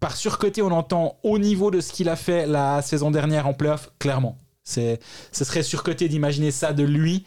par 0.00 0.16
surcoté, 0.16 0.62
on 0.62 0.70
entend 0.72 1.18
au 1.22 1.38
niveau 1.38 1.70
de 1.70 1.80
ce 1.80 1.92
qu'il 1.92 2.08
a 2.08 2.16
fait 2.16 2.46
la 2.46 2.80
saison 2.82 3.10
dernière 3.10 3.46
en 3.46 3.54
playoff, 3.54 3.90
clairement. 3.98 4.38
C'est, 4.64 5.00
ce 5.32 5.44
serait 5.44 5.62
surcoté 5.62 6.08
d'imaginer 6.08 6.50
ça 6.50 6.72
de 6.72 6.82
lui. 6.84 7.24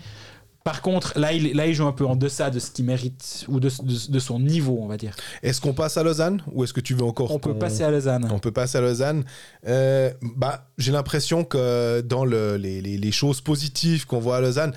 Par 0.64 0.84
contre, 0.84 1.18
là 1.18 1.34
il, 1.34 1.56
là, 1.56 1.66
il 1.66 1.74
joue 1.74 1.88
un 1.88 1.92
peu 1.92 2.06
en 2.06 2.16
deçà 2.16 2.52
de 2.52 2.60
ce 2.60 2.70
qu'il 2.70 2.86
mérite, 2.86 3.46
ou 3.48 3.60
de, 3.60 3.70
de- 3.82 4.12
de 4.12 4.20
son 4.20 4.40
niveau, 4.40 4.78
on 4.80 4.86
va 4.86 4.96
dire. 4.96 5.16
Est-ce 5.42 5.60
qu'on 5.60 5.74
passe 5.74 5.98
à 5.98 6.04
Lausanne 6.04 6.44
ou 6.52 6.64
est-ce 6.64 6.72
que 6.72 6.80
tu 6.82 6.94
veux 6.94 7.04
encore 7.04 7.32
On 7.32 7.40
peut 7.40 7.58
passer 7.58 7.84
à 7.84 7.90
Lausanne. 7.90 8.30
On 8.32 8.38
peut 8.38 8.52
passer 8.52 8.78
à 8.78 8.82
Lausanne. 8.82 9.24
Euh, 9.68 10.12
bah, 10.22 10.70
j'ai 10.78 10.92
l'impression 10.92 11.44
que 11.46 12.02
dans 12.02 12.26
le- 12.26 12.58
les, 12.58 12.80
les- 12.80 13.00
les 13.00 13.12
choses 13.12 13.42
positives 13.42 14.06
qu'on 14.06 14.20
voit 14.20 14.38
à 14.38 14.42
Lausanne, 14.42 14.74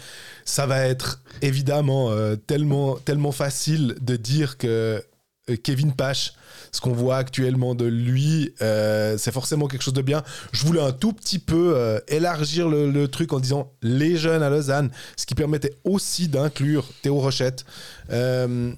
ça 0.46 0.64
va 0.66 0.86
être 0.86 1.20
évidemment 1.42 2.10
euh, 2.12 2.34
tellement, 2.36 2.94
tellement 2.96 3.32
facile 3.32 3.94
de 4.00 4.16
dire 4.16 4.56
que 4.56 5.04
euh, 5.50 5.56
Kevin 5.62 5.92
Pache, 5.92 6.32
ce 6.74 6.80
qu'on 6.80 6.92
voit 6.92 7.18
actuellement 7.18 7.76
de 7.76 7.84
lui, 7.84 8.52
euh, 8.60 9.16
c'est 9.16 9.30
forcément 9.30 9.68
quelque 9.68 9.82
chose 9.82 9.94
de 9.94 10.02
bien. 10.02 10.24
Je 10.50 10.66
voulais 10.66 10.80
un 10.80 10.90
tout 10.90 11.12
petit 11.12 11.38
peu 11.38 11.74
euh, 11.76 12.00
élargir 12.08 12.68
le, 12.68 13.06
truc 13.06 13.32
en 13.32 13.38
disant 13.38 13.72
les 13.80 14.16
jeunes 14.16 14.42
à 14.42 14.50
Lausanne, 14.50 14.90
ce 15.16 15.24
qui 15.24 15.36
permettait 15.36 15.76
aussi 15.84 16.26
d'inclure 16.26 16.84
Théo 17.02 17.20
Rochette. 17.20 17.64
Euh, 18.10 18.72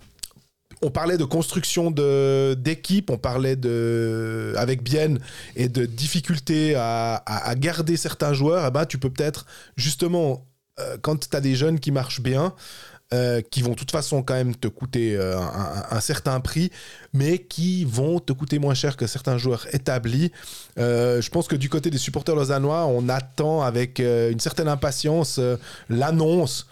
on 0.82 0.90
parlait 0.90 1.16
de 1.16 1.24
construction 1.24 1.90
d'équipe, 1.90 3.08
on 3.08 3.16
parlait 3.16 3.56
de, 3.56 4.52
avec 4.58 4.82
Bienne 4.82 5.18
et 5.54 5.70
de 5.70 5.86
difficulté 5.86 6.74
à, 6.76 7.22
garder 7.56 7.96
certains 7.96 8.34
joueurs. 8.34 8.66
Eh 8.68 8.70
ben, 8.70 8.84
tu 8.84 8.98
peux 8.98 9.08
peut-être, 9.08 9.46
justement, 9.78 10.44
quand 11.00 11.30
tu 11.30 11.34
as 11.34 11.40
des 11.40 11.54
jeunes 11.54 11.80
qui 11.80 11.92
marchent 11.92 12.20
bien, 12.20 12.52
euh, 13.14 13.40
qui 13.40 13.62
vont 13.62 13.70
de 13.70 13.76
toute 13.76 13.90
façon 13.92 14.22
quand 14.22 14.34
même 14.34 14.54
te 14.56 14.68
coûter 14.68 15.16
euh, 15.16 15.38
un, 15.90 16.00
certain 16.00 16.40
prix, 16.40 16.70
mais 17.12 17.38
qui 17.38 17.84
vont 17.84 18.18
te 18.18 18.32
coûter 18.32 18.58
moins 18.58 18.74
cher 18.74 18.96
que 18.96 19.06
certains 19.06 19.38
joueurs 19.38 19.66
établis. 19.72 20.32
Euh, 20.78 21.20
je 21.20 21.30
pense 21.30 21.46
que 21.48 21.56
du 21.56 21.68
côté 21.68 21.90
des 21.90 21.98
supporters 21.98 22.34
lausannois, 22.34 22.86
on 22.86 23.08
attend 23.08 23.62
avec 23.62 24.00
une 24.00 24.40
certaine 24.40 24.68
impatience 24.68 25.40
l'annonce 25.88 26.66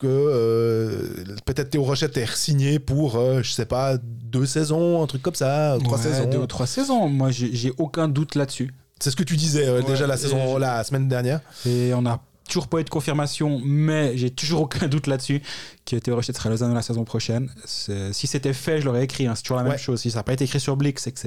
que 0.00 0.06
euh, 0.06 1.24
peut-être 1.44 1.70
Théo 1.70 1.82
Rochette 1.82 2.16
est 2.16 2.32
signé 2.36 2.78
pour, 2.78 3.16
euh, 3.16 3.42
je 3.42 3.50
sais 3.50 3.66
pas, 3.66 3.96
deux 4.00 4.46
saisons, 4.46 5.02
un 5.02 5.06
truc 5.08 5.22
comme 5.22 5.34
ça, 5.34 5.76
trois 5.82 5.98
Ouais, 5.98 6.04
saisons. 6.04 6.26
Deux 6.30 6.38
ou 6.38 6.46
trois 6.46 6.66
saisons. 6.68 7.08
Moi, 7.08 7.30
j'ai 7.32 7.72
aucun 7.78 8.06
doute 8.08 8.36
là-dessus. 8.36 8.72
C'est 9.00 9.10
ce 9.10 9.16
que 9.16 9.22
tu 9.24 9.36
disais 9.36 9.66
euh, 9.66 9.80
Ouais, 9.80 9.86
déjà 9.90 10.06
la 10.06 10.14
et 10.14 10.18
saison, 10.18 10.54
je- 10.54 10.60
la 10.60 10.82
semaine 10.84 11.08
dernière. 11.08 11.40
Et 11.66 11.92
on 11.94 12.02
n'a 12.02 12.20
toujours 12.48 12.66
pas 12.68 12.80
eu 12.80 12.84
de 12.84 12.90
confirmation, 12.90 13.60
mais 13.64 14.16
j'ai 14.16 14.30
toujours 14.30 14.62
aucun 14.62 14.88
doute 14.88 15.06
là-dessus 15.06 15.40
que 15.86 15.96
Théo 15.96 16.16
Rochette 16.16 16.36
sera 16.36 16.48
à 16.48 16.50
Lausanne 16.50 16.74
la 16.74 16.82
saison 16.82 17.04
prochaine. 17.04 17.48
Si 17.64 18.26
c'était 18.26 18.52
fait, 18.52 18.80
je 18.80 18.86
l'aurais 18.86 19.04
écrit. 19.04 19.26
hein. 19.26 19.34
C'est 19.36 19.42
toujours 19.42 19.58
la 19.58 19.64
même 19.64 19.78
chose. 19.78 20.00
Si 20.00 20.10
ça 20.10 20.18
n'a 20.18 20.22
pas 20.24 20.32
été 20.32 20.44
écrit 20.44 20.58
sur 20.60 20.76
Blick, 20.76 20.98
c'est 20.98 21.12
que, 21.12 21.20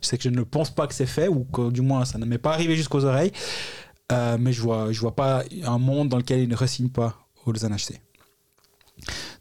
c'est 0.00 0.16
que 0.18 0.24
je 0.24 0.30
ne 0.30 0.42
pense 0.42 0.70
pas 0.74 0.86
que 0.86 0.94
c'est 0.94 1.06
fait, 1.06 1.28
ou 1.28 1.44
que 1.44 1.70
du 1.70 1.80
moins 1.82 2.04
ça 2.04 2.18
ne 2.18 2.24
m'est 2.24 2.38
pas 2.38 2.52
arrivé 2.52 2.74
jusqu'aux 2.74 3.04
oreilles. 3.04 3.32
Euh, 4.10 4.36
mais 4.38 4.52
je 4.52 4.60
vois, 4.60 4.90
je 4.92 5.00
vois 5.00 5.14
pas 5.14 5.44
un 5.64 5.78
monde 5.78 6.08
dans 6.08 6.18
lequel 6.18 6.40
il 6.40 6.48
ne 6.48 6.56
re-signe 6.56 6.88
pas 6.88 7.16
au 7.46 7.52
Lausanne 7.52 7.74
HC. 7.74 8.00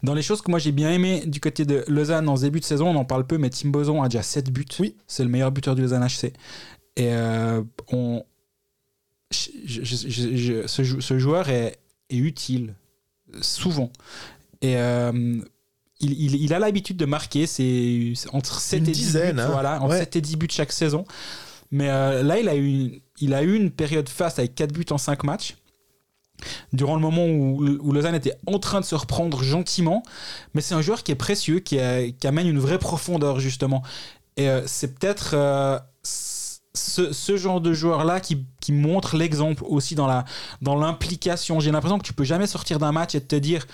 Dans 0.01 0.13
les 0.13 0.21
choses 0.23 0.41
que 0.41 0.49
moi 0.49 0.59
j'ai 0.59 0.71
bien 0.71 0.91
aimé 0.91 1.23
du 1.25 1.39
côté 1.39 1.65
de 1.65 1.83
Lausanne 1.87 2.27
en 2.29 2.35
début 2.35 2.59
de 2.59 2.65
saison, 2.65 2.87
on 2.87 2.95
en 2.95 3.05
parle 3.05 3.27
peu, 3.27 3.37
mais 3.37 3.49
Tim 3.49 3.69
Boson 3.69 4.01
a 4.01 4.07
déjà 4.09 4.23
7 4.23 4.51
buts. 4.51 4.65
Oui. 4.79 4.95
C'est 5.07 5.23
le 5.23 5.29
meilleur 5.29 5.51
buteur 5.51 5.75
du 5.75 5.81
Lausanne 5.81 6.05
HC. 6.05 6.33
Et 6.97 7.13
euh, 7.13 7.61
on, 7.91 8.23
je- 9.31 9.83
je- 9.83 10.09
je- 10.09 10.35
je- 10.35 10.67
ce, 10.67 10.83
jou- 10.83 11.01
ce 11.01 11.17
joueur 11.19 11.49
est, 11.49 11.77
est 12.09 12.17
utile, 12.17 12.75
souvent. 13.41 13.91
Et 14.61 14.77
euh, 14.77 15.39
il, 15.99 16.11
il- 16.13 16.35
il 16.43 16.53
a 16.53 16.59
l'habitude 16.59 16.97
de 16.97 17.05
marquer, 17.05 17.47
c'est 17.47 18.13
c'est 18.15 18.29
entre 18.33 18.59
7 18.59 18.79
Une 18.79 18.89
et 18.89 18.91
10 18.91 18.99
dizaine, 18.99 19.35
buts, 19.37 19.41
hein. 19.41 19.49
voilà, 19.51 19.81
entre 19.81 19.91
Ouais. 19.93 19.99
7 19.99 20.15
et 20.17 20.21
10 20.21 20.35
buts 20.37 20.47
chaque 20.51 20.71
saison. 20.71 21.05
Mais 21.71 21.89
euh, 21.89 22.21
là, 22.23 22.37
il 22.39 22.49
a, 22.49 22.55
eu, 22.57 23.01
il 23.21 23.33
a 23.33 23.43
eu 23.43 23.55
une 23.55 23.71
période 23.71 24.09
faste 24.09 24.39
avec 24.39 24.55
4 24.55 24.73
buts 24.73 24.85
en 24.91 24.97
5 24.97 25.23
matchs. 25.23 25.55
Durant 26.73 26.95
le 26.95 27.01
moment 27.01 27.25
où, 27.27 27.63
où 27.63 27.91
Lausanne 27.91 28.15
était 28.15 28.33
en 28.47 28.57
train 28.57 28.79
de 28.81 28.85
se 28.85 28.95
reprendre 28.95 29.43
gentiment, 29.43 30.01
mais 30.55 30.61
c'est 30.61 30.73
un 30.73 30.81
joueur 30.81 31.03
qui 31.03 31.11
est 31.11 31.15
précieux, 31.15 31.59
qui, 31.59 31.79
a- 31.79 32.09
qui 32.11 32.25
amène 32.27 32.47
une 32.47 32.57
vraie 32.59 32.79
profondeur 32.79 33.39
justement. 33.39 33.83
Et 34.37 34.49
euh, 34.49 34.63
c'est 34.65 34.95
peut-être 34.97 35.35
ce, 36.73 37.11
ce 37.11 37.35
genre 37.37 37.59
de 37.61 37.73
joueur-là 37.73 38.19
qui, 38.19 38.45
qui 38.61 38.71
montre 38.71 39.17
l'exemple 39.17 39.63
aussi 39.67 39.95
dans 39.95 40.07
la 40.07 40.25
dans 40.61 40.75
l'implication. 40.75 41.59
J'ai 41.59 41.71
l'impression 41.71 41.97
que 41.99 42.05
tu 42.05 42.13
peux 42.13 42.23
jamais 42.23 42.47
sortir 42.47 42.79
d'un 42.79 42.91
match 42.91 43.15
et 43.15 43.21
te 43.21 43.35
dire 43.35 43.65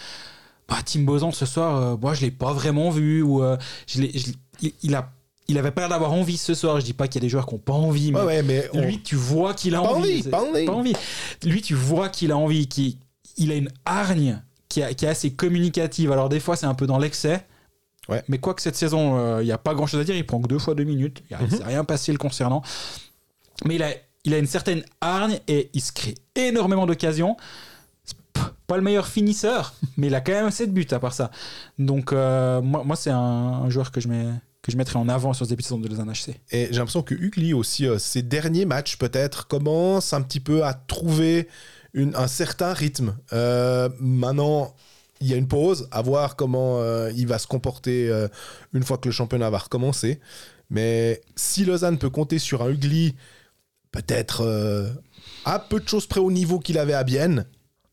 bah, 0.67 0.77
Tim 0.85 1.01
Boson 1.01 1.31
ce 1.31 1.45
soir, 1.45 1.75
euh, 1.75 1.95
moi 1.97 2.13
je 2.13 2.21
l'ai 2.21 2.31
pas 2.31 2.53
vraiment 2.53 2.89
vu 2.89 3.21
ou 3.21 3.43
euh, 3.43 3.57
je 3.85 4.01
je 4.01 4.31
il, 4.61 4.73
il 4.83 4.95
a 4.95 5.11
il 5.49 5.57
avait 5.57 5.71
l'air 5.77 5.87
d'avoir 5.89 6.11
envie 6.11 6.35
ce 6.37 6.53
soir. 6.53 6.79
Je 6.79 6.85
dis 6.85 6.93
pas 6.93 7.07
qu'il 7.07 7.21
y 7.21 7.23
a 7.23 7.25
des 7.25 7.29
joueurs 7.29 7.45
qui 7.45 7.53
ont 7.53 7.59
pas 7.59 7.73
envie, 7.73 8.11
mais 8.11 8.19
Ouais, 8.19 8.25
ouais, 8.25 8.43
mais 8.43 8.69
on- 8.73 8.81
lui 8.81 9.01
tu 9.01 9.15
vois 9.15 9.53
qu'il 9.53 9.75
a 9.75 9.81
Pas 9.81 9.93
envie. 9.93 10.23
pas 10.23 10.41
envie. 10.73 10.93
Lui 11.45 11.61
tu 11.61 11.73
vois 11.75 12.09
qu'il 12.09 12.31
a 12.31 12.37
envie, 12.37 12.67
qu'il 12.67 12.97
il 13.37 13.51
a 13.51 13.55
une 13.55 13.69
hargne 13.85 14.41
qui 14.69 14.81
est 14.81 15.03
assez 15.05 15.31
communicative. 15.31 16.11
Alors 16.11 16.27
des 16.29 16.39
fois 16.39 16.55
c'est 16.57 16.65
un 16.65 16.73
peu 16.73 16.87
dans 16.87 16.97
l'excès. 16.97 17.45
Ouais. 18.09 18.23
Mais 18.27 18.37
quoi 18.37 18.53
que 18.53 18.61
cette 18.61 18.75
saison, 18.75 19.17
euh, 19.19 19.41
il 19.41 19.45
n'y 19.45 19.51
a 19.51 19.57
pas 19.57 19.73
grand 19.73 19.85
chose 19.87 19.99
à 19.99 20.03
dire. 20.03 20.15
Il 20.15 20.25
prend 20.25 20.41
que 20.41 20.47
deux 20.47 20.59
fois 20.59 20.75
deux 20.75 20.83
minutes. 20.85 21.23
Il 21.29 21.37
Mhm. 21.37 21.43
ne 21.45 21.49
s'est 21.49 21.63
rien 21.63 21.83
passé 21.83 22.11
le 22.11 22.17
concernant. 22.17 22.61
Mais 23.65 23.75
il 23.75 23.83
a, 23.83 23.89
il 24.23 24.33
a 24.33 24.37
une 24.37 24.45
certaine 24.47 24.83
hargne 25.01 25.39
et 25.47 25.69
il 25.73 25.81
se 25.81 25.91
crée 25.91 26.15
énormément 26.35 26.85
d'occasions. 26.85 27.35
Pas 28.67 28.75
le 28.75 28.83
meilleur 28.83 29.07
finisseur, 29.07 29.73
mais 29.97 30.07
il 30.07 30.15
a 30.15 30.21
quand 30.21 30.33
même 30.33 30.51
7 30.51 30.73
buts 30.73 30.87
à 30.91 30.99
part 30.99 31.13
ça. 31.13 31.31
Donc, 31.79 32.11
euh, 32.13 32.61
moi, 32.61 32.83
moi 32.83 32.95
c'est 32.95 33.09
un, 33.09 33.17
un 33.17 33.69
joueur 33.69 33.91
que 33.91 33.99
je, 34.01 34.07
mets, 34.09 34.27
que 34.61 34.71
je 34.71 34.77
mettrai 34.77 34.99
en 34.99 35.07
avant 35.09 35.33
sur 35.33 35.45
ce 35.45 35.49
début 35.49 35.61
de 35.61 35.67
saison 35.67 35.79
de 35.79 35.87
Lausanne 35.87 36.11
HC. 36.11 36.35
Et 36.51 36.67
j'ai 36.69 36.77
l'impression 36.77 37.01
que 37.01 37.15
Ugly 37.15 37.53
aussi, 37.53 37.87
euh, 37.87 37.97
ses 37.97 38.21
derniers 38.21 38.65
matchs 38.65 38.97
peut-être, 38.97 39.47
commence 39.47 40.13
un 40.13 40.21
petit 40.21 40.39
peu 40.41 40.63
à 40.65 40.73
trouver 40.73 41.47
une- 41.93 42.15
un 42.15 42.27
certain 42.27 42.73
rythme. 42.73 43.15
Euh, 43.33 43.89
maintenant, 43.99 44.75
il 45.21 45.27
y 45.27 45.33
a 45.33 45.37
une 45.37 45.47
pause, 45.47 45.87
à 45.91 46.01
voir 46.01 46.35
comment 46.35 46.79
euh, 46.79 47.11
il 47.15 47.27
va 47.27 47.39
se 47.39 47.47
comporter 47.47 48.09
euh, 48.09 48.27
une 48.73 48.83
fois 48.83 48.97
que 48.97 49.07
le 49.07 49.11
championnat 49.11 49.49
va 49.49 49.57
recommencer. 49.57 50.19
Mais 50.69 51.21
si 51.35 51.65
Lausanne 51.65 51.97
peut 51.97 52.09
compter 52.09 52.39
sur 52.39 52.61
un 52.61 52.69
Ugly, 52.69 53.15
peut-être 53.91 54.41
euh, 54.41 54.89
à 55.45 55.59
peu 55.59 55.79
de 55.79 55.87
choses 55.87 56.05
près 56.05 56.19
au 56.19 56.31
niveau 56.31 56.59
qu'il 56.59 56.77
avait 56.77 56.93
à 56.93 57.03
Bienne, 57.03 57.45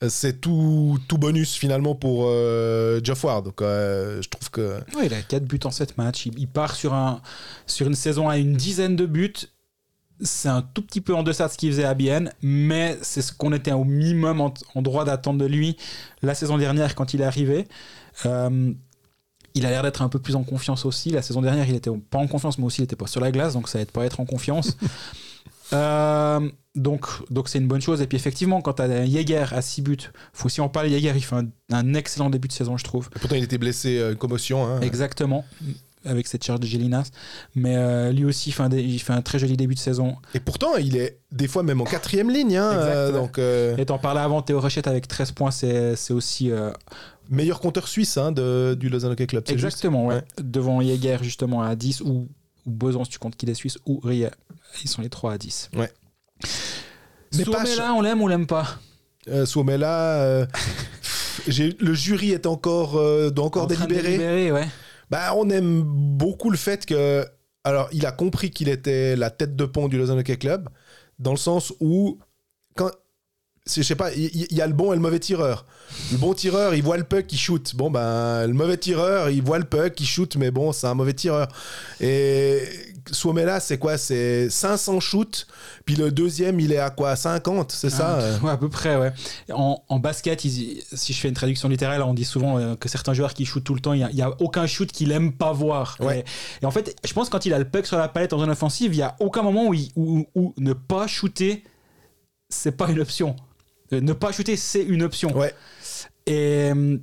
c'est 0.07 0.39
tout, 0.43 0.99
bonus 1.13 1.55
finalement 1.55 1.95
pour 1.95 2.25
Geoff 3.03 3.25
Ward. 3.25 3.53
Il 5.03 5.15
a 5.15 5.23
4 5.23 5.45
buts 5.45 5.61
en 5.65 5.71
7 5.71 5.97
matchs. 5.97 6.27
Il, 6.27 6.47
part 6.47 6.75
sur 6.75 6.93
une 7.87 7.95
saison 7.95 8.29
à 8.29 8.37
une 8.37 8.55
dizaine 8.55 8.97
de 8.97 9.07
buts. 9.07 9.33
C'est 10.25 10.49
un 10.49 10.63
tout 10.63 10.83
petit 10.83 11.01
peu 11.01 11.15
en 11.15 11.23
deçà 11.23 11.47
de 11.47 11.53
ce 11.53 11.57
qu'il 11.59 11.71
faisait 11.71 11.85
à 11.85 11.95
Bienne, 11.95 12.33
mais 12.43 12.99
c'est 13.03 13.23
ce 13.23 13.33
qu'on 13.33 13.53
était 13.53 13.73
au 13.73 13.85
minimum 13.85 14.41
en, 14.41 14.53
en 14.75 14.83
droit 14.83 15.05
d'attendre 15.05 15.39
de 15.39 15.47
lui 15.47 15.77
la 16.23 16.35
saison 16.35 16.59
dernière 16.59 16.95
quand 16.95 17.15
il 17.15 17.21
est 17.21 17.25
arrivé. 17.25 17.69
Euh, 18.27 18.73
il 19.55 19.67
a 19.67 19.71
l'air 19.71 19.83
d'être 19.85 20.03
un 20.03 20.09
peu 20.09 20.19
plus 20.19 20.35
en 20.35 20.43
confiance 20.43 20.85
aussi. 20.85 21.11
La 21.11 21.23
saison 21.23 21.41
dernière, 21.43 21.69
il 21.69 21.77
était 21.77 21.91
pas 22.11 22.19
en 22.19 22.27
confiance, 22.27 22.59
mais 22.59 22.65
aussi 22.65 22.81
il 22.81 22.85
était 22.85 22.97
pas 22.97 23.07
sur 23.07 23.21
la 23.21 23.31
glace, 23.31 23.53
donc 23.53 23.69
ça 23.69 23.79
aide 23.81 23.91
pas 23.93 24.03
à 24.03 24.05
être 24.07 24.19
en 24.21 24.25
confiance. 24.25 24.77
Euh, 25.73 26.41
donc, 26.75 27.07
donc 27.31 27.49
c'est 27.49 27.59
une 27.59 27.67
bonne 27.67 27.81
chose. 27.81 28.03
Et 28.03 28.07
puis 28.07 28.17
effectivement, 28.17 28.61
quand 28.61 28.75
tu 28.75 28.83
as 28.83 29.07
Jäger 29.07 29.47
à 29.51 29.63
6 29.63 29.83
buts, 29.83 29.97
faut 30.33 30.47
aussi 30.47 30.61
en 30.61 30.69
parler. 30.69 30.91
Jäger, 30.91 31.13
il 31.17 31.25
fait 31.25 31.37
un, 31.37 31.47
un 31.73 31.95
excellent 31.95 32.29
début 32.31 32.49
de 32.49 32.53
saison, 32.53 32.77
je 32.77 32.85
trouve. 32.85 33.09
Et 33.17 33.19
pourtant, 33.19 33.35
il 33.37 33.43
était 33.45 33.59
blessé, 33.59 33.99
euh, 33.99 34.11
une 34.13 34.17
commotion. 34.19 34.67
hein. 34.67 34.81
Exactement. 34.83 35.45
Avec 36.05 36.27
cette 36.27 36.45
charge 36.45 36.61
de 36.61 36.67
Gélinas. 36.67 37.11
Mais 37.55 37.77
euh, 37.77 38.13
lui 38.13 38.25
aussi, 38.25 38.51
il 38.51 38.53
fait, 38.53 38.63
un, 38.63 38.69
dé- 38.69 38.83
il 38.83 38.99
fait 38.99 39.13
un 39.13 39.23
très 39.23 39.39
joli 39.39 39.57
début 39.57 39.75
de 39.75 39.79
saison. 39.81 40.17
Et 40.35 40.41
pourtant, 40.41 40.77
il 40.77 40.97
est 40.97 41.19
des 41.33 41.49
fois 41.49 41.63
même 41.63 41.81
en 41.81 41.85
quatrième 41.85 42.31
ligne. 42.31 42.57
Hein, 42.57 42.73
Exact, 42.73 42.95
euh, 42.95 43.13
donc, 43.13 43.39
euh, 43.39 43.77
Et 43.77 43.87
t'en 43.87 43.99
parlais 43.99 44.21
avant, 44.21 44.43
Théo 44.43 44.61
Rochette 44.61 44.87
avec 44.87 45.09
13 45.09 45.33
points, 45.33 45.51
c'est 45.51 45.95
aussi. 46.11 46.51
euh, 46.51 46.71
meilleur 47.31 47.59
compteur 47.61 47.89
suisse 47.89 48.19
hein, 48.19 48.33
de, 48.33 48.77
du 48.79 48.91
Lausanne 48.91 49.13
Hockey 49.13 49.27
Club. 49.27 49.45
exactement, 49.49 50.07
ouais. 50.07 50.17
Ouais. 50.17 50.23
Devant 50.43 50.81
Jäger, 50.83 51.17
justement, 51.23 51.63
à 51.63 51.75
10, 51.75 52.03
ou, 52.03 52.29
ou 52.67 52.71
Besançon, 52.71 53.05
si 53.05 53.11
tu 53.13 53.19
comptes 53.19 53.37
qu'il 53.37 53.49
est 53.49 53.55
suisse, 53.55 53.79
ou 53.87 53.99
Rie. 54.05 54.27
Ils 54.83 54.89
sont 54.89 55.01
les 55.01 55.09
trois 55.09 55.33
à 55.33 55.39
10. 55.39 55.71
Ouais. 55.75 55.91
Mais 57.37 57.45
pas 57.45 57.65
là, 57.65 57.95
on 57.95 58.03
l'aime 58.03 58.21
ou 58.21 58.25
on 58.25 58.29
l'aime 58.29 58.47
pas? 58.47 58.79
J'ai- 61.49 61.77
le 61.81 61.95
jury 61.95 62.31
est 62.33 62.45
encore, 62.47 62.93
doit 63.33 63.45
encore 63.47 63.65
En 63.65 63.67
train 63.67 63.87
de 63.87 63.95
délibérer. 63.95 64.19
délibérer, 64.19 64.53
ouais. 64.53 64.69
Bah, 65.11 65.35
on 65.37 65.49
aime 65.51 65.83
beaucoup 65.83 66.51
le 66.51 66.57
fait 66.57 66.87
que. 66.87 67.25
Alors, 67.65 67.89
il 67.93 68.05
a 68.05 68.13
compris 68.13 68.51
qu'il 68.51 68.69
était 68.69 69.17
la 69.17 69.31
tête 69.31 69.57
de 69.57 69.65
pont 69.65 69.89
du 69.89 69.97
Lausanne 69.97 70.19
Hockey 70.19 70.37
Club, 70.37 70.69
dans 71.19 71.33
le 71.33 71.39
sens 71.39 71.73
où. 71.81 72.19
Quand, 72.77 72.91
je 73.67 73.83
sais 73.83 73.95
pas, 73.95 74.13
il 74.13 74.31
il 74.35 74.57
y, 74.57 74.61
a 74.61 74.67
le 74.67 74.75
bon 74.75 74.93
et 74.93 74.97
le 74.97 75.01
mauvais 75.01 75.21
tireur. 75.21 75.65
Le 76.13 76.19
bon 76.19 76.35
tireur, 76.35 76.75
il 76.75 76.83
voit 76.83 76.99
le 76.99 77.05
puck, 77.05 77.33
il 77.33 77.39
shoot. 77.39 77.75
Bon, 77.75 77.91
ben, 77.91 78.47
le 78.47 78.53
mauvais 78.53 78.77
tireur, 78.77 79.31
il 79.31 79.43
voit 79.43 79.59
le 79.59 79.65
puck, 79.65 79.99
il 79.99 80.07
shoot, 80.07 80.37
mais 80.37 80.51
bon, 80.51 80.73
c'est 80.73 80.87
un 80.87 80.95
mauvais 80.95 81.15
tireur. 81.15 81.49
Et 82.01 82.61
Suomela, 83.11 83.61
c'est 83.61 83.79
quoi? 83.79 83.99
C'est 83.99 84.49
500 84.51 85.01
shoots, 85.01 85.47
puis 85.85 85.97
le 85.97 86.11
deuxième, 86.11 86.59
il 86.61 86.73
est 86.73 86.79
à 86.79 86.91
quoi? 86.91 87.17
50, 87.17 87.73
c'est 87.73 87.91
ça? 87.91 88.19
Euh 88.19 88.39
ouais, 88.41 88.51
à 88.51 88.57
peu 88.57 88.69
près, 88.69 88.97
ouais. 88.97 89.13
En, 89.53 89.83
en 89.89 89.99
basket, 89.99 90.45
ils- 90.45 90.83
si 90.93 91.13
je 91.13 91.21
fais 91.21 91.29
une 91.29 91.35
traduction 91.35 91.69
littérale, 91.69 92.03
on 92.03 92.15
dit 92.15 92.25
souvent 92.25 92.59
euh, 92.59 92.75
que 92.77 92.89
certains 92.89 93.15
joueurs 93.15 93.35
qui 93.35 93.45
shootent 93.45 93.65
tout 93.65 93.75
le 93.75 93.81
temps, 93.81 93.93
il 93.93 94.07
n'y 94.15 94.23
a, 94.23 94.35
aucun 94.41 94.67
shoot 94.67 94.91
qu'il 94.91 95.13
aime 95.13 95.33
pas 95.33 95.53
voir. 95.53 95.97
Ouais. 96.01 96.21
Et, 96.21 96.25
et 96.63 96.67
en 96.67 96.71
fait, 96.71 96.97
je 97.05 97.13
pense 97.13 97.29
que 97.29 97.33
quand 97.33 97.47
il 97.47 97.53
a 97.55 97.59
le 97.59 97.65
puck 97.69 97.87
sur 97.87 97.97
la 97.99 98.09
palette 98.09 98.33
en 98.33 98.39
zone 98.39 98.51
offensive, 98.51 98.93
il 98.95 98.99
n'y 98.99 99.03
a 99.03 99.17
aucun 99.21 99.43
moment 99.43 99.67
où, 99.69 99.75
il- 99.75 99.91
où- 99.97 100.27
où 100.35 100.55
ne 100.59 100.73
pas 100.73 101.07
shooter, 101.07 101.65
c'est 102.49 102.73
pas 102.77 102.89
une 102.91 103.01
option. 103.01 103.37
Euh, 103.93 104.01
Ne 104.01 104.13
pas 104.13 104.33
shooter, 104.33 104.57
c'est 104.57 104.83
une 104.83 105.03
option. 105.03 105.37
Ouais. 105.37 105.55
Et 106.27 106.71
euh, 106.75 106.97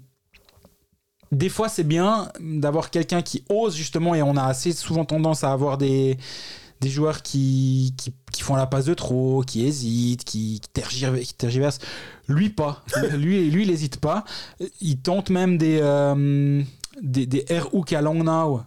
des 1.32 1.50
fois, 1.50 1.70
c'est 1.70 1.84
bien 1.84 2.30
d'avoir 2.40 2.90
quelqu'un 2.90 3.22
qui 3.22 3.44
ose 3.50 3.76
justement, 3.76 4.16
et 4.16 4.22
on 4.22 4.36
a 4.36 4.44
assez 4.44 4.74
souvent 4.74 5.06
tendance 5.06 5.44
à 5.44 5.52
avoir 5.52 5.78
des, 5.78 6.18
des 6.82 6.90
joueurs 6.90 7.22
qui, 7.22 7.94
qui, 8.32 8.42
font 8.42 8.56
la 8.56 8.66
passe 8.66 8.86
de 8.86 8.94
trop, 8.94 9.44
qui 9.46 9.66
hésitent, 9.66 10.24
qui, 10.24 10.60
qui 10.60 10.82
tergiver- 10.82 11.22
qui 11.24 11.34
tergiversent. 11.34 11.80
Lui, 12.28 12.50
pas. 12.50 12.84
lui, 13.14 13.50
lui, 13.50 13.64
il 13.64 13.70
n'hésite 13.70 13.98
pas. 13.98 14.26
Il 14.82 14.98
tente 14.98 15.30
même 15.30 15.58
des, 15.58 15.80
euh, 15.82 16.62
des, 17.02 17.26
des 17.26 17.46
air 17.50 17.74
hook 17.74 17.94
à 17.94 18.02
long 18.02 18.24
now, 18.24 18.64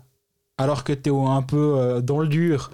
alors 0.57 0.85
que 0.85 0.93
tu 0.93 1.11
es 1.11 1.12
un 1.12 1.43
peu 1.43 1.74
euh, 1.77 2.01
dans 2.01 2.20
le 2.20 2.28
dur. 2.28 2.70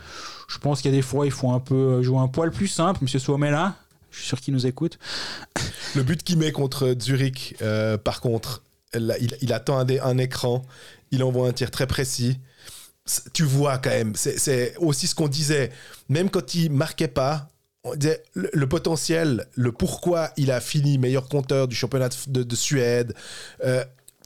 Je 0.48 0.58
pense 0.58 0.82
qu'il 0.82 0.90
y 0.90 0.94
a 0.94 0.96
des 0.96 1.02
fois, 1.02 1.26
il 1.26 1.32
faut 1.32 1.50
un 1.50 1.60
peu 1.60 2.02
jouer 2.02 2.18
un 2.18 2.28
poil 2.28 2.50
plus 2.50 2.68
simple. 2.68 3.00
Monsieur 3.02 3.18
Suomela, 3.18 3.76
je 4.10 4.18
suis 4.18 4.26
sûr 4.28 4.40
qu'il 4.40 4.52
nous 4.54 4.66
écoute. 4.66 4.98
Le 5.96 6.02
but 6.02 6.22
qu'il 6.22 6.38
met 6.38 6.52
contre 6.52 6.94
Zurich, 7.00 7.56
euh, 7.62 7.96
par 7.96 8.20
contre, 8.20 8.62
il, 8.94 9.36
il 9.40 9.52
attend 9.52 9.78
un, 9.78 10.18
écran, 10.18 10.62
il 11.10 11.22
envoie 11.22 11.48
un 11.48 11.52
tir 11.52 11.70
très 11.70 11.86
précis. 11.86 12.38
Tu 13.32 13.42
vois 13.44 13.78
quand 13.78 13.90
même, 13.90 14.14
c'est- 14.14 14.76
aussi 14.78 15.06
ce 15.06 15.14
qu'on 15.14 15.28
disait. 15.28 15.70
Même 16.08 16.30
quand 16.30 16.54
il 16.54 16.70
marquait 16.70 17.08
pas, 17.08 17.48
on 17.82 17.94
disait 17.94 18.22
le, 18.34 18.50
le 18.52 18.68
potentiel, 18.68 19.46
le 19.54 19.72
pourquoi 19.72 20.30
il 20.36 20.50
a 20.52 20.60
fini 20.60 20.98
meilleur 20.98 21.28
compteur 21.28 21.66
du 21.66 21.74
championnat 21.74 22.08
de, 22.10 22.14
de- 22.28 22.42
de 22.42 22.56
Suède, 22.56 23.14
euh, 23.64 23.84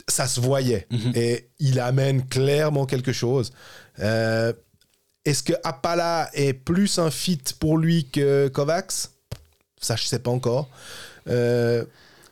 ça 0.09 0.27
se 0.27 0.41
voyait. 0.41 0.87
Mhm. 0.91 1.13
Et 1.15 1.49
il 1.61 1.79
amène 1.81 2.27
clairement 2.27 2.85
quelque 2.85 3.13
chose. 3.13 3.53
Euh, 4.01 4.53
Est-ce 5.25 5.43
que 5.43 5.55
Appala 5.63 6.29
est 6.35 6.53
plus 6.53 6.99
un 6.99 7.11
fit 7.11 7.41
pour 7.59 7.79
lui 7.79 8.11
que 8.11 8.49
Kovacs? 8.49 9.09
Ça, 9.81 9.97
je 9.97 10.05
sais 10.05 10.19
pas 10.19 10.31
encore. 10.31 10.69
Euh, 11.29 11.85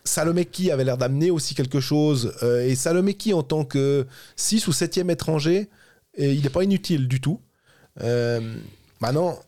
Salomeki 0.04 0.70
avait 0.70 0.84
l'air 0.84 0.98
d'amener 0.98 1.30
aussi 1.30 1.54
quelque 1.54 1.80
chose. 1.80 2.34
euh, 2.42 2.66
et 2.66 2.74
Salomeki, 2.74 3.32
en 3.34 3.42
tant 3.42 3.64
que 3.64 4.06
6 4.36 4.66
ou 4.68 4.72
7e 4.72 5.10
étranger, 5.10 5.68
et 6.16 6.32
il 6.32 6.42
n'est 6.42 6.50
pas 6.50 6.64
inutile 6.64 7.08
du 7.08 7.20
tout. 7.20 7.40
Euh, 8.00 8.54
maintenant, 9.00 9.38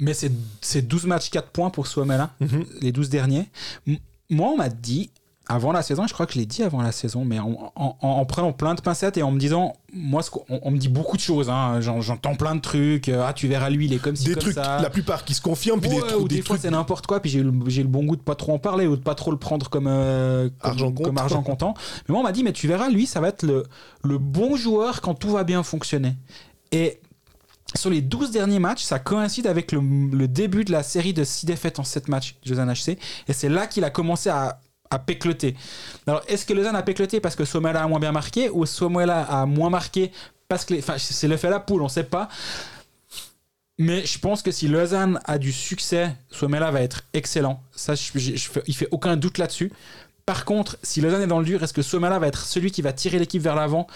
Mais 0.00 0.14
c'est 0.14 0.30
c'est 0.60 0.82
12 0.82 1.06
matchs, 1.06 1.28
4 1.30 1.50
points 1.50 1.70
pour 1.70 1.86
Suomela, 1.88 2.32
Mhm. 2.40 2.66
les 2.82 2.92
12 2.92 3.08
derniers. 3.10 3.48
M- 3.86 3.98
moi, 4.30 4.48
on 4.50 4.56
m'a 4.56 4.68
dit, 4.68 5.10
avant 5.50 5.72
la 5.72 5.80
saison, 5.82 6.06
je 6.06 6.12
crois 6.12 6.26
que 6.26 6.34
je 6.34 6.38
l'ai 6.38 6.44
dit 6.46 6.62
avant 6.62 6.82
la 6.82 6.92
saison, 6.92 7.24
mais 7.24 7.38
en, 7.38 7.72
en- 7.74 7.96
en- 8.02 8.08
en 8.08 8.24
prenant 8.26 8.52
plein 8.52 8.74
de 8.74 8.82
pincettes 8.82 9.16
et 9.16 9.22
en 9.22 9.30
me 9.30 9.38
disant, 9.40 9.74
moi, 9.94 10.22
ce 10.22 10.30
on, 10.50 10.60
on 10.62 10.70
me 10.70 10.76
dit 10.76 10.88
beaucoup 10.88 11.16
de 11.16 11.22
choses, 11.22 11.48
hein, 11.48 11.80
j'en- 11.80 12.02
j'entends 12.02 12.34
plein 12.34 12.54
de 12.54 12.60
trucs, 12.60 13.08
euh, 13.08 13.24
ah, 13.26 13.32
tu 13.32 13.48
verras, 13.48 13.70
lui, 13.70 13.86
il 13.86 13.94
est 13.94 13.98
comme 13.98 14.14
ci, 14.14 14.24
des 14.26 14.34
comme 14.34 14.42
trucs, 14.42 14.54
ça. 14.54 14.80
la 14.82 14.90
plupart 14.90 15.24
qui 15.24 15.32
se 15.32 15.40
confirment, 15.40 15.80
puis 15.80 15.88
Ouais, 15.90 15.96
des, 16.02 16.06
trous- 16.06 16.20
ou 16.24 16.28
des, 16.28 16.36
des 16.36 16.42
fois 16.42 16.56
trucs. 16.56 16.60
c'est 16.62 16.70
n'importe 16.70 17.06
quoi, 17.06 17.20
puis 17.20 17.30
j'ai 17.30 17.42
le- 17.42 17.50
bon 17.88 18.04
goût 18.04 18.16
de 18.16 18.20
pas 18.20 18.34
trop 18.34 18.52
en 18.52 18.58
parler 18.58 18.86
ou 18.86 18.96
de 18.96 19.02
pas 19.02 19.14
trop 19.14 19.30
le 19.30 19.38
prendre 19.38 19.70
comme, 19.70 19.86
euh, 19.88 20.50
comme, 20.60 20.70
Argent 20.70 20.92
comme 20.92 21.18
argent 21.18 21.42
comptant. 21.42 21.74
Mais 22.08 22.12
moi 22.12 22.20
on 22.20 22.24
m'a 22.24 22.32
dit, 22.32 22.44
mais 22.44 22.52
tu 22.52 22.68
verras, 22.68 22.90
lui, 22.90 23.06
ça 23.06 23.20
va 23.20 23.28
être 23.28 23.42
le, 23.42 23.64
le 24.04 24.18
bon 24.18 24.54
joueur 24.56 25.00
quand 25.00 25.14
tout 25.14 25.30
va 25.30 25.44
bien 25.44 25.62
fonctionner. 25.62 26.14
Et 26.72 27.00
sur 27.74 27.90
les 27.90 28.00
12 28.02 28.30
derniers 28.30 28.58
matchs, 28.58 28.82
ça 28.82 28.98
coïncide 28.98 29.46
avec 29.46 29.72
le, 29.72 29.80
le 29.80 30.28
début 30.28 30.64
de 30.64 30.72
la 30.72 30.82
série 30.82 31.12
de 31.14 31.24
6 31.24 31.46
défaites 31.46 31.78
en 31.78 31.84
7 31.84 32.08
matchs 32.08 32.36
de 32.44 32.50
Lausanne 32.50 32.70
HC. 32.72 32.98
Et 33.28 33.32
c'est 33.32 33.48
là 33.48 33.66
qu'il 33.66 33.84
a 33.84 33.90
commencé 33.90 34.28
à, 34.30 34.60
à 34.90 34.98
pécloter. 34.98 35.54
Alors, 36.06 36.22
est-ce 36.28 36.46
que 36.46 36.52
Lausanne 36.52 36.76
a 36.76 36.82
pécloté 36.82 37.20
parce 37.20 37.36
que 37.36 37.44
Somela 37.44 37.82
a 37.82 37.88
moins 37.88 38.00
bien 38.00 38.12
marqué 38.12 38.50
ou 38.50 38.66
Somela 38.66 39.22
a 39.22 39.46
moins 39.46 39.70
marqué 39.70 40.12
parce 40.48 40.64
que. 40.64 40.78
Enfin, 40.78 40.96
c'est 40.98 41.28
le 41.28 41.36
fait 41.36 41.50
la 41.50 41.60
poule, 41.60 41.82
on 41.82 41.88
sait 41.88 42.04
pas. 42.04 42.28
Mais 43.78 44.04
je 44.04 44.18
pense 44.18 44.42
que 44.42 44.50
si 44.50 44.66
Lausanne 44.66 45.20
a 45.24 45.38
du 45.38 45.52
succès, 45.52 46.16
Suomela 46.30 46.70
va 46.72 46.82
être 46.82 47.04
excellent. 47.12 47.62
Ça, 47.70 47.94
il 48.14 48.74
fait 48.74 48.88
aucun 48.90 49.16
doute 49.16 49.38
là-dessus. 49.38 49.72
Par 50.26 50.44
contre, 50.44 50.76
si 50.82 51.00
Lausanne 51.00 51.22
est 51.22 51.28
dans 51.28 51.38
le 51.38 51.44
dur, 51.44 51.62
est-ce 51.62 51.72
que 51.72 51.80
Suomela 51.80 52.18
va 52.18 52.26
être 52.26 52.44
celui 52.44 52.70
qui 52.70 52.82
va 52.82 52.92
tirer 52.92 53.18
l'équipe 53.18 53.40
vers 53.40 53.54
l'avant? 53.54 53.86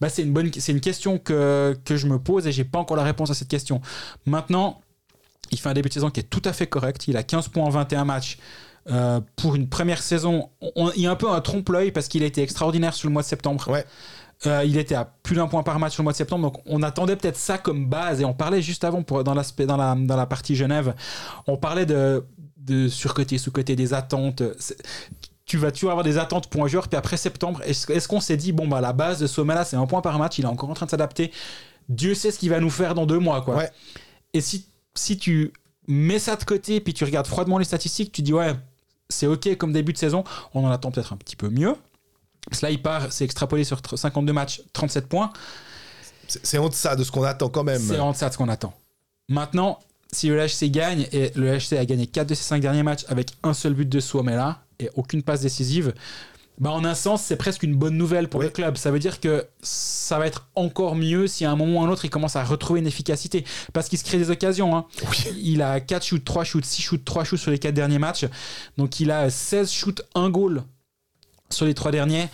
Bah, 0.00 0.08
C'est 0.08 0.22
une, 0.22 0.50
une 0.68 0.80
question 0.80 1.18
que, 1.18 1.76
que 1.84 1.96
je 1.96 2.06
me 2.06 2.18
pose 2.18 2.46
et 2.46 2.52
j'ai 2.52 2.64
pas 2.64 2.78
encore 2.78 2.96
la 2.96 3.02
réponse 3.02 3.30
à 3.30 3.34
cette 3.34 3.48
question. 3.48 3.82
Maintenant, 4.24 4.80
il 5.50 5.58
fait 5.58 5.68
un 5.68 5.74
début 5.74 5.88
de 5.88 5.94
saison 5.94 6.10
qui 6.10 6.20
est 6.20 6.30
tout 6.30 6.40
à 6.44 6.52
fait 6.52 6.66
correct. 6.66 7.08
Il 7.08 7.16
a 7.16 7.22
15 7.22 7.48
points 7.48 7.64
en 7.64 7.68
21 7.68 8.04
matchs. 8.04 8.38
Euh, 8.90 9.20
pour 9.36 9.54
une 9.54 9.68
première 9.68 10.02
saison, 10.02 10.50
on- 10.74 10.90
il 10.96 11.02
y 11.02 11.06
a 11.06 11.10
un 11.10 11.16
peu 11.16 11.30
un 11.30 11.40
trompe-l'œil 11.40 11.92
parce 11.92 12.08
qu'il 12.08 12.22
a 12.22 12.26
été 12.26 12.42
extraordinaire 12.42 12.94
sur 12.94 13.08
le 13.08 13.12
mois 13.12 13.22
de 13.22 13.26
septembre. 13.28 13.68
Ouais. 13.68 13.84
Euh, 14.46 14.64
il 14.66 14.76
était 14.76 14.96
à 14.96 15.04
plus 15.22 15.36
d'un 15.36 15.46
point 15.46 15.62
par 15.62 15.78
match 15.78 15.92
sur 15.92 16.02
le 16.02 16.04
mois 16.04 16.12
de 16.12 16.16
septembre, 16.16 16.50
donc 16.50 16.60
on 16.66 16.82
attendait 16.82 17.14
peut-être 17.14 17.36
ça 17.36 17.58
comme 17.58 17.86
base. 17.88 18.20
Et 18.20 18.24
on 18.24 18.34
parlait 18.34 18.60
juste 18.60 18.82
avant, 18.82 19.02
pour, 19.04 19.22
dans, 19.22 19.34
l'aspect, 19.34 19.66
dans, 19.66 19.76
la, 19.76 19.94
dans 19.96 20.16
la 20.16 20.26
partie 20.26 20.56
Genève, 20.56 20.94
on 21.46 21.56
parlait 21.56 21.86
de, 21.86 22.24
de 22.56 22.88
surcoté, 22.88 23.38
sous-côté, 23.38 23.76
des 23.76 23.94
attentes. 23.94 24.42
C'est- 24.58 24.82
Tu 25.44 25.58
vas 25.58 25.70
toujours 25.70 25.90
avoir 25.90 26.04
des 26.04 26.18
attentes 26.18 26.48
pour 26.48 26.64
un 26.64 26.68
joueur, 26.68 26.88
puis 26.88 26.96
après 26.96 27.16
septembre, 27.16 27.60
est-ce, 27.64 27.90
est-ce 27.92 28.08
qu'on 28.08 28.20
s'est 28.20 28.36
dit, 28.36 28.52
bon, 28.52 28.66
bah, 28.66 28.80
la 28.80 28.92
base 28.92 29.20
de 29.20 29.26
Somela, 29.28 29.64
c'est 29.64 29.76
un 29.76 29.86
point 29.86 30.00
par 30.00 30.18
match, 30.18 30.38
il 30.38 30.44
est 30.44 30.48
encore 30.48 30.70
en 30.70 30.74
train 30.74 30.86
de 30.86 30.90
s'adapter. 30.90 31.30
Dieu 31.88 32.14
sait 32.14 32.30
ce 32.30 32.38
qu'il 32.38 32.48
va 32.50 32.58
nous 32.58 32.70
faire 32.70 32.94
dans 32.94 33.06
deux 33.06 33.18
mois, 33.18 33.42
quoi. 33.42 33.56
Ouais. 33.56 33.70
Et 34.32 34.40
si, 34.40 34.66
si 34.94 35.18
tu 35.18 35.52
mets 35.88 36.20
ça 36.20 36.36
de 36.36 36.44
côté, 36.44 36.80
puis 36.80 36.94
tu 36.94 37.04
regardes 37.04 37.26
froidement 37.26 37.58
les 37.58 37.64
statistiques, 37.64 38.12
tu 38.12 38.22
dis, 38.22 38.32
ouais, 38.32 38.54
c'est 39.08 39.26
ok 39.26 39.56
comme 39.56 39.72
début 39.72 39.92
de 39.92 39.98
saison, 39.98 40.24
on 40.54 40.64
en 40.64 40.70
attend 40.70 40.90
peut-être 40.90 41.12
un 41.12 41.16
petit 41.16 41.36
peu 41.36 41.48
mieux. 41.48 41.74
Parce 42.48 42.62
là, 42.62 42.70
il 42.70 42.82
part, 42.82 43.12
c'est 43.12 43.24
extrapolé 43.24 43.64
sur 43.64 43.80
52 43.94 44.32
matchs, 44.32 44.62
37 44.72 45.06
points. 45.06 45.32
C'est 46.26 46.58
en 46.58 46.68
deçà 46.68 46.96
de 46.96 47.04
ce 47.04 47.10
qu'on 47.10 47.22
attend 47.22 47.48
quand 47.48 47.64
même. 47.64 47.80
C'est 47.80 47.98
en 47.98 48.12
deçà 48.12 48.28
de 48.28 48.32
ce 48.32 48.38
qu'on 48.38 48.48
attend. 48.48 48.74
Maintenant, 49.28 49.78
si 50.12 50.28
le 50.28 50.36
LHC 50.36 50.70
gagne, 50.70 51.06
et 51.12 51.30
le 51.34 51.54
LHC 51.54 51.74
a 51.78 51.84
gagné 51.84 52.06
4 52.06 52.28
de 52.28 52.34
ses 52.34 52.42
5 52.42 52.60
derniers 52.60 52.82
matchs 52.82 53.04
avec 53.08 53.32
un 53.42 53.54
seul 53.54 53.74
but 53.74 53.88
de 53.88 54.00
Suomela 54.00 54.62
et 54.78 54.90
aucune 54.94 55.22
passe 55.22 55.40
décisive, 55.40 55.94
bah 56.62 56.70
en 56.70 56.84
un 56.84 56.94
sens, 56.94 57.22
c'est 57.22 57.36
presque 57.36 57.64
une 57.64 57.74
bonne 57.74 57.96
nouvelle 57.96 58.28
pour 58.28 58.38
Oui. 58.40 58.46
le 58.46 58.50
club. 58.52 58.76
Ça 58.76 58.90
veut 58.92 59.00
dire 59.00 59.18
que 59.20 59.44
ça 59.62 60.18
va 60.18 60.26
être 60.28 60.48
encore 60.54 60.94
mieux 60.94 61.26
si 61.26 61.44
à 61.44 61.50
un 61.50 61.56
moment 61.56 61.80
ou 61.80 61.82
à 61.84 61.86
un 61.86 61.90
autre, 61.90 62.04
il 62.04 62.10
commence 62.10 62.36
à 62.36 62.44
retrouver 62.44 62.78
une 62.78 62.86
efficacité. 62.86 63.44
Parce 63.72 63.88
qu'il 63.88 63.98
se 63.98 64.04
crée 64.04 64.16
des 64.18 64.30
occasions. 64.30 64.76
hein. 64.76 64.86
Il 65.36 65.60
a 65.60 65.80
4 65.80 66.04
shoots, 66.06 66.24
3 66.24 66.44
shoots, 66.44 66.64
6 66.64 66.80
shoots, 66.80 67.04
3 67.04 67.24
shoots 67.24 67.40
sur 67.40 67.50
les 67.50 67.58
4 67.58 67.74
derniers 67.74 67.98
matchs. 67.98 68.26
Donc 68.78 69.00
il 69.00 69.10
a 69.10 69.28
16 69.28 69.70
shoots, 69.72 70.02
1 70.14 70.30
goal 70.30 70.62
sur 71.50 71.66
les 71.66 71.74
3 71.74 71.90
derniers. 71.90 72.28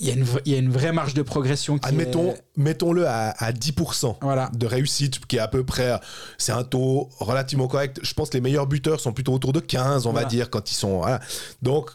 Il 0.00 0.06
y, 0.06 0.10
a 0.10 0.14
une, 0.14 0.24
il 0.46 0.52
y 0.52 0.54
a 0.54 0.58
une 0.58 0.70
vraie 0.70 0.92
marge 0.92 1.12
de 1.14 1.22
progression. 1.22 1.76
Qui 1.76 1.88
Admettons, 1.88 2.30
est- 2.30 2.42
mettons-le 2.56 3.06
à, 3.08 3.30
à 3.30 3.50
10%. 3.52 4.16
Voilà. 4.22 4.48
de 4.54 4.64
réussite 4.64 5.26
qui 5.26 5.36
est 5.36 5.40
à 5.40 5.48
peu 5.48 5.64
près 5.64 5.98
c'est 6.38 6.52
un 6.52 6.62
taux 6.62 7.08
relativement 7.18 7.66
correct 7.66 7.98
je 8.02 8.14
pense 8.14 8.30
que 8.30 8.34
les 8.36 8.40
meilleurs 8.40 8.68
buteurs 8.68 9.00
sont 9.00 9.12
plutôt 9.12 9.32
autour 9.34 9.52
de 9.52 9.58
15 9.60 10.06
on 10.06 10.12
va 10.12 10.24
dire 10.24 10.50
quand 10.50 10.70
ils 10.70 10.74
sont 10.74 10.98
voilà. 10.98 11.18
donc 11.62 11.90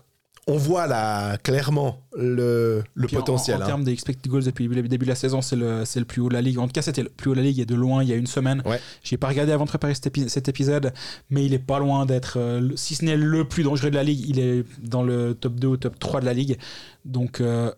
on 0.46 0.58
voit 0.58 0.88
là 0.88 1.38
clairement 1.38 2.02
le, 2.18 2.84
le 2.96 3.08
Puis 3.08 3.16
en- 3.16 3.20
potentiel. 3.22 3.58
En, 3.58 3.62
hein. 3.62 3.66
termes 3.66 3.84
d'expected 3.86 4.30
goals 4.30 4.44
depuis 4.44 4.68
le 4.68 4.82
début 4.90 5.06
de 5.06 5.12
la 5.12 5.16
saison, 5.16 5.42
c'est 5.42 5.56
le, 5.56 5.84
le 5.96 6.06
plus 6.06 6.22
haut 6.22 6.28
de 6.28 6.34
la 6.34 6.42
ligue. 6.42 6.60
En 6.60 6.66
tout 6.68 6.74
cas, 6.74 6.82
c'était 6.82 7.04
le 7.04 7.10
plus 7.10 7.30
haut 7.30 7.34
de 7.34 7.40
la 7.40 7.46
ligue 7.46 7.56
il 7.56 7.60
y 7.60 7.64
a 7.64 7.66
de 7.66 7.76
loin, 7.76 8.04
il 8.04 8.10
y 8.10 8.14
a 8.14 8.16
une 8.18 8.28
semaine. 8.28 8.62
Ouais. 8.66 8.80
J'ai 9.04 9.16
pas 9.18 9.30
regardé 9.30 9.54
avant 9.54 9.64
de 9.64 9.70
préparer 9.70 9.94
cet, 9.96 10.08
épi- 10.08 10.28
cet 10.28 10.50
épisode, 10.50 10.92
mais 11.30 11.46
il 11.46 11.54
est 11.54 11.60
pas 11.60 11.80
loin 11.80 12.06
d'être, 12.06 12.38
euh, 12.40 12.70
si 12.76 12.96
ce 12.96 13.06
n'est 13.06 13.16
le 13.16 13.48
plus 13.48 13.64
dangereux 13.64 13.90
de 13.90 13.96
la 13.96 14.04
ligue, 14.04 14.26
il 14.28 14.40
est 14.40 14.66
dans 14.82 15.04
le 15.04 15.34
top 15.34 15.56
2 15.56 15.68
ou 15.68 15.78
top 15.78 15.98
3 15.98 16.20
de 16.20 16.26
la 16.26 16.34
ligue. 16.34 16.58
Donc, 17.06 17.40
euh, 17.40 17.72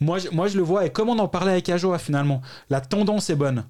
moi, 0.00 0.18
je, 0.18 0.28
moi, 0.30 0.48
je 0.48 0.56
le 0.56 0.62
vois. 0.64 0.86
Et 0.86 0.90
comme 0.90 1.08
on 1.08 1.18
en 1.20 1.28
parlait 1.28 1.52
avec 1.52 1.68
Ajoa 1.68 1.98
finalement, 1.98 2.40
la 2.68 2.80
tendance 2.80 3.30
est 3.30 3.36
bonne. 3.36 3.64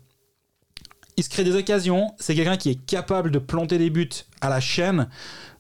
Il 1.18 1.24
se 1.24 1.28
crée 1.30 1.44
des 1.44 1.54
occasions. 1.54 2.12
C'est 2.18 2.34
quelqu'un 2.34 2.56
qui 2.56 2.70
est 2.70 2.84
capable 2.86 3.30
de 3.30 3.38
planter 3.38 3.78
des 3.78 3.90
buts 3.90 4.08
à 4.40 4.48
la 4.50 4.60
chaîne. 4.60 5.08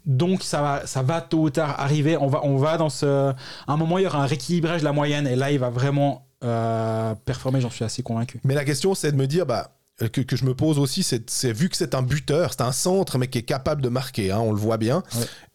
Donc 0.06 0.42
ça 0.42 0.62
va, 0.62 0.86
ça 0.86 1.02
va 1.02 1.20
tôt 1.20 1.42
ou 1.42 1.50
tard 1.50 1.74
arriver. 1.78 2.16
On 2.16 2.28
va, 2.28 2.40
on 2.44 2.56
va 2.56 2.78
dans 2.78 2.88
ce. 2.88 3.06
À 3.06 3.34
un 3.66 3.76
moment, 3.76 3.98
il 3.98 4.04
y 4.04 4.06
aura 4.06 4.22
un 4.22 4.26
rééquilibrage 4.26 4.80
de 4.80 4.84
la 4.84 4.92
moyenne. 4.92 5.26
Et 5.26 5.36
là, 5.36 5.50
il 5.50 5.58
va 5.58 5.70
vraiment 5.70 6.28
euh, 6.44 7.14
performer. 7.24 7.60
J'en 7.60 7.70
suis 7.70 7.84
assez 7.84 8.02
convaincu. 8.02 8.40
Mais 8.44 8.54
la 8.54 8.64
question, 8.64 8.94
c'est 8.94 9.10
de 9.10 9.16
me 9.16 9.26
dire, 9.26 9.46
bah, 9.46 9.76
que, 9.98 10.20
que 10.20 10.36
je 10.36 10.44
me 10.44 10.54
pose 10.54 10.78
aussi, 10.78 11.02
c'est 11.02 11.52
vu 11.52 11.68
que 11.68 11.76
c'est 11.76 11.94
un 11.94 12.02
buteur, 12.02 12.52
c'est 12.52 12.62
un 12.62 12.72
centre, 12.72 13.18
mais 13.18 13.28
qui 13.28 13.38
est 13.38 13.42
capable 13.42 13.82
de 13.82 13.88
marquer, 13.88 14.30
hein, 14.30 14.40
on 14.40 14.52
le 14.52 14.58
voit 14.58 14.76
bien. 14.76 15.02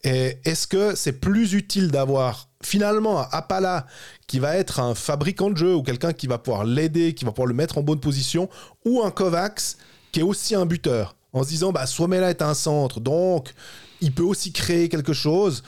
Et 0.02 0.38
est-ce 0.44 0.66
que 0.66 0.94
c'est 0.96 1.20
plus 1.20 1.54
utile 1.54 1.90
d'avoir 1.90 2.48
finalement 2.62 3.20
un 3.20 3.28
Appala 3.30 3.86
qui 4.26 4.38
va 4.38 4.56
être 4.56 4.80
un 4.80 4.94
fabricant 4.94 5.50
de 5.50 5.56
jeu 5.56 5.74
ou 5.74 5.82
quelqu'un 5.82 6.12
qui 6.12 6.26
va 6.26 6.38
pouvoir 6.38 6.64
l'aider, 6.64 7.14
qui 7.14 7.24
va 7.24 7.30
pouvoir 7.30 7.46
le 7.46 7.54
mettre 7.54 7.78
en 7.78 7.82
bonne 7.82 8.00
position, 8.00 8.48
ou 8.84 9.02
un 9.02 9.10
Kovacs 9.10 9.76
qui 10.10 10.20
est 10.20 10.24
aussi 10.24 10.54
un 10.54 10.66
buteur 10.66 11.14
en 11.32 11.44
se 11.44 11.48
disant, 11.48 11.72
bah, 11.72 11.86
Swamela 11.86 12.30
est 12.30 12.42
un 12.42 12.54
centre, 12.54 13.00
donc 13.00 13.54
il 14.02 14.12
peut 14.12 14.22
aussi 14.22 14.52
créer 14.52 14.90
quelque 14.90 15.14
chose, 15.14 15.62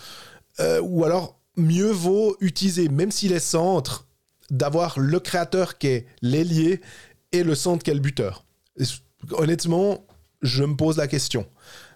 Euh, 0.60 0.80
ou 0.82 1.04
alors 1.04 1.40
mieux 1.56 1.90
vaut 1.90 2.36
utiliser, 2.40 2.88
même 2.88 3.10
s'il 3.10 3.32
est 3.32 3.40
centre, 3.40 4.06
d'avoir 4.50 4.98
le 5.00 5.18
créateur 5.18 5.78
qui 5.78 5.88
est 5.88 6.06
l'ailier 6.22 6.80
et 7.32 7.42
le 7.42 7.54
centre 7.54 7.82
qui 7.82 7.90
est 7.90 7.94
le 7.94 8.00
buteur. 8.00 8.44
Honnêtement, 9.32 10.06
je 10.42 10.62
me 10.62 10.76
pose 10.76 10.96
la 10.96 11.08
question. 11.08 11.46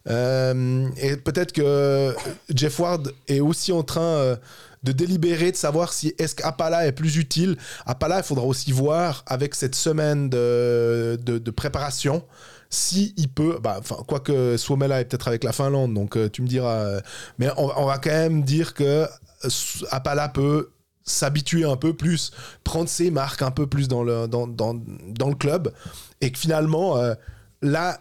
Euh, 0.08 0.88
et 0.96 1.16
peut-être 1.16 1.52
que 1.52 2.14
Jeff 2.52 2.78
Ward 2.80 3.12
est 3.28 3.40
aussi 3.40 3.70
en 3.72 3.84
train 3.84 4.00
euh, 4.00 4.36
de 4.82 4.92
délibérer, 4.92 5.52
de 5.52 5.56
savoir 5.56 5.92
si 5.92 6.14
est-ce 6.18 6.34
qu'Apala 6.34 6.86
est 6.86 6.92
plus 6.92 7.16
utile. 7.16 7.56
Apala, 7.86 8.18
il 8.18 8.24
faudra 8.24 8.44
aussi 8.44 8.72
voir 8.72 9.22
avec 9.26 9.54
cette 9.54 9.76
semaine 9.76 10.30
de 10.30 11.50
préparation 11.54 12.24
si 12.70 13.14
il 13.16 13.28
peut, 13.28 13.58
bah, 13.62 13.76
enfin, 13.78 13.96
quoique 14.06 14.56
Suomela 14.56 15.00
est 15.00 15.06
peut-être 15.06 15.28
avec 15.28 15.44
la 15.44 15.52
Finlande, 15.52 15.94
donc 15.94 16.16
euh, 16.16 16.28
tu 16.28 16.42
me 16.42 16.46
diras, 16.46 16.76
euh, 16.76 17.00
mais 17.38 17.48
on, 17.56 17.70
on 17.76 17.86
va 17.86 17.98
quand 17.98 18.10
même 18.10 18.42
dire 18.42 18.74
que 18.74 18.84
euh, 18.84 19.48
Apala 19.90 20.28
peut 20.28 20.70
s'habituer 21.02 21.64
un 21.64 21.76
peu 21.76 21.94
plus, 21.94 22.32
prendre 22.64 22.88
ses 22.88 23.10
marques 23.10 23.40
un 23.40 23.50
peu 23.50 23.66
plus 23.66 23.88
dans 23.88 24.02
le, 24.02 24.28
dans, 24.28 24.46
dans, 24.46 24.74
dans 25.08 25.28
le 25.30 25.34
club, 25.34 25.72
et 26.20 26.30
que 26.30 26.38
finalement, 26.38 26.98
euh, 26.98 27.14
là, 27.62 27.98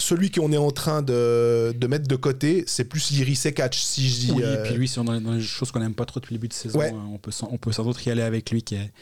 celui 0.00 0.30
qu'on 0.30 0.52
est 0.52 0.56
en 0.56 0.70
train 0.72 1.02
de, 1.02 1.72
de 1.76 1.86
mettre 1.86 2.08
de 2.08 2.16
côté, 2.16 2.64
c'est 2.66 2.84
plus 2.84 3.10
Liri 3.12 3.36
Sekach, 3.36 3.74
si 3.74 4.08
je 4.08 4.20
dis... 4.20 4.32
Oui, 4.32 4.42
et 4.42 4.56
puis 4.64 4.74
lui, 4.74 4.88
c'est 4.88 5.02
dans 5.02 5.12
les, 5.12 5.20
dans 5.20 5.32
les 5.32 5.40
choses 5.40 5.70
qu'on 5.72 5.80
n'aime 5.80 5.94
pas 5.94 6.04
trop 6.04 6.18
depuis 6.20 6.34
le 6.34 6.38
début 6.38 6.48
de 6.48 6.52
saison. 6.54 6.78
Ouais. 6.78 6.90
hein, 6.90 7.08
On 7.12 7.18
peut 7.18 7.30
sans, 7.30 7.48
on 7.52 7.58
peut 7.58 7.72
sans 7.72 7.84
doute 7.84 8.04
y 8.06 8.10
aller 8.10 8.22
avec 8.22 8.50
lui 8.50 8.62
qui, 8.62 8.74
est- 8.76 8.92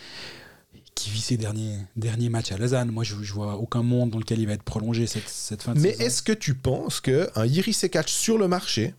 qui 0.97 1.11
vit 1.11 1.21
ses 1.21 1.37
derniers, 1.37 1.77
derniers 1.95 2.29
matchs 2.31 2.51
à 2.51 2.57
Lausanne. 2.57 2.91
Moi, 2.91 3.05
je, 3.05 3.15
je 3.23 3.33
vois 3.33 3.55
aucun 3.57 3.83
monde 3.85 4.11
dans 4.11 4.19
lequel 4.19 4.41
il 4.41 4.47
va 4.47 4.55
être 4.55 4.65
prolongé 4.65 5.07
cette, 5.07 5.29
cette 5.29 5.63
fin 5.63 5.75
de 5.75 5.79
Mais 5.79 5.91
est-ce 6.01 6.23
que 6.23 6.33
tu 6.33 6.55
penses 6.55 7.01
qu'un 7.01 7.47
Yiri 7.47 7.73
Sekach 7.73 8.09
sur 8.09 8.39
le 8.39 8.49
marché 8.49 8.95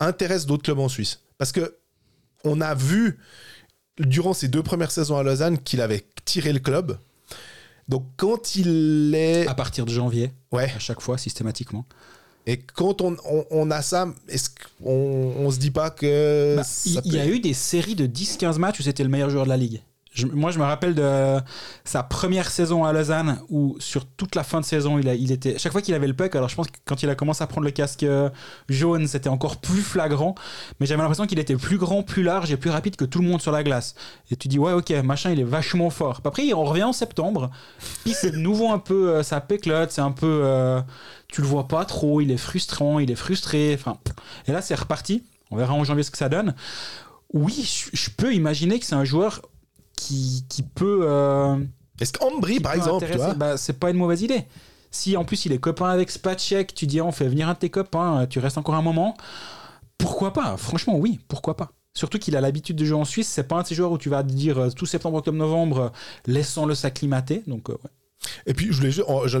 intéresse 0.00 0.46
d'autres 0.46 0.64
clubs 0.64 0.80
en 0.80 0.88
Suisse? 0.88 1.20
Parce 1.38 1.52
que 1.52 1.76
on 2.44 2.60
a 2.60 2.74
vu 2.74 3.18
durant 4.00 4.32
ses 4.34 4.48
deux 4.48 4.62
premières 4.62 4.90
saisons 4.90 5.16
à 5.16 5.22
Lausanne 5.22 5.58
qu'il 5.58 5.80
avait 5.80 6.04
tiré 6.24 6.52
le 6.52 6.58
club. 6.58 6.98
Donc 7.88 8.06
quand 8.16 8.56
il 8.56 9.14
est... 9.14 9.46
À 9.46 9.54
partir 9.54 9.84
de 9.84 9.92
janvier, 9.92 10.32
Ouais. 10.50 10.72
à 10.74 10.78
chaque 10.78 11.00
fois, 11.00 11.18
systématiquement. 11.18 11.84
Et 12.46 12.58
quand 12.58 13.00
on, 13.02 13.16
on, 13.26 13.44
on 13.50 13.70
a 13.70 13.82
ça, 13.82 14.08
est-ce 14.28 14.48
qu'on 14.82 14.90
on 15.38 15.50
se 15.50 15.58
dit 15.58 15.70
pas 15.70 15.90
que... 15.90 16.56
Bah, 16.56 16.62
il, 16.86 17.12
y 17.14 17.18
a 17.18 17.26
eu 17.26 17.40
des 17.40 17.54
séries 17.54 17.94
de 17.94 18.06
10-15 18.06 18.58
matchs 18.58 18.80
où 18.80 18.82
c'était 18.82 19.02
le 19.02 19.08
meilleur 19.10 19.30
joueur 19.30 19.44
de 19.44 19.50
la 19.50 19.56
ligue. 19.56 19.82
Moi, 20.32 20.52
je 20.52 20.58
me 20.60 20.64
rappelle 20.64 20.94
de 20.94 21.40
sa 21.84 22.04
première 22.04 22.48
saison 22.48 22.84
à 22.84 22.92
Lausanne 22.92 23.40
où, 23.48 23.76
sur 23.80 24.06
toute 24.06 24.36
la 24.36 24.44
fin 24.44 24.60
de 24.60 24.64
saison, 24.64 24.98
il, 24.98 25.32
était. 25.32 25.58
Chaque 25.58 25.72
fois 25.72 25.82
qu'il 25.82 25.92
avait 25.94 26.06
le 26.06 26.14
puck, 26.14 26.34
alors 26.36 26.48
je 26.48 26.54
pense 26.54 26.68
que 26.68 26.78
quand 26.84 27.02
il 27.02 27.10
a 27.10 27.16
commencé 27.16 27.42
à 27.42 27.48
prendre 27.48 27.64
le 27.64 27.72
casque 27.72 28.04
euh, 28.04 28.30
jaune, 28.68 29.08
c'était 29.08 29.28
encore 29.28 29.56
plus 29.56 29.82
flagrant. 29.82 30.36
Mais 30.78 30.86
j'avais 30.86 31.02
l'impression 31.02 31.26
qu'il 31.26 31.40
était 31.40 31.56
plus 31.56 31.78
grand, 31.78 32.04
plus 32.04 32.22
large 32.22 32.52
et 32.52 32.56
plus 32.56 32.70
rapide 32.70 32.94
que 32.94 33.04
tout 33.04 33.20
le 33.20 33.28
monde 33.28 33.42
sur 33.42 33.50
la 33.50 33.64
glace. 33.64 33.96
Et 34.30 34.36
tu 34.36 34.46
dis, 34.46 34.58
ouais, 34.58 34.72
ok, 34.72 34.90
machin, 35.02 35.30
il 35.32 35.40
est 35.40 35.44
vachement 35.44 35.90
fort. 35.90 36.20
Après, 36.24 36.52
on 36.52 36.64
revient 36.64 36.84
en 36.84 36.92
septembre. 36.92 37.50
Puis 38.04 38.14
c'est 38.14 38.30
de 38.30 38.36
nouveau 38.38 38.70
un 38.70 38.78
peu. 38.78 39.10
euh, 39.10 39.22
ça 39.24 39.40
péclote, 39.40 39.90
c'est 39.90 40.00
un 40.00 40.12
peu. 40.12 40.42
euh, 40.44 40.80
tu 41.26 41.40
le 41.40 41.48
vois 41.48 41.66
pas 41.66 41.84
trop, 41.84 42.20
il 42.20 42.30
est 42.30 42.36
frustrant, 42.36 43.00
il 43.00 43.10
est 43.10 43.16
frustré. 43.16 43.74
Enfin, 43.74 43.98
et 44.46 44.52
là, 44.52 44.62
c'est 44.62 44.76
reparti. 44.76 45.24
On 45.50 45.56
verra 45.56 45.74
en 45.74 45.82
janvier 45.82 46.04
ce 46.04 46.12
que 46.12 46.18
ça 46.18 46.28
donne. 46.28 46.54
Oui, 47.32 47.68
je 47.92 48.10
peux 48.10 48.32
imaginer 48.32 48.78
que 48.78 48.86
c'est 48.86 48.94
un 48.94 49.04
joueur 49.04 49.42
qui, 49.96 50.44
qui 50.48 50.62
peut. 50.62 51.00
euh, 51.02 51.56
Est-ce 52.00 52.12
qu'Ambry, 52.12 52.60
par 52.60 52.74
exemple, 52.74 53.06
tu 53.06 53.18
Bah, 53.34 53.56
c'est 53.56 53.78
pas 53.78 53.90
une 53.90 53.96
mauvaise 53.96 54.22
idée. 54.22 54.44
Si 54.90 55.16
en 55.16 55.24
plus 55.24 55.44
il 55.46 55.52
est 55.52 55.58
copain 55.58 55.88
avec 55.90 56.10
Spacek, 56.10 56.72
tu 56.74 56.86
dis 56.86 57.00
on 57.00 57.10
fait 57.10 57.26
venir 57.28 57.48
un 57.48 57.54
de 57.54 57.58
tes 57.58 57.70
copains, 57.70 58.22
euh, 58.22 58.26
tu 58.26 58.38
restes 58.38 58.58
encore 58.58 58.74
un 58.76 58.82
moment. 58.82 59.16
Pourquoi 59.98 60.32
pas? 60.32 60.56
Franchement, 60.56 60.96
oui, 60.96 61.18
pourquoi 61.28 61.56
pas 61.56 61.70
Surtout 61.96 62.18
qu'il 62.18 62.36
a 62.36 62.40
l'habitude 62.40 62.76
de 62.76 62.84
jouer 62.84 62.98
en 62.98 63.04
Suisse, 63.04 63.28
c'est 63.28 63.44
pas 63.46 63.56
un 63.56 63.62
de 63.62 63.66
ces 63.68 63.74
joueurs 63.76 63.92
où 63.92 63.98
tu 63.98 64.08
vas 64.08 64.22
te 64.22 64.28
dire 64.32 64.58
euh, 64.58 64.70
tout 64.70 64.86
septembre, 64.86 65.18
octobre, 65.18 65.38
novembre, 65.38 65.92
laissons-le 66.26 66.74
s'acclimater. 66.74 67.42
Donc, 67.46 67.70
euh, 67.70 67.74
ouais. 67.74 67.90
Et 68.46 68.54
puis, 68.54 68.68
je 68.72 68.78
voulais 68.78 68.90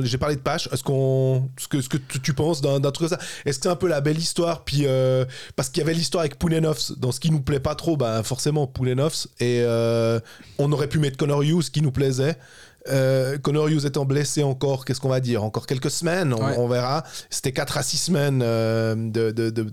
j'ai 0.06 0.18
parlé 0.18 0.36
de 0.36 0.40
Pache. 0.40 0.68
Est-ce 0.72 0.82
qu'on, 0.82 1.48
ce 1.58 1.68
que, 1.68 1.80
ce 1.80 1.88
que 1.88 1.96
tu, 1.96 2.20
tu 2.20 2.34
penses 2.34 2.60
d'un, 2.60 2.80
truc 2.80 3.08
comme 3.08 3.18
ça? 3.18 3.24
Est-ce 3.44 3.58
que 3.58 3.62
c'est 3.64 3.68
un 3.68 3.76
peu 3.76 3.88
la 3.88 4.00
belle 4.00 4.18
histoire? 4.18 4.64
Puis 4.64 4.82
euh, 4.86 5.24
parce 5.56 5.68
qu'il 5.68 5.78
y 5.78 5.82
avait 5.82 5.94
l'histoire 5.94 6.20
avec 6.22 6.38
Poulenovs, 6.38 6.92
dans 6.98 7.12
ce 7.12 7.20
qui 7.20 7.30
nous 7.30 7.40
plaît 7.40 7.60
pas 7.60 7.74
trop, 7.74 7.96
bah 7.96 8.22
forcément 8.22 8.66
Poulenovs. 8.66 9.26
Et 9.40 9.60
euh, 9.62 10.20
on 10.58 10.70
aurait 10.72 10.88
pu 10.88 10.98
mettre 10.98 11.16
Connor 11.16 11.42
Hughes, 11.42 11.70
qui 11.70 11.82
nous 11.82 11.92
plaisait. 11.92 12.36
Euh, 12.88 13.38
Connor 13.38 13.68
Hughes 13.68 13.86
étant 13.86 14.04
blessé 14.04 14.42
encore, 14.42 14.84
qu'est-ce 14.84 15.00
qu'on 15.00 15.08
va 15.08 15.20
dire? 15.20 15.42
Encore 15.42 15.66
quelques 15.66 15.90
semaines, 15.90 16.34
on, 16.34 16.44
Ouais. 16.44 16.54
on 16.58 16.68
verra. 16.68 17.02
C'était 17.30 17.52
4 17.52 17.78
à 17.78 17.82
6 17.82 17.96
semaines 17.96 18.42
euh, 18.44 18.94
de, 18.94 19.30
de- 19.30 19.48
de- 19.50 19.72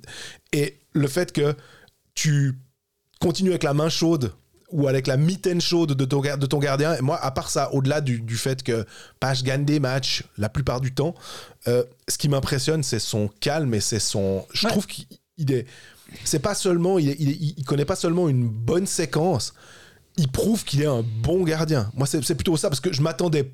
Et 0.53 0.79
le 0.93 1.07
fait 1.07 1.33
que 1.33 1.53
tu 2.15 2.57
continues 3.19 3.49
avec 3.49 3.63
la 3.63 3.73
main 3.73 3.89
chaude 3.89 4.31
ou 4.71 4.87
avec 4.87 5.07
la 5.07 5.17
mitaine 5.17 5.61
chaude 5.61 5.93
de 5.93 6.05
ton, 6.05 6.19
gar- 6.21 6.37
de 6.37 6.45
ton 6.45 6.59
gardien. 6.59 6.95
Et 6.95 7.01
moi, 7.01 7.17
à 7.23 7.31
part 7.31 7.49
ça, 7.49 7.73
au-delà 7.73 8.01
du, 8.01 8.19
du 8.21 8.35
fait 8.37 8.63
que 8.63 8.85
Page 9.19 9.43
gagne 9.43 9.65
des 9.65 9.79
matchs 9.79 10.23
la 10.37 10.49
plupart 10.49 10.81
du 10.81 10.93
temps, 10.93 11.15
euh, 11.67 11.83
ce 12.07 12.17
qui 12.17 12.29
m'impressionne, 12.29 12.83
c'est 12.83 12.99
son 12.99 13.27
calme 13.39 13.73
et 13.73 13.81
c'est 13.81 13.99
son. 13.99 14.45
Je 14.53 14.65
Ouais. 14.65 14.71
trouve 14.71 14.87
qu'il 14.87 15.05
il 15.37 15.51
est. 15.51 15.65
C'est 16.25 16.39
pas 16.39 16.55
seulement. 16.55 16.99
Il, 16.99 17.09
est- 17.09 17.15
il, 17.19 17.29
est- 17.29 17.53
il 17.57 17.63
connaît 17.65 17.85
pas 17.85 17.95
seulement 17.95 18.27
une 18.29 18.47
bonne 18.47 18.85
séquence, 18.87 19.53
il 20.17 20.27
prouve 20.29 20.63
qu'il 20.65 20.81
est 20.81 20.85
un 20.87 21.03
bon 21.03 21.43
gardien. 21.43 21.89
Moi, 21.95 22.05
c'est 22.07 22.23
c'est 22.23 22.35
plutôt 22.35 22.57
ça, 22.57 22.69
parce 22.69 22.81
que 22.81 22.91
je 22.93 23.01
m'attendais. 23.01 23.51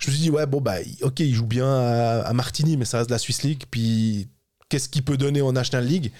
Je 0.00 0.08
me 0.10 0.12
suis 0.14 0.22
dit, 0.24 0.30
ouais, 0.30 0.44
bon, 0.46 0.60
bah, 0.60 0.76
ok, 1.02 1.20
il 1.20 1.32
joue 1.34 1.46
bien 1.46 1.66
à, 1.66 2.20
à 2.26 2.32
Martigny, 2.34 2.76
mais 2.76 2.84
ça 2.84 2.98
reste 2.98 3.08
de 3.08 3.14
la 3.14 3.18
Swiss 3.18 3.42
League. 3.42 3.62
Puis, 3.70 4.28
qu'est-ce 4.68 4.88
qu'il 4.88 5.02
peut 5.04 5.16
donner 5.16 5.40
en 5.40 5.52
National 5.52 5.86
League? 5.86 6.10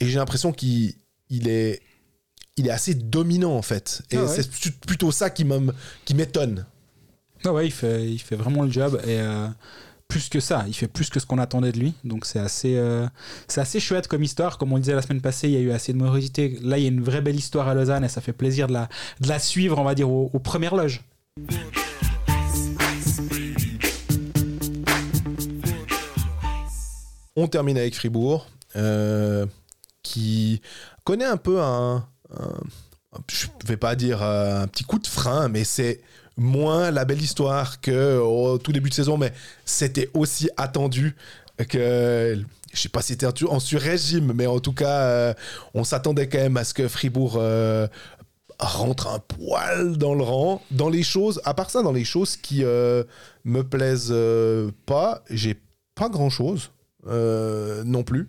Et 0.00 0.08
j'ai 0.08 0.16
l'impression 0.18 0.52
qu'il 0.52 0.94
il 1.28 1.48
est, 1.48 1.82
il 2.56 2.66
est 2.68 2.70
assez 2.70 2.94
dominant, 2.94 3.56
en 3.56 3.62
fait. 3.62 4.02
Et 4.10 4.16
Ah 4.16 4.22
ouais. 4.24 4.28
c'est 4.28 4.50
plut- 4.50 4.78
plutôt 4.86 5.10
ça 5.12 5.30
qui 5.30 5.44
m'étonne. 5.44 6.66
Ah 7.44 7.52
ouais, 7.52 7.66
il 7.66 7.72
fait, 7.72 8.06
il 8.10 8.18
fait 8.18 8.36
vraiment 8.36 8.62
le 8.62 8.70
job 8.70 8.98
et 9.04 9.18
euh, 9.20 9.48
plus 10.08 10.28
que 10.28 10.40
ça, 10.40 10.64
il 10.66 10.72
fait 10.74 10.86
plus 10.88 11.10
que 11.10 11.20
ce 11.20 11.26
qu'on 11.26 11.38
attendait 11.38 11.72
de 11.72 11.78
lui. 11.78 11.92
Donc 12.04 12.24
c'est 12.24 12.38
assez, 12.38 12.76
euh, 12.76 13.06
c'est 13.48 13.60
assez 13.60 13.80
chouette 13.80 14.08
comme 14.08 14.22
histoire. 14.22 14.56
Comme 14.56 14.72
on 14.72 14.76
le 14.76 14.80
disait 14.82 14.94
la 14.94 15.02
semaine 15.02 15.20
passée, 15.20 15.48
il 15.48 15.54
y 15.54 15.56
a 15.56 15.60
eu 15.60 15.70
assez 15.72 15.92
de 15.92 15.98
morosité. 15.98 16.58
Là, 16.62 16.78
il 16.78 16.82
y 16.82 16.86
a 16.86 16.88
une 16.88 17.02
vraie 17.02 17.20
belle 17.20 17.36
histoire 17.36 17.68
à 17.68 17.74
Lausanne 17.74 18.04
et 18.04 18.08
ça 18.08 18.20
fait 18.22 18.32
plaisir 18.32 18.66
de 18.68 18.72
la, 18.72 18.88
de 19.20 19.28
la 19.28 19.38
suivre, 19.38 19.78
on 19.78 19.84
va 19.84 19.94
dire, 19.94 20.08
aux, 20.10 20.30
aux 20.32 20.38
premières 20.38 20.74
loges. 20.74 21.02
On 27.36 27.48
termine 27.48 27.76
avec 27.76 27.94
Fribourg, 27.94 28.46
euh, 28.76 29.46
qui 30.02 30.60
connaît 31.04 31.24
un 31.24 31.36
peu 31.36 31.60
un- 31.60 32.06
je 33.30 33.46
vais 33.66 33.76
pas 33.76 33.94
dire 33.96 34.22
euh, 34.22 34.62
un 34.62 34.66
petit 34.66 34.84
coup 34.84 34.98
de 34.98 35.06
frein, 35.06 35.48
mais 35.48 35.64
c'est 35.64 36.00
moins 36.36 36.90
la 36.90 37.04
belle 37.04 37.22
histoire 37.22 37.80
que 37.80 38.18
au 38.18 38.58
tout 38.58 38.72
début 38.72 38.88
de 38.90 38.94
saison, 38.94 39.16
mais 39.16 39.32
c'était 39.64 40.10
aussi 40.14 40.50
attendu 40.56 41.14
que 41.68 42.36
je 42.72 42.80
sais 42.80 42.88
pas 42.88 43.02
si 43.02 43.12
c'était 43.12 43.26
en 43.44 43.60
sur-régime, 43.60 44.32
mais 44.34 44.46
en 44.46 44.58
tout 44.58 44.72
cas, 44.72 44.98
euh, 45.02 45.34
on 45.74 45.84
s'attendait 45.84 46.28
quand 46.28 46.38
même 46.38 46.56
à 46.56 46.64
ce 46.64 46.74
que 46.74 46.88
Fribourg 46.88 47.34
euh, 47.36 47.86
rentre 48.58 49.06
un 49.06 49.20
poil 49.20 49.96
dans 49.96 50.14
le 50.16 50.24
rang. 50.24 50.60
Dans 50.72 50.88
les 50.88 51.04
choses, 51.04 51.40
à 51.44 51.54
part 51.54 51.70
ça, 51.70 51.82
dans 51.82 51.92
les 51.92 52.04
choses 52.04 52.36
qui 52.36 52.64
euh, 52.64 53.04
me 53.44 53.62
plaisent 53.62 54.08
euh, 54.10 54.72
pas, 54.86 55.22
j'ai 55.30 55.60
pas 55.94 56.08
grand-chose. 56.08 56.72
euh, 57.06 57.84
non 57.84 58.02
plus. 58.02 58.28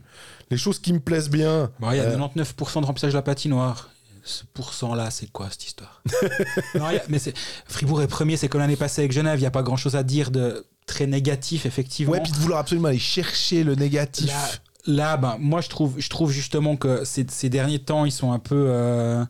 Les 0.52 0.58
choses 0.58 0.78
qui 0.78 0.94
me 0.94 1.00
plaisent 1.00 1.30
bien. 1.32 1.72
Bon, 1.80 1.90
il 1.92 1.98
y 1.98 2.00
a 2.00 2.04
euh, 2.04 2.16
99% 2.18 2.82
de 2.82 2.86
remplissage 2.86 3.14
de 3.14 3.18
la 3.18 3.24
patinoire. 3.24 3.90
Ce 4.28 4.44
pourcent-là, 4.54 5.12
c'est 5.12 5.32
quoi 5.32 5.48
cette 5.52 5.66
histoire? 5.66 6.02
Non, 6.76 6.86
a- 6.86 6.94
mais 7.10 7.20
c'est- 7.20 7.34
Fribourg 7.68 8.02
est 8.02 8.08
premier, 8.08 8.38
c'est 8.38 8.48
comme 8.50 8.60
l'année 8.62 8.76
passée 8.76 9.02
avec 9.02 9.12
Genève. 9.12 9.38
Il 9.38 9.42
n'y 9.42 9.48
a 9.48 9.52
pas 9.52 9.62
grand-chose 9.64 9.96
à 9.96 10.02
dire 10.04 10.32
de 10.32 10.66
très 10.88 11.06
négatif, 11.08 11.66
effectivement. 11.66 12.14
ouais, 12.14 12.22
puis 12.22 12.32
de 12.32 12.38
vouloir 12.38 12.60
absolument 12.60 12.88
aller 12.90 12.98
chercher 13.00 13.64
le 13.64 13.76
négatif. 13.76 14.28
Là, 14.28 14.48
là, 14.88 15.18
ben, 15.18 15.38
moi, 15.40 15.62
je 15.62 15.70
trouve, 15.70 15.94
je 16.00 16.10
trouve 16.10 16.32
justement 16.32 16.76
que 16.76 17.06
ces, 17.06 17.26
ces 17.30 17.50
derniers 17.50 17.80
temps, 17.80 18.04
ils 18.06 18.12
sont 18.12 18.32
un 18.32 18.40
peu. 18.40 18.66
euh, 18.68 19.24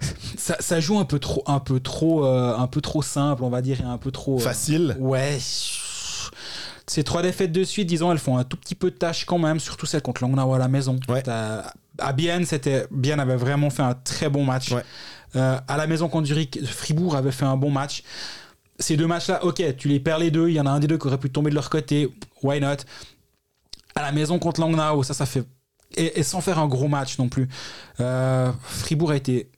ça, 0.36 0.56
ça 0.60 0.78
joue 0.80 0.98
un 0.98 1.04
peu 1.04 1.18
trop, 1.18 1.42
un 1.46 1.60
peu 1.60 1.80
trop, 1.80 2.24
euh, 2.24 2.56
un 2.56 2.66
peu 2.68 2.80
trop 2.80 3.02
simple, 3.02 3.42
on 3.44 3.50
va 3.50 3.62
dire, 3.62 3.80
et 3.80 3.84
un 3.84 3.98
peu 3.98 4.10
trop. 4.12 4.36
euh, 4.36 4.42
Facile. 4.42 4.96
Ouais. 5.00 5.38
Ces 6.86 7.04
trois 7.04 7.22
défaites 7.22 7.52
de 7.52 7.64
suite, 7.64 7.86
disons, 7.88 8.10
elles 8.12 8.18
font 8.18 8.36
un 8.38 8.44
tout 8.44 8.56
petit 8.56 8.74
peu 8.74 8.90
de 8.90 8.96
tâche 8.96 9.24
quand 9.24 9.38
même, 9.38 9.60
surtout 9.60 9.86
celle 9.86 10.02
contre 10.02 10.22
Langnau 10.22 10.52
à 10.54 10.58
la 10.58 10.68
maison. 10.68 10.98
Ouais. 11.08 11.22
T'as- 11.22 11.72
À 11.98 12.12
Bienne, 12.12 12.44
c'était 12.44 12.86
Bienne 12.90 13.20
avait 13.20 13.36
vraiment 13.36 13.70
fait 13.70 13.82
un 13.82 13.94
très 13.94 14.28
bon 14.28 14.44
match. 14.44 14.72
Ouais. 14.72 14.82
Euh, 15.36 15.58
à 15.66 15.76
la 15.76 15.86
maison 15.86 16.08
contre 16.08 16.26
Zurich, 16.26 16.64
Fribourg 16.64 17.16
avait 17.16 17.32
fait 17.32 17.44
un 17.44 17.56
bon 17.56 17.70
match. 17.70 18.02
Ces 18.78 18.96
deux 18.96 19.06
matchs-là, 19.06 19.44
ok, 19.44 19.76
tu 19.76 19.88
les 19.88 20.00
perds 20.00 20.18
les 20.18 20.30
deux. 20.30 20.48
Il 20.48 20.54
y 20.54 20.60
en 20.60 20.66
a 20.66 20.70
un 20.70 20.80
des 20.80 20.86
deux 20.86 20.98
qui 20.98 21.06
aurait 21.06 21.18
pu 21.18 21.30
tomber 21.30 21.50
de 21.50 21.54
leur 21.54 21.70
côté. 21.70 22.08
Why 22.42 22.60
not? 22.60 22.76
À 23.94 24.02
la 24.02 24.12
maison 24.12 24.38
contre 24.38 24.60
Langnau, 24.60 25.02
ça, 25.02 25.14
ça 25.14 25.26
fait 25.26 25.44
et, 25.96 26.20
et 26.20 26.22
sans 26.22 26.40
faire 26.40 26.58
un 26.58 26.66
gros 26.66 26.88
match 26.88 27.18
non 27.18 27.28
plus. 27.28 27.48
Euh, 28.00 28.50
Fribourg 28.62 29.10
a 29.10 29.16
été 29.16 29.50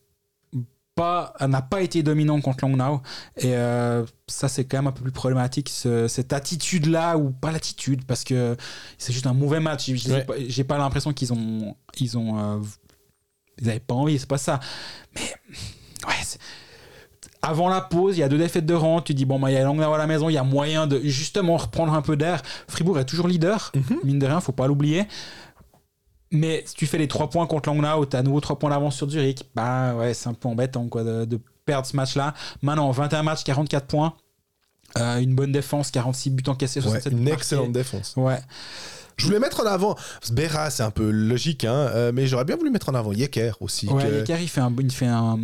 pas 0.94 1.34
n'a 1.46 1.60
pas 1.62 1.82
été 1.82 2.02
dominant 2.02 2.40
contre 2.40 2.64
Langnau 2.66 3.00
et 3.36 3.56
euh, 3.56 4.04
ça 4.28 4.48
c'est 4.48 4.64
quand 4.64 4.78
même 4.78 4.86
un 4.86 4.92
peu 4.92 5.02
plus 5.02 5.10
problématique 5.12 5.68
ce- 5.68 6.06
cette 6.06 6.32
attitude 6.32 6.86
là 6.86 7.16
ou 7.18 7.30
pas 7.30 7.50
l'attitude 7.50 8.04
parce 8.04 8.22
que 8.22 8.56
c'est 8.96 9.12
juste 9.12 9.26
un 9.26 9.32
mauvais 9.34 9.58
match 9.60 9.90
j'ai 9.92 10.12
Ouais. 10.12 10.64
pas, 10.64 10.78
l'impression 10.78 11.12
qu'ils 11.12 11.32
ont 11.32 11.76
ils 11.98 12.16
ont 12.16 12.38
euh, 12.38 12.58
ils 13.60 13.68
avaient 13.70 13.80
pas 13.80 13.94
envie 13.94 14.18
c'est 14.20 14.28
pas 14.28 14.38
ça 14.38 14.60
mais 15.16 15.22
ouais 16.06 16.14
avant 17.42 17.68
la 17.68 17.82
pause, 17.82 18.16
il 18.16 18.20
y 18.20 18.22
a 18.22 18.28
deux 18.30 18.38
défaites 18.38 18.64
de 18.64 18.72
rang. 18.72 19.02
Tu 19.02 19.12
dis, 19.12 19.26
bon, 19.26 19.38
bah, 19.38 19.50
il 19.50 19.54
y 19.54 19.58
a 19.58 19.62
Langnau 19.64 19.92
à 19.92 19.98
la 19.98 20.06
maison, 20.06 20.30
il 20.30 20.32
y 20.32 20.38
a 20.38 20.42
moyen 20.42 20.86
de 20.86 20.98
justement 21.04 21.58
reprendre 21.58 21.92
un 21.92 22.00
peu 22.00 22.16
d'air. 22.16 22.40
Fribourg 22.68 22.98
est 22.98 23.04
toujours 23.04 23.28
leader, 23.28 23.70
mine 24.02 24.18
de 24.18 24.24
rien, 24.26 24.40
faut 24.40 24.52
pas 24.52 24.66
l'oublier. 24.66 25.04
Mais 26.34 26.62
si 26.66 26.74
tu 26.74 26.86
fais 26.86 26.98
les 26.98 27.08
3 27.08 27.30
points 27.30 27.46
contre 27.46 27.68
Langnau, 27.70 28.04
tu 28.06 28.16
as 28.16 28.18
à 28.18 28.22
nouveau 28.22 28.40
3 28.40 28.58
points 28.58 28.70
d'avance 28.70 28.96
sur 28.96 29.08
Zurich. 29.08 29.48
Bah 29.54 29.94
ouais, 29.94 30.12
c'est 30.14 30.28
un 30.28 30.34
peu 30.34 30.48
embêtant 30.48 30.88
quoi, 30.88 31.02
de, 31.04 31.24
de 31.24 31.40
perdre 31.64 31.86
ce 31.86 31.96
match-là. 31.96 32.34
Maintenant, 32.60 32.90
21 32.90 33.22
matchs, 33.22 33.44
44 33.44 33.86
points. 33.86 34.14
Euh, 34.98 35.18
une 35.18 35.34
bonne 35.34 35.52
défense, 35.52 35.90
46 35.90 36.30
buts 36.30 36.44
encaissés, 36.48 36.80
Ouais, 36.80 36.86
67 36.86 37.12
une 37.12 37.24
buts 37.24 37.32
excellente 37.32 37.72
défense. 37.72 38.14
Ouais. 38.16 38.38
Je 39.16 39.26
voulais 39.26 39.38
mettre 39.38 39.60
en 39.62 39.66
avant. 39.66 39.96
Berra, 40.32 40.70
c'est 40.70 40.82
un 40.82 40.90
peu 40.90 41.10
logique, 41.10 41.64
hein, 41.64 41.72
euh, 41.94 42.12
mais 42.14 42.26
j'aurais 42.26 42.44
bien 42.44 42.56
voulu 42.56 42.70
mettre 42.70 42.88
en 42.88 42.94
avant 42.94 43.12
Yeker 43.12 43.56
aussi. 43.60 43.86
Ouais, 43.88 44.02
que- 44.24 44.32
il 44.42 44.48
fait, 44.48 44.60
un, 44.60 44.72
il 44.78 44.92
fait 44.92 45.06
un, 45.06 45.38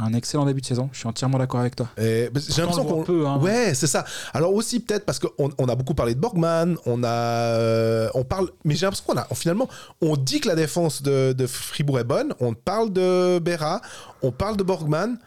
un 0.00 0.12
excellent 0.14 0.46
début 0.46 0.60
de 0.60 0.66
saison. 0.66 0.88
Je 0.92 0.98
suis 0.98 1.08
entièrement 1.08 1.38
d'accord 1.38 1.60
avec 1.60 1.74
toi. 1.76 1.88
Bah, 1.96 2.02
j'ai 2.02 2.62
l'impression 2.62 2.84
qu'on. 2.84 3.02
peu, 3.04 3.26
hein. 3.26 3.38
Ouais, 3.38 3.74
c'est 3.74 3.86
ça. 3.86 4.04
Alors 4.32 4.54
aussi 4.54 4.80
peut-être 4.80 5.04
parce 5.04 5.18
qu'on 5.18 5.50
on 5.58 5.68
a 5.68 5.74
beaucoup 5.74 5.94
parlé 5.94 6.14
de 6.14 6.20
Borgman, 6.20 6.76
on 6.86 7.02
a, 7.02 7.08
euh, 7.08 8.08
on 8.14 8.24
parle, 8.24 8.50
mais 8.64 8.74
j'ai 8.76 8.86
l'impression 8.86 9.04
qu'on 9.06 9.18
a, 9.18 9.26
finalement, 9.34 9.68
on 10.00 10.16
dit 10.16 10.40
que 10.40 10.48
la 10.48 10.54
défense 10.54 11.02
de, 11.02 11.32
de 11.32 11.46
Fribourg 11.46 11.98
est 11.98 12.04
bonne, 12.04 12.34
on 12.40 12.54
parle 12.54 12.92
de 12.92 13.38
Berra, 13.40 13.80
on 14.22 14.30
parle 14.30 14.56
de 14.56 14.62
Borgman, 14.62 15.18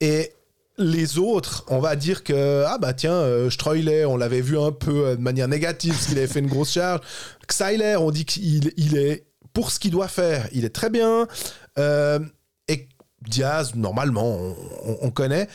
et 0.00 0.32
les 0.78 1.18
autres, 1.18 1.64
on 1.68 1.80
va 1.80 1.96
dire 1.96 2.22
que 2.24 2.64
ah 2.66 2.78
bah 2.78 2.92
tiens, 2.92 3.12
euh, 3.12 3.50
Streuler, 3.50 4.04
on 4.04 4.16
l'avait 4.16 4.40
vu 4.40 4.58
un 4.58 4.72
peu 4.72 5.06
euh, 5.08 5.16
de 5.16 5.20
manière 5.20 5.48
négative 5.48 5.92
parce 5.92 6.06
qu'il 6.06 6.18
avait 6.18 6.26
fait 6.26 6.38
une 6.40 6.46
grosse 6.48 6.72
charge. 6.72 7.00
Xyler, 7.48 7.96
on 7.98 8.10
dit 8.10 8.24
qu'il 8.24 8.72
il 8.76 8.96
est 8.96 9.26
pour 9.52 9.70
ce 9.70 9.80
qu'il 9.80 9.90
doit 9.90 10.08
faire, 10.08 10.48
il 10.52 10.64
est 10.64 10.74
très 10.74 10.90
bien. 10.90 11.26
Euh, 11.78 12.18
et 12.68 12.88
Diaz, 13.26 13.72
normalement, 13.74 14.36
on, 14.36 14.56
on- 14.84 14.98
on 15.02 15.10
connaît. 15.10 15.48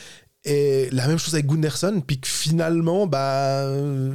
Et 0.45 0.89
la 0.91 1.07
même 1.07 1.17
chose 1.19 1.33
avec 1.35 1.45
Gunderson, 1.47 2.01
puis 2.05 2.19
que 2.19 2.27
finalement, 2.27 3.07
bah, 3.07 3.61
euh, 3.61 4.13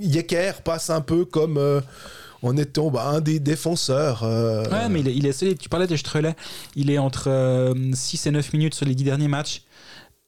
Yecker 0.00 0.52
passe 0.62 0.90
un 0.90 1.00
peu 1.00 1.24
comme 1.24 1.58
en 2.42 2.56
étant 2.58 2.90
bah, 2.90 3.06
un 3.08 3.20
des 3.22 3.40
défenseurs. 3.40 4.22
Ouais, 4.22 4.88
mais 4.90 5.00
il 5.00 5.24
est. 5.26 5.56
Tu 5.58 5.68
parlais 5.70 5.86
de 5.86 5.96
Strelay. 5.96 6.34
Il 6.76 6.90
est 6.90 6.98
entre 6.98 7.30
euh, 7.30 7.72
6 7.94 8.26
et 8.26 8.30
9 8.32 8.52
minutes 8.52 8.74
sur 8.74 8.84
les 8.84 8.94
10 8.94 9.04
derniers 9.04 9.28
matchs. 9.28 9.62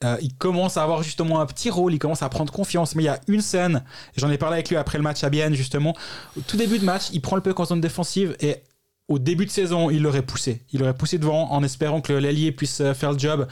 Euh, 0.04 0.16
il 0.20 0.34
commence 0.34 0.76
à 0.76 0.82
avoir 0.82 1.02
justement 1.02 1.40
un 1.40 1.46
petit 1.46 1.70
rôle, 1.70 1.94
il 1.94 1.98
commence 1.98 2.22
à 2.22 2.28
prendre 2.28 2.52
confiance. 2.52 2.94
Mais 2.94 3.02
il 3.02 3.06
y 3.06 3.10
a 3.10 3.20
une 3.26 3.40
scène, 3.40 3.82
j'en 4.16 4.30
ai 4.30 4.38
parlé 4.38 4.54
avec 4.54 4.68
lui 4.68 4.76
après 4.76 4.98
le 4.98 5.04
match 5.04 5.24
à 5.24 5.30
Bienne, 5.30 5.54
justement. 5.54 5.96
Au 6.36 6.40
tout 6.40 6.56
début 6.56 6.78
de 6.78 6.84
match, 6.84 7.04
il 7.12 7.20
prend 7.20 7.36
le 7.36 7.42
puck 7.42 7.58
en 7.58 7.64
zone 7.64 7.80
défensive 7.80 8.36
et 8.40 8.62
au 9.08 9.18
début 9.18 9.44
de 9.44 9.50
saison, 9.50 9.90
il 9.90 10.02
l'aurait 10.02 10.22
poussé. 10.22 10.62
Il 10.72 10.80
l'aurait 10.80 10.96
poussé 10.96 11.18
devant 11.18 11.50
en 11.52 11.62
espérant 11.62 12.00
que 12.00 12.12
l'ailier 12.12 12.52
puisse 12.52 12.80
euh, 12.80 12.94
faire 12.94 13.12
le 13.12 13.18
job. 13.18 13.46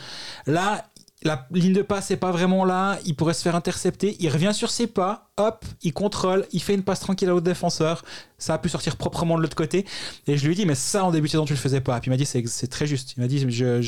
Là, 0.47 0.87
la 1.25 1.47
ligne 1.53 1.73
de 1.73 1.83
passe 1.83 2.11
n'est 2.11 2.17
pas 2.17 2.31
vraiment 2.31 2.65
là. 2.65 2.99
Il 3.05 3.15
pourrait 3.15 3.35
se 3.35 3.43
faire 3.43 3.55
intercepter. 3.55 4.17
Il 4.21 4.29
revient 4.29 4.53
sur 4.53 4.71
ses 4.71 4.87
pas. 4.87 5.31
Hop, 5.37 5.65
il 5.83 5.93
contrôle. 5.93 6.47
Il 6.53 6.63
fait 6.63 6.75
une 6.75 6.83
passe 6.83 7.01
tranquille 7.01 7.29
à 7.29 7.33
l'autre 7.33 7.45
défenseur. 7.45 8.05
Ça 8.39 8.55
a 8.55 8.59
pu 8.59 8.69
sortir 8.69 8.97
proprement 8.97 9.37
de 9.37 9.43
l'autre 9.43 9.57
côté. 9.57 9.87
Et 10.27 10.37
je 10.37 10.45
lui 10.45 10.53
ai 10.53 10.57
dit, 10.57 10.67
mais 10.67 10.75
ça, 10.75 11.05
en 11.05 11.11
début 11.11 11.29
de 11.29 11.33
saison, 11.33 11.45
tu 11.45 11.53
le 11.53 11.59
faisais 11.59 11.81
pas. 11.81 12.01
Puis 12.01 12.09
il 12.09 12.13
m'a 12.13 12.17
dit, 12.17 12.27
c'est 12.27 12.67
très 12.67 12.87
juste. 12.87 13.15
Il 13.17 13.21
m'a 13.21 13.29
dit, 13.29 13.45
le 13.45 13.81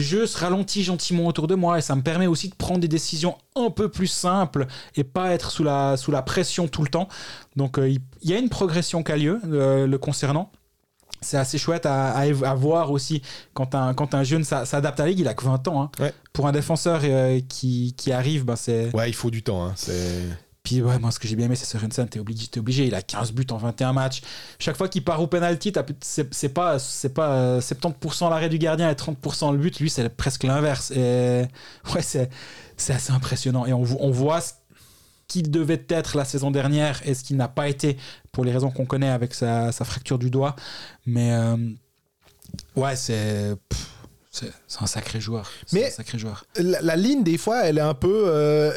jeu 0.00 0.26
se 0.26 0.38
ralentit 0.38 0.82
gentiment 0.82 1.26
autour 1.26 1.46
de 1.46 1.54
moi 1.54 1.78
et 1.78 1.82
ça 1.82 1.96
me 1.96 2.02
permet 2.02 2.26
aussi 2.26 2.48
de 2.48 2.54
prendre 2.54 2.80
des 2.80 2.88
décisions 2.88 3.38
un 3.56 3.70
peu 3.70 3.88
plus 3.88 4.06
simples 4.08 4.66
et 4.94 5.04
pas 5.04 5.30
être 5.32 5.50
sous 5.50 5.64
la, 5.64 5.96
pression 6.22 6.68
tout 6.68 6.82
le 6.82 6.88
temps. 6.88 7.08
Donc 7.56 7.78
euh, 7.78 7.88
il 7.88 8.00
il 8.22 8.30
y 8.30 8.34
a 8.34 8.38
une 8.38 8.48
progression 8.48 9.02
qui 9.02 9.12
a 9.12 9.16
lieu 9.16 9.40
euh, 9.50 9.86
le 9.86 9.98
concernant. 9.98 10.52
C'est 11.22 11.38
assez 11.38 11.56
chouette 11.58 11.86
à, 11.86 12.10
à 12.12 12.26
év- 12.26 12.44
à 12.44 12.54
voir 12.54 12.90
aussi 12.90 13.22
quand 13.54 13.74
un, 13.74 13.94
quand 13.94 14.14
un 14.14 14.24
jeune 14.24 14.44
s'a- 14.44 14.66
s'adapte 14.66 15.00
à 15.00 15.04
la 15.04 15.10
ligue. 15.10 15.20
Il 15.20 15.28
a 15.28 15.34
que 15.34 15.44
20 15.44 15.66
ans. 15.68 15.82
hein. 15.82 15.90
Ouais. 15.98 16.12
Pour 16.32 16.46
un 16.46 16.52
défenseur 16.52 17.00
euh, 17.04 17.40
qui, 17.48 17.94
qui 17.96 18.12
arrive, 18.12 18.44
ben 18.44 18.56
c'est. 18.56 18.94
Ouais, 18.94 19.08
il 19.08 19.14
faut 19.14 19.30
du 19.30 19.42
temps. 19.42 19.64
hein. 19.66 19.74
Puis 20.64 20.80
ouais, 20.80 20.96
moi 21.00 21.10
ce 21.10 21.18
que 21.18 21.26
j'ai 21.26 21.34
bien 21.34 21.46
aimé 21.46 21.56
c'est 21.56 21.64
Sorensen, 21.66 22.08
t'es 22.08 22.20
obligé, 22.20 22.46
t'es 22.46 22.60
obligé, 22.60 22.86
il 22.86 22.94
a 22.94 23.02
15 23.02 23.32
buts 23.32 23.44
en 23.50 23.56
21 23.56 23.92
matchs. 23.92 24.20
Chaque 24.60 24.76
fois 24.76 24.88
qu'il 24.88 25.02
part 25.02 25.20
au 25.20 25.26
penalty, 25.26 25.72
c'est 26.00 26.48
pas, 26.50 26.78
c'est 26.78 27.08
pas 27.12 27.32
euh, 27.32 27.60
70% 27.60 28.30
l'arrêt 28.30 28.48
du 28.48 28.58
gardien 28.58 28.88
et 28.88 28.94
30% 28.94 29.50
le 29.50 29.58
but, 29.58 29.80
lui 29.80 29.90
c'est 29.90 30.08
presque 30.08 30.44
l'inverse. 30.44 30.92
Et 30.92 31.42
ouais, 31.92 32.00
c'est 32.02 32.30
assez 32.92 33.12
impressionnant. 33.12 33.66
Et 33.66 33.72
on 33.72 33.82
voit 34.12 34.40
ce 34.40 34.52
qu'il 35.26 35.50
devait 35.50 35.84
être 35.88 36.16
la 36.16 36.24
saison 36.24 36.52
dernière 36.52 37.00
et 37.06 37.14
ce 37.14 37.24
qu'il 37.24 37.36
n'a 37.38 37.48
pas 37.48 37.68
été 37.68 37.96
pour 38.32 38.44
les 38.44 38.50
raisons 38.52 38.70
qu'on 38.70 38.86
connaît 38.86 39.10
avec 39.10 39.34
sa, 39.34 39.70
sa 39.72 39.84
fracture 39.84 40.18
du 40.18 40.30
doigt. 40.30 40.56
Mais 41.06 41.32
euh, 41.32 41.56
ouais, 42.76 42.96
c'est 42.96 43.54
c'est 44.30 44.50
un 44.80 44.86
sacré 44.86 45.20
joueur. 45.20 45.50
Mais- 45.72 45.86
un 45.86 45.90
sacré 45.90 46.18
joueur. 46.18 46.46
la, 46.56 46.80
la 46.80 46.96
ligne, 46.96 47.22
des 47.22 47.36
fois, 47.36 47.64
elle 47.66 47.76
est 47.78 47.82
un 47.82 47.94
peu. 47.94 48.24
euh, 48.26 48.72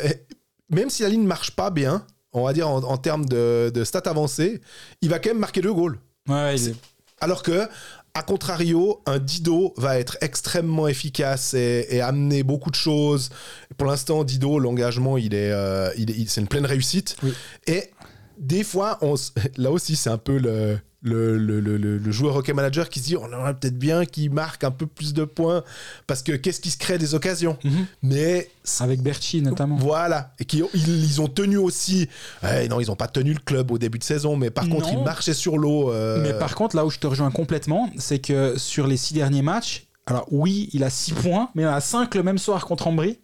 même 0.69 0.89
si 0.89 1.03
la 1.03 1.09
ligne 1.09 1.25
marche 1.25 1.51
pas 1.51 1.69
bien, 1.69 2.05
on 2.33 2.43
va 2.43 2.51
dire 2.51 2.69
en, 2.69 2.83
en 2.83 2.97
termes 2.97 3.25
de, 3.25 3.71
de 3.73 3.83
stats 3.85 3.99
avancées, 4.09 4.59
il 5.01 5.09
va 5.09 5.19
quand 5.19 5.29
même 5.29 5.39
marquer 5.39 5.61
deux 5.61 5.73
goals. 5.73 5.97
Ouais, 6.27 6.55
il 6.57 6.69
est- 6.69 6.75
Alors 7.21 7.41
que, 7.43 7.69
à 8.13 8.23
contrario, 8.23 9.01
un 9.05 9.19
Dido 9.19 9.73
va 9.77 9.97
être 9.97 10.17
extrêmement 10.19 10.89
efficace 10.89 11.53
et, 11.53 11.87
et 11.89 12.01
amener 12.01 12.43
beaucoup 12.43 12.69
de 12.71 12.75
choses. 12.75 13.29
Pour 13.77 13.87
l'instant, 13.87 14.25
Dido, 14.25 14.59
l'engagement, 14.59 15.17
il 15.17 15.33
est, 15.33 15.51
euh, 15.51 15.89
il 15.97 16.11
est- 16.11 16.15
il- 16.15 16.29
c'est 16.29 16.41
une 16.41 16.47
pleine 16.49 16.65
réussite. 16.65 17.15
Oui. 17.23 17.33
Et 17.67 17.91
des 18.39 18.63
fois, 18.63 18.97
on, 19.01 19.15
s- 19.15 19.33
là 19.57 19.71
aussi, 19.71 19.95
c'est 19.95 20.09
un 20.09 20.17
peu 20.17 20.37
le, 20.37 20.79
le, 21.01 21.37
le, 21.37 21.59
le- 21.59 21.77
le- 21.77 21.97
le 21.97 22.11
joueur 22.11 22.35
hockey 22.35 22.53
manager 22.53 22.89
qui 22.89 22.99
se 22.99 23.05
dit 23.05 23.15
on 23.17 23.27
aimerait 23.27 23.53
peut-être 23.53 23.77
bien 23.77 24.05
qu'il 24.05 24.31
marque 24.31 24.63
un 24.63 24.71
peu 24.71 24.87
plus 24.87 25.13
de 25.13 25.23
points 25.23 25.63
parce 26.07 26.23
que 26.23 26.31
qu'est-ce 26.31 26.59
qui 26.59 26.71
se 26.71 26.77
crée 26.77 26.97
des 26.97 27.13
occasions? 27.13 27.57
Mhm. 27.63 27.85
Mais 28.01 28.49
avec 28.79 29.01
Berchi 29.01 29.41
notamment. 29.41 29.75
voilà, 29.77 30.33
et 30.39 30.45
qui 30.45 30.63
ils, 30.73 31.03
ils 31.05 31.21
ont 31.21 31.27
tenu 31.27 31.57
aussi. 31.57 32.09
Ouais, 32.43 32.67
non, 32.67 32.79
ils 32.79 32.87
n'ont 32.87 32.95
pas 32.95 33.07
tenu 33.07 33.33
le 33.33 33.39
club 33.39 33.69
au 33.71 33.77
début 33.77 33.99
de 33.99 34.03
saison, 34.03 34.35
mais 34.35 34.49
par 34.49 34.67
contre, 34.67 34.89
ils 34.91 35.03
marchaient 35.03 35.33
sur 35.35 35.57
l'eau. 35.57 35.91
euh, 35.91 36.21
Mais 36.23 36.33
par 36.33 36.55
contre, 36.55 36.75
là 36.75 36.85
où 36.85 36.89
je 36.89 36.97
te 36.99 37.05
rejoins 37.07 37.29
complètement, 37.31 37.89
c'est 37.97 38.19
que 38.19 38.57
sur 38.57 38.87
les 38.87 38.97
six 38.97 39.13
derniers 39.13 39.43
matchs, 39.43 39.85
alors 40.07 40.27
oui, 40.31 40.69
il 40.73 40.83
a 40.83 40.89
6 40.91 41.13
points, 41.13 41.49
mais 41.55 41.63
il 41.63 41.67
en 41.67 41.73
a 41.73 41.81
5 41.81 42.13
le 42.13 42.21
même 42.21 42.37
soir 42.37 42.65
contre 42.67 42.85
Ambry. 42.87 43.17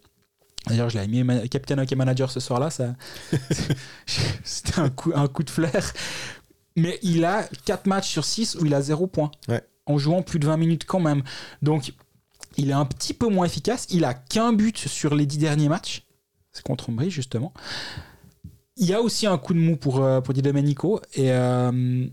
D'ailleurs, 0.66 0.88
je 0.90 0.96
l'avais 0.96 1.08
mis 1.08 1.24
ma- 1.24 1.46
capitaine 1.48 1.80
hockey 1.80 1.96
manager 1.96 2.30
ce 2.30 2.40
soir-là. 2.40 2.70
Ça... 2.70 2.94
C'était 4.44 4.78
un 4.80 4.90
coup, 4.90 5.12
un 5.14 5.26
coup 5.28 5.42
de 5.42 5.50
flair. 5.50 5.92
Mais 6.76 6.98
il 7.02 7.24
a 7.24 7.48
4 7.64 7.86
matchs 7.86 8.08
sur 8.08 8.24
6 8.24 8.56
où 8.60 8.66
il 8.66 8.74
a 8.74 8.80
0 8.80 9.06
points. 9.06 9.30
Ouais. 9.48 9.62
En 9.86 9.98
jouant 9.98 10.22
plus 10.22 10.38
de 10.38 10.46
20 10.46 10.56
minutes 10.56 10.84
quand 10.86 11.00
même. 11.00 11.22
Donc, 11.60 11.92
il 12.56 12.70
est 12.70 12.74
un 12.74 12.84
petit 12.84 13.14
peu 13.14 13.28
moins 13.28 13.46
efficace. 13.46 13.86
Il 13.90 14.04
a 14.04 14.14
qu'un 14.14 14.52
but 14.52 14.78
sur 14.78 15.14
les 15.14 15.26
10 15.26 15.38
derniers 15.38 15.68
matchs. 15.68 16.04
C'est 16.52 16.62
contre 16.62 16.90
Ambry, 16.90 17.10
justement. 17.10 17.52
Il 18.76 18.86
y 18.86 18.94
a 18.94 19.00
aussi 19.00 19.26
un 19.26 19.38
coup 19.38 19.54
de 19.54 19.58
mou 19.58 19.76
pour, 19.76 20.02
euh, 20.02 20.20
pour 20.20 20.32
Di 20.34 20.42
Domenico. 20.42 21.00
Et. 21.14 21.30
euh, 21.32 21.70
Non, 21.72 22.08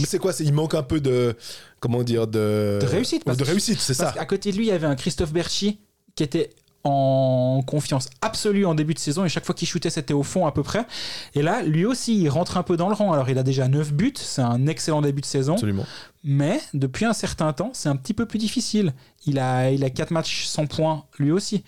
mais 0.00 0.06
c'est 0.06 0.18
quoi? 0.18 0.32
Il 0.40 0.52
manque 0.52 0.74
un 0.74 0.82
peu 0.82 1.00
de. 1.00 1.36
Comment 1.80 2.02
dire 2.02 2.26
De, 2.26 2.78
De 2.80 2.86
réussite, 2.86 3.24
parce 3.24 3.36
De 3.38 3.44
réussite, 3.44 3.78
c'est 3.80 3.94
ça. 3.94 4.12
qu'à 4.12 4.24
côté 4.26 4.50
de 4.52 4.56
lui, 4.56 4.64
il 4.66 4.68
y 4.68 4.72
avait 4.72 4.86
un 4.86 4.96
Christophe 4.96 5.32
Berchi 5.32 5.78
qui 6.14 6.22
était 6.22 6.50
en 6.84 7.62
confiance 7.66 8.08
absolue 8.22 8.64
en 8.64 8.74
début 8.74 8.94
de 8.94 8.98
saison 8.98 9.24
et 9.24 9.28
chaque 9.28 9.44
fois 9.44 9.54
qu'il 9.54 9.68
shootait 9.68 9.90
c'était 9.90 10.14
au 10.14 10.22
fond 10.22 10.46
à 10.46 10.52
peu 10.52 10.62
près. 10.62 10.86
Et 11.34 11.42
là 11.42 11.62
lui 11.62 11.84
aussi 11.84 12.18
il 12.18 12.28
rentre 12.28 12.56
un 12.56 12.62
peu 12.62 12.76
dans 12.76 12.88
le 12.88 12.94
rang. 12.94 13.12
Alors 13.12 13.28
il 13.28 13.38
a 13.38 13.42
déjà 13.42 13.68
9 13.68 13.92
buts 13.92 14.12
c'est 14.16 14.42
un 14.42 14.66
excellent 14.66 15.02
début 15.02 15.20
de 15.20 15.26
saison. 15.26 15.54
Absolument. 15.54 15.86
mais 16.24 16.60
depuis 16.74 17.04
un 17.04 17.12
certain 17.12 17.52
temps 17.52 17.70
c'est 17.74 17.88
un 17.88 17.96
petit 17.96 18.14
peu 18.14 18.26
plus 18.26 18.38
difficile. 18.38 18.94
Il 19.26 19.38
a 19.38 19.70
il 19.70 19.84
a 19.84 19.90
4 19.90 20.10
matchs 20.10 20.46
sans 20.46 20.66
points 20.66 21.04
lui 21.18 21.30
aussi. 21.30 21.64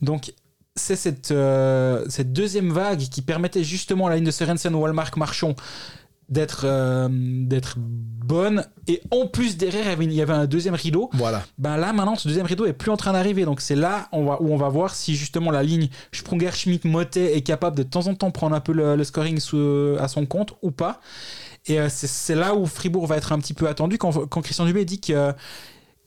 Donc 0.00 0.32
c'est 0.74 0.96
cette, 0.96 1.32
euh, 1.32 2.04
cette 2.08 2.32
deuxième 2.32 2.72
vague 2.72 3.00
qui 3.00 3.20
permettait 3.20 3.64
justement 3.64 4.06
à 4.06 4.10
la 4.10 4.16
ligne 4.16 4.24
de 4.24 4.30
Sorensen 4.30 4.74
Walmark 4.74 5.16
Marchon 5.16 5.54
d'être 6.32 6.62
euh, 6.64 7.08
d'être 7.10 7.76
bonne. 7.78 8.64
Et 8.88 9.02
en 9.10 9.26
plus 9.26 9.56
derrière 9.56 9.84
il 9.84 9.88
y 9.88 9.92
avait- 9.92 10.04
il 10.06 10.12
y 10.14 10.22
avait 10.22 10.32
un 10.32 10.46
deuxième 10.46 10.74
rideau. 10.74 11.10
Voilà. 11.12 11.42
ben 11.58 11.76
là 11.76 11.92
maintenant 11.92 12.16
ce 12.16 12.26
deuxième 12.28 12.46
rideau 12.46 12.64
est 12.66 12.72
plus 12.72 12.90
en 12.90 12.96
train 12.96 13.12
d'arriver. 13.12 13.44
Donc 13.44 13.60
c'est 13.60 13.74
là 13.76 14.08
on 14.12 14.24
va, 14.24 14.40
où 14.40 14.52
on 14.52 14.56
va 14.56 14.68
voir 14.68 14.94
si 14.94 15.14
justement 15.14 15.50
la 15.50 15.62
ligne 15.62 15.88
Sprunger 16.12 16.50
Schmidt 16.52 16.88
Motet 16.88 17.36
est 17.36 17.42
capable 17.42 17.76
de 17.76 17.82
temps 17.82 18.06
en 18.06 18.14
temps 18.14 18.30
prendre 18.30 18.56
un 18.56 18.60
peu 18.60 18.72
le, 18.72 18.96
le 18.96 19.04
scoring 19.04 19.38
sous- 19.38 19.96
à 19.98 20.08
son 20.08 20.24
compte 20.26 20.54
ou 20.62 20.70
pas. 20.70 21.00
Et 21.66 21.78
euh, 21.78 21.88
c'est 21.90 22.34
là 22.34 22.54
où 22.56 22.66
Fribourg 22.66 23.06
va 23.06 23.16
être 23.16 23.32
un 23.32 23.38
petit 23.38 23.54
peu 23.54 23.68
attendu. 23.68 23.98
Quand, 23.98 24.26
quand 24.26 24.40
Christian 24.42 24.64
Dubé 24.64 24.84
dit 24.84 25.00
que 25.00 25.12
euh, 25.12 25.32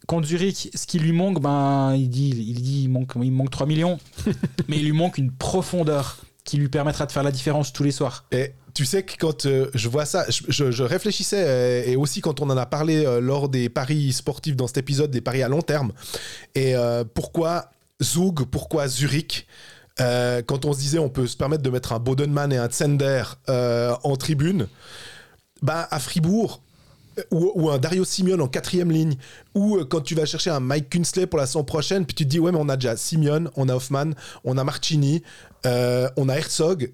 contre 0.07 0.27
Zurich 0.27 0.69
ce 0.75 0.85
qui 0.87 0.99
lui 0.99 1.11
manque 1.13 1.41
ben 1.41 1.93
il 1.95 2.09
dit 2.09 2.29
il 2.29 2.61
dit 2.61 2.83
il 2.83 2.89
manque 2.89 3.11
il 3.21 3.31
manque 3.31 3.51
3 3.51 3.67
millions. 3.67 3.99
Mais 4.67 4.77
il 4.79 4.85
lui 4.85 4.91
manque 4.91 5.17
une 5.17 5.31
profondeur 5.31 6.17
qui 6.43 6.57
lui 6.57 6.69
permettra 6.69 7.05
de 7.05 7.11
faire 7.11 7.23
la 7.23 7.31
différence 7.31 7.73
tous 7.73 7.83
les 7.83 7.91
soirs. 7.91 8.25
Et 8.31 8.51
tu 8.75 8.85
sais 8.85 9.03
que 9.03 9.13
quand 9.17 9.45
euh, 9.45 9.71
je 9.73 9.87
vois 9.87 10.05
ça, 10.05 10.25
je, 10.27 10.83
réfléchissais, 10.83 11.45
euh, 11.47 11.83
et 11.85 11.95
aussi 11.95 12.19
quand 12.19 12.41
on 12.41 12.49
en 12.49 12.57
a 12.57 12.65
parlé 12.65 13.05
euh, 13.05 13.21
lors 13.21 13.47
des 13.47 13.69
paris 13.69 14.11
sportifs 14.11 14.57
dans 14.57 14.67
cet 14.67 14.77
épisode, 14.77 15.09
des 15.09 15.21
paris 15.21 15.41
à 15.41 15.47
long 15.47 15.61
terme, 15.61 15.93
et 16.53 16.75
pourquoi 17.13 17.71
Zug, 18.03 18.43
pourquoi 18.43 18.87
Zurich 18.87 19.47
quand 19.97 20.65
on 20.65 20.73
se 20.73 20.79
disait 20.79 20.99
on 20.99 21.09
peut 21.09 21.25
se 21.25 21.37
permettre 21.37 21.63
de 21.63 21.69
mettre 21.69 21.93
un 21.93 21.99
Bodenman 21.99 22.51
et 22.51 22.57
un 22.57 22.69
euh, 23.49 23.95
en 24.03 24.15
tribune, 24.17 24.67
bah 25.61 25.87
à 25.89 25.99
Fribourg, 25.99 26.61
ou, 27.31 27.69
un 27.69 27.77
Dario 27.77 28.03
Simeone 28.03 28.41
en 28.41 28.49
quatrième 28.49 28.91
ligne, 28.91 29.15
ou 29.53 29.85
quand 29.85 30.01
tu 30.01 30.15
vas 30.15 30.25
chercher 30.25 30.49
un 30.49 30.59
Mike 30.59 30.89
Kunsley 30.89 31.27
pour 31.27 31.39
la 31.39 31.45
saison 31.45 31.63
prochaine, 31.63 32.05
puis 32.05 32.13
tu 32.13 32.25
te 32.25 32.29
dis 32.29 32.39
ouais 32.39 32.51
mais 32.51 32.59
on 32.59 32.67
a 32.67 32.75
déjà 32.75 32.97
Simeone, 32.97 33.49
on 33.55 33.69
a 33.69 33.73
Hoffman, 33.75 34.11
on 34.43 34.57
a 34.57 34.65
Marcini, 34.65 35.23
on 35.63 36.27
a 36.27 36.33
Herzog, 36.35 36.91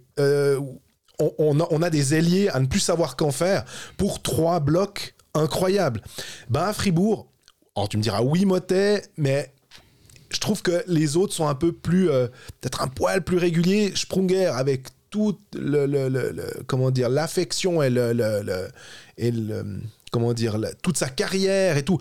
on, 1.38 1.82
a, 1.82 1.90
des 1.90 2.14
ailiers 2.16 2.50
à 2.50 2.60
ne 2.60 2.66
plus 2.68 2.80
savoir 2.80 3.16
qu'en 3.16 3.32
faire 3.32 3.66
pour 3.98 4.22
trois 4.22 4.60
blocs 4.60 5.16
incroyables. 5.34 6.02
Ben 6.50 6.62
à 6.64 6.74
Fribourg, 6.74 7.28
alors 7.76 7.90
tu 7.90 7.98
me 7.98 8.04
diras 8.04 8.22
oui 8.22 8.46
Motet, 8.46 9.04
mais 9.18 9.54
je 10.30 10.40
trouve 10.40 10.62
que 10.62 10.84
les 10.88 11.18
autres 11.18 11.34
sont 11.34 11.48
un 11.48 11.56
peu 11.56 11.72
plus, 11.72 12.10
euh, 12.10 12.28
peut-être 12.60 12.82
un 12.82 12.88
poil 12.88 13.22
plus 13.24 13.38
réguliers. 13.38 13.92
Sprunger 13.96 14.46
avec 14.48 14.88
toute 15.10 15.42
le, 15.54 15.86
le- 15.86 16.08
le- 16.08 16.64
comment 16.68 16.90
dire, 16.92 17.10
l'affection 17.10 17.82
et 17.84 17.90
le, 17.90 18.14
et 19.18 19.32
le- 19.32 19.82
comment 20.12 20.34
dire, 20.34 20.58
toute 20.82 20.98
sa 20.98 21.10
carrière 21.10 21.78
et 21.78 21.84
tout. 21.84 22.00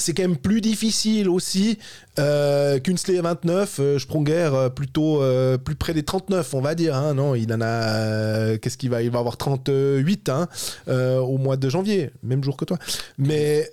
C'est 0.00 0.14
quand 0.14 0.22
même 0.22 0.36
plus 0.38 0.60
difficile 0.60 1.28
aussi. 1.28 1.78
Euh, 2.18 2.78
Kunsley 2.80 3.20
29, 3.20 3.76
euh, 3.80 3.98
Sprunger 3.98 4.50
euh, 4.52 4.68
plutôt 4.70 5.22
euh, 5.22 5.58
plus 5.58 5.74
près 5.76 5.92
des 5.94 6.02
39, 6.02 6.54
on 6.54 6.60
va 6.60 6.74
dire. 6.74 6.96
hein. 6.96 7.14
Non, 7.14 7.34
il 7.34 7.52
en 7.52 7.60
a. 7.60 7.66
euh, 7.66 8.58
Qu'est-ce 8.58 8.78
qu'il 8.78 8.90
va 8.90 9.02
Il 9.02 9.10
va 9.10 9.18
avoir 9.20 9.36
38 9.36 10.28
hein, 10.30 10.48
au 10.88 11.38
mois 11.38 11.56
de 11.56 11.68
janvier, 11.68 12.10
même 12.22 12.42
jour 12.42 12.56
que 12.56 12.64
toi. 12.64 12.78
Mais 13.18 13.70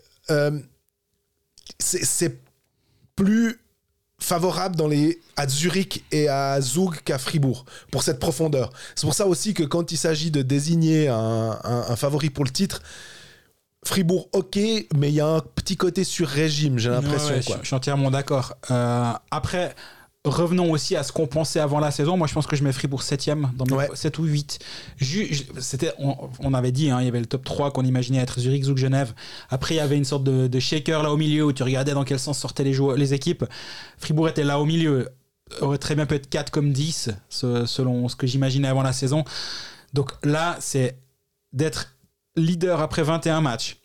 c'est- 1.80 2.38
plus 3.16 3.60
favorable 4.20 4.76
dans 4.76 4.88
les, 4.88 5.20
à 5.38 5.48
Zurich 5.48 6.04
et 6.12 6.28
à 6.28 6.60
Zug 6.62 6.98
qu'à 7.04 7.18
Fribourg 7.18 7.66
pour 7.92 8.04
cette 8.04 8.20
profondeur. 8.20 8.72
C'est 8.96 9.06
pour 9.08 9.14
ça 9.16 9.26
aussi 9.28 9.54
que 9.56 9.64
quand 9.64 9.92
il 9.92 9.98
s'agit 9.98 10.30
de 10.30 10.42
désigner 10.44 11.08
un 11.08 11.96
favori 11.96 12.30
pour 12.30 12.44
le 12.46 12.52
titre, 12.52 12.82
Fribourg, 13.88 14.28
ok, 14.34 14.56
mais 14.98 15.10
il 15.10 15.16
y 15.16 15.22
a 15.22 15.28
un 15.28 15.40
petit 15.40 15.78
côté 15.78 16.04
sur 16.04 16.28
régime, 16.28 16.78
j'ai 16.78 16.90
l'impression. 16.90 17.36
Ouais, 17.36 17.42
je, 17.42 17.52
je 17.62 17.66
suis 17.68 17.76
entièrement 17.76 18.12
d'accord. 18.12 18.54
Euh, 18.70 19.12
après, 19.32 19.74
revenons 20.26 20.72
aussi 20.72 20.96
à 20.98 21.04
ce 21.04 21.14
qu'on 21.14 21.26
pensait 21.28 21.62
avant 21.62 21.80
la 21.80 21.90
saison. 21.90 22.18
Moi, 22.18 22.28
je 22.28 22.34
pense 22.34 22.48
que 22.48 22.58
je 22.58 22.64
mets 22.66 22.74
Fribourg 22.74 23.02
7ème, 23.02 23.50
dans 23.56 23.66
Ouais. 23.76 23.90
7 23.94 24.20
ou 24.20 24.26
8. 24.26 24.60
Ju- 24.98 25.34
ju- 25.34 25.46
c'était, 25.60 25.94
on, 26.00 26.18
on 26.40 26.54
avait 26.54 26.74
dit, 26.74 26.90
hein, 26.90 27.00
il 27.00 27.06
y 27.06 27.08
avait 27.08 27.22
le 27.22 27.26
top 27.28 27.46
3 27.46 27.72
qu'on 27.72 27.84
imaginait 27.86 28.18
être 28.20 28.40
Zurich, 28.42 28.66
Zug, 28.66 28.78
Genève. 28.78 29.14
Après, 29.50 29.76
il 29.76 29.78
y 29.78 29.80
avait 29.82 29.96
une 29.98 30.04
sorte 30.06 30.26
de, 30.26 30.48
de 30.48 30.60
shaker 30.60 31.02
là 31.02 31.12
au 31.14 31.18
milieu 31.18 31.46
où 31.46 31.54
tu 31.54 31.64
regardais 31.64 31.94
dans 31.94 32.04
quel 32.04 32.20
sens 32.20 32.38
sortaient 32.38 32.66
les, 32.66 32.74
joueurs, 32.74 32.98
les 32.98 33.14
équipes. 33.14 33.46
Fribourg 33.98 34.28
était 34.28 34.44
là 34.44 34.60
au 34.60 34.66
milieu. 34.66 35.08
Aurait 35.62 35.78
très 35.78 35.96
bien 35.96 36.06
pu 36.06 36.16
être 36.16 36.30
4 36.30 36.52
comme 36.52 36.74
10, 36.74 37.10
ce- 37.30 37.66
selon 37.66 38.10
ce 38.10 38.18
que 38.18 38.28
j'imaginais 38.28 38.68
avant 38.68 38.84
la 38.84 38.92
saison. 38.92 39.24
Donc 39.94 40.12
là, 40.26 40.58
c'est 40.60 40.98
d'être 41.54 41.94
leader 42.38 42.80
après 42.82 43.04
21 43.04 43.42
matchs, 43.42 43.78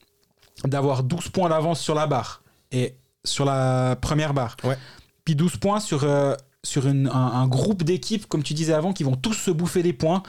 d'avoir 0.64 1.02
12 1.02 1.28
points 1.30 1.48
d'avance 1.48 1.80
sur 1.80 1.94
la 1.94 2.06
barre 2.06 2.42
et 2.70 2.94
sur 3.24 3.44
la 3.44 3.96
première 4.00 4.34
barre. 4.34 4.56
Ouais. 4.62 4.76
Puis 5.24 5.34
12 5.34 5.56
points 5.56 5.80
sur, 5.80 6.04
euh, 6.04 6.34
sur 6.62 6.86
une- 6.86 7.08
un, 7.08 7.12
un 7.42 7.48
groupe 7.48 7.82
d'équipes, 7.82 8.26
comme 8.26 8.42
tu 8.44 8.54
disais 8.54 8.72
avant, 8.72 8.92
qui 8.92 9.02
vont 9.04 9.16
tous 9.16 9.34
se 9.34 9.50
bouffer 9.50 9.82
des 9.82 9.92
points. 9.92 10.22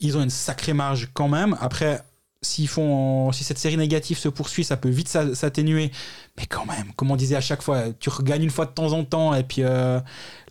Ils 0.00 0.16
ont 0.16 0.22
une 0.22 0.30
sacrée 0.30 0.72
marge 0.74 1.08
quand 1.14 1.28
même. 1.28 1.56
Après, 1.60 2.02
s'ils 2.42 2.68
font, 2.68 3.32
si 3.32 3.44
cette 3.44 3.58
série 3.58 3.76
négative 3.78 4.18
se 4.18 4.28
poursuit, 4.28 4.62
ça 4.62 4.76
peut 4.76 4.88
vite 4.90 5.08
s'a- 5.08 5.34
s'atténuer. 5.34 5.90
Mais 6.36 6.46
quand 6.46 6.66
même, 6.66 6.92
comme 6.94 7.10
on 7.10 7.16
disait 7.16 7.36
à 7.36 7.40
chaque 7.40 7.62
fois, 7.62 7.84
tu 7.98 8.08
regagnes 8.10 8.42
une 8.44 8.50
fois 8.50 8.66
de 8.66 8.70
temps 8.72 8.92
en 8.92 9.04
temps 9.04 9.34
et 9.34 9.42
puis 9.42 9.62
euh, 9.62 9.98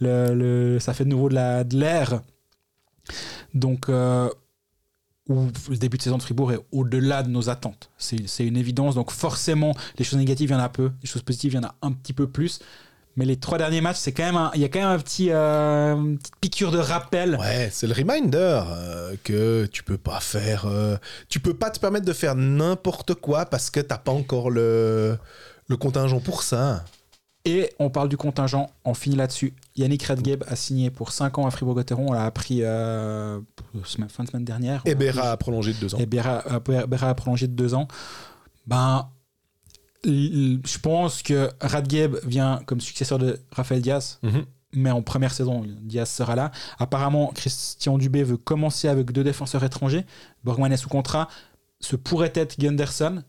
le, 0.01 0.33
le- 0.33 0.79
ça 0.79 0.93
fait 0.93 1.05
de 1.05 1.09
nouveau 1.09 1.29
de 1.29 1.35
la- 1.35 1.63
de 1.63 1.77
l'air. 1.77 2.21
Donc, 3.53 3.89
euh, 3.89 4.29
où 5.27 5.47
le 5.69 5.77
début 5.77 5.97
de 5.97 6.03
saison 6.03 6.18
de 6.18 6.22
Fribourg 6.23 6.52
est 6.53 6.60
au-delà 6.72 7.23
de 7.23 7.30
nos 7.30 7.49
attentes. 7.49 7.89
C'est 7.97 8.45
une 8.45 8.57
évidence. 8.57 8.95
Donc 8.95 9.11
forcément, 9.11 9.73
les 9.97 10.06
choses 10.06 10.19
négatives, 10.19 10.49
il 10.49 10.53
y 10.53 10.56
en 10.56 10.60
a 10.60 10.69
peu. 10.69 10.91
Les 11.02 11.07
choses 11.07 11.23
positives, 11.23 11.53
il 11.53 11.56
y 11.56 11.60
en 11.60 11.68
a 11.68 11.76
un 11.81 11.91
petit 11.91 12.14
peu 12.14 12.27
plus. 12.27 12.60
Mais 13.18 13.23
les 13.26 13.38
trois 13.38 13.57
derniers 13.57 13.80
matchs, 13.80 13.95
c'est 13.97 14.11
quand 14.11 14.26
même 14.26 14.35
un- 14.35 14.52
il 14.56 14.61
y 14.61 14.65
a 14.65 14.68
quand 14.69 14.80
même 14.80 14.89
un 14.89 14.99
petit, 14.99 15.31
euh, 15.31 15.95
une 15.95 16.18
petite 16.18 16.35
piqûre 16.41 16.72
de 16.72 16.80
rappel. 16.80 17.38
Ouais, 17.39 17.69
c'est 17.72 17.88
le 17.88 17.93
reminder 17.93 18.61
euh, 18.68 19.15
que 19.23 19.65
tu 19.72 19.84
peux 19.84 19.97
pas 19.97 20.19
faire. 20.19 20.65
euh, 20.68 20.97
tu 21.30 21.39
peux 21.39 21.53
pas 21.53 21.69
te 21.72 21.80
permettre 21.80 22.06
de 22.06 22.11
faire 22.14 22.35
n'importe 22.35 23.14
quoi 23.15 23.45
parce 23.45 23.69
que 23.69 23.80
t'as 23.80 23.97
pas 23.97 24.11
encore 24.11 24.49
le, 24.52 25.18
le 25.69 25.77
contingent 25.77 26.19
pour 26.19 26.43
ça. 26.43 26.84
Et 27.47 27.69
on 27.77 27.91
parle 27.91 28.09
du 28.09 28.17
contingent, 28.17 28.72
on 28.85 28.95
finit 28.95 29.15
là-dessus. 29.15 29.53
Yannick 29.76 30.01
Redgeb 30.03 30.43
a 30.47 30.55
signé 30.55 30.89
pour 30.89 31.11
5 31.11 31.38
ans 31.38 31.45
à 31.45 31.51
Fribourg-Gotteron. 31.51 32.07
On 32.09 32.13
l'a 32.13 32.26
appris 32.26 32.63
euh, 32.63 33.39
fin 34.09 34.23
de 34.23 34.30
semaine 34.30 34.43
dernière. 34.45 34.81
Et 34.85 34.95
a 35.31 35.38
prolongé 35.38 35.73
de 35.73 35.77
deux 35.80 35.93
ans. 35.93 35.99
Et 35.99 36.05
euh, 36.27 37.09
a 37.09 37.13
prolongé 37.13 37.47
de 37.47 37.53
deux 37.53 37.76
ans. 37.76 37.88
Ben, 38.65 39.09
je 40.03 40.77
pense 40.80 41.22
que 41.22 41.49
Radgeb 41.61 42.15
vient 42.26 42.61
comme 42.65 42.81
successeur 42.81 43.19
de 43.19 43.39
Raphaël 43.51 43.81
Diaz, 43.81 44.19
Mhm. 44.23 44.45
mais 44.73 44.91
en 44.91 45.01
première 45.03 45.34
saison, 45.34 45.63
Diaz 45.81 46.09
sera 46.09 46.35
là. 46.35 46.51
Apparemment, 46.80 47.31
Christian 47.34 47.97
Dubé 47.97 48.23
veut 48.23 48.38
commencer 48.38 48.88
avec 48.88 49.11
deux 49.11 49.23
défenseurs 49.23 49.63
étrangers. 49.63 50.05
Borgman 50.43 50.72
est 50.72 50.77
sous 50.77 50.89
contrat. 50.89 51.27
Ce 51.80 51.95
pourrait 51.95 52.31
être 52.35 52.59
Gunderson. 52.59 53.23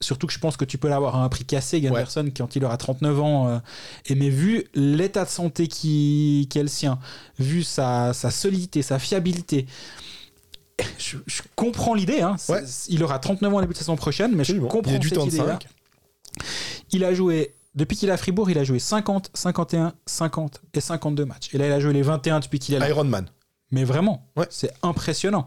Surtout 0.00 0.26
que 0.26 0.32
je 0.32 0.38
pense 0.38 0.56
que 0.56 0.64
tu 0.64 0.76
peux 0.76 0.88
l'avoir 0.88 1.16
à 1.16 1.24
un 1.24 1.28
prix 1.28 1.44
cassé, 1.44 1.80
Gunderson, 1.80 2.28
quand 2.36 2.56
il 2.56 2.64
aura 2.64 2.76
39 2.76 3.20
ans. 3.20 3.48
euh, 3.48 3.58
et 4.06 4.14
mais 4.14 4.28
vu 4.28 4.64
l'état 4.74 5.24
de 5.24 5.30
santé 5.30 5.66
qui, 5.68 6.46
qui 6.50 6.58
est 6.58 6.62
le 6.62 6.68
sien, 6.68 6.98
vu 7.38 7.62
sa, 7.62 8.12
sa 8.12 8.30
solidité, 8.30 8.82
sa 8.82 8.98
fiabilité, 8.98 9.66
je, 10.98 11.18
je 11.26 11.42
comprends 11.54 11.94
l'idée. 11.94 12.20
Hein. 12.20 12.36
Ouais. 12.48 12.62
Il 12.88 13.02
aura 13.04 13.18
39 13.18 13.54
ans 13.54 13.56
au 13.58 13.60
début 13.60 13.72
de 13.72 13.78
saison 13.78 13.96
prochaine, 13.96 14.32
mais 14.34 14.44
je 14.44 14.56
comprends 14.56 14.92
Il 14.92 14.98
du 14.98 15.08
cette 15.08 15.24
idée-là. 15.24 15.58
5. 15.62 15.66
Il 16.90 17.04
a 17.04 17.14
joué, 17.14 17.54
depuis 17.74 17.96
qu'il 17.96 18.08
est 18.08 18.12
à 18.12 18.16
Fribourg, 18.16 18.50
il 18.50 18.58
a 18.58 18.64
joué 18.64 18.80
50, 18.80 19.30
51, 19.32 19.94
50 20.06 20.60
et 20.74 20.80
52 20.80 21.24
matchs. 21.24 21.48
Et 21.54 21.58
là, 21.58 21.66
il 21.68 21.72
a 21.72 21.80
joué 21.80 21.92
les 21.92 22.02
21 22.02 22.40
depuis 22.40 22.58
qu'il 22.58 22.74
est 22.74 22.78
là. 22.80 22.88
Iron 22.88 23.04
Man. 23.04 23.26
Mais 23.70 23.84
vraiment, 23.84 24.28
Ouais. 24.36 24.46
c'est 24.50 24.72
impressionnant. 24.82 25.46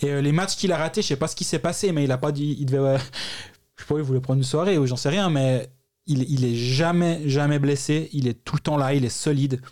Et 0.00 0.06
euh, 0.10 0.20
les 0.22 0.32
matchs 0.32 0.56
qu'il 0.56 0.72
a 0.72 0.76
ratés, 0.78 1.02
je 1.02 1.08
sais 1.08 1.16
pas 1.16 1.28
ce 1.28 1.36
qui 1.36 1.44
s'est 1.44 1.58
passé, 1.58 1.92
mais 1.92 2.04
il 2.04 2.12
a 2.12 2.18
pas 2.18 2.32
dit. 2.32 2.56
Il 2.58 2.66
devait. 2.66 2.78
euh, 2.78 2.98
je 3.78 3.84
sais 3.84 3.88
pas, 3.88 3.96
il 3.96 4.02
voulait 4.02 4.20
prendre 4.20 4.38
une 4.38 4.44
soirée 4.44 4.76
ou 4.76 4.86
j'en 4.86 4.96
sais 4.96 5.08
rien, 5.08 5.30
mais 5.30 5.70
il, 6.06 6.22
il 6.30 6.44
est 6.44 6.54
jamais, 6.56 7.22
jamais 7.26 7.58
blessé. 7.58 8.10
Il 8.12 8.28
est 8.28 8.44
tout 8.44 8.56
le 8.56 8.60
temps 8.60 8.76
là, 8.76 8.92
il 8.92 9.04
est 9.04 9.08
solide. 9.08 9.62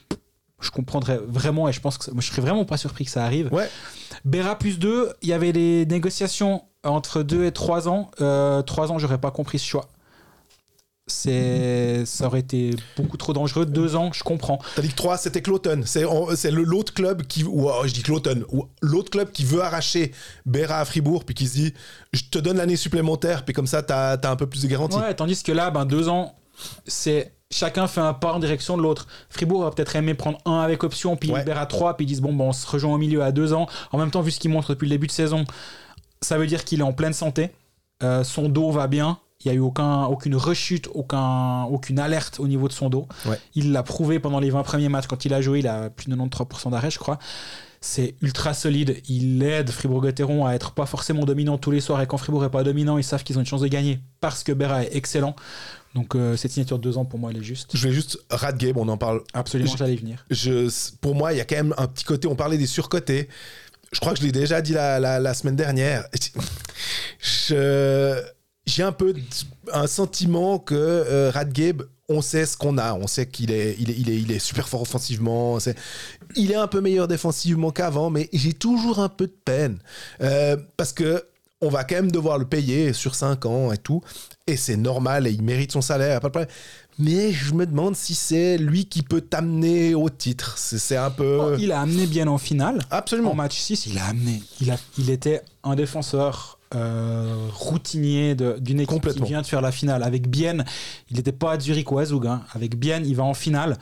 Je 0.60 0.70
comprendrais 0.70 1.18
vraiment, 1.26 1.68
et 1.68 1.72
je 1.72 1.80
pense 1.80 1.98
que 1.98 2.04
ça- 2.04 2.12
moi, 2.12 2.22
je 2.22 2.28
serais 2.28 2.40
vraiment 2.40 2.64
pas 2.64 2.78
surpris 2.78 3.04
que 3.04 3.10
ça 3.10 3.24
arrive. 3.24 3.52
Ouais. 3.52 3.68
Béra 4.24 4.56
plus 4.58 4.78
2, 4.78 5.12
il 5.20 5.28
y 5.28 5.32
avait 5.34 5.52
les 5.52 5.84
négociations 5.84 6.62
entre 6.82 7.22
2 7.22 7.44
et 7.44 7.52
3 7.52 7.88
ans. 7.88 8.10
3 8.66 8.90
ans, 8.92 8.98
j'aurais 8.98 9.18
pas 9.20 9.30
compris 9.30 9.58
ce 9.58 9.66
choix. 9.66 9.88
C'est, 11.08 12.04
ça 12.04 12.26
aurait 12.26 12.40
été 12.40 12.74
beaucoup 12.96 13.16
trop 13.16 13.32
dangereux. 13.32 13.64
2 13.64 13.94
ans, 13.94 14.10
je 14.12 14.24
comprends. 14.24 14.58
Tandis 14.74 14.88
que 14.88 14.96
3, 14.96 15.18
c'était 15.18 15.40
Cloton. 15.40 15.82
C'est 15.84 16.50
l'autre 16.50 16.92
club 16.94 17.22
qui. 17.22 17.44
Ou 17.44 17.68
oh, 17.70 17.82
je 17.84 17.92
dis 17.92 18.02
Cloton. 18.02 18.42
L'autre 18.82 19.10
club 19.10 19.30
qui 19.30 19.44
veut 19.44 19.62
arracher 19.62 20.12
Berra 20.46 20.80
à 20.80 20.84
Fribourg, 20.84 21.24
puis 21.24 21.36
qui 21.36 21.46
se 21.46 21.54
dit 21.54 21.74
Je 22.12 22.22
te 22.28 22.38
donne 22.38 22.56
l'année 22.56 22.74
supplémentaire, 22.74 23.44
puis 23.44 23.54
comme 23.54 23.68
ça, 23.68 23.84
t'as 23.84 24.14
as 24.14 24.30
un 24.30 24.36
peu 24.36 24.48
plus 24.48 24.62
de 24.62 24.66
garantie. 24.66 24.98
Ouais, 24.98 25.14
tandis 25.14 25.40
que 25.44 25.52
là, 25.52 25.70
ben, 25.70 25.84
deux 25.84 26.08
ans, 26.08 26.34
c'est 26.88 27.32
chacun 27.52 27.86
fait 27.86 28.00
un 28.00 28.12
pas 28.12 28.32
en 28.32 28.40
direction 28.40 28.76
de 28.76 28.82
l'autre. 28.82 29.06
Fribourg 29.30 29.62
va 29.62 29.70
peut-être 29.70 29.94
aimé 29.94 30.14
prendre 30.14 30.38
un 30.44 30.58
avec 30.58 30.82
option, 30.82 31.16
puis 31.16 31.30
Ouais. 31.30 31.48
à 31.48 31.66
3, 31.66 31.96
puis 31.96 32.04
ils 32.04 32.08
disent 32.08 32.20
bon, 32.20 32.32
bon, 32.32 32.48
on 32.48 32.52
se 32.52 32.66
rejoint 32.66 32.94
au 32.94 32.98
milieu 32.98 33.22
à 33.22 33.30
deux 33.30 33.52
ans. 33.52 33.68
En 33.92 33.98
même 33.98 34.10
temps, 34.10 34.22
vu 34.22 34.32
ce 34.32 34.40
qu'il 34.40 34.50
montre 34.50 34.70
depuis 34.70 34.86
le 34.86 34.90
début 34.90 35.06
de 35.06 35.12
saison, 35.12 35.44
ça 36.20 36.36
veut 36.36 36.48
dire 36.48 36.64
qu'il 36.64 36.80
est 36.80 36.82
en 36.82 36.92
pleine 36.92 37.12
santé. 37.12 37.50
Euh, 38.02 38.24
son 38.24 38.48
dos 38.48 38.72
va 38.72 38.88
bien. 38.88 39.20
Il 39.44 39.48
n'y 39.48 39.52
a 39.52 39.54
eu 39.54 39.60
aucun, 39.60 40.04
aucune 40.04 40.34
rechute, 40.34 40.88
aucun, 40.94 41.64
aucune 41.64 41.98
alerte 41.98 42.40
au 42.40 42.48
niveau 42.48 42.68
de 42.68 42.72
son 42.72 42.88
dos. 42.88 43.06
Ouais. 43.26 43.38
Il 43.54 43.72
l'a 43.72 43.82
prouvé 43.82 44.18
pendant 44.18 44.40
les 44.40 44.50
20 44.50 44.62
premiers 44.62 44.88
matchs. 44.88 45.06
Quand 45.06 45.24
il 45.24 45.34
a 45.34 45.40
joué, 45.42 45.58
il 45.60 45.68
a 45.68 45.90
plus 45.90 46.10
de 46.10 46.16
93% 46.16 46.70
d'arrêt, 46.70 46.90
je 46.90 46.98
crois. 46.98 47.18
C'est 47.82 48.14
ultra 48.22 48.54
solide. 48.54 49.00
Il 49.08 49.42
aide 49.42 49.70
Fribourg-Gotteron 49.70 50.46
à 50.46 50.54
être 50.54 50.72
pas 50.72 50.86
forcément 50.86 51.24
dominant 51.24 51.58
tous 51.58 51.70
les 51.70 51.80
soirs. 51.82 52.00
Et 52.00 52.06
quand 52.06 52.16
Fribourg 52.16 52.44
est 52.44 52.50
pas 52.50 52.64
dominant, 52.64 52.96
ils 52.98 53.04
savent 53.04 53.22
qu'ils 53.22 53.36
ont 53.36 53.40
une 53.40 53.46
chance 53.46 53.60
de 53.60 53.68
gagner 53.68 54.00
parce 54.20 54.42
que 54.42 54.52
Berra 54.52 54.82
est 54.84 54.96
excellent. 54.96 55.36
Donc 55.94 56.14
euh, 56.16 56.36
cette 56.36 56.50
signature 56.52 56.78
de 56.78 56.82
deux 56.82 56.96
ans, 56.98 57.04
pour 57.04 57.18
moi, 57.18 57.30
elle 57.30 57.36
est 57.36 57.44
juste. 57.44 57.76
Je 57.76 57.86
vais 57.86 57.92
juste 57.94 58.18
Radgame, 58.30 58.76
on 58.78 58.88
en 58.88 58.96
parle. 58.96 59.20
Absolument, 59.34 59.76
j'allais 59.76 59.96
venir. 59.96 60.24
Je, 60.30 60.68
pour 61.00 61.14
moi, 61.14 61.32
il 61.34 61.36
y 61.36 61.40
a 61.40 61.44
quand 61.44 61.56
même 61.56 61.74
un 61.76 61.86
petit 61.86 62.04
côté. 62.04 62.26
On 62.26 62.34
parlait 62.36 62.58
des 62.58 62.66
surcotés. 62.66 63.28
Je 63.92 64.00
crois 64.00 64.14
que 64.14 64.18
je 64.18 64.24
l'ai 64.24 64.32
déjà 64.32 64.60
dit 64.62 64.72
la, 64.72 64.98
la- 64.98 65.20
la 65.20 65.34
semaine 65.34 65.56
dernière. 65.56 66.04
Je- 67.20 68.20
J'ai 68.66 68.82
un 68.82 68.92
peu 68.92 69.14
un 69.72 69.86
sentiment 69.86 70.58
que 70.58 70.74
euh, 70.74 71.30
on 72.08 72.20
sait 72.20 72.46
ce 72.46 72.56
qu'on 72.56 72.78
a. 72.78 72.94
On 72.94 73.06
sait 73.06 73.26
qu'il 73.26 73.50
est, 73.50 73.76
il 73.78 73.90
est, 73.90 73.94
il 73.96 74.10
est, 74.10 74.16
il 74.16 74.32
est 74.32 74.38
super 74.38 74.68
fort 74.68 74.82
offensivement. 74.82 75.58
Il 76.36 76.52
est 76.52 76.56
un 76.56 76.66
peu 76.66 76.80
meilleur 76.80 77.08
défensivement 77.08 77.70
qu'avant, 77.70 78.10
mais 78.10 78.28
j'ai 78.32 78.52
toujours 78.52 78.98
un 79.00 79.08
peu 79.08 79.26
de 79.26 79.36
peine. 79.44 79.78
Euh, 80.20 80.56
parce 80.76 80.92
que 80.92 81.24
on 81.62 81.68
va 81.70 81.84
quand 81.84 81.94
même 81.94 82.12
devoir 82.12 82.38
le 82.38 82.44
payer 82.44 82.92
sur 82.92 83.14
5 83.14 83.46
ans 83.46 83.72
et 83.72 83.78
tout. 83.78 84.02
Et 84.46 84.56
c'est 84.56 84.76
normal 84.76 85.26
et 85.26 85.30
il 85.30 85.42
mérite 85.42 85.72
son 85.72 85.80
salaire, 85.80 86.20
pas 86.20 86.28
de 86.28 86.32
problème. 86.32 86.54
Mais 86.98 87.32
je 87.32 87.54
me 87.54 87.66
demande 87.66 87.96
si 87.96 88.14
c'est 88.14 88.58
lui 88.58 88.86
qui 88.86 89.02
peut 89.02 89.20
t'amener 89.20 89.94
au 89.94 90.08
titre. 90.08 90.56
C'est 90.58 90.78
c'est 90.78 90.96
un 90.96 91.10
peu. 91.10 91.38
Oh, 91.40 91.56
il 91.58 91.72
a 91.72 91.80
amené 91.80 92.06
bien 92.06 92.26
en 92.26 92.38
finale. 92.38 92.80
Absolument. 92.90 93.32
En 93.32 93.34
match 93.34 93.58
6, 93.58 93.86
il 93.86 93.98
a 93.98 94.06
amené. 94.06 94.42
Il, 94.60 94.70
a, 94.70 94.76
il 94.98 95.10
était 95.10 95.42
un 95.62 95.74
défenseur 95.74 96.55
euh, 96.76 97.48
routinier 97.52 98.34
d'une 98.36 98.80
équipe 98.80 99.08
qui 99.12 99.22
vient 99.22 99.42
de 99.42 99.46
faire 99.46 99.60
la 99.60 99.72
finale. 99.72 100.02
Avec 100.02 100.28
Bien, 100.28 100.58
il 101.10 101.16
n'était 101.16 101.32
pas 101.32 101.52
à 101.52 101.58
Zurich 101.60 101.90
ou 101.90 101.98
à 101.98 102.04
Zug. 102.04 102.26
hein. 102.26 102.42
Avec 102.54 102.76
Bien, 102.78 103.00
il 103.02 103.16
va 103.16 103.24
en 103.24 103.34
finale. 103.34 103.76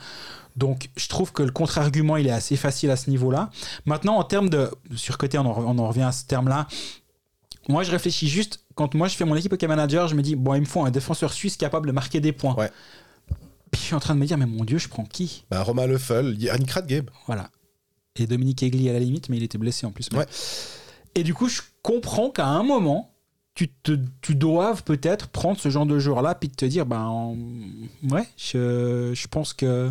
Donc, 0.55 0.89
je 0.95 1.07
trouve 1.09 1.33
que 1.33 1.43
le 1.43 1.51
contre-argument, 1.51 2.15
il 2.17 2.27
est 2.27 2.31
assez 2.31 2.55
facile 2.55 2.89
à 2.89 2.95
ce 2.95 3.09
niveau-là. 3.09 3.49
Maintenant, 3.85 4.15
en 4.17 4.23
termes 4.23 4.49
de 4.49 4.71
surcoté, 4.95 5.37
on 5.37 5.41
en, 5.45 5.75
on 5.75 5.77
en 5.79 5.87
revient 5.89 6.03
à 6.03 6.13
ce 6.13 6.25
terme-là. 6.25 6.67
Moi, 7.67 7.83
je 7.83 7.91
réfléchis 7.91 8.29
juste, 8.29 8.61
quand 8.75 8.93
moi 8.93 9.07
je 9.07 9.15
fais 9.15 9.25
mon 9.25 9.35
équipe 9.35 9.51
OK 9.51 9.63
Manager, 9.63 10.07
je 10.07 10.15
me 10.15 10.21
dis, 10.21 10.35
bon, 10.35 10.53
il 10.53 10.61
me 10.61 10.65
faut 10.65 10.85
un 10.85 10.91
défenseur 10.91 11.33
suisse 11.33 11.57
capable 11.57 11.87
de 11.87 11.91
marquer 11.91 12.21
des 12.21 12.31
points. 12.31 12.55
Ouais. 12.55 12.71
Puis 13.71 13.81
je 13.81 13.85
suis 13.87 13.95
en 13.95 13.99
train 13.99 14.15
de 14.15 14.19
me 14.21 14.25
dire, 14.25 14.37
mais 14.37 14.45
mon 14.45 14.63
Dieu, 14.63 14.77
je 14.77 14.87
prends 14.87 15.03
qui? 15.03 15.43
Bah, 15.51 15.61
Romain 15.63 15.87
Leffel, 15.87 16.35
Yannick 16.41 16.71
Radgabe. 16.71 17.09
voilà. 17.27 17.49
Et 18.17 18.27
Dominique 18.27 18.63
Egli 18.63 18.89
à 18.89 18.93
la 18.93 18.99
limite, 18.99 19.27
mais 19.27 19.35
il 19.35 19.43
était 19.43 19.57
blessé 19.57 19.85
en 19.85 19.91
plus. 19.91 20.07
Mais- 20.13 20.19
Ouais. 20.19 20.25
Et 21.15 21.23
du 21.23 21.33
coup, 21.33 21.47
je 21.47 21.61
comprends 21.81 22.29
qu'à 22.29 22.47
un 22.47 22.63
moment, 22.63 23.15
tu, 23.55 24.35
doives 24.35 24.83
peut-être 24.83 25.27
prendre 25.29 25.57
ce 25.57 25.69
genre 25.69 25.85
de 25.85 25.97
joueur-là, 25.97 26.35
puis 26.35 26.49
te 26.49 26.65
dire, 26.65 26.85
ben, 26.85 27.35
ouais, 28.11 28.27
je, 28.37 29.27
pense 29.27 29.53
que. 29.53 29.89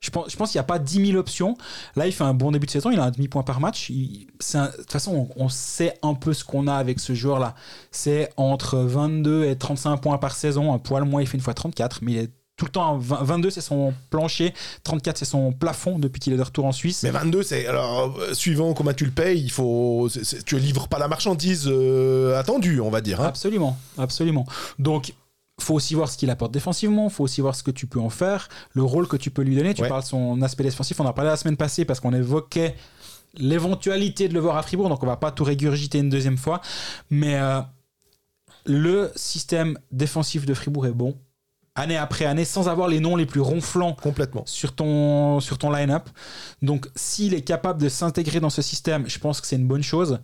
Je 0.00 0.10
pense, 0.10 0.34
qu'il 0.34 0.58
n'y 0.58 0.60
a 0.60 0.64
pas 0.64 0.78
10 0.78 1.06
000 1.06 1.18
options. 1.18 1.56
Là, 1.96 2.06
il 2.06 2.12
fait 2.12 2.24
un 2.24 2.34
bon 2.34 2.50
début 2.50 2.66
de 2.66 2.70
saison, 2.70 2.90
il 2.90 2.98
a 2.98 3.04
un 3.04 3.10
demi-point 3.10 3.42
par 3.42 3.60
match. 3.60 3.90
De 3.90 4.76
toute 4.76 4.90
façon, 4.90 5.28
on, 5.36 5.48
sait 5.48 5.98
un 6.02 6.14
peu 6.14 6.32
ce 6.32 6.44
qu'on 6.44 6.66
a 6.66 6.74
avec 6.74 6.98
ce 6.98 7.14
joueur-là. 7.14 7.54
C'est 7.90 8.30
entre 8.36 8.78
22 8.78 9.44
et 9.44 9.56
35 9.56 9.98
points 9.98 10.18
par 10.18 10.34
saison. 10.34 10.72
Un 10.72 10.78
poil 10.78 11.04
moins, 11.04 11.22
il 11.22 11.26
fait 11.26 11.36
une 11.36 11.42
fois 11.42 11.54
34, 11.54 12.00
mais 12.02 12.12
il 12.12 12.18
est 12.18 12.32
tout 12.56 12.66
le 12.66 12.70
temps. 12.70 12.94
à 12.94 12.98
20 12.98 13.22
22, 13.24 13.50
c'est 13.50 13.60
son 13.60 13.92
plancher. 14.10 14.54
34, 14.84 15.18
c'est 15.18 15.24
son 15.24 15.52
plafond 15.52 15.98
depuis 15.98 16.20
qu'il 16.20 16.32
est 16.32 16.36
de 16.36 16.42
retour 16.42 16.64
en 16.66 16.72
Suisse. 16.72 17.02
Mais 17.02 17.10
22, 17.10 17.42
c'est. 17.42 17.66
Alors, 17.66 18.16
euh, 18.20 18.34
suivant 18.34 18.74
comment 18.74 18.92
tu 18.92 19.04
le 19.04 19.10
payes, 19.10 19.40
il 19.42 19.50
faut. 19.50 20.08
tu 20.46 20.58
livres 20.58 20.88
pas 20.88 20.98
la 20.98 21.08
marchandise 21.08 21.64
euh, 21.66 22.38
attendue, 22.38 22.80
on 22.80 22.90
va 22.90 23.00
dire. 23.00 23.20
hein. 23.20 23.26
Absolument, 23.26 23.76
absolument. 23.98 24.46
Donc, 24.78 25.14
faut 25.60 25.74
aussi 25.74 25.94
voir 25.94 26.08
ce 26.08 26.16
qu'il 26.18 26.30
apporte 26.30 26.52
défensivement, 26.52 27.08
faut 27.08 27.22
aussi 27.24 27.40
voir 27.40 27.54
ce 27.54 27.62
que 27.62 27.70
tu 27.70 27.86
peux 27.86 28.00
en 28.00 28.10
faire, 28.10 28.48
le 28.72 28.82
rôle 28.82 29.06
que 29.06 29.16
tu 29.16 29.30
peux 29.30 29.42
lui 29.42 29.54
donner. 29.56 29.72
Tu 29.74 29.82
Ouais. 29.82 29.88
parles 29.88 30.02
de 30.02 30.06
son 30.08 30.42
aspect 30.42 30.64
défensif, 30.64 30.98
on 31.00 31.04
en 31.04 31.08
a 31.08 31.12
parlé 31.12 31.30
la 31.30 31.36
semaine 31.36 31.56
passée 31.56 31.84
parce 31.84 32.00
qu'on 32.00 32.12
évoquait 32.12 32.74
l'éventualité 33.36 34.28
de 34.28 34.34
le 34.34 34.40
voir 34.40 34.56
à 34.56 34.62
Fribourg, 34.62 34.88
donc 34.88 35.02
on 35.02 35.06
va 35.06 35.16
pas 35.16 35.30
tout 35.32 35.44
régurgiter 35.44 35.98
une 35.98 36.08
deuxième 36.08 36.36
fois. 36.38 36.60
Mais 37.10 37.36
euh, 37.36 37.60
le 38.66 39.10
système 39.16 39.78
défensif 39.92 40.46
de 40.46 40.54
Fribourg 40.54 40.86
est 40.86 40.92
bon, 40.92 41.16
année 41.74 41.96
après 41.96 42.24
année, 42.24 42.44
sans 42.44 42.68
avoir 42.68 42.88
les 42.88 43.00
noms 43.00 43.16
les 43.16 43.26
plus 43.26 43.40
ronflants 43.40 43.94
Complètement. 43.94 44.42
sur 44.46 44.74
ton, 44.74 45.40
sur 45.40 45.58
ton 45.58 45.70
line-up. 45.70 46.08
Donc, 46.62 46.86
s'il 46.94 47.34
est 47.34 47.42
capable 47.42 47.80
de 47.82 47.88
s'intégrer 47.88 48.40
dans 48.40 48.50
ce 48.50 48.62
système, 48.62 49.08
je 49.08 49.18
pense 49.18 49.40
que 49.40 49.46
c'est 49.46 49.56
une 49.56 49.66
bonne 49.66 49.82
chose. 49.82 50.20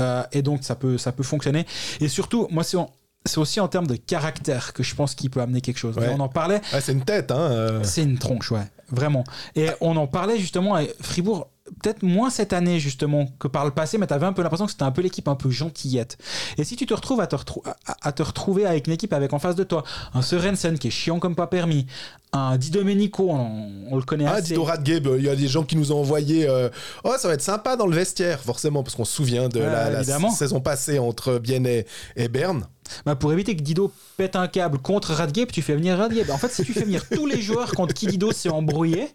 Euh, 0.00 0.22
et 0.32 0.42
donc, 0.42 0.64
ça 0.64 0.74
peut, 0.74 0.98
ça 0.98 1.12
peut 1.12 1.22
fonctionner. 1.22 1.66
Et 2.00 2.08
surtout, 2.08 2.46
moi, 2.50 2.64
c'est 2.64 2.76
en- 2.76 2.90
c'est 3.26 3.38
aussi 3.38 3.60
en 3.60 3.68
termes 3.68 3.86
de 3.86 3.96
caractère 3.96 4.72
que 4.72 4.82
je 4.82 4.94
pense 4.94 5.14
qu'il 5.14 5.28
peut 5.28 5.40
amener 5.40 5.60
quelque 5.60 5.76
chose. 5.78 5.96
Ouais. 5.98 6.08
On 6.16 6.20
en 6.20 6.28
parlait, 6.28 6.60
Ouais, 6.72 6.80
c'est 6.80 6.92
une 6.92 7.04
tête, 7.04 7.30
hein. 7.30 7.38
euh. 7.38 7.82
c'est 7.84 8.02
une 8.02 8.16
tronche, 8.18 8.50
ouais, 8.52 8.62
vraiment. 8.90 9.24
Et 9.54 9.68
on 9.80 9.96
en 9.96 10.06
parlait 10.06 10.38
justement 10.38 10.74
à 10.76 10.82
Fribourg, 11.00 11.48
peut-être 11.82 12.02
moins 12.02 12.30
cette 12.30 12.52
année 12.52 12.80
justement 12.80 13.26
que 13.38 13.48
par 13.48 13.64
le 13.64 13.70
passé, 13.70 13.98
mais 13.98 14.06
tu 14.06 14.14
avais 14.14 14.26
un 14.26 14.32
peu 14.32 14.42
l'impression 14.42 14.66
que 14.66 14.72
c'était 14.72 14.84
un 14.84 14.90
peu 14.92 15.02
l'équipe 15.02 15.28
un 15.28 15.34
peu 15.34 15.50
gentillette. 15.50 16.18
Et 16.56 16.64
si 16.64 16.76
tu 16.76 16.86
te 16.86 16.94
retrouves 16.94 17.20
à 17.20 17.26
te, 17.26 17.36
retrou- 17.36 17.62
à- 17.86 17.96
à 18.08 18.12
te 18.12 18.22
retrouver 18.22 18.66
avec 18.66 18.86
une 18.86 18.92
équipe 18.92 19.12
avec 19.12 19.32
en 19.32 19.38
face 19.38 19.54
de 19.56 19.64
toi 19.64 19.84
un 20.14 20.22
Sorensen 20.22 20.78
qui 20.78 20.88
est 20.88 20.90
chiant 20.92 21.18
comme 21.18 21.34
pas 21.34 21.46
permis, 21.46 21.86
un 22.32 22.56
Di 22.58 22.70
Domenico, 22.70 23.30
on, 23.30 23.86
on 23.90 23.96
le 23.96 24.02
connaît 24.02 24.26
Ah, 24.26 24.34
assez. 24.34 24.48
Dito 24.48 24.64
Radgabe, 24.64 25.14
il 25.18 25.24
y 25.24 25.28
a 25.30 25.36
des 25.36 25.48
gens 25.48 25.62
qui 25.64 25.76
nous 25.76 25.92
ont 25.92 26.00
envoyé. 26.00 26.46
euh, 26.48 26.68
oh, 27.04 27.14
ça 27.18 27.26
va 27.28 27.34
être 27.34 27.42
sympa 27.42 27.76
dans 27.76 27.86
le 27.86 27.94
vestiaire, 27.96 28.40
forcément, 28.40 28.82
parce 28.82 28.94
qu'on 28.96 29.06
se 29.06 29.14
souvient 29.14 29.48
de 29.48 29.60
la, 29.60 30.04
saison 30.04 30.60
passée 30.60 30.98
entre 30.98 31.38
Bienne 31.38 31.66
et, 31.66 31.86
et 32.16 32.28
Berne. 32.28 32.66
Bah, 33.06 33.16
pour 33.16 33.32
éviter 33.32 33.56
que 33.56 33.62
Dido 33.62 33.92
pète 34.18 34.36
un 34.36 34.46
câble 34.46 34.78
contre 34.78 35.12
Radgeb, 35.14 35.50
tu 35.50 35.62
fais 35.62 35.74
venir 35.74 35.96
Radgeb. 35.96 36.30
En 36.30 36.38
fait, 36.38 36.50
si 36.50 36.64
tu 36.64 36.72
fais 36.74 36.84
venir 36.84 37.06
tous 37.08 37.26
les 37.26 37.40
joueurs 37.40 37.72
contre 37.72 37.94
qui 37.94 38.06
Dido 38.06 38.30
s'est 38.32 38.48
embrouillé, 38.50 39.08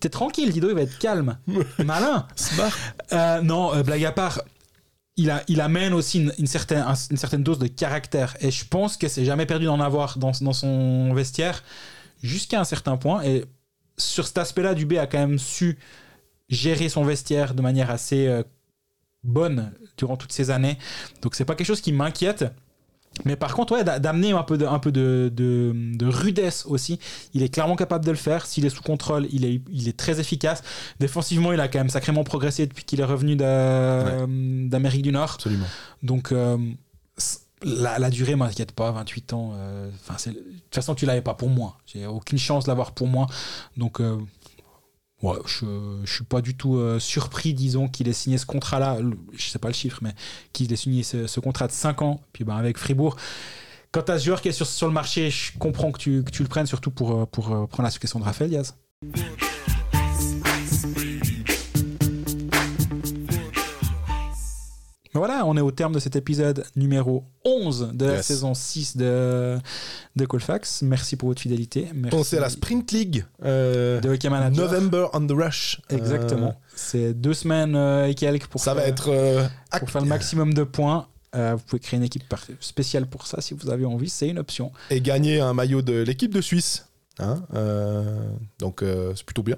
t'es 0.00 0.08
tranquille, 0.08 0.50
Dido 0.50 0.68
il 0.68 0.74
va 0.74 0.82
être 0.82 0.98
calme. 0.98 1.38
Malin. 1.84 2.26
Euh, 3.12 3.40
non, 3.42 3.74
euh, 3.74 3.82
blague 3.82 4.04
à 4.04 4.12
part, 4.12 4.40
il, 5.16 5.30
a, 5.30 5.42
il 5.48 5.60
amène 5.60 5.92
aussi 5.92 6.18
une, 6.22 6.32
une 6.38 6.46
certaine, 6.46 6.78
un- 6.86 6.94
une 7.10 7.16
certaine 7.16 7.42
dose 7.42 7.58
de 7.58 7.66
caractère. 7.66 8.36
Et 8.40 8.50
je 8.50 8.64
pense 8.64 8.96
que 8.96 9.08
c'est 9.08 9.24
jamais 9.24 9.46
perdu 9.46 9.66
d'en 9.66 9.80
avoir 9.80 10.18
dans, 10.18 10.32
dans 10.40 10.52
son 10.52 11.12
vestiaire 11.14 11.62
jusqu'à 12.22 12.60
un 12.60 12.64
certain 12.64 12.96
point. 12.96 13.22
Et 13.22 13.44
sur 13.98 14.26
cet 14.26 14.38
aspect-là, 14.38 14.74
Dubé 14.74 14.98
a 14.98 15.06
quand 15.06 15.18
même 15.18 15.38
su 15.38 15.78
gérer 16.48 16.88
son 16.88 17.04
vestiaire 17.04 17.54
de 17.54 17.62
manière 17.62 17.90
assez 17.90 18.26
euh, 18.26 18.42
bonne 19.22 19.72
durant 19.98 20.16
toutes 20.16 20.32
ces 20.32 20.50
années. 20.50 20.78
Donc 21.22 21.34
c'est 21.34 21.44
pas 21.44 21.54
quelque 21.54 21.66
chose 21.66 21.80
qui 21.82 21.92
m'inquiète. 21.92 22.46
Mais 23.24 23.36
par 23.36 23.54
contre, 23.54 23.74
ouais, 23.74 23.84
d'a- 23.84 23.98
d'amener 23.98 24.32
un 24.32 24.42
peu, 24.42 24.56
de, 24.58 24.66
un 24.66 24.78
peu 24.78 24.92
de, 24.92 25.30
de- 25.34 25.72
de 25.74 26.06
rudesse 26.06 26.64
aussi. 26.66 26.98
Il 27.34 27.42
est 27.42 27.48
clairement 27.48 27.76
capable 27.76 28.04
de 28.04 28.10
le 28.10 28.16
faire. 28.16 28.46
S'il 28.46 28.64
est 28.66 28.70
sous 28.70 28.82
contrôle, 28.82 29.26
il 29.32 29.44
est, 29.44 29.60
il 29.70 29.88
est 29.88 29.96
très 29.96 30.20
efficace. 30.20 30.62
Défensivement, 31.00 31.52
il 31.52 31.60
a 31.60 31.68
quand 31.68 31.78
même 31.78 31.90
sacrément 31.90 32.24
progressé 32.24 32.66
depuis 32.66 32.84
qu'il 32.84 33.00
est 33.00 33.04
revenu 33.04 33.36
d'a- 33.36 34.26
d'Amérique 34.26 35.02
du 35.02 35.12
Nord. 35.12 35.32
Absolument. 35.34 35.66
Donc, 36.02 36.32
euh, 36.32 36.56
la, 37.62 37.98
la 37.98 38.10
durée 38.10 38.36
m'inquiète 38.36 38.72
pas. 38.72 38.90
28 38.90 39.32
ans. 39.34 39.52
euh, 39.54 39.90
de 39.90 40.32
toute 40.32 40.74
façon, 40.74 40.94
tu 40.94 41.04
l'avais 41.06 41.20
pas 41.20 41.34
pour 41.34 41.50
moi. 41.50 41.76
J'ai 41.86 42.06
aucune 42.06 42.38
chance 42.38 42.64
de 42.64 42.70
l'avoir 42.70 42.92
pour 42.92 43.06
moi. 43.06 43.26
Donc, 43.76 44.00
euh, 44.00 44.16
ouais, 45.22 45.36
je, 45.46 46.00
je 46.04 46.12
suis 46.12 46.24
pas 46.24 46.40
du 46.40 46.56
tout 46.56 46.76
euh, 46.76 46.98
surpris, 46.98 47.54
disons, 47.54 47.88
qu'il 47.88 48.08
ait 48.08 48.12
signé 48.12 48.38
ce 48.38 48.46
contrat-là. 48.46 48.98
Je 49.32 49.48
sais 49.48 49.58
pas 49.58 49.68
le 49.68 49.74
chiffre, 49.74 49.98
mais 50.02 50.14
qu'il 50.52 50.72
ait 50.72 50.76
signé 50.76 51.02
ce, 51.02 51.26
ce 51.26 51.40
contrat 51.40 51.66
de 51.66 51.72
5 51.72 52.02
ans. 52.02 52.20
Puis, 52.32 52.44
ben, 52.44 52.56
avec 52.56 52.78
Fribourg. 52.78 53.16
Quand 53.92 54.02
tu 54.02 54.12
as 54.12 54.18
ce 54.20 54.26
joueur 54.26 54.40
qui 54.40 54.48
est 54.48 54.52
sur, 54.52 54.66
sur 54.66 54.86
le 54.86 54.92
marché, 54.92 55.30
je 55.30 55.58
comprends 55.58 55.90
que 55.90 55.98
tu, 55.98 56.22
que 56.22 56.30
tu 56.30 56.42
le 56.42 56.48
prennes, 56.48 56.66
surtout 56.66 56.90
pour, 56.90 57.22
euh, 57.22 57.26
pour 57.26 57.52
euh, 57.52 57.66
prendre 57.66 57.84
la 57.84 57.90
succession 57.90 58.20
de 58.20 58.24
Raphaël 58.24 58.50
Diaz. 58.50 58.74
Voilà, 65.12 65.44
on 65.44 65.56
est 65.56 65.60
au 65.60 65.72
terme 65.72 65.92
de 65.92 65.98
cet 65.98 66.14
épisode 66.14 66.64
numéro 66.76 67.24
11 67.44 67.90
de 67.94 68.06
la 68.06 68.22
saison 68.22 68.54
6 68.54 68.96
de, 68.96 69.58
de 70.14 70.24
Colfax. 70.26 70.82
Merci 70.82 71.16
pour 71.16 71.28
votre 71.30 71.42
fidélité. 71.42 71.88
Merci 71.94 72.16
Pensez 72.16 72.36
à 72.36 72.40
la 72.40 72.48
Sprint 72.48 72.92
League. 72.92 73.24
euh, 73.44 74.00
de 74.00 74.08
Hockey 74.08 74.28
Manager. 74.30 74.70
November 74.70 75.06
on 75.12 75.26
the 75.26 75.32
Rush. 75.32 75.80
Euh, 75.92 75.96
Exactement. 75.96 76.54
C'est 76.76 77.12
deux 77.12 77.34
semaines 77.34 77.74
euh, 77.74 78.06
et 78.06 78.14
quelques 78.14 78.46
pour, 78.46 78.60
ça 78.60 78.72
va 78.74 78.82
faire- 78.82 78.90
être. 78.90 79.08
euh, 79.10 79.46
pour 79.80 79.90
faire 79.90 80.02
le 80.02 80.06
maximum 80.08 80.54
de 80.54 80.62
points. 80.62 81.08
Euh, 81.34 81.54
vous 81.56 81.62
pouvez 81.64 81.80
créer 81.80 81.96
une 81.98 82.04
équipe 82.04 82.24
spéciale 82.60 83.06
pour 83.06 83.26
ça 83.26 83.40
si 83.40 83.54
vous 83.54 83.68
avez 83.70 83.84
envie. 83.86 84.08
C'est 84.10 84.28
une 84.28 84.38
option. 84.38 84.70
et 84.90 85.00
gagner 85.00 85.40
un 85.40 85.54
maillot 85.54 85.82
de 85.82 86.02
l'équipe 86.02 86.32
de 86.34 86.40
Suisse. 86.40 86.86
Hein, 87.20 87.42
euh, 87.54 88.02
donc 88.58 88.82
euh, 88.82 89.12
c'est 89.14 89.24
plutôt 89.24 89.42
bien. 89.42 89.56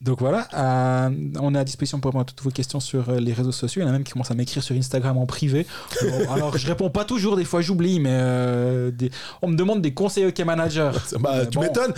Donc 0.00 0.20
voilà, 0.20 0.46
euh, 0.54 1.10
on 1.40 1.54
est 1.54 1.58
à 1.58 1.64
disposition 1.64 1.98
pour 1.98 2.10
répondre 2.10 2.22
à 2.22 2.24
toutes 2.24 2.42
vos 2.42 2.50
questions 2.50 2.78
sur 2.78 3.10
les 3.12 3.32
réseaux 3.32 3.52
sociaux. 3.52 3.82
Il 3.82 3.84
y 3.84 3.86
en 3.86 3.90
a 3.90 3.92
même 3.92 4.04
qui 4.04 4.12
commencent 4.12 4.30
à 4.30 4.34
m'écrire 4.34 4.62
sur 4.62 4.76
Instagram 4.76 5.16
en 5.18 5.26
privé. 5.26 5.66
Alors, 6.00 6.32
alors, 6.32 6.58
je 6.58 6.66
réponds 6.66 6.90
pas 6.90 7.04
toujours, 7.04 7.36
des 7.36 7.44
fois 7.44 7.60
j'oublie, 7.62 7.98
mais 8.00 8.92
des- 8.92 9.10
on 9.42 9.48
me 9.48 9.56
demande 9.56 9.82
des 9.82 9.92
conseils 9.92 10.26
OK 10.26 10.38
Manager. 10.40 10.94
Bah, 11.20 11.46
tu 11.46 11.56
bon. 11.58 11.62
m'étonnes. 11.62 11.94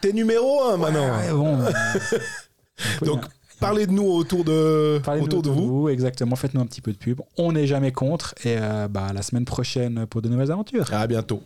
T'es 0.00 0.12
numéro 0.12 0.62
un 0.64 0.76
maintenant. 0.76 1.08
Ouais, 1.16 1.30
bon, 1.32 1.58
Donc, 3.04 3.20
bien. 3.20 3.28
Parlez 3.60 3.86
de 3.86 3.92
nous 3.92 4.04
autour 4.04 4.44
de, 4.44 5.00
Parlez-nous 5.04 5.26
autour 5.26 5.42
de 5.42 5.48
vous. 5.50 5.88
Exactement, 5.88 6.36
faites-nous 6.36 6.60
un 6.60 6.66
petit 6.66 6.80
peu 6.82 6.92
de 6.92 6.98
pub. 6.98 7.20
On 7.38 7.52
n'est 7.52 7.66
jamais 7.66 7.92
contre. 7.92 8.34
Et 8.44 8.56
bah, 8.90 9.06
à 9.08 9.12
la 9.12 9.22
semaine 9.22 9.44
prochaine 9.46 10.06
pour 10.06 10.20
de 10.22 10.28
nouvelles 10.28 10.50
aventures. 10.52 10.92
À 10.92 11.06
bientôt. 11.06 11.42